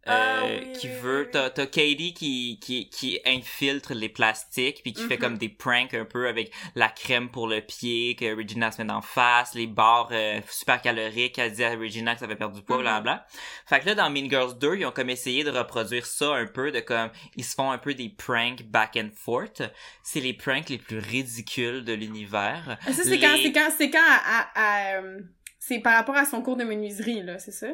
euh, 0.08 0.12
Ah 0.12 0.44
oui, 0.46 0.72
qui 0.74 0.88
oui, 0.88 0.94
veut... 1.02 1.30
T'as, 1.32 1.50
t'as 1.50 1.66
Katie 1.66 2.14
qui, 2.14 2.60
qui, 2.60 2.90
qui 2.92 3.20
infiltre 3.26 3.94
les 3.96 4.10
plastiques, 4.10 4.82
puis 4.84 4.94
qui 4.94 5.02
fait 5.04 5.16
Mhm. 5.16 5.20
comme 5.22 5.38
des 5.40 5.50
pranks 5.50 5.94
un 5.96 6.06
peu 6.06 6.28
avec 6.28 6.52
la 6.76 6.90
crème 6.90 7.30
pour 7.30 7.48
le 7.48 7.62
pied 7.62 8.16
que 8.16 8.36
Regina 8.36 8.72
se 8.72 8.82
met 8.84 8.92
en 8.94 9.02
face, 9.02 9.56
les 9.56 9.66
barres 9.68 10.10
euh, 10.12 10.42
super 10.50 10.80
caloriques, 10.82 11.40
elle 11.40 11.54
dit 11.54 11.64
à 11.64 11.72
Regina 11.76 12.14
que 12.14 12.20
ça 12.20 12.26
avait 12.26 12.36
perdu 12.36 12.60
du 12.60 12.66
poids, 12.66 12.78
Mhm. 12.78 12.84
blablabla. 12.84 13.26
Fait 13.68 13.80
que 13.80 13.86
là, 13.88 13.96
dans 13.96 14.10
Mean 14.12 14.30
Girls 14.30 14.58
2, 14.60 14.76
ils 14.76 14.86
ont 14.86 14.92
comme 14.92 15.10
essayé 15.10 15.44
de 15.44 15.50
reproduire 15.52 16.06
ça 16.06 16.36
un 16.36 16.46
peu, 16.46 16.72
de 16.72 16.82
comme, 16.82 17.10
ils 17.36 17.44
se 17.44 17.56
font 17.56 17.72
un 17.72 17.80
peu 17.80 17.94
des 17.96 18.10
pranks 18.10 18.62
back 18.64 18.98
and 18.98 19.10
forth. 19.16 19.64
C'est 20.04 20.20
les 20.20 20.34
pranks 20.34 20.70
les 20.70 20.78
plus 20.78 21.00
ridicules 21.00 21.84
de 21.84 21.94
l'univers. 21.94 22.78
Ah, 22.86 22.94
Ça, 22.94 23.04
c'est 23.04 23.10
Les- 23.10 23.20
quand, 23.20 23.36
c'est 23.42 23.52
quand, 23.52 23.70
c'est 23.76 23.90
quand, 23.90 24.00
à, 24.08 24.40
à- 24.40 24.50
à, 24.56 24.96
euh, 25.02 25.20
c'est 25.68 25.80
par 25.80 25.94
rapport 25.96 26.16
à 26.16 26.26
son 26.26 26.42
cours 26.42 26.58
de 26.58 26.64
menuiserie, 26.64 27.24
là, 27.24 27.40
c'est 27.40 27.52
ça? 27.52 27.68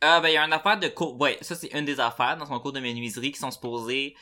Ah, 0.00 0.20
ben, 0.20 0.28
il 0.28 0.34
y 0.34 0.36
a 0.36 0.44
une 0.44 0.52
affaire 0.52 0.78
de 0.78 0.88
cours, 0.88 1.20
ouais, 1.20 1.38
ça 1.40 1.54
c'est 1.56 1.68
une 1.76 1.84
des 1.84 1.98
affaires 1.98 2.36
dans 2.36 2.46
son 2.46 2.60
cours 2.60 2.72
de 2.72 2.80
menuiserie 2.80 3.32
qui 3.32 3.38
sont 3.40 3.50
supposés, 3.50 4.14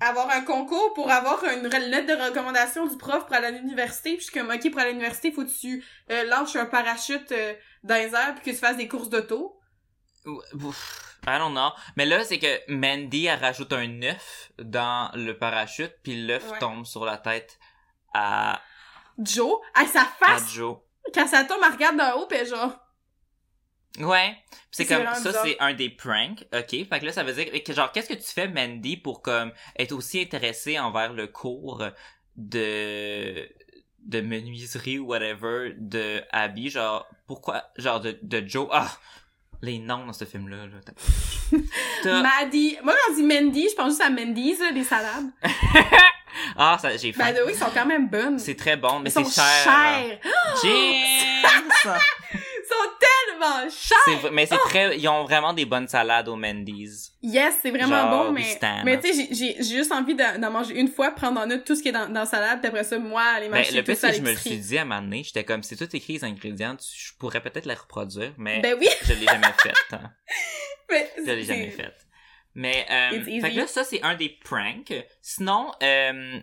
Avoir 0.00 0.28
un 0.30 0.42
concours 0.42 0.92
pour 0.92 1.10
avoir 1.10 1.42
une 1.44 1.66
re- 1.66 1.88
lettre 1.88 2.14
de 2.14 2.22
recommandation 2.28 2.86
du 2.86 2.98
prof 2.98 3.24
pour 3.24 3.34
aller 3.34 3.46
à 3.46 3.50
l'université, 3.52 4.10
puis 4.16 4.20
je 4.26 4.30
suis 4.30 4.38
comme, 4.38 4.50
ok, 4.50 4.70
pour 4.70 4.80
aller 4.80 4.90
à 4.90 4.92
l'université, 4.92 5.32
faut 5.32 5.44
que 5.44 5.58
tu 5.60 5.82
euh, 6.10 6.24
lâches 6.24 6.56
un 6.56 6.66
parachute 6.66 7.32
euh, 7.32 7.54
dans 7.84 7.94
les 7.94 8.14
airs 8.14 8.34
puis 8.34 8.44
que 8.44 8.50
tu 8.50 8.56
fasses 8.56 8.76
des 8.76 8.86
courses 8.86 9.08
d'auto. 9.08 9.58
Ouf, 10.26 11.18
I 11.26 11.38
don't 11.38 11.52
know. 11.52 11.70
Mais 11.96 12.04
là, 12.04 12.22
c'est 12.22 12.38
que 12.38 12.70
Mandy, 12.70 13.26
elle 13.26 13.40
rajoute 13.40 13.72
un 13.72 14.02
œuf 14.02 14.52
dans 14.58 15.10
le 15.14 15.38
parachute, 15.38 15.94
puis 16.02 16.26
l'œuf 16.26 16.50
Ouais. 16.50 16.58
tombe 16.58 16.84
sur 16.84 17.06
la 17.06 17.16
tête 17.16 17.58
à, 18.12 18.60
Joe, 19.18 19.58
à 19.74 19.86
sa 19.86 20.02
à 20.02 20.04
face, 20.04 20.52
Joe. 20.52 20.76
Quand 21.14 21.26
ça 21.26 21.44
tombe, 21.44 21.58
elle 21.64 21.72
regarde 21.72 21.96
d'en 21.96 22.20
haut, 22.20 22.26
pis 22.26 22.44
genre, 22.46 22.72
Ouais. 24.00 24.36
C'est 24.70 24.86
comme 24.86 25.04
ça, 25.14 25.32
c'est 25.44 25.56
un 25.60 25.72
des 25.74 25.88
pranks, 25.90 26.44
ok. 26.54 26.70
Fait 26.70 27.00
que 27.00 27.04
là, 27.06 27.12
ça 27.12 27.24
veut 27.24 27.32
dire 27.32 27.50
que 27.64 27.72
genre, 27.72 27.90
qu'est-ce 27.90 28.08
que 28.08 28.14
tu 28.14 28.30
fais, 28.30 28.46
Mandy, 28.46 28.96
pour 28.96 29.22
comme 29.22 29.50
être 29.78 29.92
aussi 29.92 30.20
intéressée 30.20 30.78
envers 30.78 31.12
le 31.12 31.26
cours 31.26 31.82
de 32.36 33.48
de 34.04 34.20
menuiserie 34.20 34.98
ou 34.98 35.06
whatever 35.06 35.74
de 35.76 36.22
Abby, 36.30 36.70
genre 36.70 37.06
pourquoi, 37.26 37.64
genre 37.76 38.00
de 38.00 38.18
de 38.22 38.46
Joe, 38.46 38.68
ah, 38.72 38.88
les 39.62 39.78
noms 39.80 40.06
dans 40.06 40.12
ce 40.12 40.24
film-là, 40.24 40.66
là. 40.66 40.78
t'as- 40.84 41.56
T'as- 42.04 42.22
Maddie. 42.22 42.78
Moi, 42.84 42.94
quand 42.94 43.12
on 43.12 43.16
dit 43.16 43.22
Mandy, 43.24 43.68
je 43.68 43.74
pense 43.74 43.88
juste 43.88 44.02
à 44.02 44.10
Mandy's, 44.10 44.60
là, 44.60 44.70
des 44.72 44.84
salades. 44.84 45.26
ah, 46.56 46.78
ça, 46.80 46.96
j'ai 46.96 47.12
faim. 47.12 47.32
Ben, 47.32 47.42
oui, 47.46 47.52
ils 47.54 47.58
sont 47.58 47.70
quand 47.72 47.86
même 47.86 48.08
bonnes. 48.08 48.38
C'est 48.38 48.56
très 48.56 48.76
bon, 48.76 49.00
mais 49.00 49.10
c'est 49.10 49.24
cher. 49.24 49.44
chers. 49.64 50.18
James! 50.62 51.98
Ils 52.32 52.68
sont 52.68 52.90
tellement 53.00 53.70
chers! 53.70 54.32
Mais 54.32 54.46
c'est 54.46 54.58
très, 54.58 54.98
ils 54.98 55.08
ont 55.08 55.24
vraiment 55.24 55.52
des 55.52 55.64
bonnes 55.64 55.88
salades 55.88 56.28
au 56.28 56.36
Mendy's. 56.36 57.12
Yes, 57.22 57.54
c'est 57.62 57.70
vraiment 57.70 57.96
Genre, 57.96 58.24
bon, 58.26 58.32
mais, 58.32 58.58
mais 58.84 59.00
tu 59.00 59.12
sais, 59.12 59.28
j'ai- 59.32 59.62
juste 59.62 59.90
envie 59.90 60.14
d'en 60.14 60.50
manger 60.50 60.74
une 60.78 60.88
fois, 60.88 61.10
prendre 61.12 61.40
en 61.40 61.46
note 61.46 61.64
tout 61.64 61.74
ce 61.74 61.82
qui 61.82 61.88
est 61.88 61.92
dans, 61.92 62.08
dans 62.08 62.20
la 62.20 62.26
salade, 62.26 62.60
puis 62.60 62.68
après 62.68 62.84
ça, 62.84 62.98
moi, 62.98 63.22
aller 63.22 63.48
Ben, 63.48 63.56
m'acheter 63.56 63.76
le 63.76 63.84
tout 63.84 63.92
ça 63.94 64.00
c'est 64.00 64.06
à 64.06 64.10
que 64.10 64.16
je 64.16 64.22
me 64.22 64.30
le 64.30 64.36
suis 64.36 64.58
dit 64.58 64.78
à 64.78 64.82
un 64.82 64.84
moment 64.84 65.00
donné, 65.02 65.22
j'étais 65.24 65.44
comme, 65.44 65.62
c'est 65.62 65.76
tout 65.76 65.88
écrit 65.96 66.14
les 66.14 66.24
ingrédients, 66.24 66.76
je 66.80 67.12
pourrais 67.18 67.40
peut-être 67.40 67.66
les 67.66 67.74
reproduire, 67.74 68.32
mais 68.36 68.60
Ben 68.60 68.76
oui, 68.78 68.88
je 69.02 69.14
l'ai 69.14 69.26
jamais 69.26 69.46
fait. 69.62 69.72
hein. 69.92 70.12
mais 70.90 71.10
Je 71.18 71.30
l'ai 71.32 71.44
jamais 71.44 71.70
fait. 71.70 71.94
Mais, 72.54 72.86
euh, 72.90 73.22
fait 73.22 73.52
que 73.52 73.56
là, 73.56 73.66
ça, 73.66 73.84
c'est 73.84 74.02
un 74.02 74.14
des 74.14 74.28
pranks. 74.28 74.92
Sinon, 75.22 75.70
euh, 75.82 76.40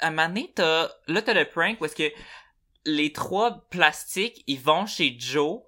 à 0.00 0.06
un 0.06 0.10
moment 0.10 0.28
donné, 0.28 0.52
t'as, 0.54 0.88
là, 1.08 1.22
t'as 1.22 1.34
le 1.34 1.44
prank 1.44 1.80
où 1.80 1.84
est-ce 1.84 1.96
que 1.96 2.12
les 2.84 3.12
trois 3.12 3.66
plastiques, 3.70 4.44
ils 4.46 4.60
vont 4.60 4.86
chez 4.86 5.16
Joe, 5.18 5.60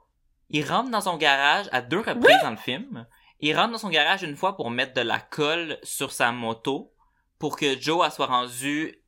ils 0.50 0.64
rentrent 0.64 0.90
dans 0.90 1.00
son 1.00 1.16
garage 1.16 1.66
à 1.72 1.80
deux 1.80 2.00
reprises 2.00 2.42
dans 2.42 2.50
le 2.50 2.56
film. 2.56 3.06
Ils 3.40 3.56
rentrent 3.56 3.72
dans 3.72 3.78
son 3.78 3.90
garage 3.90 4.22
une 4.22 4.36
fois 4.36 4.56
pour 4.56 4.70
mettre 4.70 4.94
de 4.94 5.00
la 5.00 5.18
colle 5.18 5.78
sur 5.82 6.12
sa 6.12 6.32
moto, 6.32 6.92
pour 7.38 7.56
que 7.56 7.78
Joe, 7.80 8.04
elle 8.04 8.12
soit 8.12 8.26
rendue 8.26 9.02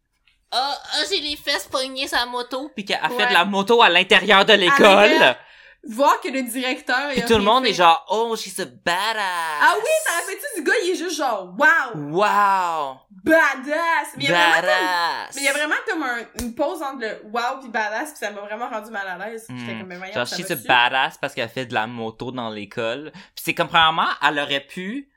ah, 0.51 0.78
ah, 0.82 1.03
j'ai 1.11 1.20
les 1.20 1.36
fesses 1.36 1.68
pognées 1.70 2.09
sa 2.09 2.24
moto, 2.24 2.70
puis 2.74 2.84
qu'elle 2.84 3.01
a 3.03 3.11
fait 3.11 3.26
de 3.26 3.34
la 3.34 3.44
moto 3.44 3.82
à 3.82 3.90
l'intérieur 3.90 4.46
de 4.46 4.55
l'école. 4.55 5.36
Voir 5.91 6.20
que 6.20 6.28
le 6.28 6.43
directeur... 6.43 7.11
Puis 7.12 7.22
a 7.22 7.26
tout 7.26 7.34
le 7.39 7.43
monde 7.43 7.64
fait. 7.64 7.70
est 7.70 7.74
genre, 7.74 8.05
oh, 8.11 8.36
she's 8.36 8.59
a 8.61 8.66
badass. 8.66 9.16
Ah 9.62 9.74
oui, 9.76 9.89
ça 10.05 10.12
fait-tu 10.26 10.61
du 10.61 10.66
gars, 10.68 10.74
il 10.84 10.91
est 10.91 10.95
juste 10.97 11.16
genre, 11.16 11.55
wow, 11.59 11.99
Wow! 12.11 12.99
badass! 13.24 14.09
Mais 14.16 14.24
il 14.24 14.30
y 14.30 14.32
a 14.32 14.34
vraiment 14.34 14.55
comme, 14.55 14.62
Badass! 14.66 15.34
mais 15.34 15.41
il 15.41 15.45
y 15.45 15.49
a 15.49 15.53
vraiment 15.53 15.74
comme 15.89 16.03
un- 16.03 16.26
une 16.41 16.55
pause 16.55 16.82
entre 16.82 17.01
le 17.01 17.20
wow 17.32 17.61
pis 17.62 17.68
badass, 17.68 18.12
pis 18.12 18.18
ça 18.18 18.30
m'a 18.30 18.41
vraiment 18.43 18.68
rendu 18.68 18.91
mal 18.91 19.07
à 19.09 19.16
l'aise. 19.28 19.47
J'étais 19.49 19.74
Hmm. 19.74 19.78
comme, 19.89 19.99
mais 19.99 20.12
Genre, 20.12 20.26
she's 20.26 20.51
a 20.51 20.57
badass 20.57 21.18
parce 21.18 21.34
qu'elle 21.34 21.49
fait 21.49 21.66
de 21.66 21.74
la 21.74 21.86
moto 21.86 22.30
dans 22.32 22.51
l'école. 22.51 23.11
Puis 23.12 23.45
c'est 23.45 23.55
comme, 23.55 23.68
premièrement, 23.68 24.09
elle 24.26 24.39
aurait 24.39 24.61
pu... 24.66 25.11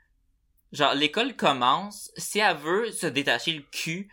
Genre, 0.71 0.93
l'école 0.93 1.35
commence, 1.35 2.11
si 2.15 2.39
elle 2.39 2.55
veut 2.55 2.91
se 2.91 3.07
détacher 3.07 3.51
le 3.51 3.63
cul 3.71 4.09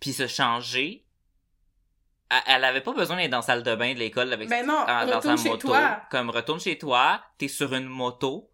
puis 0.00 0.12
se 0.12 0.26
changer, 0.26 1.04
elle- 2.46 2.64
avait 2.64 2.80
pas 2.80 2.92
besoin 2.92 3.16
d'être 3.16 3.30
dans 3.30 3.38
la 3.38 3.42
salle 3.42 3.62
de 3.62 3.74
bain 3.74 3.94
de 3.94 3.98
l'école 3.98 4.32
avec 4.32 4.48
Ben 4.48 4.66
non, 4.66 4.84
en- 4.86 5.06
dans 5.06 5.20
sa 5.20 5.36
moto. 5.36 5.56
toi. 5.68 6.00
Comme 6.10 6.30
retourne 6.30 6.60
chez 6.60 6.76
toi, 6.78 7.22
t'es 7.38 7.48
sur 7.48 7.72
une 7.74 7.86
moto. 7.86 8.50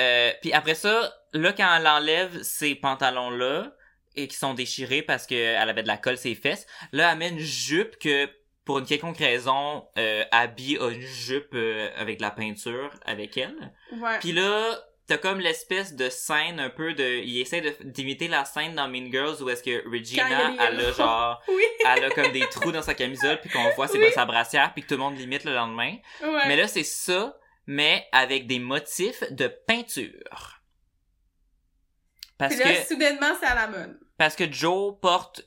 Euh, 0.00 0.32
puis 0.42 0.52
après 0.52 0.74
ça, 0.74 1.12
là 1.32 1.52
quand 1.52 1.68
elle 1.76 1.86
enlève 1.86 2.42
ces 2.42 2.74
pantalons 2.74 3.30
là 3.30 3.72
et 4.16 4.26
qui 4.28 4.36
sont 4.36 4.54
déchirés 4.54 5.02
parce 5.02 5.26
que 5.26 5.34
elle 5.34 5.68
avait 5.68 5.82
de 5.82 5.88
la 5.88 5.96
colle 5.96 6.16
ses 6.18 6.34
fesses, 6.34 6.66
là 6.92 7.12
elle 7.12 7.18
met 7.18 7.28
une 7.28 7.38
jupe 7.38 7.98
que 7.98 8.28
pour 8.64 8.78
une 8.78 8.86
quelconque 8.86 9.18
raison, 9.18 9.86
euh, 9.98 10.24
Abby 10.32 10.78
a 10.78 10.88
une 10.88 11.00
jupe 11.00 11.50
euh, 11.54 11.90
avec 11.96 12.16
de 12.18 12.22
la 12.22 12.30
peinture 12.30 12.90
avec 13.04 13.36
elle. 13.36 13.72
Ouais. 13.92 14.18
Puis 14.20 14.32
là, 14.32 14.78
t'as 15.06 15.18
comme 15.18 15.38
l'espèce 15.40 15.94
de 15.94 16.08
scène 16.08 16.58
un 16.60 16.70
peu 16.70 16.94
de, 16.94 17.22
il 17.22 17.38
essaie 17.40 17.60
d'imiter 17.84 18.26
la 18.28 18.44
scène 18.44 18.74
dans 18.74 18.88
Mean 18.88 19.10
Girls 19.10 19.42
où 19.42 19.50
est-ce 19.50 19.62
que 19.62 19.86
Regina, 19.90 20.24
a 20.24 20.50
les 20.50 20.56
elle 20.60 20.80
a 20.80 20.92
genre, 20.92 21.42
Oui. 21.48 21.62
elle 21.86 22.04
a 22.04 22.10
comme 22.10 22.32
des 22.32 22.48
trous 22.48 22.72
dans 22.72 22.82
sa 22.82 22.94
camisole 22.94 23.40
puis 23.40 23.50
qu'on 23.50 23.68
voit 23.74 23.86
c'est 23.88 23.98
Oui. 23.98 24.06
pas 24.08 24.12
sa 24.12 24.24
brassière 24.24 24.72
puis 24.72 24.82
que 24.82 24.88
tout 24.88 24.94
le 24.94 25.00
monde 25.00 25.16
l'imite 25.18 25.44
le 25.44 25.52
lendemain. 25.54 25.96
Ouais. 26.22 26.46
Mais 26.48 26.56
là, 26.56 26.66
c'est 26.68 26.84
ça, 26.84 27.36
mais 27.66 28.06
avec 28.12 28.46
des 28.46 28.58
motifs 28.58 29.22
de 29.30 29.46
peinture. 29.48 30.60
Parce 32.38 32.56
Puis 32.56 32.64
là, 32.64 32.74
que, 32.80 32.86
soudainement, 32.88 33.34
c'est 33.38 33.46
à 33.46 33.54
la 33.54 33.68
mode. 33.68 34.00
parce 34.18 34.34
que 34.36 34.50
Joe 34.50 34.94
porte 35.00 35.42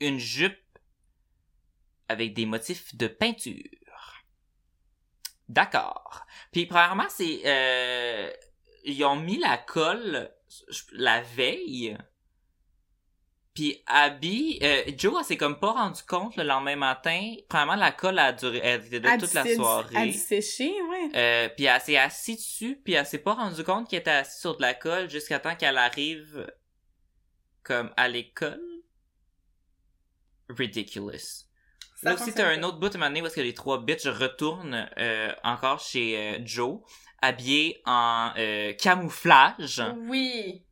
une 0.00 0.18
jupe 0.18 0.56
avec 2.08 2.32
des 2.34 2.46
motifs 2.46 2.94
de 2.94 3.06
peinture. 3.08 3.54
D'accord. 5.48 6.24
Puis 6.52 6.66
premièrement, 6.66 7.06
c'est 7.08 7.40
euh, 7.44 8.30
ils 8.84 9.04
ont 9.04 9.16
mis 9.16 9.38
la 9.38 9.58
colle 9.58 10.30
la 10.92 11.20
veille. 11.22 11.96
Puis 13.54 13.82
Abby, 13.86 14.58
euh, 14.62 14.84
Joe, 14.96 15.16
elle 15.18 15.24
s'est 15.24 15.36
comme 15.36 15.58
pas 15.58 15.72
rendu 15.72 16.02
compte 16.04 16.36
le 16.36 16.44
lendemain 16.44 16.76
matin. 16.76 17.34
Premièrement, 17.48 17.74
la 17.74 17.90
colle 17.90 18.18
a 18.18 18.32
duré, 18.32 18.60
elle 18.62 18.84
était 18.86 19.08
Elle 19.08 19.20
toute 19.20 19.34
la 19.34 19.54
soirée. 19.54 19.94
Elle 19.96 20.14
sécher, 20.14 20.72
ouais. 20.82 21.10
Euh, 21.14 21.48
puis 21.48 21.64
elle 21.64 21.80
s'est 21.80 21.96
assise 21.96 22.36
dessus, 22.36 22.80
puis 22.82 22.94
elle 22.94 23.06
s'est 23.06 23.18
pas 23.18 23.34
rendu 23.34 23.64
compte 23.64 23.88
qu'elle 23.88 24.00
était 24.00 24.10
assise 24.10 24.40
sur 24.40 24.56
de 24.56 24.62
la 24.62 24.74
colle 24.74 25.10
jusqu'à 25.10 25.40
temps 25.40 25.56
qu'elle 25.56 25.78
arrive 25.78 26.46
comme 27.62 27.92
à 27.96 28.08
l'école. 28.08 28.60
Ridiculous. 30.48 31.44
Ça 32.02 32.10
Là 32.10 32.14
aussi, 32.14 32.32
t'as 32.32 32.48
un 32.48 32.62
autre 32.62 32.78
bout 32.78 32.88
de 32.88 33.02
année 33.02 33.20
où 33.20 33.26
est-ce 33.26 33.36
que 33.36 33.40
les 33.42 33.52
trois 33.52 33.82
bitches 33.82 34.06
retournent 34.06 34.88
euh, 34.96 35.32
encore 35.44 35.80
chez 35.80 36.16
euh, 36.16 36.38
Joe, 36.44 36.80
habillés 37.22 37.80
en 37.86 38.30
euh, 38.36 38.72
camouflage. 38.74 39.82
Oui. 40.08 40.64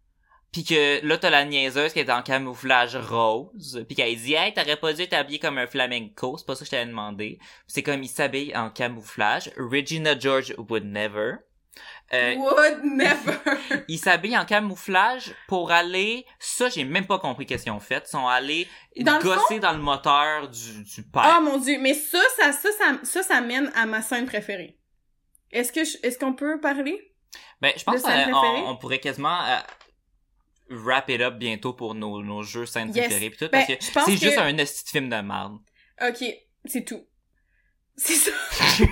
Puis 0.52 0.64
que 0.64 1.06
là, 1.06 1.18
t'as 1.18 1.30
la 1.30 1.44
niaiseuse 1.44 1.92
qui 1.92 2.00
est 2.00 2.10
en 2.10 2.22
camouflage 2.22 2.96
rose. 2.96 3.84
Puis 3.86 3.94
qu'elle 3.94 4.16
dit 4.16 4.34
«Hey, 4.34 4.54
t'aurais 4.54 4.76
pas 4.76 4.92
dû 4.92 5.02
être 5.02 5.12
habillé 5.12 5.38
comme 5.38 5.58
un 5.58 5.66
flamenco.» 5.66 6.36
C'est 6.38 6.46
pas 6.46 6.54
ça 6.54 6.60
que 6.60 6.66
je 6.66 6.70
t'avais 6.70 6.86
demandé. 6.86 7.38
C'est 7.66 7.82
comme 7.82 8.02
il 8.02 8.08
s'habille 8.08 8.56
en 8.56 8.70
camouflage. 8.70 9.50
Regina 9.56 10.18
George 10.18 10.54
would 10.56 10.84
never. 10.84 11.34
Euh, 12.12 12.34
Would 12.36 12.80
never. 12.82 13.38
ils 13.88 13.98
s'habillent 13.98 14.38
en 14.38 14.46
camouflage 14.46 15.34
pour 15.46 15.70
aller... 15.70 16.24
Ça, 16.38 16.70
j'ai 16.70 16.84
même 16.84 17.06
pas 17.06 17.18
compris 17.18 17.44
qu'est-ce 17.44 17.64
qu'ils 17.64 17.72
ont 17.72 17.80
fait. 17.80 18.04
Ils 18.06 18.10
sont 18.10 18.26
allés 18.26 18.66
Dans 19.00 19.18
le 19.18 19.22
gosser 19.22 19.60
dans 19.60 19.72
le 19.72 19.78
moteur 19.78 20.48
du, 20.48 20.82
du 20.82 21.02
père. 21.02 21.36
Oh 21.38 21.42
mon 21.42 21.58
dieu, 21.58 21.78
mais 21.78 21.92
ça, 21.92 22.22
ça, 22.36 22.52
ça, 22.52 22.70
ça, 22.72 22.98
ça, 23.02 23.22
ça 23.22 23.40
mène 23.42 23.70
à 23.76 23.84
ma 23.84 24.00
scène 24.00 24.24
préférée. 24.24 24.77
Est-ce 25.52 25.72
que, 25.72 25.84
je- 25.84 25.96
est-ce 26.02 26.18
qu'on 26.18 26.34
peut 26.34 26.60
parler? 26.60 27.12
Ben, 27.60 27.72
je 27.76 27.82
pense 27.84 28.02
qu'on 28.02 28.76
pourrait 28.76 28.98
quasiment 29.00 29.40
euh, 29.46 29.56
wrap 30.70 31.08
it 31.10 31.20
up 31.20 31.34
bientôt 31.34 31.72
pour 31.72 31.94
nos, 31.94 32.22
nos 32.22 32.42
jeux 32.42 32.66
scènes 32.66 32.88
Yes. 32.94 33.06
préférées 33.06 33.30
pis 33.30 33.38
tout, 33.38 33.48
Ben, 33.50 33.64
parce 33.66 34.06
que 34.06 34.12
c'est 34.12 34.14
que- 34.18 34.20
juste 34.26 34.38
un 34.38 34.54
petit 34.54 34.84
film 34.90 35.08
de 35.08 35.16
merde. 35.16 35.58
Ok, 36.00 36.24
c'est 36.64 36.84
tout. 36.84 37.04
C'est 37.96 38.14
ça. 38.14 38.30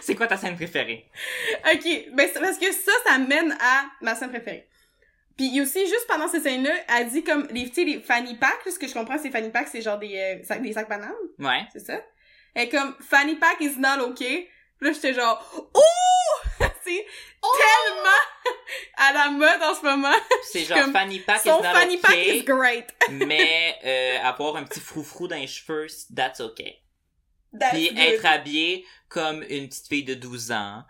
c'est 0.00 0.14
quoi 0.14 0.26
ta 0.26 0.36
scène 0.36 0.56
préférée? 0.56 1.08
Ok, 1.72 1.84
ben 2.14 2.28
c'est 2.32 2.40
parce 2.40 2.58
que 2.58 2.72
ça, 2.72 2.92
ça 3.06 3.18
mène 3.18 3.56
à 3.60 3.84
ma 4.00 4.14
scène 4.14 4.30
préférée. 4.30 4.68
Puis 5.36 5.60
aussi, 5.60 5.80
juste 5.86 6.06
pendant 6.08 6.26
cette 6.26 6.42
scène-là, 6.42 6.72
elle 6.96 7.08
dit 7.10 7.22
comme, 7.22 7.46
les, 7.52 7.68
tu 7.68 7.74
sais, 7.74 7.84
les 7.84 8.00
fanny 8.00 8.34
packs, 8.36 8.58
ce 8.68 8.76
que 8.78 8.88
je 8.88 8.92
comprends, 8.94 9.18
c'est 9.18 9.30
fanny 9.30 9.50
packs, 9.50 9.68
c'est 9.68 9.82
genre 9.82 9.98
des, 9.98 10.16
euh, 10.18 10.42
sacs, 10.44 10.62
des 10.62 10.72
sacs 10.72 10.88
bananes, 10.88 11.12
Ouais. 11.38 11.62
c'est 11.72 11.78
ça? 11.78 12.00
Elle 12.54 12.64
est 12.64 12.68
comme, 12.70 12.96
fanny 13.00 13.36
pack 13.36 13.60
is 13.60 13.76
not 13.78 14.00
okay. 14.00 14.48
Là, 14.80 14.92
j'étais 14.92 15.14
genre, 15.14 15.44
ouh! 15.74 16.64
c'est 16.84 17.06
tellement 17.40 18.08
à 18.96 19.12
la 19.12 19.30
mode 19.30 19.62
en 19.62 19.74
ce 19.74 19.82
moment. 19.82 20.14
C'est 20.42 20.64
genre 20.64 20.78
Comme, 20.80 20.92
fanny 20.92 21.20
pack 21.20 21.44
is 21.44 21.48
Son 21.48 21.62
not 21.62 21.72
fanny 21.72 21.98
pack 21.98 22.16
is 22.16 22.42
great. 22.42 22.86
mais 23.10 23.76
euh, 23.84 24.26
avoir 24.26 24.56
un 24.56 24.64
petit 24.64 24.80
froufrou 24.80 25.28
dans 25.28 25.36
les 25.36 25.46
cheveux, 25.46 25.86
that's 26.14 26.40
okay. 26.40 26.82
That's 27.58 27.72
Puis 27.72 27.88
good. 27.90 27.98
être 27.98 28.26
habillé 28.26 28.84
comme 29.08 29.42
une 29.48 29.68
petite 29.68 29.88
fille 29.88 30.04
de 30.04 30.14
12 30.14 30.52
ans, 30.52 30.84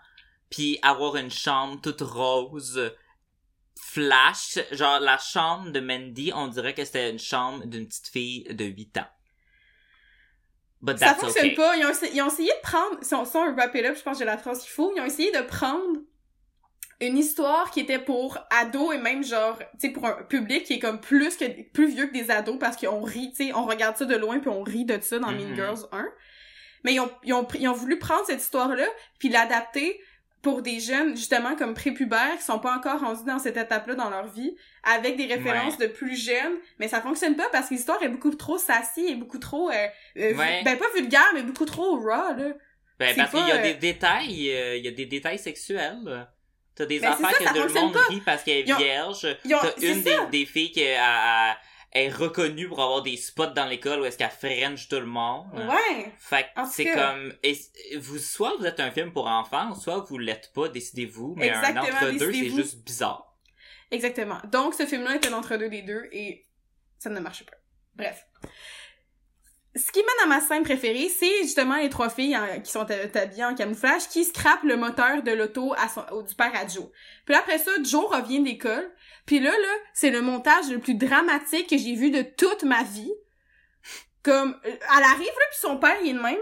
puis 0.49 0.79
avoir 0.81 1.15
une 1.15 1.31
chambre 1.31 1.79
toute 1.81 2.01
rose, 2.01 2.93
flash, 3.79 4.59
genre 4.71 4.99
la 4.99 5.17
chambre 5.17 5.71
de 5.71 5.79
Mandy, 5.79 6.31
on 6.35 6.47
dirait 6.47 6.73
que 6.73 6.83
c'était 6.83 7.09
une 7.09 7.19
chambre 7.19 7.65
d'une 7.65 7.87
petite 7.87 8.07
fille 8.07 8.43
de 8.49 8.65
8 8.65 8.97
ans. 8.97 9.07
But 10.81 10.97
Ça 10.97 11.07
that's 11.07 11.21
fonctionne 11.21 11.47
okay. 11.47 11.55
pas. 11.55 11.75
Ils 11.75 11.85
ont, 11.85 11.91
ils 12.13 12.21
ont 12.21 12.27
essayé 12.27 12.49
de 12.49 12.61
prendre, 12.61 12.97
si 13.01 13.13
on, 13.13 13.25
si 13.25 13.35
on 13.35 13.53
wrap 13.53 13.75
it 13.75 13.85
up, 13.85 13.97
je 13.97 14.01
pense 14.01 14.13
que 14.13 14.19
j'ai 14.19 14.25
la 14.25 14.37
phrase 14.37 14.61
qu'il 14.61 14.71
faut, 14.71 14.93
ils 14.95 15.01
ont 15.01 15.05
essayé 15.05 15.31
de 15.31 15.41
prendre 15.41 15.99
une 17.01 17.17
histoire 17.17 17.71
qui 17.71 17.79
était 17.81 17.99
pour 17.99 18.37
ados 18.49 18.93
et 18.93 18.97
même 18.97 19.23
genre, 19.23 19.57
tu 19.57 19.65
sais, 19.87 19.89
pour 19.89 20.05
un 20.05 20.23
public 20.23 20.63
qui 20.63 20.73
est 20.73 20.79
comme 20.79 20.99
plus 20.99 21.37
que, 21.37 21.45
plus 21.71 21.87
vieux 21.87 22.07
que 22.07 22.13
des 22.13 22.29
ados 22.31 22.57
parce 22.59 22.75
qu'on 22.77 23.01
rit, 23.01 23.31
tu 23.31 23.47
sais, 23.47 23.53
on 23.53 23.65
regarde 23.65 23.95
ça 23.97 24.05
de 24.05 24.15
loin 24.15 24.39
puis 24.39 24.49
on 24.49 24.63
rit 24.63 24.85
de 24.85 24.99
ça 25.01 25.19
dans 25.19 25.31
Mean 25.31 25.49
Mhm. 25.49 25.55
Girls 25.55 25.79
1. 25.91 26.05
Mais 26.85 26.93
ils 26.93 26.99
ont, 27.01 27.11
ils 27.23 27.33
ont, 27.33 27.47
ils 27.59 27.67
ont 27.67 27.73
voulu 27.73 27.99
prendre 27.99 28.25
cette 28.25 28.41
histoire-là 28.41 28.85
puis 29.19 29.29
l'adapter 29.29 29.99
pour 30.41 30.61
des 30.61 30.79
jeunes, 30.79 31.15
justement, 31.17 31.55
comme 31.55 31.73
prépubères, 31.73 32.37
qui 32.37 32.43
sont 32.43 32.59
pas 32.59 32.75
encore 32.77 32.99
rendus 33.01 33.25
dans 33.25 33.39
cette 33.39 33.57
étape-là 33.57 33.95
dans 33.95 34.09
leur 34.09 34.27
vie, 34.27 34.55
avec 34.83 35.17
des 35.17 35.25
références 35.25 35.77
de 35.77 35.87
plus 35.87 36.15
jeunes, 36.15 36.53
mais 36.79 36.87
ça 36.87 37.01
fonctionne 37.01 37.35
pas 37.35 37.47
parce 37.51 37.67
que 37.69 37.73
l'histoire 37.73 38.01
est 38.01 38.07
beaucoup 38.09 38.33
trop 38.33 38.57
sassy 38.57 39.05
et 39.07 39.15
beaucoup 39.15 39.39
trop, 39.39 39.69
euh, 39.69 39.73
euh, 40.17 40.33
Ouais. 40.35 40.61
ben 40.63 40.77
pas 40.77 40.85
vulgaire, 40.95 41.29
mais 41.33 41.43
beaucoup 41.43 41.65
trop 41.65 41.97
raw, 41.97 42.33
là. 42.37 42.53
Ben, 42.99 43.15
parce 43.15 43.31
qu'il 43.31 43.47
y 43.47 43.51
a 43.51 43.55
euh, 43.55 43.63
des 43.63 43.73
détails, 43.75 44.51
euh, 44.51 44.75
il 44.77 44.85
y 44.85 44.87
a 44.87 44.91
des 44.91 45.05
détails 45.05 45.39
sexuels. 45.39 46.27
T'as 46.75 46.85
des 46.85 46.99
Ben, 46.99 47.11
affaires 47.11 47.31
ça, 47.31 47.37
que 47.53 47.59
tout 47.59 47.67
le 47.73 47.73
monde 47.81 47.93
pas. 47.93 47.99
rit 48.09 48.21
parce 48.25 48.43
qu'elle 48.43 48.59
est 48.69 48.73
vierge. 48.77 49.27
T'as 49.49 49.75
une 49.81 50.01
des, 50.03 50.17
des 50.31 50.45
filles 50.45 50.71
qui 50.71 50.85
a- 50.87 51.51
a- 51.51 51.57
est 51.91 52.09
reconnue 52.09 52.67
pour 52.67 52.81
avoir 52.81 53.01
des 53.01 53.17
spots 53.17 53.47
dans 53.47 53.65
l'école 53.65 54.01
où 54.01 54.05
est-ce 54.05 54.17
qu'elle 54.17 54.29
french 54.29 54.87
tout 54.87 54.99
le 54.99 55.05
monde. 55.07 55.47
Ouais. 55.55 56.11
Fait 56.19 56.43
que 56.55 56.61
c'est 56.71 56.91
comme, 56.91 57.33
vous, 57.97 58.19
soit 58.19 58.55
vous 58.59 58.65
êtes 58.65 58.79
un 58.79 58.91
film 58.91 59.11
pour 59.11 59.27
enfants, 59.27 59.73
soit 59.73 59.99
vous 60.07 60.17
l'êtes 60.19 60.51
pas, 60.53 60.69
décidez-vous, 60.69 61.33
mais 61.37 61.49
un 61.49 61.59
Exactement, 61.61 61.97
entre-deux, 61.97 62.31
c'est 62.33 62.49
juste 62.49 62.83
bizarre. 62.83 63.35
Exactement. 63.91 64.37
Donc, 64.51 64.75
ce 64.75 64.85
film-là 64.85 65.15
était 65.15 65.31
l'entre-deux 65.31 65.69
des 65.69 65.81
deux 65.81 66.07
et 66.11 66.45
ça 66.99 67.09
ne 67.09 67.19
marchait 67.19 67.45
pas. 67.45 67.57
Bref. 67.95 68.23
Ce 69.75 69.91
qui 69.91 69.99
mène 69.99 70.23
à 70.23 70.27
ma 70.27 70.41
scène 70.41 70.63
préférée, 70.63 71.09
c'est 71.09 71.43
justement 71.43 71.77
les 71.77 71.89
trois 71.89 72.09
filles 72.09 72.35
en- 72.35 72.59
qui 72.59 72.71
sont 72.71 72.85
habillées 73.15 73.45
en 73.45 73.55
camouflage 73.55 74.07
qui 74.09 74.25
scrapent 74.25 74.63
le 74.63 74.75
moteur 74.77 75.21
de 75.23 75.31
l'auto 75.31 75.75
du 76.27 76.35
père 76.35 76.51
à 76.55 76.67
Joe. 76.67 76.89
Puis 77.25 77.33
là, 77.33 77.39
après 77.39 77.59
ça, 77.59 77.71
Joe 77.83 78.05
revient 78.05 78.41
d'école. 78.41 78.91
Puis 79.25 79.39
là, 79.39 79.51
là, 79.51 79.73
c'est 79.93 80.11
le 80.11 80.21
montage 80.21 80.69
le 80.69 80.79
plus 80.79 80.95
dramatique 80.95 81.69
que 81.69 81.77
j'ai 81.77 81.95
vu 81.95 82.11
de 82.11 82.21
toute 82.21 82.63
ma 82.63 82.83
vie. 82.83 83.13
Comme, 84.23 84.59
euh, 84.65 84.69
elle 84.69 85.03
arrive, 85.03 85.25
là, 85.25 85.45
puis 85.49 85.59
son 85.59 85.77
père, 85.77 85.97
il 86.03 86.09
est 86.09 86.13
de 86.13 86.19
même. 86.19 86.37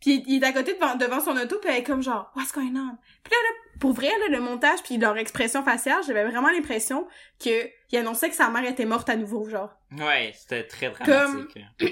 Puis 0.00 0.22
il 0.26 0.42
est 0.42 0.46
à 0.46 0.52
côté 0.52 0.74
devant, 0.74 0.96
devant 0.96 1.20
son 1.20 1.36
auto, 1.36 1.58
puis 1.60 1.70
elle 1.70 1.78
est 1.78 1.84
comme 1.84 2.02
genre, 2.02 2.32
what's 2.34 2.52
going 2.52 2.74
on? 2.74 2.96
Puis 3.22 3.32
là, 3.32 3.36
là, 3.36 3.62
pour 3.78 3.92
vrai, 3.92 4.10
là, 4.20 4.28
le 4.28 4.40
montage 4.40 4.82
puis 4.82 4.96
leur 4.96 5.16
expression 5.16 5.64
faciale, 5.64 6.02
j'avais 6.06 6.24
vraiment 6.24 6.50
l'impression 6.50 7.06
que 7.38 7.68
il 7.90 7.98
annonçait 7.98 8.30
que 8.30 8.36
sa 8.36 8.48
mère 8.48 8.64
était 8.64 8.84
morte 8.84 9.08
à 9.08 9.16
nouveau, 9.16 9.48
genre. 9.48 9.70
Ouais, 9.92 10.32
c'était 10.36 10.66
très 10.66 10.90
dramatique. 10.90 11.58
C'est 11.78 11.88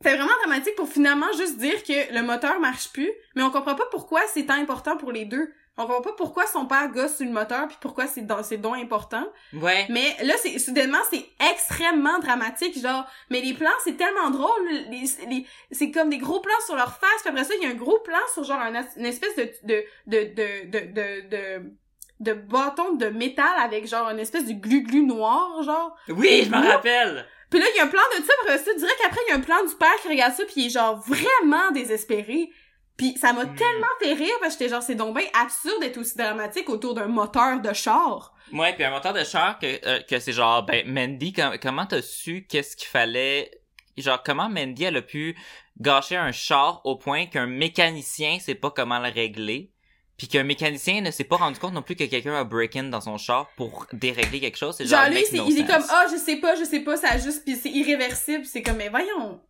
vraiment 0.16 0.34
dramatique 0.44 0.74
pour 0.76 0.88
finalement 0.88 1.32
juste 1.36 1.58
dire 1.58 1.82
que 1.82 2.12
le 2.12 2.22
moteur 2.22 2.60
marche 2.60 2.92
plus, 2.92 3.10
mais 3.34 3.42
on 3.42 3.50
comprend 3.50 3.74
pas 3.74 3.86
pourquoi 3.90 4.22
c'est 4.28 4.46
tant 4.46 4.60
important 4.60 4.96
pour 4.96 5.12
les 5.12 5.24
deux. 5.24 5.52
On 5.76 5.86
comprend 5.86 6.02
pas 6.02 6.12
pourquoi 6.16 6.46
son 6.46 6.66
père 6.66 6.88
gosse 6.88 7.16
sur 7.16 7.26
le 7.26 7.32
moteur 7.32 7.66
puis 7.66 7.76
pourquoi 7.80 8.06
c'est 8.06 8.22
dans 8.24 8.44
c'est 8.44 8.58
donc 8.58 8.76
important. 8.76 9.26
Ouais. 9.52 9.86
Mais 9.90 10.16
là, 10.22 10.34
c'est 10.40 10.58
soudainement, 10.60 10.98
c'est 11.10 11.26
extrêmement 11.50 12.18
dramatique, 12.20 12.80
genre. 12.80 13.04
Mais 13.28 13.40
les 13.40 13.54
plans, 13.54 13.70
c'est 13.82 13.96
tellement 13.96 14.30
drôle. 14.30 14.68
Les, 14.90 15.04
les- 15.28 15.46
c'est 15.72 15.90
comme 15.90 16.10
des 16.10 16.18
gros 16.18 16.38
plans 16.40 16.52
sur 16.64 16.76
leur 16.76 16.92
face. 16.98 17.20
Puis 17.22 17.28
après 17.30 17.42
ça, 17.42 17.54
il 17.56 17.64
y 17.64 17.66
a 17.66 17.70
un 17.70 17.74
gros 17.74 17.98
plan 18.00 18.20
sur 18.32 18.44
genre 18.44 18.60
un 18.60 18.72
une 18.96 19.06
espèce 19.06 19.34
de 19.36 19.50
de 19.64 19.84
de 20.06 20.34
de 20.34 20.70
de 20.70 21.28
de, 21.28 21.72
de, 22.20 22.32
bâton 22.34 22.92
de 22.92 23.06
métal 23.06 23.44
avec 23.58 23.88
genre 23.88 24.08
une 24.10 24.20
espèce 24.20 24.44
de 24.46 24.52
glu-glu 24.52 25.02
noir, 25.02 25.60
genre. 25.64 25.96
Oui, 26.08 26.42
je 26.44 26.50
m'en 26.50 26.62
rappelle! 26.62 27.26
Puis 27.50 27.58
là, 27.60 27.66
il 27.74 27.76
y 27.76 27.80
a 27.80 27.84
un 27.84 27.88
plan 27.88 28.00
de 28.18 28.24
ça, 28.24 28.32
après 28.42 28.58
ça, 28.58 28.72
direct 28.74 29.00
après, 29.04 29.20
il 29.26 29.30
y 29.30 29.32
a 29.32 29.36
un 29.36 29.40
plan 29.40 29.62
du 29.64 29.74
père 29.74 29.94
qui 30.02 30.08
regarde 30.08 30.34
ça, 30.34 30.44
puis 30.44 30.54
il 30.56 30.66
est 30.66 30.70
genre 30.70 31.00
vraiment 31.06 31.70
désespéré. 31.72 32.50
Puis 32.96 33.16
ça 33.20 33.32
m'a 33.32 33.44
Hmm. 33.44 33.56
tellement 33.56 33.86
fait 34.00 34.12
rire, 34.12 34.34
parce 34.40 34.54
que 34.54 34.60
j'étais 34.64 34.74
genre, 34.74 34.82
c'est 34.82 34.94
donc 34.94 35.16
bien 35.16 35.26
absurde 35.42 35.80
d'être 35.80 35.98
aussi 35.98 36.16
dramatique 36.16 36.68
autour 36.70 36.94
d'un 36.94 37.06
moteur 37.08 37.60
de 37.60 37.72
char. 37.72 38.32
Ouais, 38.52 38.72
puis 38.74 38.84
un 38.84 38.90
moteur 38.90 39.12
de 39.12 39.24
char 39.24 39.58
que, 39.58 39.66
euh, 39.86 40.00
que 40.08 40.20
c'est 40.20 40.32
genre, 40.32 40.62
ben, 40.64 40.86
Mandy, 40.86 41.32
com- 41.32 41.56
comment 41.60 41.86
t'as 41.86 42.02
su 42.02 42.46
qu'est-ce 42.48 42.76
qu'il 42.76 42.86
fallait, 42.88 43.50
genre, 43.96 44.22
comment 44.22 44.48
Mandy, 44.48 44.84
elle 44.84 44.96
a 44.98 45.02
pu 45.02 45.36
gâcher 45.80 46.16
un 46.16 46.30
char 46.30 46.80
au 46.84 46.94
point 46.96 47.26
qu'un 47.26 47.46
mécanicien 47.46 48.38
sait 48.38 48.54
pas 48.54 48.70
comment 48.70 49.00
le 49.00 49.08
régler, 49.10 49.72
puis 50.16 50.28
qu'un 50.28 50.44
mécanicien 50.44 51.00
ne 51.00 51.10
s'est 51.10 51.24
pas 51.24 51.34
rendu 51.36 51.58
compte 51.58 51.72
non 51.72 51.82
plus 51.82 51.96
que 51.96 52.04
quelqu'un 52.04 52.34
a 52.36 52.44
break-in 52.44 52.84
dans 52.84 53.00
son 53.00 53.18
char 53.18 53.48
pour 53.56 53.86
dérégler 53.92 54.38
quelque 54.38 54.56
chose, 54.58 54.76
c'est 54.76 54.84
genre, 54.86 55.00
Genre, 55.06 55.10
lui, 55.10 55.24
no 55.36 55.46
il 55.48 55.58
est 55.60 55.66
comme, 55.66 55.82
ah, 55.88 56.06
je 56.12 56.16
sais 56.16 56.36
pas, 56.36 56.54
je 56.54 56.62
sais 56.62 56.80
pas, 56.80 56.96
ça 56.96 57.08
a 57.10 57.18
juste, 57.18 57.44
puis 57.44 57.56
c'est 57.56 57.70
irréversible, 57.70 58.44
c'est 58.44 58.62
comme, 58.62 58.76
mais 58.76 58.88
voyons. 58.88 59.40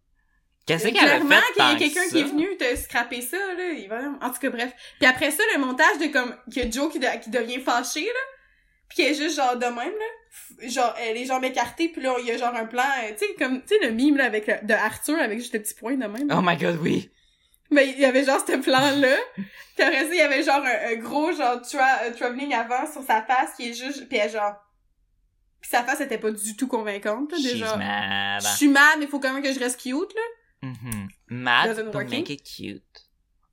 Qu'est-ce 0.66 0.84
qu'elle 0.88 0.96
a 0.96 1.00
Clairement 1.20 1.36
fait 1.36 1.52
qu'il 1.52 1.62
y 1.62 1.66
a 1.66 1.76
quelqu'un 1.78 2.08
qui 2.08 2.18
est 2.20 2.22
venu 2.24 2.56
te 2.56 2.76
scraper 2.76 3.20
ça, 3.20 3.36
là. 3.36 3.68
Il 3.70 3.88
va... 3.88 4.00
En 4.22 4.30
tout 4.30 4.38
cas, 4.40 4.50
bref. 4.50 4.72
Puis 4.98 5.06
après 5.06 5.30
ça, 5.30 5.42
le 5.54 5.60
montage 5.60 5.98
de 5.98 6.06
comme, 6.06 6.34
que 6.54 6.70
Joe 6.72 6.90
qui, 6.90 6.98
de- 6.98 7.22
qui 7.22 7.30
devient 7.30 7.60
fâché, 7.60 8.00
là. 8.04 8.20
Puis 8.88 8.96
qui 8.96 9.02
est 9.02 9.14
juste 9.14 9.36
genre 9.36 9.56
de 9.56 9.66
même, 9.66 9.74
là. 9.76 10.68
Genre, 10.68 10.94
euh, 11.00 11.12
les 11.12 11.26
jambes 11.26 11.44
écartées, 11.44 11.88
puis 11.88 12.00
là, 12.02 12.14
il 12.18 12.26
y 12.26 12.30
a 12.30 12.38
genre 12.38 12.54
un 12.54 12.64
plan, 12.66 12.82
euh, 13.04 13.10
tu 13.18 13.26
sais, 13.26 13.34
comme, 13.38 13.60
tu 13.62 13.68
sais, 13.76 13.78
le 13.84 13.90
mime, 13.92 14.16
là, 14.16 14.24
avec 14.24 14.46
le- 14.46 14.66
de 14.66 14.72
Arthur, 14.74 15.18
avec 15.20 15.38
juste 15.38 15.52
le 15.54 15.60
petit 15.60 15.74
point 15.74 15.94
de 15.96 16.06
même. 16.06 16.28
Oh 16.32 16.40
my 16.42 16.56
god, 16.56 16.78
oui. 16.80 17.10
Mais 17.70 17.88
il 17.90 17.98
y 17.98 18.04
avait 18.04 18.24
genre 18.24 18.42
ce 18.46 18.56
plan-là. 18.56 19.16
Puis 19.34 19.84
après 19.84 20.00
ça, 20.04 20.08
il 20.12 20.16
y 20.16 20.20
avait 20.20 20.42
genre 20.42 20.62
un, 20.64 20.92
un 20.92 20.94
gros 20.96 21.32
genre 21.32 21.60
tra 21.62 22.02
euh, 22.04 22.10
travelling 22.12 22.54
avant 22.54 22.90
sur 22.90 23.02
sa 23.02 23.22
face 23.22 23.50
qui 23.56 23.70
est 23.70 23.74
juste... 23.74 24.08
Puis 24.08 24.18
elle 24.18 24.30
genre... 24.30 24.54
Puis 25.60 25.70
sa 25.70 25.82
face 25.82 26.00
était 26.00 26.18
pas 26.18 26.30
du 26.30 26.56
tout 26.56 26.68
convaincante, 26.68 27.32
là, 27.32 27.38
déjà. 27.52 27.66
Je 28.40 28.56
suis 28.56 28.68
mad, 28.68 28.98
mais 28.98 29.06
faut 29.06 29.18
quand 29.18 29.32
même 29.32 29.42
que 29.42 29.52
je 29.52 29.58
reste 29.58 29.80
cute, 29.80 30.14
là. 30.14 30.22
Mhm. 30.64 31.08
Mad 31.28 31.84
pour 31.86 31.94
working. 31.94 32.18
make 32.20 32.30
it 32.30 32.42
cute. 32.42 32.82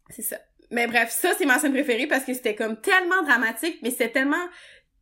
C'est 0.09 0.21
ça. 0.21 0.37
Mais 0.69 0.87
bref, 0.87 1.11
ça, 1.11 1.33
c'est 1.37 1.45
ma 1.45 1.59
scène 1.59 1.73
préférée 1.73 2.07
parce 2.07 2.23
que 2.23 2.33
c'était 2.33 2.55
comme 2.55 2.79
tellement 2.79 3.23
dramatique, 3.23 3.79
mais 3.83 3.91
c'était 3.91 4.11
tellement... 4.11 4.45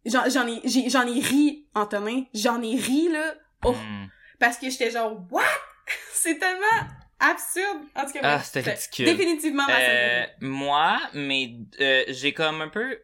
J'en 0.06 0.28
j'en 0.30 0.48
ai, 0.48 0.62
j'ai- 0.66 0.90
j'en 0.90 1.06
ai 1.06 1.20
ri, 1.20 1.68
Antonin. 1.76 2.24
J'en 2.34 2.62
ai 2.62 2.76
ri, 2.76 3.10
là. 3.10 3.36
Oh! 3.66 3.74
Mm. 3.74 4.08
Parce 4.40 4.58
que 4.58 4.70
j'étais 4.70 4.90
genre, 4.92 5.22
what? 5.30 5.44
c'est 6.14 6.40
tellement 6.40 6.88
absurde. 7.20 7.80
En 7.96 8.06
tout 8.06 8.14
cas, 8.14 8.20
Ah, 8.24 8.40
c'était 8.42 8.62
ridicule. 8.72 9.06
Définitivement 9.06 9.68
ma 9.68 9.76
scène 9.76 9.90
Euh, 9.92 10.24
préférée. 10.24 10.36
moi, 10.42 11.00
mais 11.14 11.54
euh, 11.82 12.04
j'ai 12.08 12.34
comme 12.34 12.62
un 12.62 12.70
peu... 12.70 12.98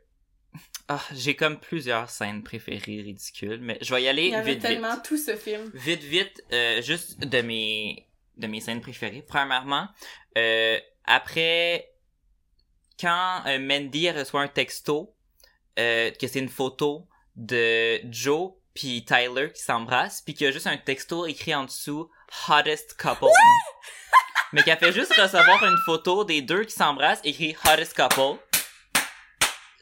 Ah, 0.88 1.02
j'ai 1.14 1.36
comme 1.36 1.60
plusieurs 1.60 2.10
scènes 2.12 2.44
préférées 2.44 3.02
ridicules, 3.02 3.60
mais 3.60 3.78
je 3.82 3.94
vais 3.94 4.04
y 4.04 4.08
aller 4.08 4.26
Il 4.26 4.32
y 4.32 4.36
avait 4.36 4.54
vite, 4.54 4.62
tellement 4.62 4.94
vite. 4.94 5.04
tout 5.04 5.18
ce 5.18 5.36
film. 5.36 5.70
Vite, 5.74 6.04
vite, 6.04 6.44
euh, 6.54 6.82
juste 6.82 7.20
de 7.20 7.42
mes 7.42 8.05
de 8.38 8.48
mes 8.48 8.62
scènes 8.62 8.82
préférées. 8.82 9.24
Premièrement, 9.28 9.88
euh, 10.38 10.80
après 11.06 11.92
quand 13.00 13.42
euh, 13.46 13.60
Mandy 13.60 14.10
reçoit 14.12 14.42
un 14.42 14.48
texto 14.48 15.16
euh, 15.80 16.12
que 16.12 16.28
c'est 16.28 16.40
une 16.40 16.50
photo 16.50 17.08
de 17.36 18.00
Joe 18.12 18.54
puis 18.74 19.04
Tyler 19.06 19.52
qui 19.54 19.62
s'embrassent 19.62 20.22
puis 20.22 20.34
qu'il 20.34 20.46
y 20.46 20.50
a 20.50 20.52
juste 20.52 20.68
un 20.68 20.78
texto 20.78 21.26
écrit 21.26 21.54
en 21.54 21.66
dessous 21.66 22.10
hottest 22.48 22.96
couple. 23.00 23.26
Mais 24.54 24.64
qu'elle 24.64 24.78
fait 24.78 24.94
juste 24.94 25.14
recevoir 25.14 25.64
une 25.64 25.78
photo 25.86 26.24
des 26.24 26.42
deux 26.42 26.64
qui 26.64 26.74
s'embrassent 26.74 27.22
écrit 27.24 27.56
hottest 27.66 27.96
couple. 27.96 28.40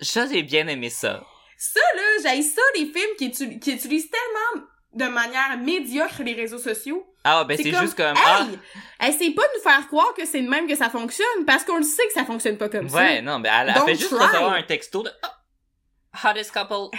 Ça 0.01 0.27
j'ai 0.27 0.43
bien 0.43 0.67
aimé 0.67 0.89
ça. 0.89 1.23
Ça, 1.55 1.79
là, 1.95 2.33
j'ai 2.35 2.41
ça, 2.41 2.61
les 2.75 2.91
films 2.91 3.15
qui 3.17 3.27
utilisent 3.71 4.09
tellement 4.09 4.65
de 4.93 5.05
manière 5.05 5.57
médiocre 5.57 6.21
les 6.23 6.33
réseaux 6.33 6.57
sociaux. 6.59 7.05
Ah 7.23 7.43
ben 7.45 7.57
c'est 7.57 7.71
juste 7.73 7.95
comme 7.95 8.15
ah 8.17 8.45
Hey! 9.01 9.09
Essaye 9.09 9.31
pas 9.33 9.43
de 9.43 9.49
nous 9.57 9.63
faire 9.63 9.87
croire 9.87 10.13
que 10.13 10.25
c'est 10.25 10.41
de 10.41 10.49
même 10.49 10.67
que 10.67 10.75
ça 10.75 10.89
fonctionne, 10.89 11.45
parce 11.47 11.63
qu'on 11.63 11.77
le 11.77 11.83
sait 11.83 12.05
que 12.07 12.13
ça 12.13 12.25
fonctionne 12.25 12.57
pas 12.57 12.69
comme 12.69 12.85
Ouais, 12.91 13.15
ça. 13.17 13.21
non, 13.21 13.39
mais 13.39 13.49
elle, 13.53 13.69
elle 13.75 13.81
fait 13.83 13.95
juste 13.95 14.11
recevoir 14.11 14.53
un 14.53 14.63
texto 14.63 15.03
de 15.03 15.11
oh, 15.23 16.27
hottest 16.27 16.51
couple 16.51 16.95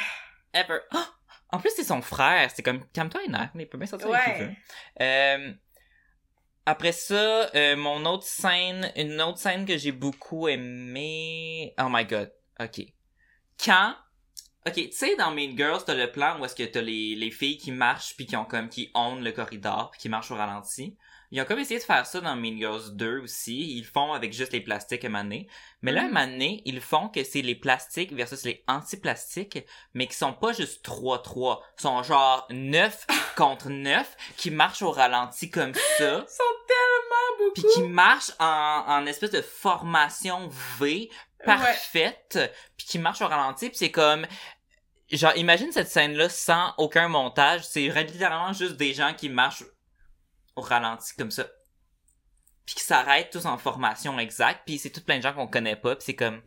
ever. 0.54 0.78
Oh! 0.94 0.98
En 1.52 1.58
plus, 1.58 1.70
c'est 1.76 1.84
son 1.84 2.02
frère. 2.02 2.50
C'est 2.52 2.62
comme, 2.62 2.84
calme-toi, 2.92 3.20
Ina. 3.28 3.50
Il 3.54 3.68
peut 3.68 3.78
bien 3.78 3.86
sortir 3.86 4.08
avec 4.12 4.24
qui 4.24 4.30
Ouais. 4.42 4.46
veut. 4.46 4.54
Euh, 5.02 5.52
après 6.66 6.90
ça, 6.92 7.14
euh, 7.54 7.76
mon 7.76 8.04
autre 8.06 8.24
scène, 8.24 8.90
une 8.96 9.20
autre 9.22 9.38
scène 9.38 9.64
que 9.66 9.76
j'ai 9.76 9.92
beaucoup 9.92 10.48
aimé. 10.48 11.72
Oh 11.78 11.86
my 11.88 12.04
god. 12.06 12.32
Ok. 12.58 12.80
Quand, 13.64 13.94
ok, 14.66 14.74
tu 14.74 14.92
sais, 14.92 15.16
dans 15.16 15.30
Mean 15.30 15.56
Girls, 15.56 15.82
t'as 15.86 15.94
le 15.94 16.10
plan 16.10 16.38
où 16.40 16.44
est-ce 16.44 16.54
que 16.54 16.62
t'as 16.64 16.80
les, 16.80 17.14
les 17.14 17.30
filles 17.30 17.58
qui 17.58 17.72
marchent 17.72 18.14
puis 18.16 18.26
qui 18.26 18.36
ont 18.36 18.44
comme, 18.44 18.68
qui 18.68 18.90
own 18.94 19.22
le 19.22 19.32
corridor 19.32 19.90
puis 19.90 20.00
qui 20.00 20.08
marchent 20.08 20.30
au 20.30 20.36
ralenti. 20.36 20.96
Ils 21.30 21.40
ont 21.40 21.46
comme 21.46 21.58
essayé 21.58 21.80
de 21.80 21.84
faire 21.84 22.06
ça 22.06 22.20
dans 22.20 22.36
Mean 22.36 22.56
Girls 22.58 22.94
2 22.94 23.18
aussi. 23.20 23.76
Ils 23.76 23.80
le 23.80 23.86
font 23.88 24.12
avec 24.12 24.32
juste 24.32 24.52
les 24.52 24.60
plastiques 24.60 25.02
émanés. 25.02 25.48
Mais 25.82 25.90
là, 25.90 26.02
Mhm. 26.02 26.08
émanés, 26.10 26.62
ils 26.64 26.80
font 26.80 27.08
que 27.08 27.24
c'est 27.24 27.42
les 27.42 27.56
plastiques 27.56 28.12
versus 28.12 28.44
les 28.44 28.62
anti-plastiques, 28.68 29.64
mais 29.94 30.06
qui 30.06 30.14
sont 30.14 30.32
pas 30.32 30.52
juste 30.52 30.84
3-3. 30.84 31.60
Ils 31.78 31.82
sont 31.82 32.02
genre 32.04 32.46
9 32.50 33.06
contre 33.36 33.68
9 33.68 34.16
qui 34.36 34.52
marchent 34.52 34.82
au 34.82 34.92
ralenti 34.92 35.50
comme 35.50 35.74
ça. 35.74 35.82
Ils 35.98 36.28
sont 36.28 36.54
tellement 36.68 37.38
beaucoup. 37.38 37.52
Puis 37.54 37.64
qui 37.74 37.82
marchent 37.82 38.32
en, 38.38 38.84
en 38.86 39.06
espèce 39.06 39.32
de 39.32 39.42
formation 39.42 40.48
V 40.78 41.10
parfaite. 41.44 42.38
Puis 42.76 42.86
qui 42.86 42.98
marchent 42.98 43.22
au 43.22 43.28
ralenti. 43.28 43.68
Puis 43.70 43.78
c'est 43.78 43.90
comme... 43.90 44.26
Genre, 45.16 45.36
imagine 45.36 45.70
cette 45.70 45.88
scène-là 45.88 46.28
sans 46.28 46.74
aucun 46.78 47.08
montage. 47.08 47.66
C'est 47.66 47.88
littéralement 47.88 48.52
juste 48.52 48.76
des 48.76 48.94
gens 48.94 49.14
qui 49.14 49.28
marchent 49.28 49.64
au 50.56 50.60
ralenti 50.60 51.14
comme 51.16 51.30
ça. 51.30 51.46
Puis 52.66 52.76
qui 52.76 52.82
s'arrêtent 52.82 53.30
tous 53.30 53.46
en 53.46 53.58
formation 53.58 54.18
exacte. 54.18 54.62
Puis 54.66 54.78
c'est 54.78 54.90
tout 54.90 55.02
plein 55.02 55.18
de 55.18 55.22
gens 55.22 55.34
qu'on 55.34 55.46
connaît 55.46 55.76
pas. 55.76 55.94
Puis 55.96 56.04
c'est 56.06 56.16
comme... 56.16 56.42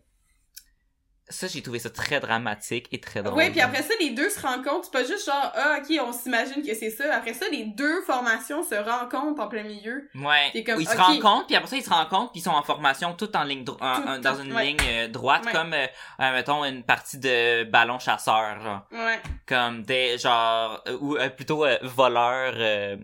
Ça, 1.29 1.47
j'ai 1.47 1.61
trouvé 1.61 1.79
ça 1.79 1.89
très 1.89 2.21
dramatique 2.21 2.87
et 2.93 3.01
très 3.01 3.21
drôle. 3.21 3.37
Ouais, 3.37 3.49
puis 3.51 3.59
après 3.59 3.83
ça, 3.83 3.93
les 3.99 4.11
deux 4.11 4.29
se 4.29 4.39
rencontrent. 4.39 4.85
C'est 4.85 4.91
pas 4.93 5.03
juste 5.03 5.25
genre, 5.25 5.51
ah, 5.55 5.77
ok, 5.79 5.97
on 6.07 6.13
s'imagine 6.13 6.61
que 6.65 6.73
c'est 6.73 6.89
ça. 6.89 7.13
Après 7.13 7.33
ça, 7.33 7.45
les 7.51 7.65
deux 7.65 8.01
formations 8.03 8.63
se 8.63 8.75
rencontrent 8.75 9.41
en 9.41 9.47
plein 9.49 9.63
milieu. 9.63 10.07
Ouais. 10.15 10.63
Comme, 10.65 10.79
ils 10.79 10.87
se 10.87 10.95
rencontrent, 10.95 11.47
puis 11.47 11.55
après 11.57 11.69
ça, 11.69 11.75
ils 11.75 11.83
se 11.83 11.89
rencontrent, 11.89 12.31
puis 12.31 12.39
ils 12.39 12.43
sont 12.43 12.51
en 12.51 12.63
formation 12.63 13.13
tout 13.13 13.35
en 13.35 13.43
ligne 13.43 13.65
dro- 13.65 13.77
dans 13.77 14.35
tout, 14.37 14.43
une 14.43 14.53
ouais. 14.53 14.65
ligne 14.67 14.77
euh, 14.87 15.07
droite, 15.09 15.45
Ouais. 15.45 15.51
comme, 15.51 15.73
euh, 15.73 15.85
euh, 16.21 16.31
mettons, 16.31 16.63
une 16.63 16.83
partie 16.83 17.17
de 17.17 17.65
ballon 17.65 17.99
chasseur, 17.99 18.61
genre. 18.61 18.87
Ouais. 18.93 19.19
Comme 19.45 19.83
des, 19.83 20.17
genre, 20.17 20.81
ou 21.01 21.17
euh, 21.17 21.27
plutôt 21.29 21.65
voleur, 21.81 22.53
euh, 22.55 22.95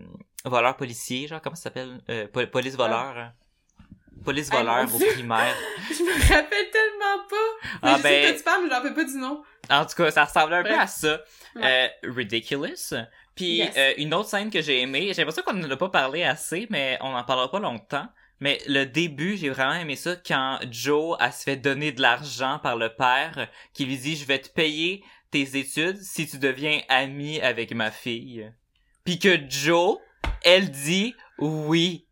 voleur 0.46 0.76
policier, 0.76 1.28
genre, 1.28 1.42
comment 1.42 1.56
ça 1.56 1.64
s'appelle? 1.64 2.00
Euh, 2.08 2.26
po- 2.32 2.46
police 2.46 2.74
voleur. 2.76 3.32
Police 4.24 4.48
Ah, 4.52 4.56
voleur 4.58 4.94
au 4.94 4.98
primaire. 4.98 5.54
Je 5.90 6.02
me 6.02 6.34
rappelle 6.34 6.70
tellement 6.70 7.24
pas. 7.28 7.68
Mais 7.74 7.78
Ah, 7.82 7.96
je 7.98 8.02
sais 8.02 8.02
ben- 8.02 8.22
de 8.22 8.28
quoi 8.30 8.38
tu 8.38 8.44
parles, 8.44 8.60
mais 8.64 8.70
j'en 8.74 8.82
fais 8.82 8.94
pas 8.94 9.04
du 9.04 9.16
nom. 9.18 9.42
En 9.70 9.84
tout 9.86 9.94
cas, 9.96 10.10
ça 10.10 10.24
ressemble 10.24 10.54
un 10.54 10.62
peu 10.62 10.78
à 10.78 10.86
ça. 10.86 11.20
Ouais. 11.56 11.90
Euh, 12.04 12.10
ridiculous. 12.10 12.94
Puis 13.34 13.56
Yes. 13.56 13.74
euh, 13.76 13.92
une 13.98 14.14
autre 14.14 14.28
scène 14.28 14.50
que 14.50 14.60
j'ai 14.62 14.80
aimée, 14.80 15.08
j'ai 15.14 15.22
l'impression 15.22 15.42
qu'on 15.42 15.54
n'en 15.54 15.70
a 15.70 15.76
pas 15.76 15.88
parlé 15.88 16.22
assez, 16.22 16.66
mais 16.70 16.98
on 17.00 17.10
n'en 17.12 17.24
parlera 17.24 17.50
pas 17.50 17.58
longtemps. 17.60 18.06
Mais 18.40 18.60
le 18.66 18.84
début, 18.84 19.36
j'ai 19.36 19.48
vraiment 19.50 19.74
aimé 19.74 19.96
ça 19.96 20.16
quand 20.16 20.58
Joe 20.70 21.16
elle 21.20 21.32
se 21.32 21.42
fait 21.44 21.56
donner 21.56 21.92
de 21.92 22.02
l'argent 22.02 22.58
par 22.62 22.76
le 22.76 22.94
père, 22.94 23.48
qui 23.72 23.84
lui 23.86 23.96
dit 23.96 24.16
je 24.16 24.24
vais 24.26 24.38
te 24.40 24.48
payer 24.50 25.02
tes 25.30 25.56
études 25.56 25.96
si 26.02 26.26
tu 26.28 26.38
deviens 26.38 26.80
ami 26.88 27.40
avec 27.40 27.72
ma 27.72 27.90
fille. 27.90 28.52
Puis 29.04 29.18
que 29.18 29.38
Joe, 29.48 29.98
elle 30.42 30.70
dit 30.70 31.14
oui. 31.38 32.06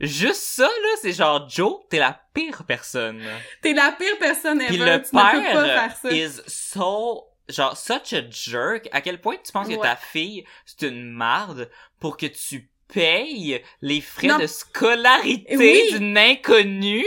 Juste 0.00 0.40
ça 0.42 0.64
là, 0.64 0.88
c'est 1.02 1.12
genre 1.12 1.48
Joe, 1.48 1.80
t'es 1.90 1.98
la 1.98 2.18
pire 2.34 2.64
personne. 2.66 3.22
T'es 3.62 3.74
la 3.74 3.92
pire 3.92 4.18
personne 4.18 4.60
ever. 4.60 4.68
Puis 4.68 4.76
le 4.78 4.84
tu 4.84 4.88
ne 4.88 4.96
peux 4.98 5.10
pas 5.12 5.30
faire 5.42 5.52
père 5.52 5.96
ça. 5.96 6.10
is 6.10 6.40
so 6.46 7.24
genre 7.48 7.76
such 7.76 8.12
a 8.14 8.22
jerk. 8.30 8.88
À 8.92 9.00
quel 9.02 9.20
point 9.20 9.36
tu 9.44 9.52
penses 9.52 9.68
que 9.68 9.80
ta 9.80 9.96
fille 9.96 10.44
c'est 10.64 10.86
une 10.88 11.10
marde 11.10 11.68
pour 12.00 12.16
que 12.16 12.26
tu 12.26 12.70
payes 12.92 13.62
les 13.82 14.00
frais 14.00 14.28
Non. 14.28 14.38
de 14.38 14.46
scolarité 14.46 15.56
Oui. 15.56 15.92
d'une 15.92 16.16
inconnue 16.18 17.04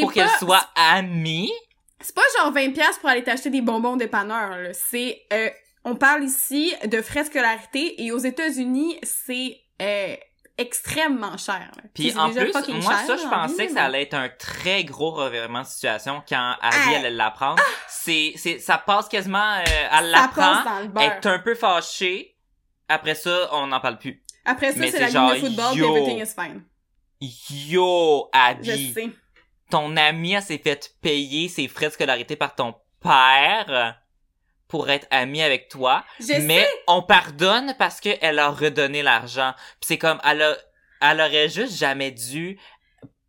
pour 0.00 0.12
qu'elle 0.12 0.28
soit 0.38 0.66
amie? 0.76 1.52
C'est 2.00 2.14
pas 2.14 2.22
genre 2.38 2.52
20$ 2.52 2.72
piastres 2.74 3.00
pour 3.00 3.08
aller 3.10 3.24
t'acheter 3.24 3.50
des 3.50 3.62
bonbons 3.62 3.94
au 3.94 3.96
dépanneur, 3.96 4.50
là. 4.56 4.72
C'est, 4.72 5.22
euh, 5.32 5.50
on 5.84 5.96
parle 5.96 6.24
ici 6.24 6.72
de 6.86 7.02
frais 7.02 7.22
de 7.22 7.26
scolarité 7.28 8.02
et 8.04 8.12
aux 8.12 8.18
États-Unis, 8.18 8.98
c'est, 9.02 9.58
euh, 9.82 10.14
extrêmement 10.58 11.36
cher, 11.36 11.70
là. 11.76 11.82
Puis 11.94 12.16
en 12.16 12.30
plus, 12.30 12.52
moi 12.52 12.62
cher, 12.96 13.06
ça 13.06 13.16
je 13.16 13.26
en 13.26 13.30
pensais 13.30 13.62
vie, 13.62 13.66
que 13.68 13.74
ça 13.74 13.84
allait 13.84 14.02
être 14.02 14.14
un 14.14 14.28
très 14.28 14.84
gros 14.84 15.10
revirement 15.10 15.62
de 15.62 15.66
situation 15.66 16.22
quand 16.28 16.54
Abby 16.62 16.76
Ah. 16.94 16.96
allait 16.98 17.10
l'apprendre. 17.10 17.62
C'est 17.88 18.32
c'est 18.36 18.58
ça 18.58 18.78
passe 18.78 19.08
quasiment 19.08 19.38
euh, 19.58 19.64
elle 19.98 20.10
l'apprend, 20.10 20.62
elle 20.96 21.02
est 21.02 21.26
un 21.26 21.38
peu 21.40 21.54
fâchée. 21.54 22.36
Après 22.88 23.14
ça, 23.14 23.48
on 23.52 23.66
n'en 23.66 23.80
parle 23.80 23.98
plus. 23.98 24.22
Après 24.44 24.72
ça, 24.72 24.86
c'est 24.88 25.00
la 25.00 25.08
genre, 25.08 25.32
ligne 25.32 25.42
de 25.42 25.46
football, 25.48 25.76
yo. 25.76 25.96
everything 25.96 26.22
is 26.22 26.34
fine. 26.34 26.62
Yo, 27.20 28.28
Je 28.32 28.38
Abby. 28.38 28.92
sais. 28.92 29.10
ton 29.70 29.96
amie 29.96 30.32
elle 30.34 30.42
s'est 30.42 30.58
fait 30.58 30.94
payer 31.02 31.48
ses 31.48 31.66
frais 31.68 31.86
de 31.88 31.92
scolarité 31.92 32.36
par 32.36 32.54
ton 32.54 32.74
père 33.02 34.00
pour 34.68 34.90
être 34.90 35.06
amie 35.10 35.42
avec 35.42 35.68
toi, 35.68 36.04
Je 36.20 36.40
mais 36.42 36.62
sais. 36.62 36.70
on 36.88 37.02
pardonne 37.02 37.74
parce 37.78 38.00
qu'elle 38.00 38.38
a 38.38 38.48
redonné 38.50 39.02
l'argent. 39.02 39.52
Puis 39.80 39.86
c'est 39.88 39.98
comme 39.98 40.20
elle 40.24 40.42
a, 40.42 40.56
elle 41.00 41.20
aurait 41.20 41.48
juste 41.48 41.76
jamais 41.76 42.10
dû 42.10 42.58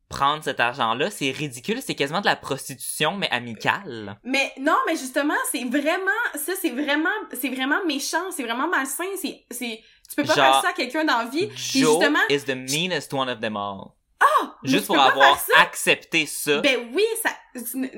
prendre 0.10 0.44
cet 0.44 0.60
argent-là. 0.60 1.12
C'est 1.12 1.32
ridicule, 1.32 1.82
c'est 1.86 1.96
quasiment 1.96 2.22
de 2.22 2.26
la 2.26 2.36
prostitution 2.36 3.16
mais 3.18 3.30
amicale. 3.30 4.18
Mais 4.24 4.54
non, 4.60 4.78
mais 4.88 4.96
justement, 4.96 5.36
c'est 5.52 5.66
vraiment, 5.66 6.12
ça, 6.36 6.54
c'est 6.60 6.70
vraiment, 6.72 7.10
c'est 7.40 7.50
vraiment 7.50 7.84
méchant, 7.86 8.32
c'est 8.32 8.44
vraiment 8.44 8.68
malsain, 8.68 9.04
c'est, 9.22 9.46
c'est, 9.52 9.82
tu 10.10 10.16
peux 10.16 10.24
pas 10.24 10.34
Genre, 10.36 10.46
faire 10.54 10.62
ça 10.62 10.70
à 10.70 10.74
quelqu'un 10.74 11.04
dans 11.04 11.20
la 11.20 11.26
vie. 11.26 11.50
Joe 11.50 12.00
justement, 12.00 12.20
is 12.30 12.44
the 12.46 12.56
meanest 12.56 13.14
one 13.14 13.30
of 13.30 13.40
them 13.42 13.58
all. 13.58 13.92
Ah! 14.20 14.56
Juste 14.64 14.88
pour 14.88 15.00
avoir 15.00 15.38
ça. 15.40 15.60
accepté 15.62 16.26
ça. 16.26 16.62
Ben 16.62 16.90
oui, 16.94 17.04
ça, 17.22 17.30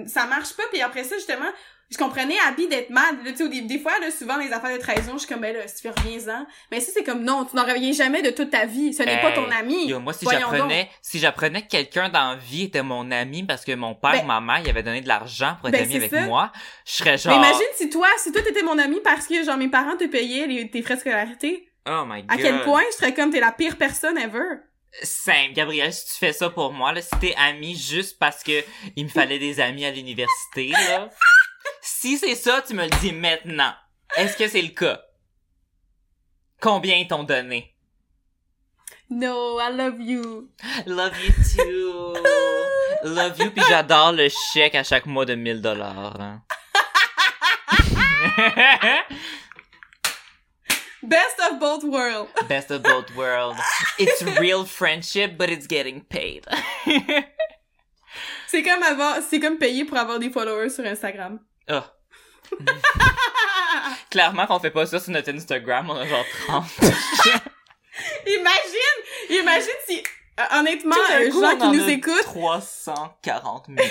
ça 0.08 0.26
marche 0.26 0.54
pas. 0.54 0.64
Puis 0.72 0.82
après 0.82 1.04
ça, 1.04 1.16
justement, 1.16 1.50
je 1.92 1.98
comprenais 1.98 2.36
Abby 2.48 2.68
d'être 2.68 2.90
mal. 2.92 3.16
Là, 3.26 3.32
dé- 3.32 3.62
des 3.62 3.80
fois, 3.80 3.98
là, 4.00 4.12
souvent, 4.12 4.38
les 4.38 4.52
affaires 4.54 4.76
de 4.78 4.82
trahison, 4.82 5.14
je 5.14 5.20
suis 5.20 5.28
comme, 5.28 5.42
ben 5.42 5.56
là, 5.56 5.68
si 5.68 5.82
tu 5.82 5.90
reviens-en. 5.90 6.46
Mais 6.72 6.80
si 6.82 6.92
c'est 6.92 7.04
comme, 7.04 7.24
non, 7.24 7.46
tu 7.46 7.56
n'en 7.56 7.64
reviens 7.66 7.92
jamais 7.94 8.22
de 8.22 8.30
toute 8.30 8.52
ta 8.52 8.66
vie. 8.66 8.94
Ce 8.94 9.02
n'est 9.04 9.22
pas 9.22 9.32
ton 9.32 9.50
ami. 9.50 9.88
Yo, 9.88 10.00
moi, 10.00 10.14
si 10.14 10.26
j'apprenais, 10.30 10.90
si 11.02 11.18
j'apprenais 11.20 11.64
que 11.64 11.68
quelqu'un 11.68 12.10
dans 12.10 12.32
la 12.32 12.36
vie 12.36 12.64
était 12.66 12.84
mon 12.84 13.10
ami 13.12 13.44
parce 13.44 13.66
que 13.66 13.74
mon 13.74 13.96
père 13.96 14.12
Ben- 14.12 14.24
ou 14.24 14.28
ma 14.28 14.40
mère, 14.40 14.62
il 14.64 14.70
avait 14.70 14.84
donné 14.84 15.02
de 15.02 15.08
l'argent 15.08 15.56
pour 15.60 15.70
être 15.70 15.74
Ben, 15.74 15.84
ami 15.86 15.96
avec 15.96 16.12
ça. 16.12 16.22
moi, 16.22 16.52
je 16.86 16.92
serais 16.94 17.12
Mais 17.12 17.18
genre, 17.18 17.36
imagine 17.38 17.68
si 17.76 17.90
toi, 17.90 18.08
si 18.18 18.32
toi 18.32 18.42
t'étais 18.44 18.62
mon 18.64 18.78
ami 18.78 19.00
parce 19.04 19.26
que, 19.26 19.44
genre, 19.44 19.58
mes 19.58 19.70
parents 19.70 19.98
te 19.98 20.06
payaient 20.06 20.46
les- 20.48 20.70
tes 20.70 20.82
frais 20.84 20.96
de 20.96 21.00
scolarité. 21.02 21.70
oh 21.90 22.04
my 22.06 22.22
god. 22.22 22.32
À 22.32 22.42
quel 22.42 22.62
point 22.62 22.84
je 22.92 22.98
serais 22.98 23.14
comme, 23.16 23.32
t'es 23.32 23.40
la 23.40 23.52
pire 23.52 23.78
personne 23.78 24.18
ever? 24.18 24.60
Simple, 25.04 25.54
Gabriel, 25.54 25.94
si 25.94 26.06
tu 26.08 26.14
fais 26.16 26.34
ça 26.34 26.50
pour 26.50 26.74
moi, 26.74 26.92
là, 26.94 27.02
si 27.02 27.10
t'es 27.20 27.34
ami 27.38 27.76
juste 27.76 28.18
parce 28.20 28.44
que 28.44 28.64
il 28.96 29.06
me 29.06 29.10
fallait 29.10 29.38
des 29.40 29.60
amis 29.60 29.86
à 29.86 29.92
l'université, 29.92 30.70
là. 30.70 31.10
si 31.82 32.18
c'est 32.18 32.36
ça, 32.36 32.62
tu 32.66 32.74
me 32.74 32.84
le 32.84 32.90
dis 33.02 33.12
maintenant. 33.14 33.74
Est-ce 34.18 34.36
que 34.38 34.48
c'est 34.48 34.62
le 34.62 34.70
cas? 34.70 35.02
Combien 36.62 36.96
ils 36.98 37.08
t'ont 37.08 37.24
donné? 37.24 37.74
No, 39.10 39.60
I 39.60 39.72
love 39.72 40.00
you. 40.00 40.50
Love 40.86 41.14
you 41.24 41.32
too. 41.56 42.14
Love 43.04 43.40
you, 43.40 43.50
puis 43.52 43.64
j'adore 43.70 44.12
le 44.12 44.28
chèque 44.54 44.76
à 44.76 44.84
chaque 44.84 45.06
mois 45.06 45.26
de 45.26 45.34
1000 45.36 45.62
dollars. 45.62 46.20
hein. 46.20 46.44
Best 51.02 51.40
of 51.50 51.60
both 51.60 51.84
worlds. 51.84 52.30
Best 52.50 52.72
of 52.72 52.84
both 52.84 53.10
worlds. 53.16 53.60
It's 53.98 54.22
real 54.40 54.66
friendship, 54.66 55.38
but 55.38 55.50
it's 55.50 55.66
getting 55.66 56.02
paid. 56.02 56.46
C'est 58.48 58.64
comme 58.64 58.84
avoir, 58.84 59.22
c'est 59.22 59.40
comme 59.40 59.58
payer 59.58 59.86
pour 59.86 59.98
avoir 59.98 60.20
des 60.20 60.30
followers 60.30 60.70
sur 60.70 60.86
Instagram. 60.86 61.40
Oh. 61.70 61.82
Clairement 64.10 64.48
qu'on 64.48 64.60
fait 64.60 64.72
pas 64.72 64.86
ça 64.86 65.00
sur 65.00 65.12
notre 65.12 65.32
Instagram, 65.34 65.90
on 65.90 65.96
a 65.96 66.06
genre 66.08 66.26
30. 66.48 66.66
imagine, 68.26 69.40
imagine 69.42 69.70
si, 69.88 70.02
euh, 70.40 70.60
honnêtement, 70.60 70.96
euh, 71.12 71.30
coup, 71.30 71.42
gens 71.42 71.54
on 71.54 71.58
qui 71.58 71.64
en 71.64 71.74
nous 71.74 71.90
écoutent, 71.90 72.24
340 72.24 73.68
000. 73.68 73.88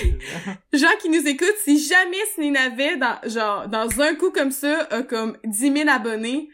gens 0.73 0.97
qui 1.01 1.09
nous 1.09 1.27
écoutent, 1.27 1.57
si 1.63 1.79
jamais 1.87 2.17
Sninavait 2.35 2.97
dans, 2.97 3.19
genre, 3.25 3.69
dans 3.69 4.01
un 4.01 4.15
coup 4.15 4.31
comme 4.31 4.51
ça, 4.51 4.87
a 4.91 5.03
comme 5.03 5.37
10 5.45 5.73
000 5.73 5.89
abonnés, 5.89 6.49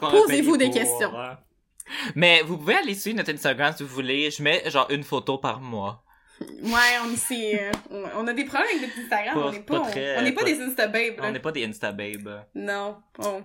Posez-vous 0.00 0.56
des 0.56 0.66
pour, 0.66 0.74
questions. 0.74 1.18
hein. 1.18 1.38
Mais 2.14 2.42
vous 2.42 2.58
pouvez 2.58 2.74
aller 2.76 2.94
suivre 2.94 3.16
notre 3.16 3.32
Instagram 3.32 3.72
si 3.76 3.82
vous 3.82 3.88
voulez. 3.88 4.30
Je 4.30 4.42
mets 4.42 4.68
genre 4.70 4.86
une 4.90 5.02
photo 5.04 5.38
par 5.38 5.60
mois. 5.60 6.04
Ouais, 6.40 6.98
on, 7.04 7.16
c'est, 7.16 7.62
euh, 7.62 8.06
on 8.16 8.26
a 8.26 8.32
des 8.32 8.44
problèmes 8.44 8.68
avec 8.76 8.82
notre 8.82 9.00
Instagram, 9.00 9.34
Pas- 9.34 9.46
on 9.48 9.52
n'est 9.52 9.60
pas, 9.60 9.80
pas 9.80 9.90
très- 9.90 10.16
on 10.18 10.32
pas 10.32 10.40
pas- 10.40 10.44
des 10.44 10.60
Instababes, 10.60 11.16
là. 11.18 11.22
On 11.24 11.32
n'est 11.32 11.40
pas 11.40 11.52
des 11.52 11.64
Insta 11.64 11.92
babes. 11.92 12.44
Non, 12.54 12.96
on- 13.18 13.44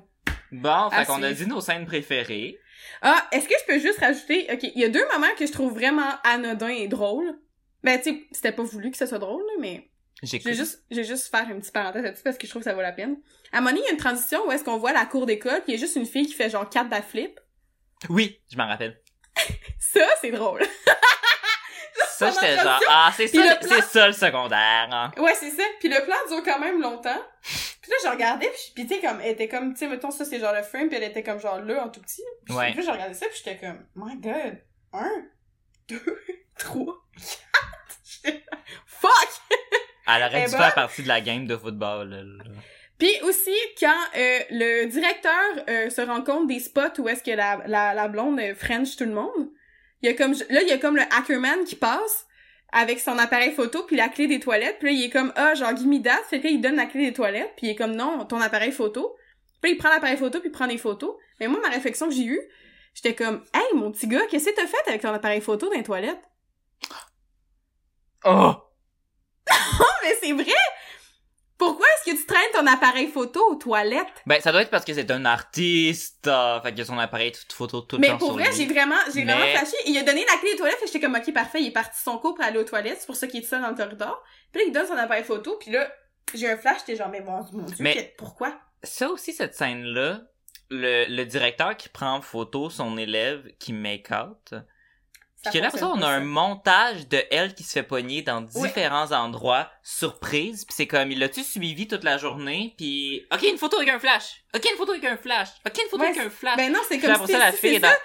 Bon, 0.52 0.90
fait 0.90 1.06
qu'on 1.06 1.22
a 1.24 1.34
dit 1.34 1.48
nos 1.48 1.60
scènes 1.62 1.86
préférées. 1.86 2.58
Ah, 3.02 3.28
est-ce 3.32 3.48
que 3.48 3.56
je 3.60 3.74
peux 3.74 3.80
juste 3.80 4.00
rajouter, 4.00 4.48
ok, 4.52 4.64
il 4.64 4.80
y 4.80 4.86
a 4.86 4.90
deux 4.90 5.06
moments 5.12 5.34
que 5.38 5.46
je 5.46 5.52
trouve 5.52 5.74
vraiment 5.74 6.10
anodins 6.24 6.68
et 6.70 6.88
drôles. 6.88 7.38
Ben, 7.84 8.00
tu 8.00 8.12
sais, 8.12 8.24
c'était 8.32 8.52
pas 8.52 8.64
voulu 8.64 8.90
que 8.92 8.98
ça 8.98 9.06
soit 9.08 9.20
drôle, 9.20 9.42
là, 9.44 9.54
mais 9.60 9.90
vais 10.24 10.54
juste, 10.54 10.84
je 10.90 10.96
vais 10.98 11.04
juste 11.04 11.28
faire 11.30 11.48
une 11.50 11.60
petite 11.60 11.74
parenthèse 11.74 12.04
là-dessus 12.04 12.24
parce 12.24 12.38
que 12.38 12.46
je 12.48 12.52
trouve 12.52 12.62
que 12.62 12.70
ça 12.70 12.74
vaut 12.74 12.82
la 12.82 12.94
peine. 12.94 13.18
À 13.52 13.58
un 13.58 13.62
moment 13.62 13.72
donné, 13.72 13.82
il 13.84 13.88
y 13.88 13.90
a 13.90 13.92
une 13.92 13.98
transition 14.00 14.48
où 14.48 14.52
est-ce 14.52 14.64
qu'on 14.64 14.78
voit 14.78 14.94
la 14.94 15.06
cour 15.06 15.26
d'école, 15.26 15.62
puis 15.64 15.74
il 15.74 15.76
y 15.76 15.78
a 15.78 15.80
juste 15.80 15.96
une 15.96 16.06
fille 16.06 16.26
qui 16.26 16.34
fait 16.34 16.50
genre 16.50 16.70
quatre 16.70 16.90
backflips. 16.90 17.40
Oui, 18.10 18.40
je 18.52 18.58
m'en 18.58 18.68
rappelle. 18.68 19.02
Ça, 19.80 20.06
c'est 20.22 20.32
drôle. 20.32 20.62
Ça, 22.10 22.32
j'étais 22.32 22.58
genre, 22.58 22.80
ah, 22.90 23.12
c'est 23.16 23.28
ça, 23.28 23.38
le 23.38 23.60
plan- 23.68 23.76
c'est 23.78 23.84
ça 24.00 24.08
le 24.08 24.14
secondaire. 24.14 24.88
hein. 24.92 25.12
Ouais, 25.18 25.34
c'est 25.36 25.52
ça. 25.52 25.64
Puis 25.80 25.90
le 25.90 26.04
plan 26.06 26.16
dure 26.30 26.44
quand 26.44 26.60
même 26.60 26.82
longtemps. 26.82 27.22
Puis 27.44 27.92
là, 27.92 27.98
je 28.04 28.10
regardais, 28.10 28.52
puis, 28.74 28.88
tu 28.88 28.96
sais, 28.96 29.02
comme, 29.02 29.20
elle 29.22 29.32
était 29.32 29.48
comme, 29.48 29.74
tu 29.74 29.80
sais, 29.80 29.88
mettons, 29.88 30.12
ça, 30.12 30.26
c'est 30.26 30.40
genre 30.40 30.54
le 30.54 30.64
frame, 30.64 30.88
puis 30.88 30.98
elle 30.98 31.04
était 31.04 31.24
comme 31.24 31.40
genre 31.40 31.60
là, 31.62 31.84
en 31.86 31.90
tout 31.90 32.02
petit. 32.02 32.24
Puis 32.46 32.56
Ouais. 32.56 32.74
je 32.76 32.90
regardais 32.90 33.14
ça, 33.14 33.28
puis 33.28 33.38
j'étais 33.44 33.58
comme, 33.60 33.86
my 33.96 34.18
god, 34.18 34.58
un, 34.94 35.12
deux, 35.88 36.02
trois, 36.58 36.96
quatre. 38.24 38.34
Fuck! 38.88 39.12
Elle 40.08 40.24
aurait 40.24 40.44
Eh 40.44 40.46
dû 40.46 40.52
ben- 40.52 40.58
faire 40.58 40.74
partie 40.76 41.04
de 41.04 41.08
la 41.08 41.22
game 41.22 41.46
de 41.48 41.58
football. 41.58 42.10
là, 42.10 42.18
là. 42.24 42.44
Puis 42.98 43.12
aussi, 43.24 43.56
quand 43.80 43.94
euh, 44.16 44.40
le 44.52 44.86
directeur 44.86 45.66
euh, 45.68 45.90
se 45.90 46.02
rend 46.02 46.22
compte 46.24 46.48
des 46.48 46.60
spots 46.60 47.00
où 47.00 47.10
est-ce 47.10 47.24
que 47.24 47.32
la, 47.32 47.62
la, 47.68 47.94
la 47.94 48.08
blonde 48.08 48.40
euh, 48.40 48.56
French 48.56 48.96
tout 48.96 49.04
le 49.04 49.12
monde, 49.12 49.50
il 50.06 50.12
y 50.12 50.12
a 50.12 50.14
comme 50.14 50.34
là, 50.50 50.62
il 50.62 50.68
y 50.68 50.72
a 50.72 50.78
comme 50.78 50.96
le 50.96 51.02
hackerman 51.02 51.64
qui 51.66 51.76
passe 51.76 52.28
avec 52.72 53.00
son 53.00 53.18
appareil 53.18 53.52
photo 53.54 53.84
puis 53.84 53.96
la 53.96 54.10
clé 54.10 54.28
des 54.28 54.40
toilettes. 54.40 54.78
Puis 54.80 54.90
là, 54.90 54.94
il 54.94 55.04
est 55.04 55.10
comme 55.10 55.34
ah 55.36 55.56
genre 55.56 55.76
give 55.76 55.88
me 55.88 56.02
that. 56.02 56.22
Fait 56.30 56.40
que 56.40 56.46
là, 56.46 56.52
il 56.52 56.62
donne 56.62 56.76
la 56.76 56.86
clé 56.86 57.08
des 57.08 57.14
toilettes 57.14 57.54
puis 57.58 57.68
il 57.68 57.70
est 57.72 57.76
comme 57.76 57.96
non 57.96 58.26
ton 58.26 58.40
appareil 58.40 58.72
photo. 58.72 59.16
Puis 59.62 59.72
là, 59.72 59.76
il 59.76 59.78
prend 59.78 59.90
l'appareil 59.90 60.18
photo 60.18 60.40
puis 60.40 60.50
il 60.50 60.52
prend 60.52 60.68
des 60.68 60.78
photos. 60.78 61.16
Mais 61.40 61.48
moi, 61.48 61.60
ma 61.62 61.70
réflexion 61.70 62.08
que 62.08 62.14
j'ai 62.14 62.26
eue, 62.26 62.42
j'étais 62.94 63.16
comme 63.16 63.44
hey 63.54 63.76
mon 63.76 63.92
petit 63.92 64.08
gars, 64.08 64.26
qu'est-ce 64.30 64.46
que 64.46 64.56
t'as 64.56 64.68
fait 64.68 64.88
avec 64.88 65.02
ton 65.02 65.10
appareil 65.10 65.42
photo 65.42 65.68
dans 65.68 65.76
les 65.76 65.84
toilettes? 65.84 66.22
Oh! 68.26 68.54
Oh 69.48 69.84
mais 70.04 70.16
c'est 70.22 70.34
vrai. 70.34 70.46
Pourquoi 71.58 71.86
est-ce 71.88 72.12
que 72.12 72.18
tu 72.18 72.26
traînes 72.26 72.42
ton 72.54 72.68
appareil 72.68 73.08
photo 73.08 73.40
aux 73.52 73.56
toilettes? 73.56 74.08
Ben, 74.26 74.42
ça 74.42 74.52
doit 74.52 74.62
être 74.62 74.70
parce 74.70 74.84
que 74.84 74.94
c'est 74.94 75.10
un 75.10 75.24
artiste, 75.26 76.28
euh, 76.28 76.60
fait 76.62 76.78
a 76.80 76.86
son 76.86 77.00
appareil 77.00 77.32
photo 77.54 77.82
tout 77.82 77.96
le 77.96 78.02
Mais 78.02 78.08
temps 78.10 78.18
pour 78.18 78.28
sur 78.30 78.38
vrai, 78.38 78.52
j'ai 78.52 78.66
vraiment, 78.66 78.96
j'ai 79.14 79.24
Mais- 79.24 79.34
vraiment 79.34 79.58
flashé. 79.58 79.76
Il 79.86 79.98
a 79.98 80.04
donné 80.04 80.26
la 80.30 80.38
clé 80.40 80.52
des 80.52 80.58
toilettes, 80.58 80.78
fait 80.80 80.86
que 80.86 80.92
j'étais 80.92 81.06
comme, 81.06 81.16
ok, 81.16 81.34
parfait, 81.34 81.62
il 81.62 81.68
est 81.68 81.72
parti 81.72 82.02
son 82.04 82.18
cours 82.18 82.36
pour 82.36 82.44
aller 82.44 82.60
aux 82.60 82.64
toilettes, 82.66 82.98
c'est 83.00 83.06
pour 83.06 83.16
ça 83.16 83.28
qu'il 83.28 83.42
est 83.42 83.46
seul 83.48 83.62
dans 83.62 83.70
le 83.70 83.76
corridor. 83.76 84.22
Puis 84.52 84.62
là, 84.62 84.68
il 84.68 84.74
donne 84.74 84.88
son 84.88 84.98
appareil 84.98 85.24
photo, 85.24 85.58
puis 85.60 85.72
là, 85.72 85.90
j'ai 86.34 86.50
un 86.52 86.58
flash, 86.58 86.80
j'étais 86.80 86.98
genre, 86.98 87.10
mais 87.10 87.22
mon, 87.22 87.44
mon 87.54 87.64
dieu, 87.64 87.76
Mais- 87.80 87.96
que- 87.96 88.18
pourquoi? 88.18 88.54
Ça 88.84 89.08
aussi, 89.10 89.32
cette 89.34 89.56
scène-là, 89.56 90.22
le, 90.70 91.06
le 91.08 91.24
directeur 91.26 91.78
qui 91.78 91.90
prend 91.90 92.16
en 92.16 92.22
photo 92.22 92.70
son 92.70 92.98
élève 92.98 93.48
qui 93.60 93.72
make 93.72 94.10
out. 94.12 94.56
Puis 95.50 95.60
que 95.60 95.64
là, 95.64 95.68
après 95.68 95.80
ça, 95.80 95.88
on 95.88 96.02
a 96.02 96.08
un 96.08 96.20
montage 96.22 97.08
de 97.08 97.22
elle 97.32 97.54
qui 97.54 97.64
se 97.64 97.74
fait 97.74 97.84
pogner 97.84 98.22
dans 98.22 98.42
Ouais. 98.44 98.68
différents 98.68 99.12
endroits, 99.12 99.70
surprise. 99.84 100.66
Puis 100.66 100.76
c'est 100.76 100.88
comme, 100.88 101.12
il 101.12 101.20
l'a-tu 101.20 101.44
suivi 101.44 101.88
toute 101.88 102.04
la 102.04 102.18
journée? 102.18 102.74
Puis, 102.78 103.26
ok, 103.32 103.44
une 103.44 103.58
photo 103.58 103.78
avec 103.78 103.90
un 103.90 104.00
flash. 104.00 104.44
Ok, 104.56 104.66
une 104.72 104.78
photo 104.78 104.92
avec 104.92 105.06
un 105.06 105.18
flash. 105.18 105.50
Ok, 105.66 105.78
une 105.84 105.90
photo 105.90 106.04
Ouais, 106.04 106.10
avec 106.10 106.22
un 106.26 106.30
flash. 106.30 106.58
Ben 106.58 106.72
non, 106.72 106.80
c'est 106.88 107.00
comme 107.00 107.12
après 107.12 107.32
ça, 107.32 107.40
la 107.40 107.52
fille 107.52 107.76
est 107.76 107.80
dans, 107.80 107.88
ça. 107.90 107.98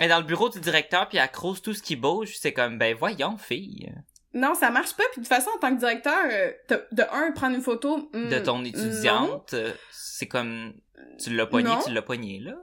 elle 0.00 0.06
est 0.06 0.08
dans 0.10 0.18
le 0.18 0.24
bureau 0.24 0.48
du 0.48 0.60
directeur, 0.60 1.08
puis 1.08 1.18
elle 1.18 1.30
crouse 1.30 1.62
tout 1.62 1.74
ce 1.74 1.82
qui 1.82 1.96
bouge. 1.96 2.34
C'est 2.38 2.52
comme, 2.52 2.78
ben 2.78 2.94
voyons, 2.94 3.36
fille. 3.38 3.92
Non, 4.34 4.54
ça 4.54 4.70
marche 4.70 4.94
pas, 4.94 5.04
puis 5.12 5.20
de 5.20 5.26
toute 5.26 5.34
façon, 5.34 5.50
en 5.54 5.58
tant 5.58 5.74
que 5.74 5.78
directeur, 5.80 6.24
euh, 6.30 6.52
de 6.92 7.02
un, 7.12 7.32
prendre 7.32 7.54
une 7.54 7.60
photo... 7.62 8.08
hmm, 8.14 8.28
De 8.30 8.38
ton 8.38 8.64
étudiante, 8.64 9.54
c'est 9.90 10.26
comme, 10.26 10.72
tu 11.22 11.34
l'as 11.36 11.44
pogné, 11.46 11.68
Non. 11.68 11.80
tu 11.84 11.92
l'as 11.92 12.00
pogné, 12.02 12.38
là. 12.40 12.54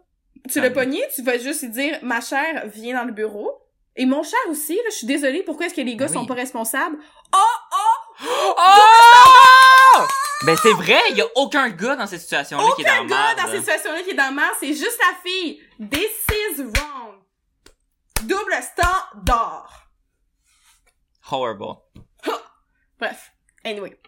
Tu 0.49 0.61
l'as 0.61 0.71
pogné, 0.71 0.99
tu 1.13 1.21
vas 1.21 1.37
juste 1.37 1.61
lui 1.63 1.69
dire, 1.69 1.99
ma 2.01 2.21
chère, 2.21 2.65
viens 2.73 2.95
dans 2.95 3.03
le 3.05 3.11
bureau. 3.11 3.51
Et 3.99 4.05
mon 4.05 4.23
cher 4.23 4.39
aussi, 4.49 4.75
là, 4.75 4.81
je 4.91 4.95
suis 4.95 5.07
désolée, 5.07 5.43
pourquoi 5.43 5.65
est-ce 5.65 5.73
que 5.75 5.81
les 5.81 5.97
gars 5.97 6.07
Ben 6.07 6.13
sont 6.13 6.25
pas 6.25 6.33
responsables? 6.33 6.97
Oh! 7.35 7.37
Ben 10.45 10.55
c'est 10.63 10.71
vrai, 10.71 10.99
il 11.09 11.17
y 11.17 11.21
a 11.21 11.25
aucun 11.35 11.69
gars 11.69 11.97
dans 11.97 12.07
cette 12.07 12.21
situation-là 12.21 12.63
qui 12.77 12.81
est 12.81 12.85
dans 12.85 13.03
Aucun 13.03 13.07
gars 13.07 13.35
dans 13.35 13.47
cette 13.51 13.59
situation-là 13.59 14.01
qui 14.03 14.11
est 14.11 14.15
dans 14.15 14.29
le 14.29 14.35
mal, 14.35 14.49
c'est 14.57 14.73
juste 14.73 14.97
la 14.99 15.17
fille. 15.21 15.61
This 15.91 16.11
is 16.31 16.61
wrong. 16.63 17.15
Double 18.21 18.53
standard. 18.61 19.89
Horrible. 21.29 21.75
Bref. 22.99 23.31
Anyway. 23.65 23.99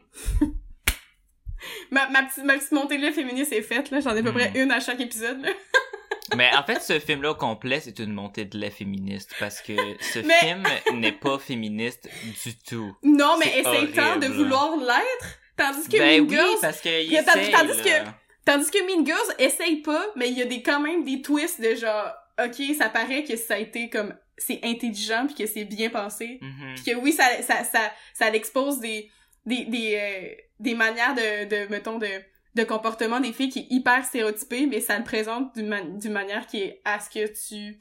ma, 1.91 2.07
ma, 2.07 2.23
petite, 2.23 2.45
ma 2.45 2.53
petite 2.57 2.71
montée 2.71 2.97
de 2.97 3.11
féministe 3.11 3.51
est 3.51 3.61
faite, 3.61 3.91
là. 3.91 3.99
J'en 3.99 4.15
ai 4.15 4.19
à 4.19 4.23
peu 4.23 4.31
Hmm. 4.31 4.35
près 4.35 4.51
une 4.55 4.71
à 4.71 4.79
chaque 4.79 5.01
épisode, 5.01 5.41
là. 5.45 5.49
Mais 6.36 6.49
en 6.56 6.64
fait, 6.64 6.82
ce 6.82 6.99
film-là 6.99 7.32
au 7.32 7.36
complet, 7.36 7.80
c'est 7.82 7.99
une 7.99 8.14
montée 8.14 8.45
de 8.45 8.58
lait 8.58 8.70
féministe 8.72 9.34
parce 9.40 9.62
que 9.62 9.74
ce 9.99 10.20
Mais- 10.20 10.40
film 10.40 10.64
n'est 10.99 11.12
pas 11.12 11.38
féministe 11.40 12.08
du 12.44 12.58
tout. 12.58 12.95
Non, 13.03 13.38
mais 13.40 13.45
C'est 13.45 13.60
essaye 13.60 13.91
tant 13.91 14.18
de 14.18 14.28
vouloir 14.28 14.78
l'être. 14.78 15.38
Tandis 15.58 15.88
que 15.90 15.98
ben 15.98 16.22
Mean 16.24 16.30
oui, 16.30 16.36
Girls, 16.36 16.58
parce 16.62 16.80
que 16.82 17.03
il 17.03 17.12
y 17.12 17.18
a- 17.18 17.24
tandis- 17.24 17.40
essaye, 17.41 17.52
tandis 17.53 17.78
là. 17.90 17.99
que- 18.03 18.10
tandis 18.45 18.72
que 18.72 18.86
Mean 18.88 19.06
Girls 19.06 19.36
essaye 19.38 19.78
pas, 19.82 20.03
mais 20.16 20.30
il 20.30 20.38
y 20.38 20.41
a 20.41 20.45
des, 20.45 20.64
quand 20.64 20.80
même 20.80 21.03
des 21.03 21.22
twists 21.22 21.62
de 21.62 21.76
genre, 21.76 22.08
ok, 22.44 22.76
ça 22.78 22.90
paraît 22.90 23.24
que 23.24 23.36
ça 23.36 23.56
a 23.56 23.58
été 23.58 23.90
comme, 23.90 24.16
c'est 24.38 24.60
intelligent 24.64 25.28
puis 25.28 25.36
que 25.45 25.52
c'est 25.52 25.66
bien 25.66 25.90
pensé. 25.90 26.40
Mhm. 26.41 26.76
Puis 26.76 26.84
que 26.94 26.98
oui, 26.98 27.12
ça, 27.12 27.26
ça, 27.44 27.64
ça, 27.64 27.91
ça 28.14 28.30
l'expose 28.30 28.80
des, 28.80 29.12
des, 29.45 29.66
des, 29.66 29.95
euh, 29.99 30.36
des 30.60 30.74
manières 30.74 31.14
de, 31.14 31.45
de, 31.45 31.70
mettons, 31.70 31.99
de, 31.99 32.08
de 32.56 32.64
comportement 32.64 33.19
des 33.19 33.32
filles 33.34 33.49
qui 33.49 33.60
est 33.60 33.68
hyper 33.69 34.03
stéréotypé, 34.06 34.65
mais 34.68 34.82
ça 34.82 34.98
le 34.98 35.03
présente 35.03 35.56
d'une 35.56 35.68
man- 35.68 35.98
d'une 35.98 36.11
manière 36.11 36.45
qui 36.48 36.61
est 36.61 36.82
à 36.86 36.99
ce 36.99 37.10
que 37.10 37.26
tu 37.48 37.80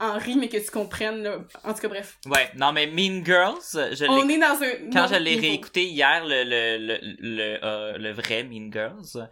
en 0.00 0.18
ris, 0.18 0.36
mais 0.36 0.48
que 0.48 0.56
tu 0.58 0.70
comprennes, 0.70 1.22
là. 1.22 1.38
En 1.62 1.72
tout 1.72 1.80
cas, 1.80 1.88
bref. 1.88 2.18
Ouais, 2.26 2.50
non 2.56 2.72
mais 2.72 2.86
Mean 2.86 3.24
Girls, 3.24 3.62
je 3.72 4.04
On 4.08 4.28
est 4.28 4.38
dans 4.38 4.60
un... 4.62 4.90
quand 4.92 5.02
non, 5.02 5.06
je 5.08 5.14
l'ai 5.20 5.36
réécouté 5.36 5.84
hier 5.84 6.24
le 6.26 6.42
le 6.44 6.76
le 6.86 6.98
le, 7.20 7.58
euh, 7.64 7.96
le 7.98 8.12
vrai 8.12 8.42
Mean 8.42 8.70
Girls, 8.72 9.28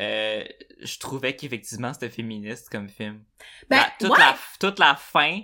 euh, 0.00 0.44
je 0.80 0.98
trouvais 0.98 1.36
qu'effectivement 1.36 1.92
c'était 1.92 2.08
féministe 2.08 2.68
comme 2.70 2.88
film. 2.88 3.22
Ben, 3.68 3.76
La- 3.78 3.92
toute 4.00 4.10
ouais! 4.10 4.18
la 4.18 4.36
toute 4.58 4.78
la 4.78 4.94
fin 4.96 5.40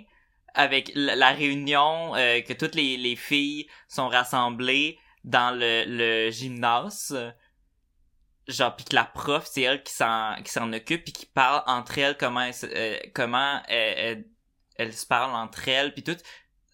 avec 0.53 0.91
la, 0.95 1.15
la 1.15 1.31
réunion 1.31 2.15
euh, 2.15 2.41
que 2.41 2.53
toutes 2.53 2.75
les 2.75 2.97
les 2.97 3.15
filles 3.15 3.67
sont 3.87 4.07
rassemblées 4.09 4.97
dans 5.23 5.51
le 5.57 5.83
le 5.87 6.31
gymnase. 6.31 7.15
Genre 8.47 8.75
puis 8.75 8.85
que 8.85 8.95
la 8.95 9.05
prof 9.05 9.47
c'est 9.51 9.61
elle 9.61 9.83
qui 9.83 9.93
s'en 9.93 10.35
qui 10.43 10.51
s'en 10.51 10.71
occupe 10.71 11.03
puis 11.03 11.13
qui 11.13 11.25
parle 11.25 11.63
entre 11.67 11.97
elles 11.97 12.17
comment 12.17 12.41
elles, 12.41 12.53
euh, 12.63 12.97
comment 13.13 13.61
elles, 13.67 14.25
elles, 14.75 14.93
se 14.93 15.05
parlent 15.05 15.35
entre 15.35 15.67
elles 15.67 15.93
puis 15.93 16.03
tout 16.03 16.17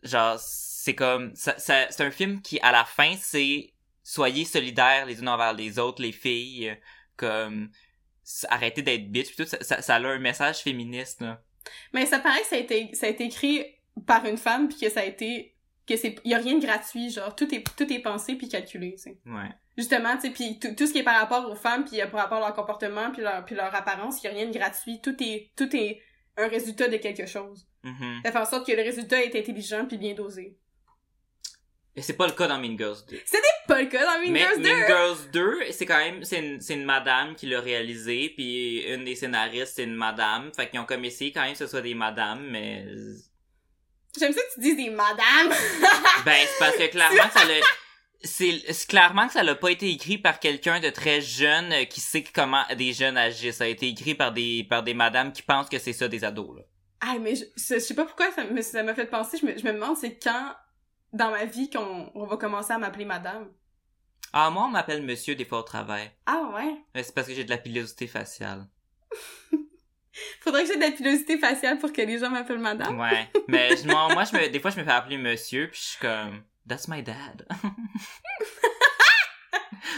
genre 0.03 0.37
c'est 0.37 0.95
comme 0.95 1.35
ça, 1.35 1.57
ça 1.57 1.87
c'est 1.89 2.03
un 2.03 2.11
film 2.11 2.41
qui 2.41 2.59
à 2.59 2.71
la 2.71 2.83
fin 2.83 3.15
c'est 3.17 3.73
soyez 4.03 4.45
solidaires 4.45 5.05
les 5.05 5.19
unes 5.19 5.29
envers 5.29 5.53
les 5.53 5.79
autres 5.79 6.01
les 6.01 6.11
filles 6.11 6.69
euh, 6.69 6.75
comme 7.15 7.69
arrêtez 8.49 8.81
d'être 8.81 9.09
bitch 9.11 9.27
puis 9.27 9.45
tout 9.45 9.49
ça, 9.49 9.57
ça, 9.61 9.81
ça 9.81 9.95
a 9.95 9.99
un 9.99 10.19
message 10.19 10.57
féministe 10.57 11.21
là. 11.21 11.41
Mais 11.93 12.05
ça 12.05 12.19
paraît 12.19 12.41
que 12.41 12.47
ça 12.47 12.55
a 12.55 12.59
été, 12.59 12.93
ça 12.93 13.07
a 13.07 13.09
été 13.09 13.25
écrit 13.25 13.65
par 14.05 14.25
une 14.25 14.37
femme 14.37 14.67
puis 14.67 14.79
que 14.79 14.89
ça 14.89 15.01
a 15.01 15.05
été, 15.05 15.50
que 15.91 15.99
c'est, 15.99 16.15
y 16.25 16.33
a 16.33 16.37
rien 16.37 16.55
de 16.57 16.65
gratuit, 16.65 17.09
genre, 17.09 17.35
tout 17.35 17.53
est, 17.53 17.63
tout 17.75 17.91
est 17.91 17.99
pensé 17.99 18.35
puis 18.35 18.47
calculé, 18.47 18.93
tu 18.95 19.03
sais. 19.03 19.17
ouais 19.25 19.49
Justement, 19.77 20.15
tu 20.15 20.27
sais, 20.27 20.29
puis 20.31 20.59
tout, 20.59 20.75
tout 20.75 20.85
ce 20.85 20.91
qui 20.91 20.99
est 20.99 21.03
par 21.03 21.19
rapport 21.19 21.49
aux 21.49 21.55
femmes 21.55 21.85
puis 21.85 22.01
euh, 22.01 22.07
par 22.07 22.21
rapport 22.21 22.37
à 22.39 22.47
leur 22.47 22.53
comportement 22.53 23.11
puis 23.11 23.21
leur, 23.21 23.45
puis 23.45 23.55
leur 23.55 23.73
apparence, 23.73 24.21
y 24.23 24.27
a 24.27 24.31
rien 24.31 24.47
de 24.47 24.53
gratuit, 24.53 24.99
tout 25.01 25.15
est, 25.23 25.51
tout 25.55 25.73
est 25.75 26.01
un 26.37 26.47
résultat 26.47 26.87
de 26.87 26.97
quelque 26.97 27.25
chose. 27.25 27.67
Mhm. 27.83 28.21
Ça 28.23 28.31
fait 28.31 28.37
en 28.37 28.45
sorte 28.45 28.67
que 28.67 28.73
le 28.73 28.83
résultat 28.83 29.23
est 29.23 29.35
intelligent 29.35 29.85
puis 29.85 29.97
bien 29.97 30.13
dosé. 30.13 30.57
et 31.95 32.01
c'est 32.01 32.17
pas 32.17 32.27
le 32.27 32.33
cas 32.33 32.47
dans 32.47 32.59
Mean 32.59 32.77
Girls 32.77 32.99
2 33.09 33.21
C'est 33.25 33.39
pas 33.67 33.81
le 33.81 33.87
cas 33.87 34.05
dans 34.05 34.21
Mean 34.21 34.31
mais 34.31 34.41
Girls 34.41 34.61
2! 34.61 34.69
Mean 34.69 34.87
Girls 34.87 35.31
2, 35.31 35.71
c'est 35.71 35.85
quand 35.85 35.97
même, 35.97 36.23
c'est 36.25 36.39
une, 36.39 36.59
c'est 36.59 36.73
une 36.73 36.85
madame 36.85 37.35
qui 37.35 37.47
l'a 37.47 37.61
réalisé, 37.61 38.33
puis 38.35 38.81
une 38.81 39.05
des 39.05 39.15
scénaristes, 39.15 39.75
c'est 39.75 39.85
une 39.85 39.95
madame. 39.95 40.51
Fait 40.53 40.69
qu'ils 40.69 40.79
ont 40.79 40.85
comme 40.85 41.05
essayé 41.05 41.31
quand 41.31 41.41
même 41.41 41.53
que 41.53 41.59
ce 41.59 41.67
soit 41.67 41.81
des 41.81 41.95
madames, 41.95 42.45
mais... 42.49 42.85
J'aime 44.19 44.33
ça 44.33 44.41
que 44.41 44.53
tu 44.55 44.59
dises 44.59 44.75
des 44.75 44.89
madames! 44.89 45.53
Ben, 46.25 46.45
c'est 46.45 46.59
parce 46.59 46.77
que 46.77 46.87
clairement, 46.87 47.29
ça 47.33 47.45
l'a... 47.45 47.55
C'est 48.23 48.87
clairement 48.87 49.25
que 49.25 49.33
ça 49.33 49.41
l'a 49.41 49.55
pas 49.55 49.71
été 49.71 49.89
écrit 49.89 50.19
par 50.19 50.39
quelqu'un 50.39 50.79
de 50.79 50.91
très 50.91 51.21
jeune 51.21 51.73
euh, 51.73 51.85
qui 51.85 51.99
sait 51.99 52.23
comment 52.23 52.63
des 52.77 52.93
jeunes 52.93 53.17
agissent. 53.17 53.57
Ça 53.57 53.63
a 53.63 53.67
été 53.67 53.87
écrit 53.87 54.13
par 54.13 54.31
des 54.31 54.63
par 54.69 54.83
des 54.83 54.93
madames 54.93 55.31
qui 55.31 55.41
pensent 55.41 55.69
que 55.69 55.79
c'est 55.79 55.93
ça 55.93 56.07
des 56.07 56.23
ados 56.23 56.57
là. 56.57 56.63
Ah, 56.99 57.17
mais 57.19 57.35
je, 57.35 57.45
je 57.55 57.79
sais 57.79 57.95
pas 57.95 58.05
pourquoi 58.05 58.31
ça 58.31 58.43
me, 58.43 58.61
ça 58.61 58.83
m'a 58.83 58.93
fait 58.93 59.07
penser, 59.07 59.39
je 59.41 59.45
me, 59.47 59.57
je 59.57 59.63
me 59.63 59.73
demande 59.73 59.97
c'est 59.97 60.19
quand 60.19 60.53
dans 61.13 61.31
ma 61.31 61.45
vie 61.45 61.71
qu'on 61.71 62.11
on 62.13 62.25
va 62.25 62.37
commencer 62.37 62.71
à 62.73 62.77
m'appeler 62.77 63.05
madame? 63.05 63.49
Ah 64.33 64.51
moi 64.51 64.65
on 64.65 64.69
m'appelle 64.69 65.01
monsieur 65.01 65.33
des 65.33 65.45
fois 65.45 65.59
au 65.59 65.63
travail. 65.63 66.11
Ah 66.27 66.51
ouais? 66.53 67.03
C'est 67.03 67.15
parce 67.15 67.25
que 67.27 67.33
j'ai 67.33 67.43
de 67.43 67.49
la 67.49 67.57
pilosité 67.57 68.05
faciale. 68.05 68.67
Faudrait 70.41 70.63
que 70.63 70.69
j'ai 70.69 70.75
de 70.75 70.81
la 70.81 70.91
pilosité 70.91 71.37
faciale 71.37 71.79
pour 71.79 71.93
que 71.93 72.01
les 72.01 72.19
gens 72.19 72.29
m'appellent 72.29 72.59
madame. 72.59 72.99
Ouais. 72.99 73.29
Mais 73.47 73.75
je- 73.81 73.87
moi, 73.87 74.09
moi 74.13 74.23
je 74.25 74.35
me 74.35 74.49
des 74.49 74.59
fois 74.59 74.71
je 74.71 74.79
me 74.79 74.83
fais 74.83 74.91
appeler 74.91 75.17
monsieur 75.17 75.69
puis 75.69 75.79
je 75.79 75.85
suis 75.89 75.99
comme 75.99 76.43
that's 76.67 76.87
my 76.87 77.01
dad. 77.01 77.47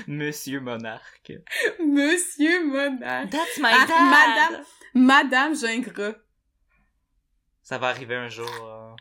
monsieur 0.08 0.60
monarque. 0.60 1.32
Monsieur 1.80 2.64
Monarque. 2.66 3.30
That's 3.32 3.58
my 3.60 3.70
Ah, 3.72 3.86
dad. 3.88 4.52
madame. 4.52 4.66
Madame 4.94 5.56
Gingras. 5.56 6.14
Ça 7.62 7.78
va 7.78 7.88
arriver 7.90 8.16
un 8.16 8.30
jour. 8.30 8.50
euh. 8.62 8.96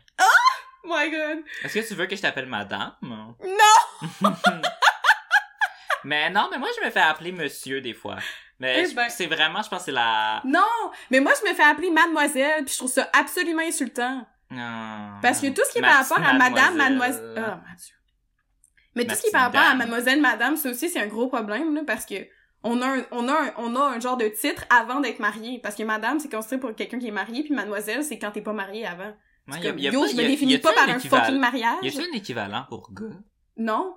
My 0.85 1.09
god. 1.11 1.43
Est-ce 1.63 1.79
que 1.79 1.87
tu 1.87 1.95
veux 1.95 2.07
que 2.07 2.15
je 2.15 2.21
t'appelle 2.21 2.45
madame? 2.45 2.93
Non! 3.01 3.35
Mais 6.05 6.29
non, 6.29 6.49
mais 6.51 6.57
moi 6.57 6.67
je 6.77 6.85
me 6.85 6.91
fais 6.91 6.99
appeler 6.99 7.31
monsieur 7.31 7.79
des 7.79 7.93
fois. 7.93 8.17
Mais 8.63 8.85
Eh 8.89 8.93
ben. 8.93 9.09
c'est 9.09 9.27
vraiment, 9.27 9.61
je 9.61 9.69
pense 9.69 9.79
que 9.79 9.85
c'est 9.85 9.91
la. 9.91 10.41
Non! 10.45 10.61
Mais 11.11 11.19
moi, 11.19 11.33
je 11.41 11.49
me 11.49 11.53
fais 11.55 11.63
appeler 11.63 11.91
mademoiselle, 11.91 12.63
puis 12.65 12.73
je 12.73 12.77
trouve 12.79 12.91
ça 12.91 13.09
absolument 13.13 13.61
insultant. 13.61 14.25
Non. 14.49 15.09
Parce 15.21 15.39
que 15.41 15.47
tout 15.47 15.61
ce 15.67 15.71
qui 15.71 15.79
est 15.79 15.81
par 15.81 15.97
rapport 16.07 16.19
à 16.25 16.33
madame, 16.33 16.75
mademoiselle... 16.75 17.35
Oh, 17.37 17.41
mon 17.41 17.75
Dieu. 17.75 17.95
Mais 18.95 19.03
Ma 19.05 19.09
tout 19.09 19.15
ce 19.17 19.21
qui 19.23 19.27
est 19.29 19.31
par 19.31 19.41
rapport 19.43 19.61
à 19.61 19.73
mademoiselle, 19.73 20.21
madame, 20.21 20.55
ça 20.57 20.69
aussi, 20.69 20.89
c'est 20.89 21.01
un 21.01 21.07
gros 21.07 21.27
problème, 21.27 21.73
là, 21.73 21.81
parce 21.85 22.05
que 22.05 22.15
on 22.63 22.81
a 22.81 22.87
un, 22.97 23.05
on 23.11 23.27
a 23.27 23.33
un, 23.33 23.53
on 23.57 23.75
a 23.75 23.81
un 23.81 23.99
genre 23.99 24.15
de 24.15 24.27
titre 24.27 24.63
avant 24.69 24.99
d'être 25.01 25.19
marié. 25.19 25.59
Parce 25.61 25.75
que 25.75 25.83
madame, 25.83 26.19
c'est 26.19 26.31
considéré 26.31 26.59
pour 26.61 26.73
quelqu'un 26.75 26.99
qui 26.99 27.07
est 27.07 27.11
marié, 27.11 27.43
puis 27.43 27.53
mademoiselle, 27.53 28.03
c'est 28.03 28.17
quand 28.19 28.31
t'es 28.31 28.41
pas 28.41 28.53
marié 28.53 28.85
avant. 28.85 29.13
Ouais, 29.47 29.59
y 29.59 29.67
a- 29.67 29.69
comme, 29.71 29.79
y 29.79 29.87
a 29.87 29.91
yo, 29.91 30.01
pas- 30.01 30.07
je 30.07 30.15
me 30.15 30.21
a- 30.23 30.27
définis 30.27 30.57
pas 30.59 30.71
par 30.73 30.87
un 30.87 30.99
fucking 30.99 31.39
mariage. 31.39 31.79
Y 31.81 31.87
a-t-il 31.89 32.09
un 32.13 32.17
équivalent 32.17 32.65
pour 32.69 32.93
gars? 32.93 33.17
Non. 33.57 33.95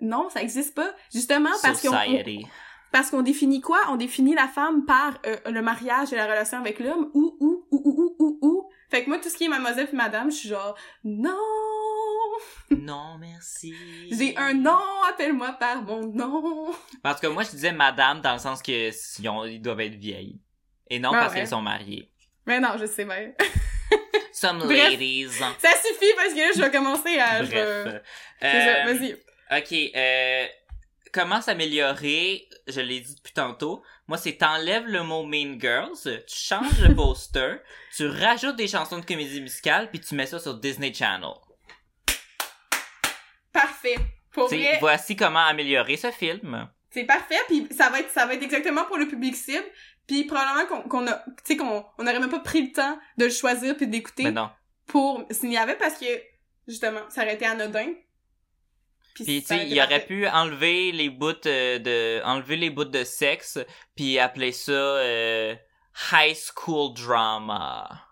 Non, 0.00 0.28
ça 0.28 0.42
existe 0.42 0.74
pas. 0.76 0.90
Justement, 1.12 1.50
parce 1.62 1.82
qu'on, 1.82 1.88
on- 1.88 1.98
Society. 1.98 2.46
Parce 2.92 3.10
qu'on 3.10 3.22
définit 3.22 3.60
quoi? 3.60 3.78
On 3.88 3.96
définit 3.96 4.34
la 4.34 4.48
femme 4.48 4.84
par 4.84 5.18
euh, 5.26 5.36
le 5.46 5.62
mariage 5.62 6.12
et 6.12 6.16
la 6.16 6.26
relation 6.26 6.58
avec 6.58 6.78
l'homme, 6.80 7.10
ou, 7.14 7.36
ou, 7.40 7.66
ou, 7.70 7.82
ou, 7.84 7.90
ou, 7.94 8.16
ou, 8.18 8.38
ou. 8.42 8.70
Fait 8.90 9.04
que 9.04 9.08
moi, 9.08 9.18
tout 9.18 9.28
ce 9.28 9.36
qui 9.36 9.44
est 9.44 9.48
mademoiselle 9.48 9.86
puis 9.88 9.96
madame, 9.96 10.30
je 10.30 10.36
suis 10.36 10.48
genre, 10.48 10.76
non! 11.04 11.36
Non, 12.70 13.16
merci. 13.18 13.74
J'ai 14.12 14.36
un 14.36 14.54
nom, 14.54 14.78
appelle-moi 15.08 15.52
par 15.54 15.82
mon 15.82 16.06
nom. 16.06 16.70
Parce 17.02 17.20
que 17.20 17.26
moi, 17.26 17.42
je 17.42 17.50
disais 17.50 17.72
madame 17.72 18.20
dans 18.20 18.34
le 18.34 18.38
sens 18.38 18.62
que 18.62 18.90
ils, 19.20 19.28
ont- 19.28 19.44
ils 19.44 19.60
doivent 19.60 19.80
être 19.80 19.94
vieilles. 19.96 20.38
Et 20.90 20.98
non 21.00 21.10
Ah 21.12 21.18
parce 21.20 21.32
ouais. 21.32 21.40
qu'elles 21.40 21.48
sont 21.48 21.60
mariées. 21.62 22.10
Mais 22.46 22.60
non, 22.60 22.70
je 22.78 22.86
sais 22.86 23.04
bien. 23.04 23.32
Some 24.32 24.58
Bref. 24.58 24.90
ladies. 24.92 25.28
Ça 25.30 25.70
suffit 25.84 26.12
parce 26.16 26.32
que 26.32 26.38
là, 26.38 26.48
je 26.54 26.62
vais 26.62 26.70
commencer 26.70 27.18
à... 27.18 27.42
je 27.44 27.50
Bref. 27.50 28.02
Ça, 28.40 28.46
Euh, 28.46 28.84
vas-y. 28.92 29.12
Ok, 29.58 29.92
euh, 29.96 30.46
comment 31.12 31.40
s'améliorer? 31.40 32.48
Je 32.66 32.80
l'ai 32.80 33.00
dit 33.00 33.14
depuis 33.14 33.32
tantôt. 33.32 33.82
Moi, 34.06 34.18
c'est 34.18 34.34
t'enlèves 34.38 34.86
le 34.86 35.02
mot 35.02 35.24
Mean 35.24 35.58
Girls, 35.60 35.98
tu 36.02 36.34
changes 36.34 36.80
le 36.80 36.94
poster, 36.96 37.56
tu 37.96 38.06
rajoutes 38.08 38.56
des 38.56 38.68
chansons 38.68 38.98
de 38.98 39.04
comédie 39.04 39.40
musicale, 39.40 39.90
puis 39.90 40.00
tu 40.00 40.14
mets 40.14 40.26
ça 40.26 40.38
sur 40.38 40.54
Disney 40.54 40.92
Channel. 40.92 41.30
Parfait. 43.52 43.96
Pour 44.32 44.48
vrai, 44.48 44.76
voici 44.80 45.16
comment 45.16 45.44
améliorer 45.44 45.96
ce 45.96 46.10
film. 46.10 46.68
c'est 46.90 47.04
parfait, 47.04 47.38
puis 47.48 47.66
ça 47.76 47.88
va 47.88 48.00
être 48.00 48.10
ça 48.10 48.26
va 48.26 48.34
être 48.34 48.42
exactement 48.42 48.84
pour 48.84 48.98
le 48.98 49.08
public 49.08 49.34
cible, 49.34 49.64
puis 50.06 50.24
probablement 50.24 50.66
qu'on 50.66 50.88
qu'on 50.88 51.06
a 51.08 51.14
tu 51.14 51.32
sais 51.44 51.56
qu'on 51.56 51.84
on 51.98 52.06
aurait 52.06 52.20
même 52.20 52.30
pas 52.30 52.38
pris 52.40 52.62
le 52.66 52.72
temps 52.72 52.98
de 53.16 53.24
le 53.24 53.30
choisir 53.30 53.76
puis 53.76 53.88
d'écouter 53.88 54.24
Mais 54.24 54.32
non. 54.32 54.50
pour 54.86 55.24
s'il 55.30 55.52
y 55.52 55.56
avait 55.56 55.76
parce 55.76 55.98
que 55.98 56.06
justement, 56.68 57.00
ça 57.08 57.22
aurait 57.22 57.34
été 57.34 57.46
anodin. 57.46 57.92
Puis 59.24 59.40
tu 59.42 59.46
sais, 59.48 59.68
il 59.68 59.80
aurait 59.80 60.04
pu 60.06 60.26
enlever 60.28 60.92
les 60.92 61.10
bouts 61.10 61.46
euh, 61.46 61.78
de 61.78 62.22
enlever 62.24 62.56
les 62.56 62.70
bouts 62.70 62.84
de 62.84 63.04
sexe 63.04 63.58
puis 63.94 64.18
appeler 64.18 64.52
ça 64.52 64.72
euh, 64.72 65.54
high 66.12 66.34
school 66.36 66.94
drama. 66.94 68.04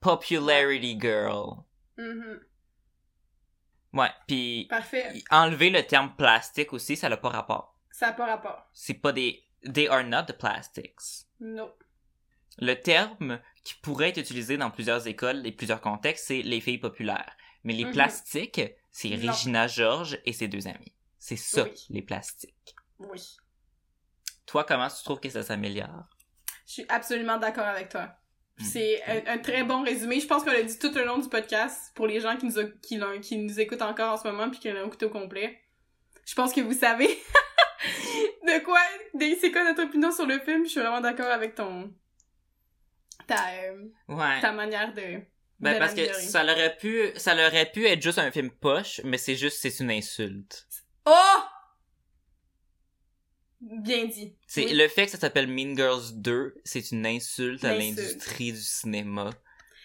Popularity 0.00 0.98
girl. 1.00 1.64
Mhm. 1.96 2.40
Ouais, 3.92 4.10
puis 4.26 4.66
Parfait. 4.68 5.12
enlever 5.30 5.70
le 5.70 5.82
terme 5.82 6.14
plastique 6.16 6.72
aussi, 6.72 6.96
ça 6.96 7.08
n'a 7.08 7.16
pas 7.16 7.30
rapport. 7.30 7.74
Ça 7.90 8.08
a 8.08 8.12
pas 8.12 8.26
rapport. 8.26 8.66
C'est 8.72 8.94
pas 8.94 9.12
des 9.12 9.42
they 9.72 9.88
are 9.88 10.04
not 10.04 10.24
the 10.24 10.36
plastics. 10.36 11.24
Non. 11.40 11.72
Le 12.58 12.74
terme 12.74 13.40
qui 13.64 13.74
pourrait 13.82 14.10
être 14.10 14.18
utilisé 14.18 14.56
dans 14.56 14.70
plusieurs 14.70 15.06
écoles 15.06 15.46
et 15.46 15.52
plusieurs 15.52 15.80
contextes, 15.80 16.26
c'est 16.26 16.42
les 16.42 16.60
filles 16.60 16.78
populaires. 16.78 17.32
Mais 17.64 17.72
les 17.72 17.84
Mhm. 17.86 17.92
plastiques, 17.92 18.60
c'est. 18.98 19.28
Regina 19.28 19.66
George 19.66 20.18
et 20.24 20.32
ses 20.32 20.48
deux 20.48 20.66
amis. 20.66 20.92
C'est 21.18 21.36
ça, 21.36 21.64
Oui. 21.64 21.86
les 21.90 22.02
plastiques. 22.02 22.74
Oui. 22.98 23.36
Toi, 24.46 24.64
comment 24.64 24.88
tu 24.88 25.02
trouves 25.04 25.20
que 25.20 25.28
ça 25.30 25.42
s'améliore? 25.42 26.04
Je 26.66 26.72
suis 26.72 26.86
absolument 26.88 27.36
d'accord 27.38 27.66
avec 27.66 27.88
toi. 27.88 28.10
Mhm. 28.58 28.64
C'est 28.64 29.02
un, 29.04 29.34
un 29.34 29.38
très 29.38 29.64
bon 29.64 29.82
résumé. 29.82 30.20
Je 30.20 30.26
pense 30.26 30.44
qu'on 30.44 30.52
l'a 30.52 30.62
dit 30.62 30.78
tout 30.78 30.96
au 30.96 31.04
long 31.04 31.18
du 31.18 31.28
podcast 31.28 31.92
pour 31.94 32.06
les 32.06 32.20
gens 32.20 32.36
qui 32.36 32.46
nous, 32.46 32.58
a- 32.58 32.70
qui, 32.82 32.96
l'ont- 32.96 33.20
qui 33.20 33.36
nous 33.38 33.60
écoutent 33.60 33.82
encore 33.82 34.12
en 34.14 34.16
ce 34.16 34.26
moment 34.28 34.48
puis 34.50 34.60
qui 34.60 34.70
l'ont 34.70 34.86
écouté 34.86 35.04
au 35.06 35.10
complet. 35.10 35.60
Je 36.24 36.34
pense 36.34 36.52
que 36.52 36.60
vous 36.60 36.72
savez 36.74 37.06
de 38.46 38.64
quoi, 38.64 38.80
c'est 39.40 39.50
quoi 39.52 39.64
notre 39.64 39.82
opinion 39.84 40.10
sur 40.12 40.26
le 40.26 40.38
film. 40.40 40.64
Je 40.64 40.70
suis 40.70 40.80
vraiment 40.80 41.00
d'accord 41.00 41.26
avec 41.30 41.54
ton 41.54 41.92
ta, 43.26 43.48
euh, 43.64 43.88
Ouais. 44.08 44.40
ta 44.40 44.52
manière 44.52 44.94
de. 44.94 45.20
Ben, 45.58 45.78
parce 45.78 45.94
que 45.94 46.12
ça 46.12 46.42
aurait 46.44 46.76
pu, 46.76 47.10
ça 47.16 47.32
aurait 47.34 47.70
pu 47.72 47.86
être 47.86 48.02
juste 48.02 48.18
un 48.18 48.30
film 48.30 48.50
poche, 48.50 49.00
mais 49.04 49.16
c'est 49.18 49.36
juste, 49.36 49.58
c'est 49.60 49.80
une 49.80 49.90
insulte. 49.90 50.66
Oh! 51.06 51.12
Bien 53.60 54.04
dit. 54.04 54.34
C'est 54.46 54.66
Oui. 54.66 54.74
le 54.74 54.86
fait 54.88 55.06
que 55.06 55.12
ça 55.12 55.18
s'appelle 55.18 55.46
Mean 55.48 55.74
Girls 55.74 56.12
2, 56.12 56.54
c'est 56.64 56.90
une 56.92 57.06
insulte 57.06 57.64
à 57.64 57.74
l'industrie 57.74 58.52
du 58.52 58.60
cinéma. 58.60 59.30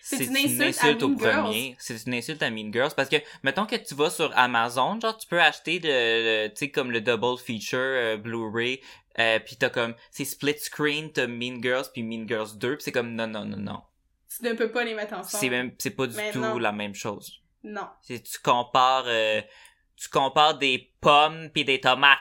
C'est 0.04 0.26
une 0.26 0.36
insulte 0.62 1.02
à 1.04 1.06
au 1.06 1.18
Girls. 1.18 1.42
premier. 1.44 1.76
C'est 1.80 2.06
une 2.06 2.14
insulte 2.16 2.44
à 2.44 2.50
Mean 2.50 2.72
Girls 2.74 2.92
parce 2.96 3.08
que 3.08 3.16
mettons 3.44 3.66
que 3.66 3.76
tu 3.78 3.96
vas 3.96 4.10
sur 4.10 4.36
Amazon, 4.38 5.00
genre 5.00 5.18
tu 5.18 5.28
peux 5.28 5.40
acheter 5.42 5.80
le, 5.80 5.88
le- 5.88 6.50
tu 6.50 6.58
sais 6.58 6.70
comme 6.72 6.92
le 6.92 7.00
double 7.02 7.38
feature 7.38 7.80
euh, 7.80 8.18
Blu-ray, 8.18 8.82
euh, 9.20 9.40
puis 9.40 9.56
t'as 9.56 9.70
comme 9.70 9.96
c'est 10.10 10.26
split 10.26 10.58
screen, 10.60 11.12
t'as 11.12 11.28
Mean 11.28 11.62
Girls 11.62 11.86
puis 11.94 12.04
Mean 12.04 12.28
Girls 12.28 12.58
2, 12.58 12.76
puis 12.76 12.84
c'est 12.84 12.92
comme 12.92 13.14
non 13.16 13.28
non 13.28 13.46
non 13.46 13.58
non. 13.58 13.82
Tu 14.42 14.48
ne 14.48 14.54
peux 14.54 14.72
pas 14.72 14.84
les 14.84 14.94
mettre 14.96 15.14
ensemble. 15.14 15.40
C'est 15.40 15.50
même 15.50 15.76
c'est 15.78 15.92
pas 15.92 16.08
du 16.08 16.16
Mais 16.16 16.32
tout 16.32 16.40
non. 16.40 16.58
la 16.58 16.72
même 16.72 16.96
chose. 16.96 17.42
Non. 17.64 17.88
C'est 18.02 18.22
tu 18.24 18.40
compares 18.40 19.04
euh, 19.08 19.42
tu 19.96 20.10
compares 20.10 20.58
des 20.58 20.94
pommes 21.00 21.50
puis 21.54 21.64
des 21.66 21.80
tomates. 21.80 22.18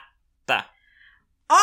Oh! 0.49 1.55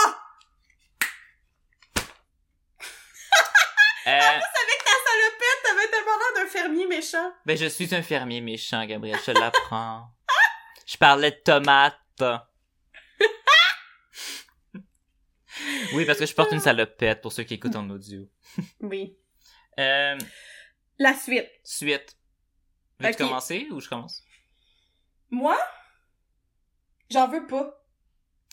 Euh, 4.06 4.10
Avec 4.10 4.84
ta 4.84 4.90
salopette, 5.04 5.62
t'avais 5.64 5.88
tellement 5.88 6.12
l'air 6.18 6.44
d'un 6.44 6.50
fermier 6.50 6.86
méchant. 6.86 7.32
ben 7.44 7.56
je 7.58 7.66
suis 7.66 7.94
un 7.94 8.02
fermier 8.02 8.40
méchant, 8.40 8.84
Gabriel, 8.86 9.18
je 9.18 9.32
te 9.32 9.38
l'apprends. 9.38 10.08
Je 10.86 10.96
parlais 10.96 11.30
de 11.30 11.36
tomates. 11.44 11.98
Oui, 15.94 16.04
parce 16.04 16.18
que 16.18 16.26
je 16.26 16.34
porte 16.34 16.52
une 16.52 16.60
salopette 16.60 17.20
pour 17.20 17.32
ceux 17.32 17.42
qui 17.42 17.54
écoutent 17.54 17.74
en 17.76 17.88
audio. 17.90 18.22
Oui. 18.80 19.16
Euh, 19.78 20.18
La 20.98 21.14
suite. 21.14 21.48
suite. 21.64 22.16
Veux-tu 23.00 23.16
commencer 23.16 23.68
ou 23.70 23.80
je 23.80 23.88
commence? 23.88 24.22
Moi, 25.30 25.56
j'en 27.10 27.28
veux 27.28 27.46
pas. 27.46 27.74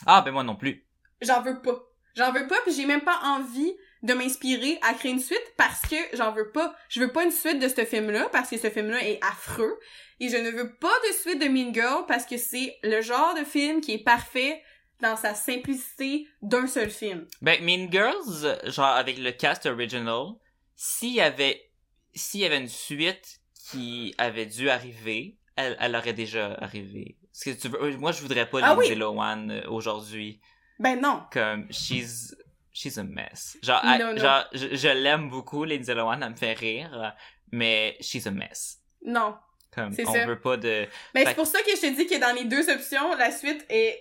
Ah, 0.05 0.21
ben 0.21 0.31
moi 0.31 0.43
non 0.43 0.55
plus. 0.55 0.85
J'en 1.21 1.41
veux 1.41 1.61
pas. 1.61 1.79
J'en 2.15 2.31
veux 2.31 2.47
pas, 2.47 2.57
puis 2.63 2.73
j'ai 2.73 2.85
même 2.85 3.01
pas 3.01 3.19
envie 3.23 3.73
de 4.03 4.13
m'inspirer 4.13 4.77
à 4.83 4.93
créer 4.93 5.11
une 5.11 5.19
suite 5.19 5.53
parce 5.57 5.81
que 5.81 5.95
j'en 6.13 6.31
veux 6.31 6.51
pas. 6.51 6.75
Je 6.89 6.99
veux 7.01 7.11
pas 7.11 7.23
une 7.23 7.31
suite 7.31 7.59
de 7.59 7.67
ce 7.67 7.83
film-là 7.85 8.29
parce 8.31 8.49
que 8.49 8.57
ce 8.57 8.69
film-là 8.69 9.03
est 9.03 9.19
affreux. 9.23 9.79
Et 10.19 10.29
je 10.29 10.37
ne 10.37 10.51
veux 10.51 10.75
pas 10.77 10.93
de 11.09 11.13
suite 11.13 11.41
de 11.41 11.47
Mean 11.47 11.73
Girl 11.73 12.05
parce 12.07 12.25
que 12.25 12.37
c'est 12.37 12.77
le 12.83 13.01
genre 13.01 13.33
de 13.33 13.43
film 13.43 13.81
qui 13.81 13.93
est 13.93 14.03
parfait 14.03 14.61
dans 15.01 15.17
sa 15.17 15.33
simplicité 15.33 16.27
d'un 16.41 16.67
seul 16.67 16.89
film. 16.89 17.27
Ben, 17.41 17.61
Mean 17.63 17.91
Girls, 17.91 18.71
genre 18.71 18.85
avec 18.95 19.17
le 19.17 19.31
cast 19.31 19.65
original, 19.65 20.27
s'il 20.75 21.13
y 21.13 21.21
avait, 21.21 21.71
s'il 22.13 22.41
y 22.41 22.45
avait 22.45 22.57
une 22.57 22.67
suite 22.67 23.39
qui 23.69 24.13
avait 24.17 24.45
dû 24.45 24.69
arriver, 24.69 25.37
elle, 25.55 25.75
elle 25.79 25.95
aurait 25.95 26.13
déjà 26.13 26.53
arrivé. 26.55 27.17
Ce 27.31 27.49
que 27.49 27.55
tu 27.59 27.67
veux, 27.69 27.81
euh, 27.83 27.97
moi 27.97 28.11
je 28.11 28.21
voudrais 28.21 28.49
pas 28.49 28.59
Ah 28.63 28.75
Lindsay 28.75 28.89
oui. 28.89 28.95
Lohan 28.95 29.49
euh, 29.49 29.61
aujourd'hui. 29.69 30.39
Ben 30.79 30.99
non. 30.99 31.23
Comme, 31.31 31.71
she's, 31.71 32.35
she's 32.71 32.97
a 32.97 33.03
mess. 33.03 33.57
Genre, 33.63 33.81
Non, 33.83 33.93
elle- 33.93 34.15
non. 34.15 34.17
genre 34.21 34.45
je, 34.53 34.75
je 34.75 34.87
l'aime 34.89 35.29
beaucoup, 35.29 35.63
Lindsay 35.63 35.93
Lohan, 35.95 36.21
elle 36.21 36.29
me 36.31 36.35
fait 36.35 36.53
rire, 36.53 37.13
mais 37.51 37.97
she's 38.01 38.27
a 38.27 38.31
mess. 38.31 38.79
Non. 39.05 39.35
Comme, 39.73 39.93
on 40.07 40.13
ça. 40.13 40.25
veut 40.25 40.39
pas 40.39 40.55
de, 40.55 40.87
Ben 41.13 41.23
Fait 41.23 41.29
c'est 41.29 41.35
pour 41.35 41.47
ça 41.47 41.59
que 41.61 41.71
je 41.75 41.81
te 41.81 41.95
dis 41.95 42.07
que 42.07 42.17
dans 42.19 42.33
les 42.33 42.45
deux 42.45 42.69
options, 42.69 43.13
la 43.15 43.31
suite 43.31 43.65
est 43.69 43.99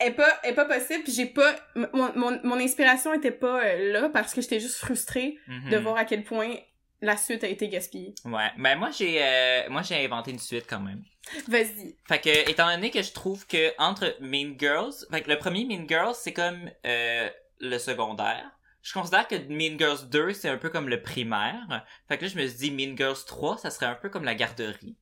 est 0.00 0.10
pas 0.12 0.40
est 0.44 0.52
pas 0.52 0.64
possible 0.66 1.04
j'ai 1.08 1.26
pas 1.26 1.54
mon, 1.74 2.12
mon, 2.14 2.40
mon 2.44 2.56
inspiration 2.60 3.14
était 3.14 3.30
pas 3.30 3.64
euh, 3.64 3.92
là 3.92 4.08
parce 4.10 4.34
que 4.34 4.40
j'étais 4.42 4.60
juste 4.60 4.76
frustrée 4.76 5.38
Mhm. 5.48 5.70
de 5.70 5.76
voir 5.78 5.96
à 5.96 6.04
quel 6.04 6.22
point 6.24 6.54
la 7.02 7.16
suite 7.18 7.44
a 7.44 7.48
été 7.48 7.68
gaspillée. 7.68 8.14
Ouais, 8.24 8.50
ben 8.58 8.78
moi 8.78 8.90
j'ai, 8.90 9.22
euh, 9.22 9.68
moi 9.68 9.82
j'ai 9.82 10.02
inventé 10.04 10.30
une 10.30 10.38
suite 10.38 10.64
quand 10.68 10.80
même. 10.80 11.02
Vas-y. 11.48 11.94
Fait 12.08 12.20
que, 12.20 12.50
étant 12.50 12.70
donné 12.70 12.90
que 12.90 13.02
je 13.02 13.12
trouve 13.12 13.46
que 13.46 13.72
entre 13.78 14.16
Mean 14.20 14.54
Girls, 14.58 14.92
fait 15.10 15.20
que 15.22 15.30
le 15.30 15.38
premier 15.38 15.64
Mean 15.66 15.86
Girls, 15.88 16.14
c'est 16.14 16.32
comme 16.32 16.70
euh, 16.86 17.28
le 17.60 17.78
secondaire. 17.78 18.50
Je 18.82 18.92
considère 18.94 19.26
que 19.28 19.34
Mean 19.48 19.78
Girls 19.78 20.08
2, 20.08 20.32
c'est 20.32 20.48
un 20.48 20.56
peu 20.58 20.70
comme 20.70 20.88
le 20.88 21.02
primaire. 21.02 21.84
Fait 22.08 22.16
que 22.18 22.24
là, 22.24 22.30
je 22.32 22.38
me 22.38 22.46
suis 22.46 22.56
dit 22.56 22.70
Mean 22.70 22.96
Girls 22.96 23.24
3, 23.26 23.58
ça 23.58 23.70
serait 23.70 23.86
un 23.86 23.94
peu 23.96 24.08
comme 24.08 24.24
la 24.24 24.34
garderie. 24.34 24.96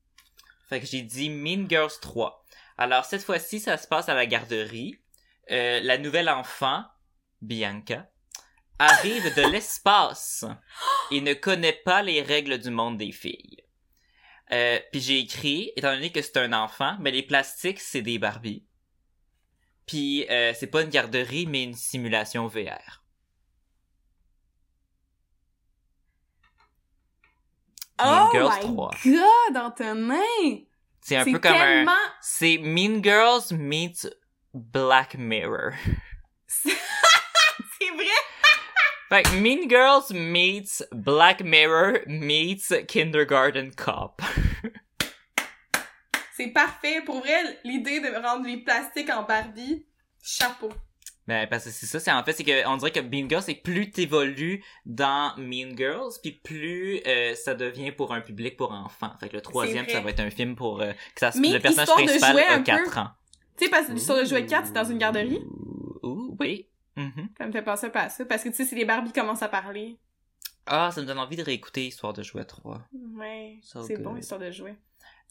Fait 0.68 0.80
que 0.80 0.86
j'ai 0.86 1.02
dit 1.02 1.28
Mean 1.30 1.66
Girls 1.68 1.92
3. 2.00 2.43
Alors, 2.76 3.04
cette 3.04 3.22
fois-ci, 3.22 3.60
ça 3.60 3.76
se 3.76 3.86
passe 3.86 4.08
à 4.08 4.14
la 4.14 4.26
garderie. 4.26 4.98
Euh, 5.50 5.80
la 5.80 5.98
nouvelle 5.98 6.28
enfant, 6.28 6.84
Bianca, 7.40 8.10
arrive 8.78 9.34
de 9.34 9.42
l'espace 9.42 10.44
et 11.10 11.20
ne 11.20 11.34
connaît 11.34 11.80
pas 11.84 12.02
les 12.02 12.22
règles 12.22 12.58
du 12.58 12.70
monde 12.70 12.98
des 12.98 13.12
filles. 13.12 13.62
Euh, 14.52 14.78
puis 14.90 15.00
j'ai 15.00 15.18
écrit, 15.20 15.72
étant 15.76 15.94
donné 15.94 16.10
que 16.10 16.20
c'est 16.20 16.36
un 16.38 16.52
enfant, 16.52 16.96
mais 17.00 17.10
les 17.10 17.22
plastiques, 17.22 17.80
c'est 17.80 18.02
des 18.02 18.18
Barbies. 18.18 18.66
Puis 19.86 20.26
euh, 20.30 20.52
c'est 20.54 20.66
pas 20.66 20.82
une 20.82 20.90
garderie, 20.90 21.46
mais 21.46 21.62
une 21.62 21.74
simulation 21.74 22.46
VR. 22.46 23.04
Mean 28.00 28.26
oh 28.26 28.32
Girls 28.32 28.50
my 28.50 28.60
3. 28.60 28.90
god, 29.04 29.56
Antonin! 29.56 30.66
C'est 31.06 31.16
un 31.16 31.24
peu 31.24 31.32
comme 31.32 31.52
tellement... 31.52 31.92
un... 31.92 32.12
C'est 32.22 32.56
Mean 32.56 33.04
Girls 33.04 33.52
meets 33.52 34.08
Black 34.54 35.16
Mirror. 35.18 35.72
C'est 36.46 36.70
vrai! 37.90 38.06
Fait 39.10 39.22
que 39.22 39.36
Mean 39.36 39.68
Girls 39.68 40.14
meets 40.14 40.82
Black 40.92 41.42
Mirror 41.42 41.98
meets 42.06 42.86
Kindergarten 42.88 43.74
Cop. 43.74 44.22
C'est 46.34 46.48
parfait. 46.48 47.02
Pour 47.02 47.20
vrai, 47.20 47.60
l'idée 47.64 48.00
de 48.00 48.08
rendre 48.26 48.46
les 48.46 48.64
plastiques 48.64 49.10
en 49.10 49.24
Barbie, 49.24 49.86
chapeau. 50.22 50.72
Ben 51.26 51.46
parce 51.48 51.64
que 51.64 51.70
c'est 51.70 51.86
ça, 51.86 52.00
c'est 52.00 52.12
en 52.12 52.22
fait 52.22 52.34
c'est 52.34 52.44
que 52.44 52.66
on 52.68 52.76
dirait 52.76 52.90
que 52.92 53.00
Mean 53.00 53.28
Girls 53.28 53.42
c'est 53.42 53.54
plus 53.54 53.90
t'évolues 53.90 54.62
dans 54.84 55.34
Mean 55.38 55.74
Girls 55.76 56.12
puis 56.22 56.32
plus 56.32 57.00
euh, 57.06 57.34
ça 57.34 57.54
devient 57.54 57.92
pour 57.92 58.12
un 58.12 58.20
public 58.20 58.56
pour 58.58 58.72
enfants. 58.72 59.12
Fait 59.20 59.30
que 59.30 59.36
le 59.36 59.40
troisième 59.40 59.88
ça 59.88 60.00
va 60.00 60.10
être 60.10 60.20
un 60.20 60.30
film 60.30 60.54
pour 60.54 60.82
euh, 60.82 60.92
que 60.92 61.20
ça 61.20 61.30
Mais 61.40 61.52
le 61.52 61.60
personnage 61.60 61.88
de 61.88 61.92
principal 61.92 62.38
a 62.40 62.52
un 62.54 62.62
4 62.62 62.92
peu. 62.92 63.00
ans. 63.00 63.08
Tu 63.56 63.64
sais, 63.64 63.70
parce 63.70 63.86
que 63.86 63.96
sur 63.96 64.16
le 64.16 64.24
jouet 64.24 64.44
4, 64.46 64.66
c'est 64.66 64.72
dans 64.72 64.84
une 64.84 64.98
garderie. 64.98 65.40
Ouh, 66.02 66.36
oui. 66.40 66.68
Mhm. 66.96 67.28
Ça 67.38 67.46
me 67.46 67.52
fait 67.52 67.62
penser 67.62 67.88
peu 67.88 67.98
à 68.00 68.08
ça. 68.08 68.24
Parce 68.24 68.42
que 68.42 68.48
tu 68.48 68.56
sais, 68.56 68.64
si 68.64 68.74
les 68.74 68.84
Barbies 68.84 69.12
commencent 69.12 69.42
à 69.42 69.48
parler, 69.48 69.98
Ah, 70.66 70.90
ça 70.92 71.00
me 71.00 71.06
donne 71.06 71.18
envie 71.18 71.36
de 71.36 71.42
réécouter 71.42 71.86
Histoire 71.86 72.12
de 72.12 72.22
jouer 72.22 72.44
3. 72.44 72.82
ouais, 73.16 73.58
So 73.62 73.82
c'est 73.82 73.96
bon, 73.96 74.16
histoire 74.16 74.40
de 74.40 74.50
jouer. 74.50 74.74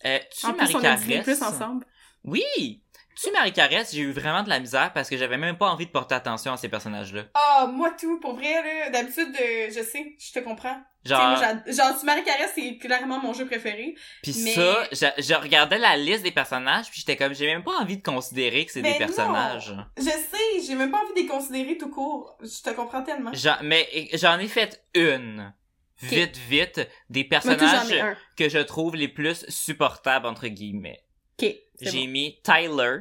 Euh, 0.06 0.20
tu 0.32 0.45
En 0.45 0.53
plus, 0.53 0.76
on 0.76 0.84
a 0.84 0.98
plus 1.24 1.41
ensemble. 1.41 1.86
Oui! 2.24 2.83
Tu 3.22 3.31
Marie-Caresse, 3.31 3.94
j'ai 3.94 4.02
eu 4.02 4.11
vraiment 4.11 4.44
de 4.44 4.49
la 4.49 4.60
misère 4.60 4.91
parce 4.94 5.10
que 5.10 5.18
j'avais 5.18 5.38
même 5.38 5.57
pas 5.57 5.69
envie 5.69 5.85
de 5.85 5.91
porter 5.91 6.15
attention 6.15 6.53
à 6.53 6.57
ces 6.57 6.69
personnages-là. 6.69 7.23
Ah, 7.34 7.68
moi 7.72 7.91
tout, 7.99 8.19
pour 8.19 8.35
vrai, 8.35 8.53
là, 8.64 8.90
d'habitude, 8.90 9.35
euh, 9.40 9.68
je 9.69 9.81
sais, 9.84 10.15
je 10.19 10.31
te 10.31 10.40
comprends. 10.40 10.77
Genre, 11.06 11.19
moi, 11.22 11.41
genre, 11.68 11.99
tu 11.99 12.06
Marie 12.06 12.23
Caresse, 12.23 12.52
c'est 12.56 12.77
clairement 12.77 13.19
mon 13.19 13.34
jeu 13.34 13.45
préféré. 13.45 13.95
Mais- 14.26 14.34
ça, 14.34 14.88
je, 14.91 15.22
je 15.22 15.34
regardais 15.34 15.77
la 15.77 15.98
liste 15.98 16.23
des 16.23 16.31
personnages, 16.31 16.90
puis 16.90 16.99
j'étais 17.02 17.18
comme, 17.18 17.34
j'ai 17.35 17.45
même 17.48 17.64
pas 17.64 17.77
envie 17.80 17.98
de 17.98 18.03
considérer 18.03 18.65
que 18.65 18.72
c'est 18.72 18.81
des 18.81 18.98
personnages. 18.98 19.76
Je 19.98 20.03
sais, 20.03 20.61
j'ai 20.65 20.76
même 20.76 20.91
pas 20.91 20.99
envie 21.03 21.14
de 21.14 21.19
les 21.19 21.27
considérer 21.27 21.77
tout 21.77 21.90
court. 21.90 22.38
Je 22.41 22.61
te 22.64 22.69
comprends 22.73 23.03
tellement. 23.03 23.31
J'en- 23.34 23.57
mais 23.61 23.88
j'en 24.14 24.40
ai 24.40 24.48
fait 24.48 24.84
une. 24.95 25.53
Vite, 26.02 26.35
vite, 26.38 26.90
des 27.10 27.27
Moi, 27.31 27.40
tout, 27.56 27.65
j'en 27.65 27.72
personnages 27.72 28.18
que 28.35 28.49
je 28.49 28.60
trouve 28.60 28.95
les 28.95 29.07
plus 29.07 29.45
supportables, 29.48 30.26
entre 30.26 30.48
guillemets. 30.48 31.02
Ok, 31.41 31.49
J'ai 31.82 32.06
bon. 32.06 32.12
mis 32.12 32.41
Tyler, 32.44 33.00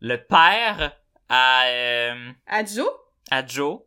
le 0.00 0.16
père 0.16 0.96
à, 1.28 1.66
euh, 1.66 2.30
À 2.46 2.64
Joe? 2.64 2.88
à 3.30 3.44
Joe, 3.46 3.80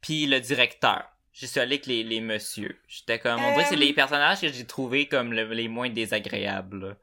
puis 0.00 0.26
le 0.26 0.40
directeur. 0.40 1.04
J'y 1.32 1.46
suis 1.48 1.60
allé 1.60 1.74
avec 1.74 1.86
les, 1.86 2.02
les 2.02 2.20
messieurs. 2.22 2.80
J'étais 2.88 3.18
comme, 3.18 3.42
on 3.44 3.50
dirait 3.52 3.64
que 3.64 3.68
c'est 3.68 3.74
Euh, 3.74 3.78
les 3.78 3.92
personnages 3.92 4.40
que 4.40 4.48
j'ai 4.48 4.66
trouvés 4.66 5.06
comme 5.06 5.32
le- 5.34 5.52
les 5.52 5.68
moins 5.68 5.90
désagréables. 5.90 6.88
là. 6.88 6.96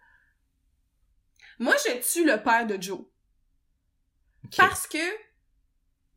Moi, 1.59 1.75
je 1.85 2.01
tue 2.11 2.25
le 2.25 2.41
père 2.41 2.65
de 2.65 2.81
Joe. 2.81 3.01
Parce 4.57 4.87
que, 4.87 4.97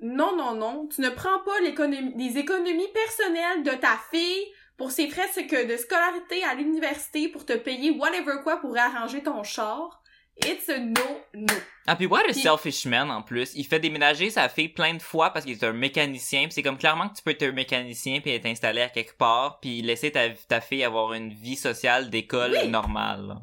non, 0.01 0.35
non, 0.35 0.55
non, 0.55 0.89
tu 0.89 1.03
ne 1.03 1.11
prends 1.11 1.41
pas 1.45 1.61
les 1.61 2.39
économies 2.39 2.89
personnelles 2.93 3.62
de 3.62 3.73
ta 3.73 3.99
fille 4.11 4.47
pour 4.77 4.90
ses 4.90 5.09
frais 5.09 5.28
c'est 5.32 5.47
que 5.47 5.66
de 5.66 5.77
scolarité 5.77 6.44
à 6.44 6.55
l'université 6.55 7.28
pour 7.28 7.44
te 7.47 7.55
payer 7.55 7.90
whatever 7.93 8.43
quoi 8.43 8.59
pour 8.59 8.77
arranger 8.77 9.23
ton 9.23 9.43
char. 9.43 10.03
It's 10.44 10.69
a 10.69 10.78
no, 10.78 11.23
no. 11.32 11.55
Ah, 11.86 11.97
puis 11.97 12.05
what 12.05 12.20
a 12.28 12.35
selfish 12.35 12.85
man, 12.85 13.11
en 13.11 13.23
plus. 13.23 13.55
Il 13.55 13.65
fait 13.65 13.81
déménager 13.81 14.28
sa 14.28 14.51
fille 14.51 14.69
plein 14.69 14.93
de 14.93 15.01
fois 15.01 15.31
parce 15.31 15.47
qu'il 15.47 15.55
est 15.55 15.65
un 15.65 15.73
mécanicien. 15.73 16.47
C'est 16.51 16.62
comme 16.62 16.77
clairement 16.77 17.09
que 17.09 17.16
tu 17.16 17.23
peux 17.23 17.31
être 17.31 17.44
un 17.44 17.53
mécanicien 17.53 18.20
puis 18.20 18.32
être 18.32 18.44
installé 18.44 18.82
à 18.82 18.90
quelque 18.90 19.16
part 19.16 19.61
puis 19.61 19.81
laisser 19.81 20.12
ta, 20.12 20.28
ta 20.28 20.61
fille 20.61 20.85
avoir 20.85 21.15
une 21.15 21.32
vie 21.32 21.57
sociale 21.57 22.11
d'école 22.11 22.53
Oui. 22.62 22.69
normale. 22.69 23.36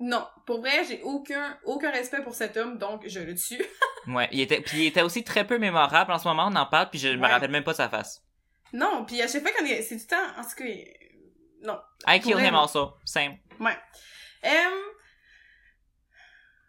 Non, 0.00 0.26
pour 0.46 0.60
vrai, 0.60 0.84
j'ai 0.88 1.00
aucun, 1.02 1.56
aucun 1.64 1.90
respect 1.90 2.22
pour 2.22 2.34
cet 2.34 2.56
homme, 2.56 2.78
donc 2.78 3.02
je 3.06 3.20
le 3.20 3.34
tue. 3.34 3.62
Ouais, 4.08 4.28
il 4.32 4.40
était, 4.40 4.62
puis 4.62 4.78
il 4.78 4.86
était 4.86 5.02
aussi 5.02 5.22
très 5.22 5.46
peu 5.46 5.58
mémorable 5.58 6.10
en 6.12 6.18
ce 6.18 6.26
moment, 6.26 6.48
on 6.50 6.56
en 6.56 6.64
parle 6.64 6.88
puis 6.88 6.98
je 6.98 7.08
me 7.08 7.26
rappelle 7.28 7.50
même 7.50 7.64
pas 7.64 7.74
sa 7.74 7.90
face. 7.90 8.24
Non, 8.72 9.04
puis 9.06 9.20
à 9.22 9.28
chaque 9.28 9.42
fois 9.42 9.50
qu'on 9.58 9.64
est, 9.66 9.82
c'est 9.82 9.96
du 9.96 10.06
temps, 10.06 10.16
en 10.36 10.42
tout 10.42 10.56
cas, 10.56 10.64
euh, 10.64 10.84
non. 11.62 11.78
I 12.06 12.20
kill 12.20 12.32
Pour 12.32 12.40
him 12.40 12.54
also. 12.54 12.94
Same. 13.04 13.38
Ouais. 13.60 13.76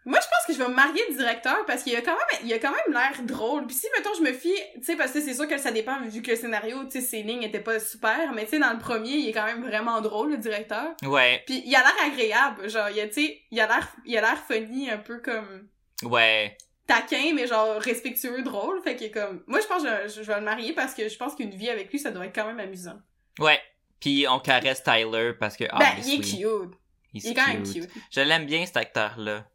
Moi, 0.06 0.18
je 0.20 0.26
pense 0.26 0.46
que 0.46 0.52
je 0.54 0.58
vais 0.58 0.68
me 0.68 0.74
marier 0.74 1.02
le 1.10 1.14
directeur 1.14 1.64
parce 1.66 1.82
qu'il 1.82 1.94
a 1.94 2.00
quand 2.00 2.16
même, 2.16 2.40
il 2.44 2.52
a 2.52 2.58
quand 2.58 2.72
même 2.72 2.92
l'air 2.92 3.22
drôle. 3.22 3.66
Puis 3.66 3.76
si, 3.76 3.86
mettons, 3.96 4.14
je 4.14 4.22
me 4.22 4.32
fie, 4.32 4.54
tu 4.74 4.82
sais, 4.82 4.96
parce 4.96 5.12
que 5.12 5.20
c'est 5.20 5.34
sûr 5.34 5.46
que 5.46 5.58
ça 5.58 5.72
dépend 5.72 6.00
vu 6.00 6.22
que 6.22 6.30
le 6.30 6.36
scénario, 6.36 6.82
tu 6.84 6.92
sais, 6.92 7.00
ses 7.00 7.22
lignes 7.22 7.42
étaient 7.42 7.60
pas 7.60 7.78
super, 7.78 8.32
mais 8.32 8.44
tu 8.44 8.50
sais, 8.50 8.58
dans 8.58 8.72
le 8.72 8.78
premier, 8.78 9.10
il 9.10 9.28
est 9.28 9.32
quand 9.32 9.44
même 9.44 9.62
vraiment 9.62 10.00
drôle, 10.00 10.30
le 10.30 10.38
directeur. 10.38 10.94
Ouais, 11.02 11.42
Puis 11.46 11.62
il 11.66 11.74
a 11.76 11.80
l'air 11.80 11.94
agréable, 12.06 12.68
genre, 12.68 12.88
il 12.88 12.98
a, 12.98 13.08
tu 13.08 13.12
sais, 13.12 13.42
il 13.50 13.60
a 13.60 13.66
l'air, 13.66 13.88
il 14.06 14.16
a 14.16 14.22
l'air 14.22 14.42
funny, 14.48 14.90
un 14.90 14.98
peu 14.98 15.18
comme 15.18 15.68
ouais. 16.04 16.56
Taquin, 16.90 17.32
mais 17.34 17.46
genre 17.46 17.80
respectueux, 17.80 18.42
drôle. 18.42 18.82
Fait 18.82 19.00
est 19.00 19.10
comme, 19.10 19.42
moi, 19.46 19.60
je 19.60 19.66
pense 19.66 19.82
que 19.82 19.88
je, 20.08 20.22
je 20.22 20.26
vais 20.26 20.38
le 20.38 20.44
marier 20.44 20.72
parce 20.72 20.94
que 20.94 21.08
je 21.08 21.16
pense 21.16 21.34
qu'une 21.34 21.50
vie 21.50 21.70
avec 21.70 21.90
lui, 21.90 21.98
ça 21.98 22.10
doit 22.10 22.26
être 22.26 22.34
quand 22.34 22.46
même 22.46 22.58
amusant. 22.60 22.98
Ouais. 23.38 23.60
Puis 24.00 24.26
on 24.28 24.40
caresse 24.40 24.82
Tyler 24.82 25.32
parce 25.38 25.56
que, 25.56 25.64
ah, 25.70 25.78
ben, 25.78 25.92
il 26.04 26.14
est 26.14 26.18
cute. 26.18 26.74
He's 27.14 27.24
Il 27.24 27.30
est 27.30 27.34
quand 27.34 27.46
même 27.48 27.62
cute. 27.62 27.88
Je 28.10 28.20
l'aime 28.20 28.46
bien, 28.46 28.64
cet 28.66 28.76
acteur-là. 28.76 29.46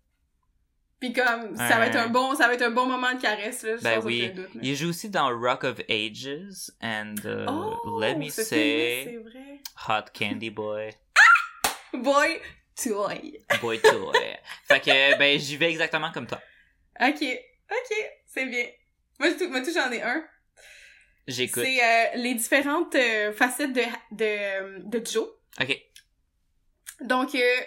Puis 1.00 1.12
comme, 1.12 1.56
ça 1.58 1.78
va 1.78 1.88
être 1.88 1.98
un 1.98 2.08
bon, 2.08 2.36
ça 2.36 2.48
va 2.48 2.54
être 2.54 2.62
un 2.62 2.72
bon 2.72 2.86
moment 2.86 3.14
de 3.14 3.22
caresse, 3.22 3.64
là, 3.64 3.76
Ben 3.82 4.00
sans 4.02 4.06
oui. 4.08 4.26
aucun 4.32 4.42
doute. 4.42 4.56
là. 4.56 4.62
Il 4.64 4.76
joue 4.76 4.90
aussi 4.90 5.10
dans 5.10 5.30
Rock 5.30 5.66
of 5.66 5.80
Ages 5.90 6.72
and 6.82 7.16
uh, 7.26 7.46
Oh, 7.50 8.00
Let 8.00 8.16
Me 8.16 8.30
Say 8.30 9.18
vrai. 9.24 9.60
Hot 9.88 10.06
Candy 10.18 10.50
Boy. 10.50 10.92
Boy 11.94 12.40
toy. 12.82 13.40
Boy 13.62 13.80
Toy. 13.80 14.14
fait 14.68 14.80
que, 14.80 15.18
ben, 15.18 15.38
j'y 15.40 15.58
vais 15.58 15.70
exactement 15.70 16.12
comme 16.12 16.28
toi. 16.28 16.40
Ok, 17.02 17.22
ok, 17.72 18.12
c'est 18.26 18.46
bien. 18.46 18.68
Moi, 19.20 19.32
tout- 19.34 19.50
moi, 19.50 19.62
tout, 19.62 19.72
j'en 19.74 19.92
ai 19.92 20.02
un. 20.02 20.26
J'écoute. 21.28 21.64
C'est 21.64 21.84
euh, 21.84 22.16
les 22.18 22.36
différentes 22.36 22.94
euh, 22.96 23.34
facettes 23.34 23.74
de, 23.74 23.82
de, 24.12 24.80
de 24.88 25.06
Joe. 25.06 25.28
Ok. 25.60 25.82
Donc, 27.02 27.34
euh, 27.36 27.62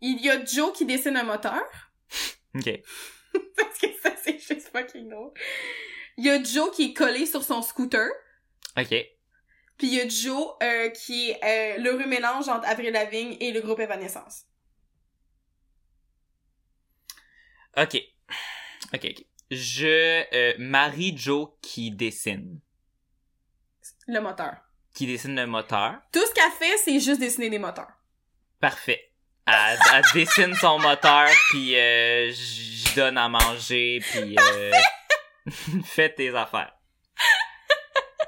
il 0.00 0.20
y 0.20 0.30
a 0.30 0.44
Joe 0.44 0.72
qui 0.76 0.84
dessine 0.84 1.16
un 1.16 1.24
moteur. 1.24 1.62
Ok. 2.54 2.68
Parce 3.56 3.78
que 3.78 3.86
ça, 4.02 4.14
c'est 4.22 4.38
juste 4.38 4.68
fucking 4.68 5.08
drôle. 5.08 5.32
Il 6.18 6.26
y 6.26 6.30
a 6.30 6.42
Joe 6.42 6.70
qui 6.70 6.90
est 6.90 6.92
collé 6.92 7.24
sur 7.24 7.42
son 7.42 7.62
scooter. 7.62 8.06
Ok. 8.76 8.88
Puis 9.78 9.86
il 9.86 9.94
y 9.94 10.00
a 10.02 10.06
Joe 10.08 10.54
euh, 10.62 10.90
qui 10.90 11.30
est 11.30 11.40
euh, 11.42 11.78
l'heureux 11.82 12.04
mélange 12.06 12.48
entre 12.50 12.68
Avril 12.68 12.92
Lavigne 12.92 13.38
et 13.40 13.52
le 13.52 13.62
groupe 13.62 13.80
Evanescence. 13.80 14.42
Ok. 17.76 17.96
Ok, 18.94 19.04
ok. 19.04 19.24
Je 19.50 20.24
euh, 20.34 20.54
marie 20.58 21.16
Joe 21.16 21.48
qui 21.60 21.90
dessine. 21.90 22.60
Le 24.06 24.20
moteur. 24.20 24.56
Qui 24.94 25.06
dessine 25.06 25.36
le 25.36 25.46
moteur. 25.46 25.96
Tout 26.12 26.24
ce 26.26 26.34
qu'elle 26.34 26.50
fait, 26.52 26.76
c'est 26.78 27.00
juste 27.00 27.20
dessiner 27.20 27.50
des 27.50 27.58
moteurs. 27.58 27.92
Parfait. 28.60 29.12
Elle, 29.46 29.78
elle 29.94 30.04
dessine 30.14 30.54
son 30.54 30.78
moteur, 30.78 31.28
puis 31.50 31.76
euh, 31.76 32.30
je 32.30 32.94
donne 32.94 33.18
à 33.18 33.28
manger, 33.28 34.00
puis 34.00 34.36
euh, 34.38 34.72
fais 35.84 36.14
tes 36.14 36.34
affaires. 36.34 36.72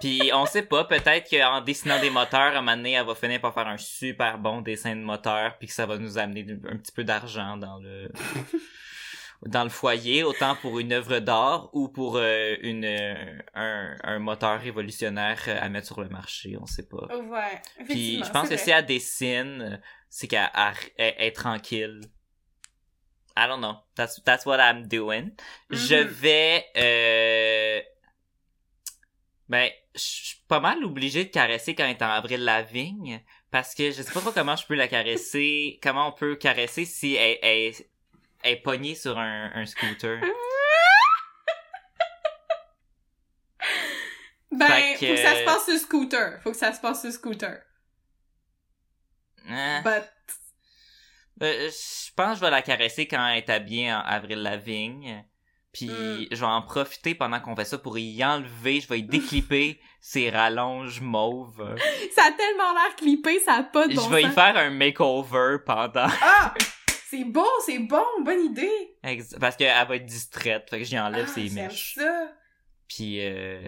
Puis 0.00 0.30
on 0.34 0.44
sait 0.44 0.64
pas, 0.64 0.84
peut-être 0.84 1.30
qu'en 1.30 1.60
dessinant 1.60 2.00
des 2.00 2.10
moteurs, 2.10 2.40
à 2.40 2.58
un 2.58 2.62
moment 2.62 2.76
donné, 2.76 2.92
elle 2.92 3.06
va 3.06 3.14
finir 3.14 3.40
par 3.40 3.54
faire 3.54 3.68
un 3.68 3.78
super 3.78 4.38
bon 4.38 4.60
dessin 4.60 4.96
de 4.96 5.00
moteur, 5.00 5.56
puis 5.58 5.68
que 5.68 5.74
ça 5.74 5.86
va 5.86 5.96
nous 5.98 6.18
amener 6.18 6.44
un 6.68 6.76
petit 6.76 6.92
peu 6.92 7.04
d'argent 7.04 7.56
dans 7.56 7.78
le 7.78 8.10
dans 9.46 9.64
le 9.64 9.70
foyer, 9.70 10.22
autant 10.24 10.56
pour 10.56 10.78
une 10.78 10.92
œuvre 10.92 11.18
d'art 11.18 11.68
ou 11.72 11.88
pour 11.88 12.16
euh, 12.16 12.54
une 12.62 12.84
euh, 12.84 13.38
un, 13.54 13.96
un 14.02 14.18
moteur 14.18 14.60
révolutionnaire 14.60 15.40
euh, 15.48 15.58
à 15.60 15.68
mettre 15.68 15.86
sur 15.88 16.00
le 16.00 16.08
marché, 16.08 16.56
on 16.60 16.66
sait 16.66 16.86
pas. 16.88 17.06
Ouais. 17.16 17.60
Puis 17.88 18.22
je 18.24 18.30
pense 18.30 18.48
que 18.48 18.56
si 18.56 18.70
elle 18.70 18.86
dessine, 18.86 19.80
c'est 20.08 20.26
qu'elle 20.28 20.50
elle- 20.54 20.92
elle 21.18 21.26
est 21.26 21.32
tranquille. 21.32 22.00
I 23.36 23.46
don't 23.48 23.58
know. 23.58 23.74
That's, 23.96 24.22
that's 24.24 24.46
what 24.46 24.58
I'm 24.58 24.86
doing. 24.86 25.30
Je 25.70 25.96
Mhm. 25.96 26.08
vais... 26.08 26.64
Euh... 26.76 27.80
Ben, 29.48 29.68
je 29.94 30.00
suis 30.00 30.38
pas 30.48 30.60
mal 30.60 30.82
obligé 30.84 31.24
de 31.24 31.30
caresser 31.30 31.74
quand 31.74 31.84
elle 31.84 31.90
est 31.90 32.02
en 32.02 32.08
avril 32.10 32.42
la 32.44 32.62
vigne. 32.62 33.20
Parce 33.50 33.74
que 33.74 33.90
je 33.90 34.02
sais 34.02 34.12
pas 34.12 34.20
trop 34.20 34.32
comment 34.32 34.56
je 34.56 34.66
peux 34.66 34.74
la 34.74 34.88
caresser. 34.88 35.78
Comment 35.82 36.08
on 36.08 36.12
peut 36.12 36.36
caresser 36.36 36.84
si 36.84 37.14
elle, 37.14 37.38
elle, 37.42 37.74
elle 37.74 37.74
est 38.44 38.56
pognée 38.62 38.94
sur 38.94 39.18
un, 39.18 39.50
un 39.54 39.66
scooter. 39.66 40.20
Ben, 44.52 44.66
Fait 44.68 44.94
que- 45.00 45.06
faut 45.06 45.14
que 45.14 45.20
ça 45.20 45.34
se 45.34 45.44
passe 45.44 45.64
sur 45.64 45.72
le 45.72 45.78
scooter. 45.80 46.40
Faut 46.42 46.50
que 46.52 46.56
ça 46.56 46.72
se 46.72 46.80
passe 46.80 47.00
sur 47.00 47.10
scooter. 47.10 47.60
Hein? 49.48 49.82
But, 49.82 50.04
Euh, 51.42 51.68
je 51.68 52.12
pense 52.14 52.30
que 52.30 52.36
je 52.36 52.40
vais 52.42 52.50
la 52.52 52.62
caresser 52.62 53.08
quand 53.08 53.26
elle 53.26 53.38
est 53.38 53.50
habillée 53.50 53.92
en 53.92 53.98
Avril 54.00 54.38
Lavigne. 54.42 55.24
Puis 55.72 55.88
Mm. 55.88 56.26
je 56.30 56.36
vais 56.36 56.46
en 56.46 56.62
profiter 56.62 57.16
pendant 57.16 57.40
qu'on 57.40 57.56
fait 57.56 57.64
ça 57.64 57.76
pour 57.78 57.98
y 57.98 58.24
enlever, 58.24 58.80
je 58.80 58.86
vais 58.86 59.00
y 59.00 59.02
déclipper 59.02 59.80
ses 60.00 60.30
rallonges 60.30 61.00
mauves. 61.00 61.76
ça 62.14 62.22
a 62.26 62.30
tellement 62.30 62.72
l'air 62.74 62.94
clippé, 62.96 63.40
ça 63.40 63.54
a 63.54 63.62
pas 63.64 63.88
de 63.88 63.94
bon 63.96 64.02
je 64.04 64.08
vais 64.10 64.22
y 64.22 64.30
faire 64.30 64.56
un 64.56 64.70
makeover 64.70 65.56
pendant 65.66 66.06
Ah! 66.22 66.54
C'est 67.16 67.24
bon, 67.24 67.46
c'est 67.64 67.78
bon, 67.78 68.04
bonne 68.22 68.44
idée! 68.46 68.96
Ex- 69.04 69.36
parce 69.38 69.56
qu'elle 69.56 69.86
va 69.86 69.96
être 69.96 70.04
distraite, 70.06 70.68
fait 70.68 70.78
que 70.78 70.84
j'y 70.84 70.98
enlève 70.98 71.26
Ah, 71.28 71.32
ses 71.32 71.46
j'aime 71.48 71.54
mèches. 71.66 71.94
ça! 71.94 72.32
Puis 72.88 73.24
euh, 73.24 73.66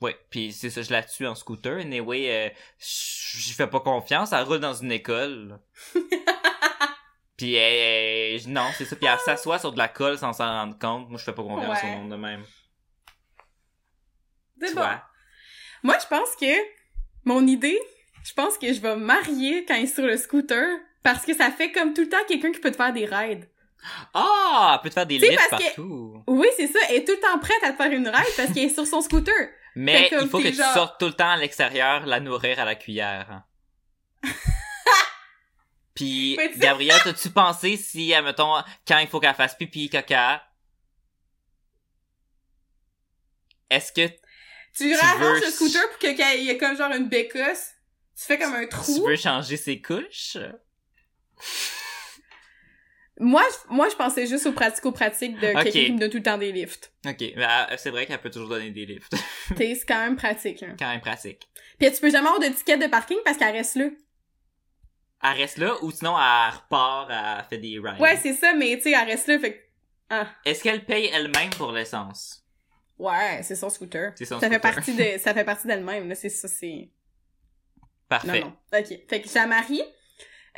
ouais, 0.00 0.16
puis 0.30 0.52
c'est 0.52 0.70
ça, 0.70 0.80
je 0.82 0.92
la 0.92 1.02
tue 1.02 1.26
en 1.26 1.34
scooter. 1.34 1.78
Anyway, 1.80 2.30
euh, 2.30 2.48
je 2.78 3.38
je 3.38 3.52
fais 3.52 3.66
pas 3.66 3.80
confiance, 3.80 4.32
elle 4.32 4.44
roule 4.44 4.60
dans 4.60 4.74
une 4.74 4.92
école. 4.92 5.58
Puis 7.36 7.54
elle, 7.54 8.40
elle- 8.44 8.52
non, 8.52 8.68
c'est 8.78 8.84
ça. 8.84 8.94
Puis 8.94 9.06
elle 9.06 9.18
s'assoit 9.18 9.58
sur 9.58 9.72
de 9.72 9.78
la 9.78 9.88
colle 9.88 10.16
sans 10.18 10.32
s'en 10.32 10.46
rendre 10.46 10.78
compte. 10.78 11.08
Moi, 11.08 11.18
je 11.18 11.24
fais 11.24 11.34
pas 11.34 11.42
confiance 11.42 11.82
Ouais. 11.82 11.88
au 11.92 11.96
monde 11.98 12.10
de 12.12 12.16
même. 12.16 12.44
C'est 14.60 14.68
bon. 14.74 14.80
vois? 14.82 15.02
Moi, 15.82 15.98
je 16.00 16.06
pense 16.06 16.36
que 16.36 16.54
mon 17.24 17.44
idée, 17.46 17.78
je 18.24 18.32
pense 18.34 18.56
que 18.56 18.72
je 18.72 18.80
vais 18.80 18.94
me 18.94 19.04
marier 19.04 19.64
quand 19.66 19.74
il 19.74 19.82
est 19.84 19.86
sur 19.94 20.04
le 20.06 20.16
scooter 20.16 20.64
parce 21.04 21.24
que 21.24 21.32
ça 21.34 21.52
fait 21.52 21.70
comme 21.70 21.94
tout 21.94 22.00
le 22.00 22.08
temps 22.08 22.16
quelqu'un 22.26 22.50
qui 22.50 22.58
peut 22.58 22.72
te 22.72 22.76
faire 22.76 22.92
des 22.92 23.04
raids. 23.06 23.48
Ah, 24.14 24.72
elle 24.74 24.80
peut 24.82 24.88
te 24.88 24.94
faire 24.94 25.06
des 25.06 25.18
Tu 25.20 25.28
lifts 25.28 25.38
que- 25.44 25.50
partout. 25.50 26.24
Oui, 26.26 26.48
c'est 26.56 26.66
ça, 26.66 26.78
elle 26.88 26.96
est 26.96 27.04
tout 27.04 27.12
le 27.12 27.20
temps 27.20 27.38
prête 27.38 27.62
à 27.62 27.70
te 27.72 27.76
faire 27.76 27.92
une 27.92 28.08
ride 28.08 28.34
parce 28.36 28.52
qu'elle 28.52 28.64
est 28.64 28.74
sur 28.74 28.86
son 28.86 29.00
scooter. 29.02 29.34
Mais 29.76 30.08
il 30.10 30.28
faut 30.28 30.38
que 30.38 30.48
tu 30.48 30.54
sortes 30.54 30.98
tout 30.98 31.06
le 31.06 31.12
temps 31.12 31.30
à 31.30 31.36
l'extérieur, 31.36 32.06
la 32.06 32.18
nourrir 32.20 32.58
à 32.58 32.64
la 32.64 32.74
cuillère. 32.74 33.42
Puis, 35.94 36.36
tu 36.54 36.58
Gabrielle, 36.58 37.00
t'as-tu 37.04 37.30
pensé 37.30 37.76
si, 37.76 38.12
admettons, 38.14 38.54
quand 38.88 38.98
il 38.98 39.06
faut 39.06 39.20
qu'elle 39.20 39.34
fasse 39.34 39.54
pipi, 39.54 39.88
caca, 39.90 40.42
est-ce 43.70 43.92
que 43.92 44.08
Tu 44.76 44.90
veux- 44.92 44.98
rarranges 44.98 45.40
le 45.40 45.50
scooter 45.50 45.88
pour 45.90 45.98
que 45.98 46.16
quand 46.16 46.30
il 46.36 46.44
y 46.44 46.50
a 46.50 46.54
comme 46.56 46.76
genre 46.76 46.92
une 46.92 47.08
bécosse, 47.08 47.72
tu 48.16 48.24
fais 48.24 48.38
comme 48.38 48.54
un 48.54 48.62
tu 48.64 48.68
trou. 48.70 49.06
veux 49.06 49.16
changer 49.16 49.56
ses 49.56 49.80
couches? 49.80 50.36
Moi, 53.20 53.42
je- 53.48 53.72
moi, 53.74 53.88
je 53.88 53.94
pensais 53.94 54.26
juste 54.26 54.44
aux 54.46 54.52
pratico-pratiques 54.52 55.38
de 55.38 55.46
Ok. 55.48 55.62
quelqu'un 55.62 55.70
qui 55.70 55.92
me 55.92 55.98
donne 56.00 56.10
tout 56.10 56.16
le 56.16 56.22
temps 56.24 56.36
des 56.38 56.50
lifts. 56.50 56.92
Ok, 57.06 57.22
euh, 57.22 57.64
c'est 57.76 57.90
vrai 57.90 58.06
qu'elle 58.06 58.20
peut 58.20 58.30
toujours 58.30 58.48
donner 58.48 58.70
des 58.70 58.86
lifts. 58.86 59.14
C'est 59.56 59.84
quand 59.86 60.00
même 60.00 60.16
pratique. 60.16 60.64
Quand 60.78 60.88
même 60.90 61.00
pratique. 61.00 61.48
Puis 61.78 61.92
tu 61.92 62.00
peux 62.00 62.10
jamais 62.10 62.26
avoir 62.26 62.40
de 62.40 62.48
ticket 62.52 62.76
de 62.76 62.88
parking 62.88 63.18
parce 63.24 63.38
qu'elle 63.38 63.54
reste 63.54 63.76
là. 63.76 63.86
Elle 65.22 65.36
reste 65.38 65.58
là 65.58 65.74
ou 65.82 65.90
sinon 65.92 66.16
elle 66.18 66.54
repart, 66.54 67.08
elle 67.10 67.44
fait 67.48 67.58
des 67.58 67.78
rides. 67.78 68.00
Ouais, 68.00 68.16
c'est 68.16 68.34
ça, 68.34 68.52
mais 68.52 68.76
tu 68.76 68.82
sais, 68.82 68.90
elle 68.90 69.08
reste 69.08 69.28
là, 69.28 69.38
fait 69.38 69.52
que... 69.54 69.58
Ah. 70.10 70.26
Est-ce 70.44 70.62
qu'elle 70.62 70.84
paye 70.84 71.06
elle-même 71.14 71.50
pour 71.50 71.70
l'essence? 71.72 72.44
Ouais, 72.98 73.40
c'est 73.42 73.54
son 73.56 73.70
scooter. 73.70 74.12
C'est 74.16 74.24
son 74.26 74.38
ça 74.40 74.48
fait 74.50 74.58
partie 74.58 74.94
de, 74.94 75.18
ça 75.18 75.32
fait 75.32 75.44
partie 75.44 75.66
d'elle-même, 75.66 76.08
là, 76.08 76.14
c'est 76.16 76.28
ça, 76.28 76.46
c'est... 76.48 76.90
Parfait. 78.08 78.40
Non, 78.40 78.46
non. 78.72 78.78
Ok. 78.78 78.98
Fait 79.08 79.22
que 79.22 79.28
la 79.34 79.46
marie. 79.46 79.82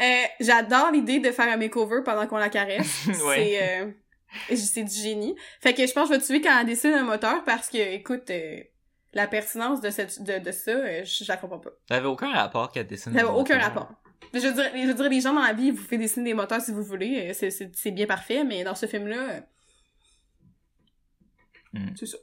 Euh, 0.00 0.22
j'adore 0.40 0.90
l'idée 0.92 1.20
de 1.20 1.30
faire 1.30 1.48
un 1.52 1.56
makeover 1.56 2.02
pendant 2.04 2.26
qu'on 2.26 2.36
la 2.36 2.48
caresse. 2.50 3.06
Ouais. 3.24 3.36
C'est, 3.36 3.80
euh, 3.80 4.56
c'est 4.56 4.84
du 4.84 4.94
génie. 4.94 5.34
Fait 5.60 5.72
que 5.74 5.86
je 5.86 5.92
pense 5.92 6.08
que 6.08 6.14
je 6.14 6.20
vais 6.20 6.24
tuer 6.26 6.40
quand 6.40 6.58
elle 6.60 6.66
dessine 6.66 6.92
un 6.92 7.04
moteur 7.04 7.42
parce 7.44 7.68
que, 7.70 7.78
écoute, 7.78 8.28
euh, 8.30 8.60
la 9.14 9.26
pertinence 9.26 9.80
de, 9.80 9.88
cette, 9.90 10.22
de, 10.22 10.38
de 10.38 10.52
ça, 10.52 11.02
je, 11.04 11.24
je 11.24 11.28
la 11.28 11.36
comprends 11.38 11.58
pas. 11.60 11.70
Ça 11.88 11.96
avait 11.96 12.06
aucun 12.06 12.30
rapport 12.32 12.70
qu'elle 12.70 12.86
dessine. 12.86 13.14
Ça 13.14 13.22
le 13.22 13.28
aucun 13.28 13.54
moteur. 13.56 13.62
rapport. 13.74 13.88
Je 14.34 14.40
veux, 14.40 14.52
dire, 14.52 14.70
je 14.74 14.86
veux 14.88 14.94
dire, 14.94 15.08
les 15.08 15.20
gens 15.20 15.32
dans 15.32 15.42
la 15.42 15.52
vie, 15.54 15.70
vous 15.70 15.82
faites 15.82 16.00
dessiner 16.00 16.30
des 16.30 16.34
moteurs 16.34 16.60
si 16.60 16.72
vous 16.72 16.82
voulez, 16.82 17.32
c'est, 17.32 17.90
bien 17.92 18.06
parfait, 18.06 18.44
mais 18.44 18.64
dans 18.64 18.74
ce 18.74 18.86
film-là, 18.86 19.42
Hmm. 21.72 21.94
c'est 21.98 22.06
ça. 22.06 22.16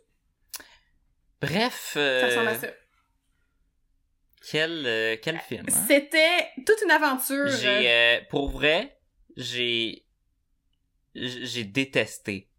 Bref, 1.42 1.92
Ça 1.94 2.26
ressemble 2.26 2.48
à 2.48 2.56
ça. 2.56 2.68
Quel, 4.50 4.86
euh, 4.86 5.16
quel 5.22 5.40
film. 5.40 5.66
hein? 5.70 5.84
C'était 5.88 6.50
toute 6.66 6.82
une 6.84 6.92
aventure. 6.92 7.46
euh, 7.48 7.58
J'ai, 7.58 7.90
euh, 7.92 8.20
pour 8.30 8.50
vrai, 8.50 8.98
j'ai, 9.38 10.06
j'ai 11.16 11.64
détesté 11.64 12.50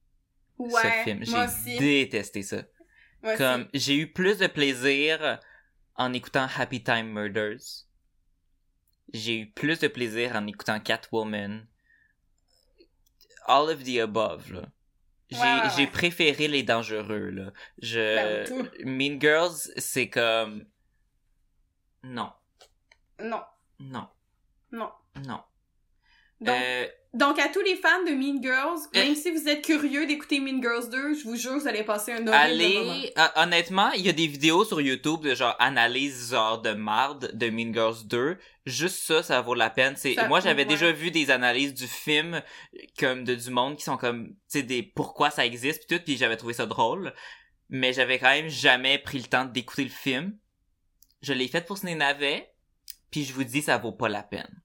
ouais, 0.58 0.82
ce 0.82 0.88
film. 1.04 1.24
J'ai 1.24 1.78
détesté 1.78 2.42
ça. 2.42 2.62
Moi. 3.22 3.36
Comme, 3.36 3.68
j'ai 3.72 3.96
eu 3.96 4.12
plus 4.12 4.38
de 4.38 4.46
plaisir 4.46 5.38
en 5.96 6.12
écoutant 6.12 6.46
Happy 6.58 6.82
Time 6.82 7.10
Murders. 7.12 7.86
J'ai 9.12 9.38
eu 9.40 9.46
plus 9.50 9.78
de 9.78 9.88
plaisir 9.88 10.34
en 10.34 10.46
écoutant 10.46 10.80
Catwoman. 10.80 11.66
All 13.46 13.68
of 13.70 13.84
the 13.84 13.98
above, 14.00 14.52
là. 14.52 14.62
J'ai, 15.30 15.38
Ouais, 15.38 15.42
ouais, 15.42 15.70
j'ai 15.76 15.84
ouais. 15.84 15.90
préféré 15.90 16.48
les 16.48 16.62
dangereux, 16.62 17.30
là. 17.30 17.52
Je, 17.80 18.44
Ben. 18.48 18.70
Mean 18.84 19.18
Girls, 19.20 19.70
c'est 19.76 20.08
comme, 20.08 20.64
non, 22.04 22.30
Non, 23.20 23.42
non, 23.80 24.06
non. 24.72 24.90
non. 25.26 25.40
Donc, 26.40 26.56
Euh, 26.60 26.86
donc, 27.14 27.38
à 27.38 27.48
tous 27.48 27.60
les 27.62 27.76
fans 27.76 28.02
de 28.04 28.10
Mean 28.10 28.42
Girls, 28.42 28.80
Euh. 28.94 28.98
même 29.04 29.14
si 29.14 29.30
vous 29.30 29.48
êtes 29.48 29.64
curieux 29.64 30.04
d'écouter 30.04 30.40
Mean 30.40 30.60
Girls 30.60 30.90
2, 30.90 31.14
je 31.14 31.22
vous 31.24 31.36
jure 31.36 31.54
que 31.54 31.60
vous 31.60 31.68
allez 31.68 31.84
passer 31.84 32.12
un 32.12 32.26
horrible 32.26 32.74
moment. 32.74 32.90
Allez, 32.92 33.12
euh, 33.16 33.26
honnêtement, 33.36 33.90
il 33.92 34.02
y 34.02 34.08
a 34.08 34.12
des 34.12 34.26
vidéos 34.26 34.64
sur 34.64 34.80
YouTube 34.80 35.20
de 35.22 35.34
genre 35.34 35.54
analyse 35.60 36.30
genre 36.32 36.60
de 36.60 36.72
marde 36.72 37.30
de 37.32 37.48
Mean 37.50 37.72
Girls 37.72 38.04
2. 38.06 38.36
Juste 38.66 39.04
ça, 39.04 39.22
ça 39.22 39.40
vaut 39.40 39.54
la 39.54 39.70
peine. 39.70 39.94
C'est 39.96 40.16
moi 40.28 40.40
j'avais 40.40 40.62
ouais. 40.62 40.68
déjà 40.68 40.90
vu 40.90 41.10
des 41.12 41.30
analyses 41.30 41.72
du 41.72 41.86
film 41.86 42.42
comme 42.98 43.22
de 43.24 43.34
du 43.36 43.50
monde 43.50 43.76
qui 43.76 43.84
sont 43.84 43.96
comme 43.96 44.28
tu 44.30 44.34
sais 44.48 44.62
des 44.64 44.82
pourquoi 44.82 45.30
ça 45.30 45.46
existe 45.46 45.86
puis 45.86 45.96
tout 45.96 46.04
puis 46.04 46.16
j'avais 46.16 46.36
trouvé 46.36 46.52
ça 46.52 46.66
drôle. 46.66 47.14
Mais 47.70 47.92
j'avais 47.92 48.18
quand 48.18 48.30
même 48.30 48.48
jamais 48.48 48.98
pris 48.98 49.18
le 49.18 49.24
temps 49.26 49.44
d'écouter 49.44 49.84
le 49.84 49.90
film. 49.90 50.36
Je 51.24 51.32
l'ai 51.32 51.48
fait 51.48 51.62
pour 51.62 51.78
Ciné 51.78 51.94
Navet, 51.94 52.52
puis 53.10 53.24
je 53.24 53.32
vous 53.32 53.44
dis 53.44 53.62
ça 53.62 53.78
vaut 53.78 53.92
pas 53.92 54.08
la 54.08 54.22
peine. 54.22 54.60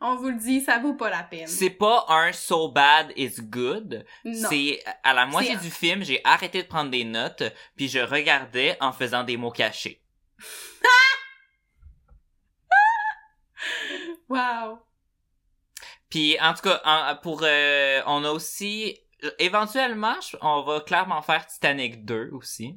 On 0.00 0.16
vous 0.16 0.28
le 0.28 0.36
dit, 0.38 0.60
ça 0.60 0.78
vaut 0.80 0.94
pas 0.94 1.08
la 1.08 1.22
peine. 1.22 1.46
C'est 1.46 1.70
pas 1.70 2.04
un 2.08 2.30
so 2.32 2.68
bad 2.70 3.10
is 3.16 3.36
good. 3.40 4.04
Non. 4.24 4.48
C'est 4.50 4.82
à 5.02 5.14
la 5.14 5.24
moitié 5.24 5.56
du 5.56 5.70
film, 5.70 6.02
j'ai 6.04 6.20
arrêté 6.24 6.62
de 6.62 6.68
prendre 6.68 6.90
des 6.90 7.04
notes, 7.04 7.42
puis 7.74 7.88
je 7.88 8.00
regardais 8.00 8.76
en 8.80 8.92
faisant 8.92 9.24
des 9.24 9.36
mots 9.38 9.50
cachés. 9.50 10.02
Wow. 14.28 14.78
Puis 16.10 16.38
en 16.40 16.54
tout 16.54 16.62
cas, 16.62 16.80
en- 16.84 17.16
pour 17.16 17.40
euh, 17.44 18.02
on 18.06 18.24
a 18.24 18.30
aussi 18.30 18.98
éventuellement, 19.38 20.16
on 20.40 20.62
va 20.62 20.80
clairement 20.80 21.22
faire 21.22 21.46
Titanic 21.46 22.04
2 22.04 22.30
aussi. 22.32 22.76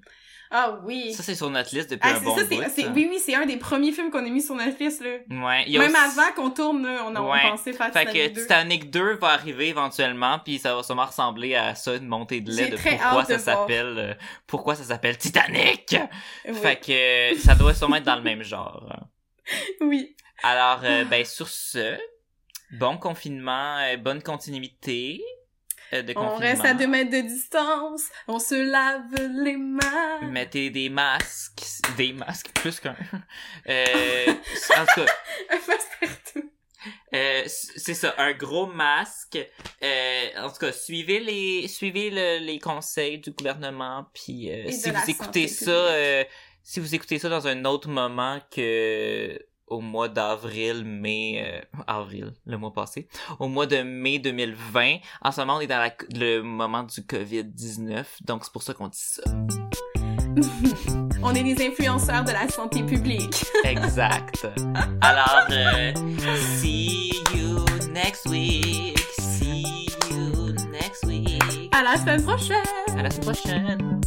Ah 0.49 0.79
oui. 0.85 1.13
Ça 1.13 1.23
c'est 1.23 1.35
sur 1.35 1.49
notre 1.49 1.75
liste 1.75 1.89
depuis 1.89 2.09
Ah, 2.09 2.15
un 2.17 2.21
bon 2.21 2.35
ça, 2.37 2.43
bout. 2.45 2.55
oui, 2.95 3.07
oui, 3.09 3.19
c'est 3.19 3.35
un 3.35 3.45
des 3.45 3.57
premiers 3.57 3.91
films 3.91 4.09
qu'on 4.11 4.25
a 4.25 4.29
mis 4.29 4.41
sur 4.41 4.55
notre 4.55 4.81
liste, 4.81 5.03
là. 5.03 5.17
Ouais, 5.29 5.63
il 5.67 5.73
y 5.73 5.77
a 5.77 5.81
Même 5.81 5.91
aussi- 5.91 6.19
avant 6.19 6.31
qu'on 6.35 6.49
tourne, 6.51 6.83
là, 6.83 7.03
on, 7.05 7.15
a, 7.15 7.21
Ouais. 7.21 7.41
pensait 7.49 7.73
faire 7.73 7.91
Fait 7.91 8.05
que 8.05 8.27
2. 8.33 8.41
Titanic 8.41 8.89
2 8.89 9.15
va 9.15 9.29
arriver 9.29 9.67
éventuellement, 9.67 10.39
puis 10.39 10.57
ça 10.59 10.75
va 10.75 10.83
sûrement 10.83 11.05
ressembler 11.05 11.55
à 11.55 11.75
ça, 11.75 11.95
une 11.95 12.07
montée 12.07 12.39
de 12.41 12.51
lait 12.51 12.69
de 12.69 12.77
très 12.77 12.97
pourquoi 12.97 13.25
ça 13.25 13.39
s'appelle 13.39 13.95
euh, 13.97 14.13
pourquoi 14.47 14.75
ça 14.75 14.83
s'appelle 14.83 15.17
Titanic? 15.17 15.95
Oui. 16.47 16.53
Fait 16.53 16.75
que 16.79 17.33
euh, 17.33 17.37
ça 17.39 17.55
doit 17.55 17.73
sûrement 17.73 17.97
être 17.97 18.05
dans 18.05 18.15
le 18.15 18.21
même 18.23 18.43
genre. 18.43 18.89
oui. 19.81 20.15
Alors 20.43 20.81
euh, 20.83 21.03
ben 21.05 21.25
sur 21.25 21.47
ce, 21.47 21.97
bon 22.71 22.97
confinement, 22.97 23.77
bonne 23.99 24.21
continuité 24.21 25.21
On 25.93 26.03
confinement. 26.13 26.37
reste 26.37 26.65
à 26.65 26.73
deux 26.73 26.87
mètres 26.87 27.11
de 27.11 27.21
distance, 27.21 28.03
on 28.27 28.39
se 28.39 28.55
lave 28.55 29.13
les 29.43 29.57
mains. 29.57 30.21
Mettez 30.29 30.69
des 30.69 30.89
masques, 30.89 31.61
des 31.97 32.13
masques 32.13 32.49
plus 32.53 32.79
qu'un. 32.79 32.95
Euh, 33.69 34.33
en 34.77 34.85
tout 34.85 35.01
cas, 35.01 35.05
Un 35.51 35.57
passe-partout. 35.57 36.51
Euh, 37.13 37.43
c- 37.47 37.71
c'est 37.77 37.93
ça, 37.93 38.13
un 38.17 38.33
gros 38.33 38.67
masque. 38.67 39.37
Euh, 39.83 40.25
en 40.37 40.49
tout 40.49 40.57
cas, 40.59 40.71
suivez 40.71 41.19
les 41.19 41.67
suivez 41.67 42.09
le- 42.11 42.39
les 42.45 42.59
conseils 42.59 43.19
du 43.19 43.31
gouvernement. 43.31 44.05
Puis 44.13 44.51
euh, 44.51 44.69
si 44.71 44.89
vous 44.91 45.09
écoutez 45.09 45.47
ça, 45.47 45.71
euh, 45.71 46.23
si 46.63 46.79
vous 46.79 46.95
écoutez 46.95 47.17
ça 47.19 47.29
dans 47.29 47.47
un 47.47 47.65
autre 47.65 47.89
moment 47.89 48.39
que 48.51 49.37
au 49.67 49.81
mois 49.81 50.07
d'avril, 50.09 50.83
mai, 50.85 51.43
euh, 51.45 51.61
avril, 51.87 52.33
le 52.45 52.57
mois 52.57 52.73
passé, 52.73 53.07
au 53.39 53.47
mois 53.47 53.65
de 53.65 53.77
mai 53.83 54.19
2020, 54.19 54.97
en 55.21 55.31
ce 55.31 55.41
moment 55.41 55.57
on 55.57 55.59
est 55.59 55.67
dans 55.67 55.79
la- 55.79 55.93
le 56.13 56.41
moment 56.41 56.83
du 56.83 57.01
Covid-19, 57.01 58.05
donc 58.25 58.43
c'est 58.45 58.53
pour 58.53 58.63
ça 58.63 58.73
qu'on 58.73 58.87
dit 58.87 58.97
ça. 58.99 59.23
On 61.23 61.33
est 61.33 61.43
des 61.43 61.65
influenceurs 61.67 62.23
de 62.23 62.31
la 62.31 62.47
santé 62.47 62.83
publique. 62.83 63.43
Exact. 63.63 64.47
Alors, 65.01 65.47
euh, 65.49 65.91
see 66.59 67.09
you 67.35 67.65
next 67.91 68.27
week. 68.27 68.97
See 69.19 69.63
you 70.11 70.53
next 70.71 71.03
week. 71.05 71.73
À 71.75 71.81
la 71.83 71.97
semaine 71.97 72.23
prochaine! 72.23 72.63
À 72.97 73.01
la 73.01 73.09
semaine 73.09 73.33
prochaine. 73.33 74.01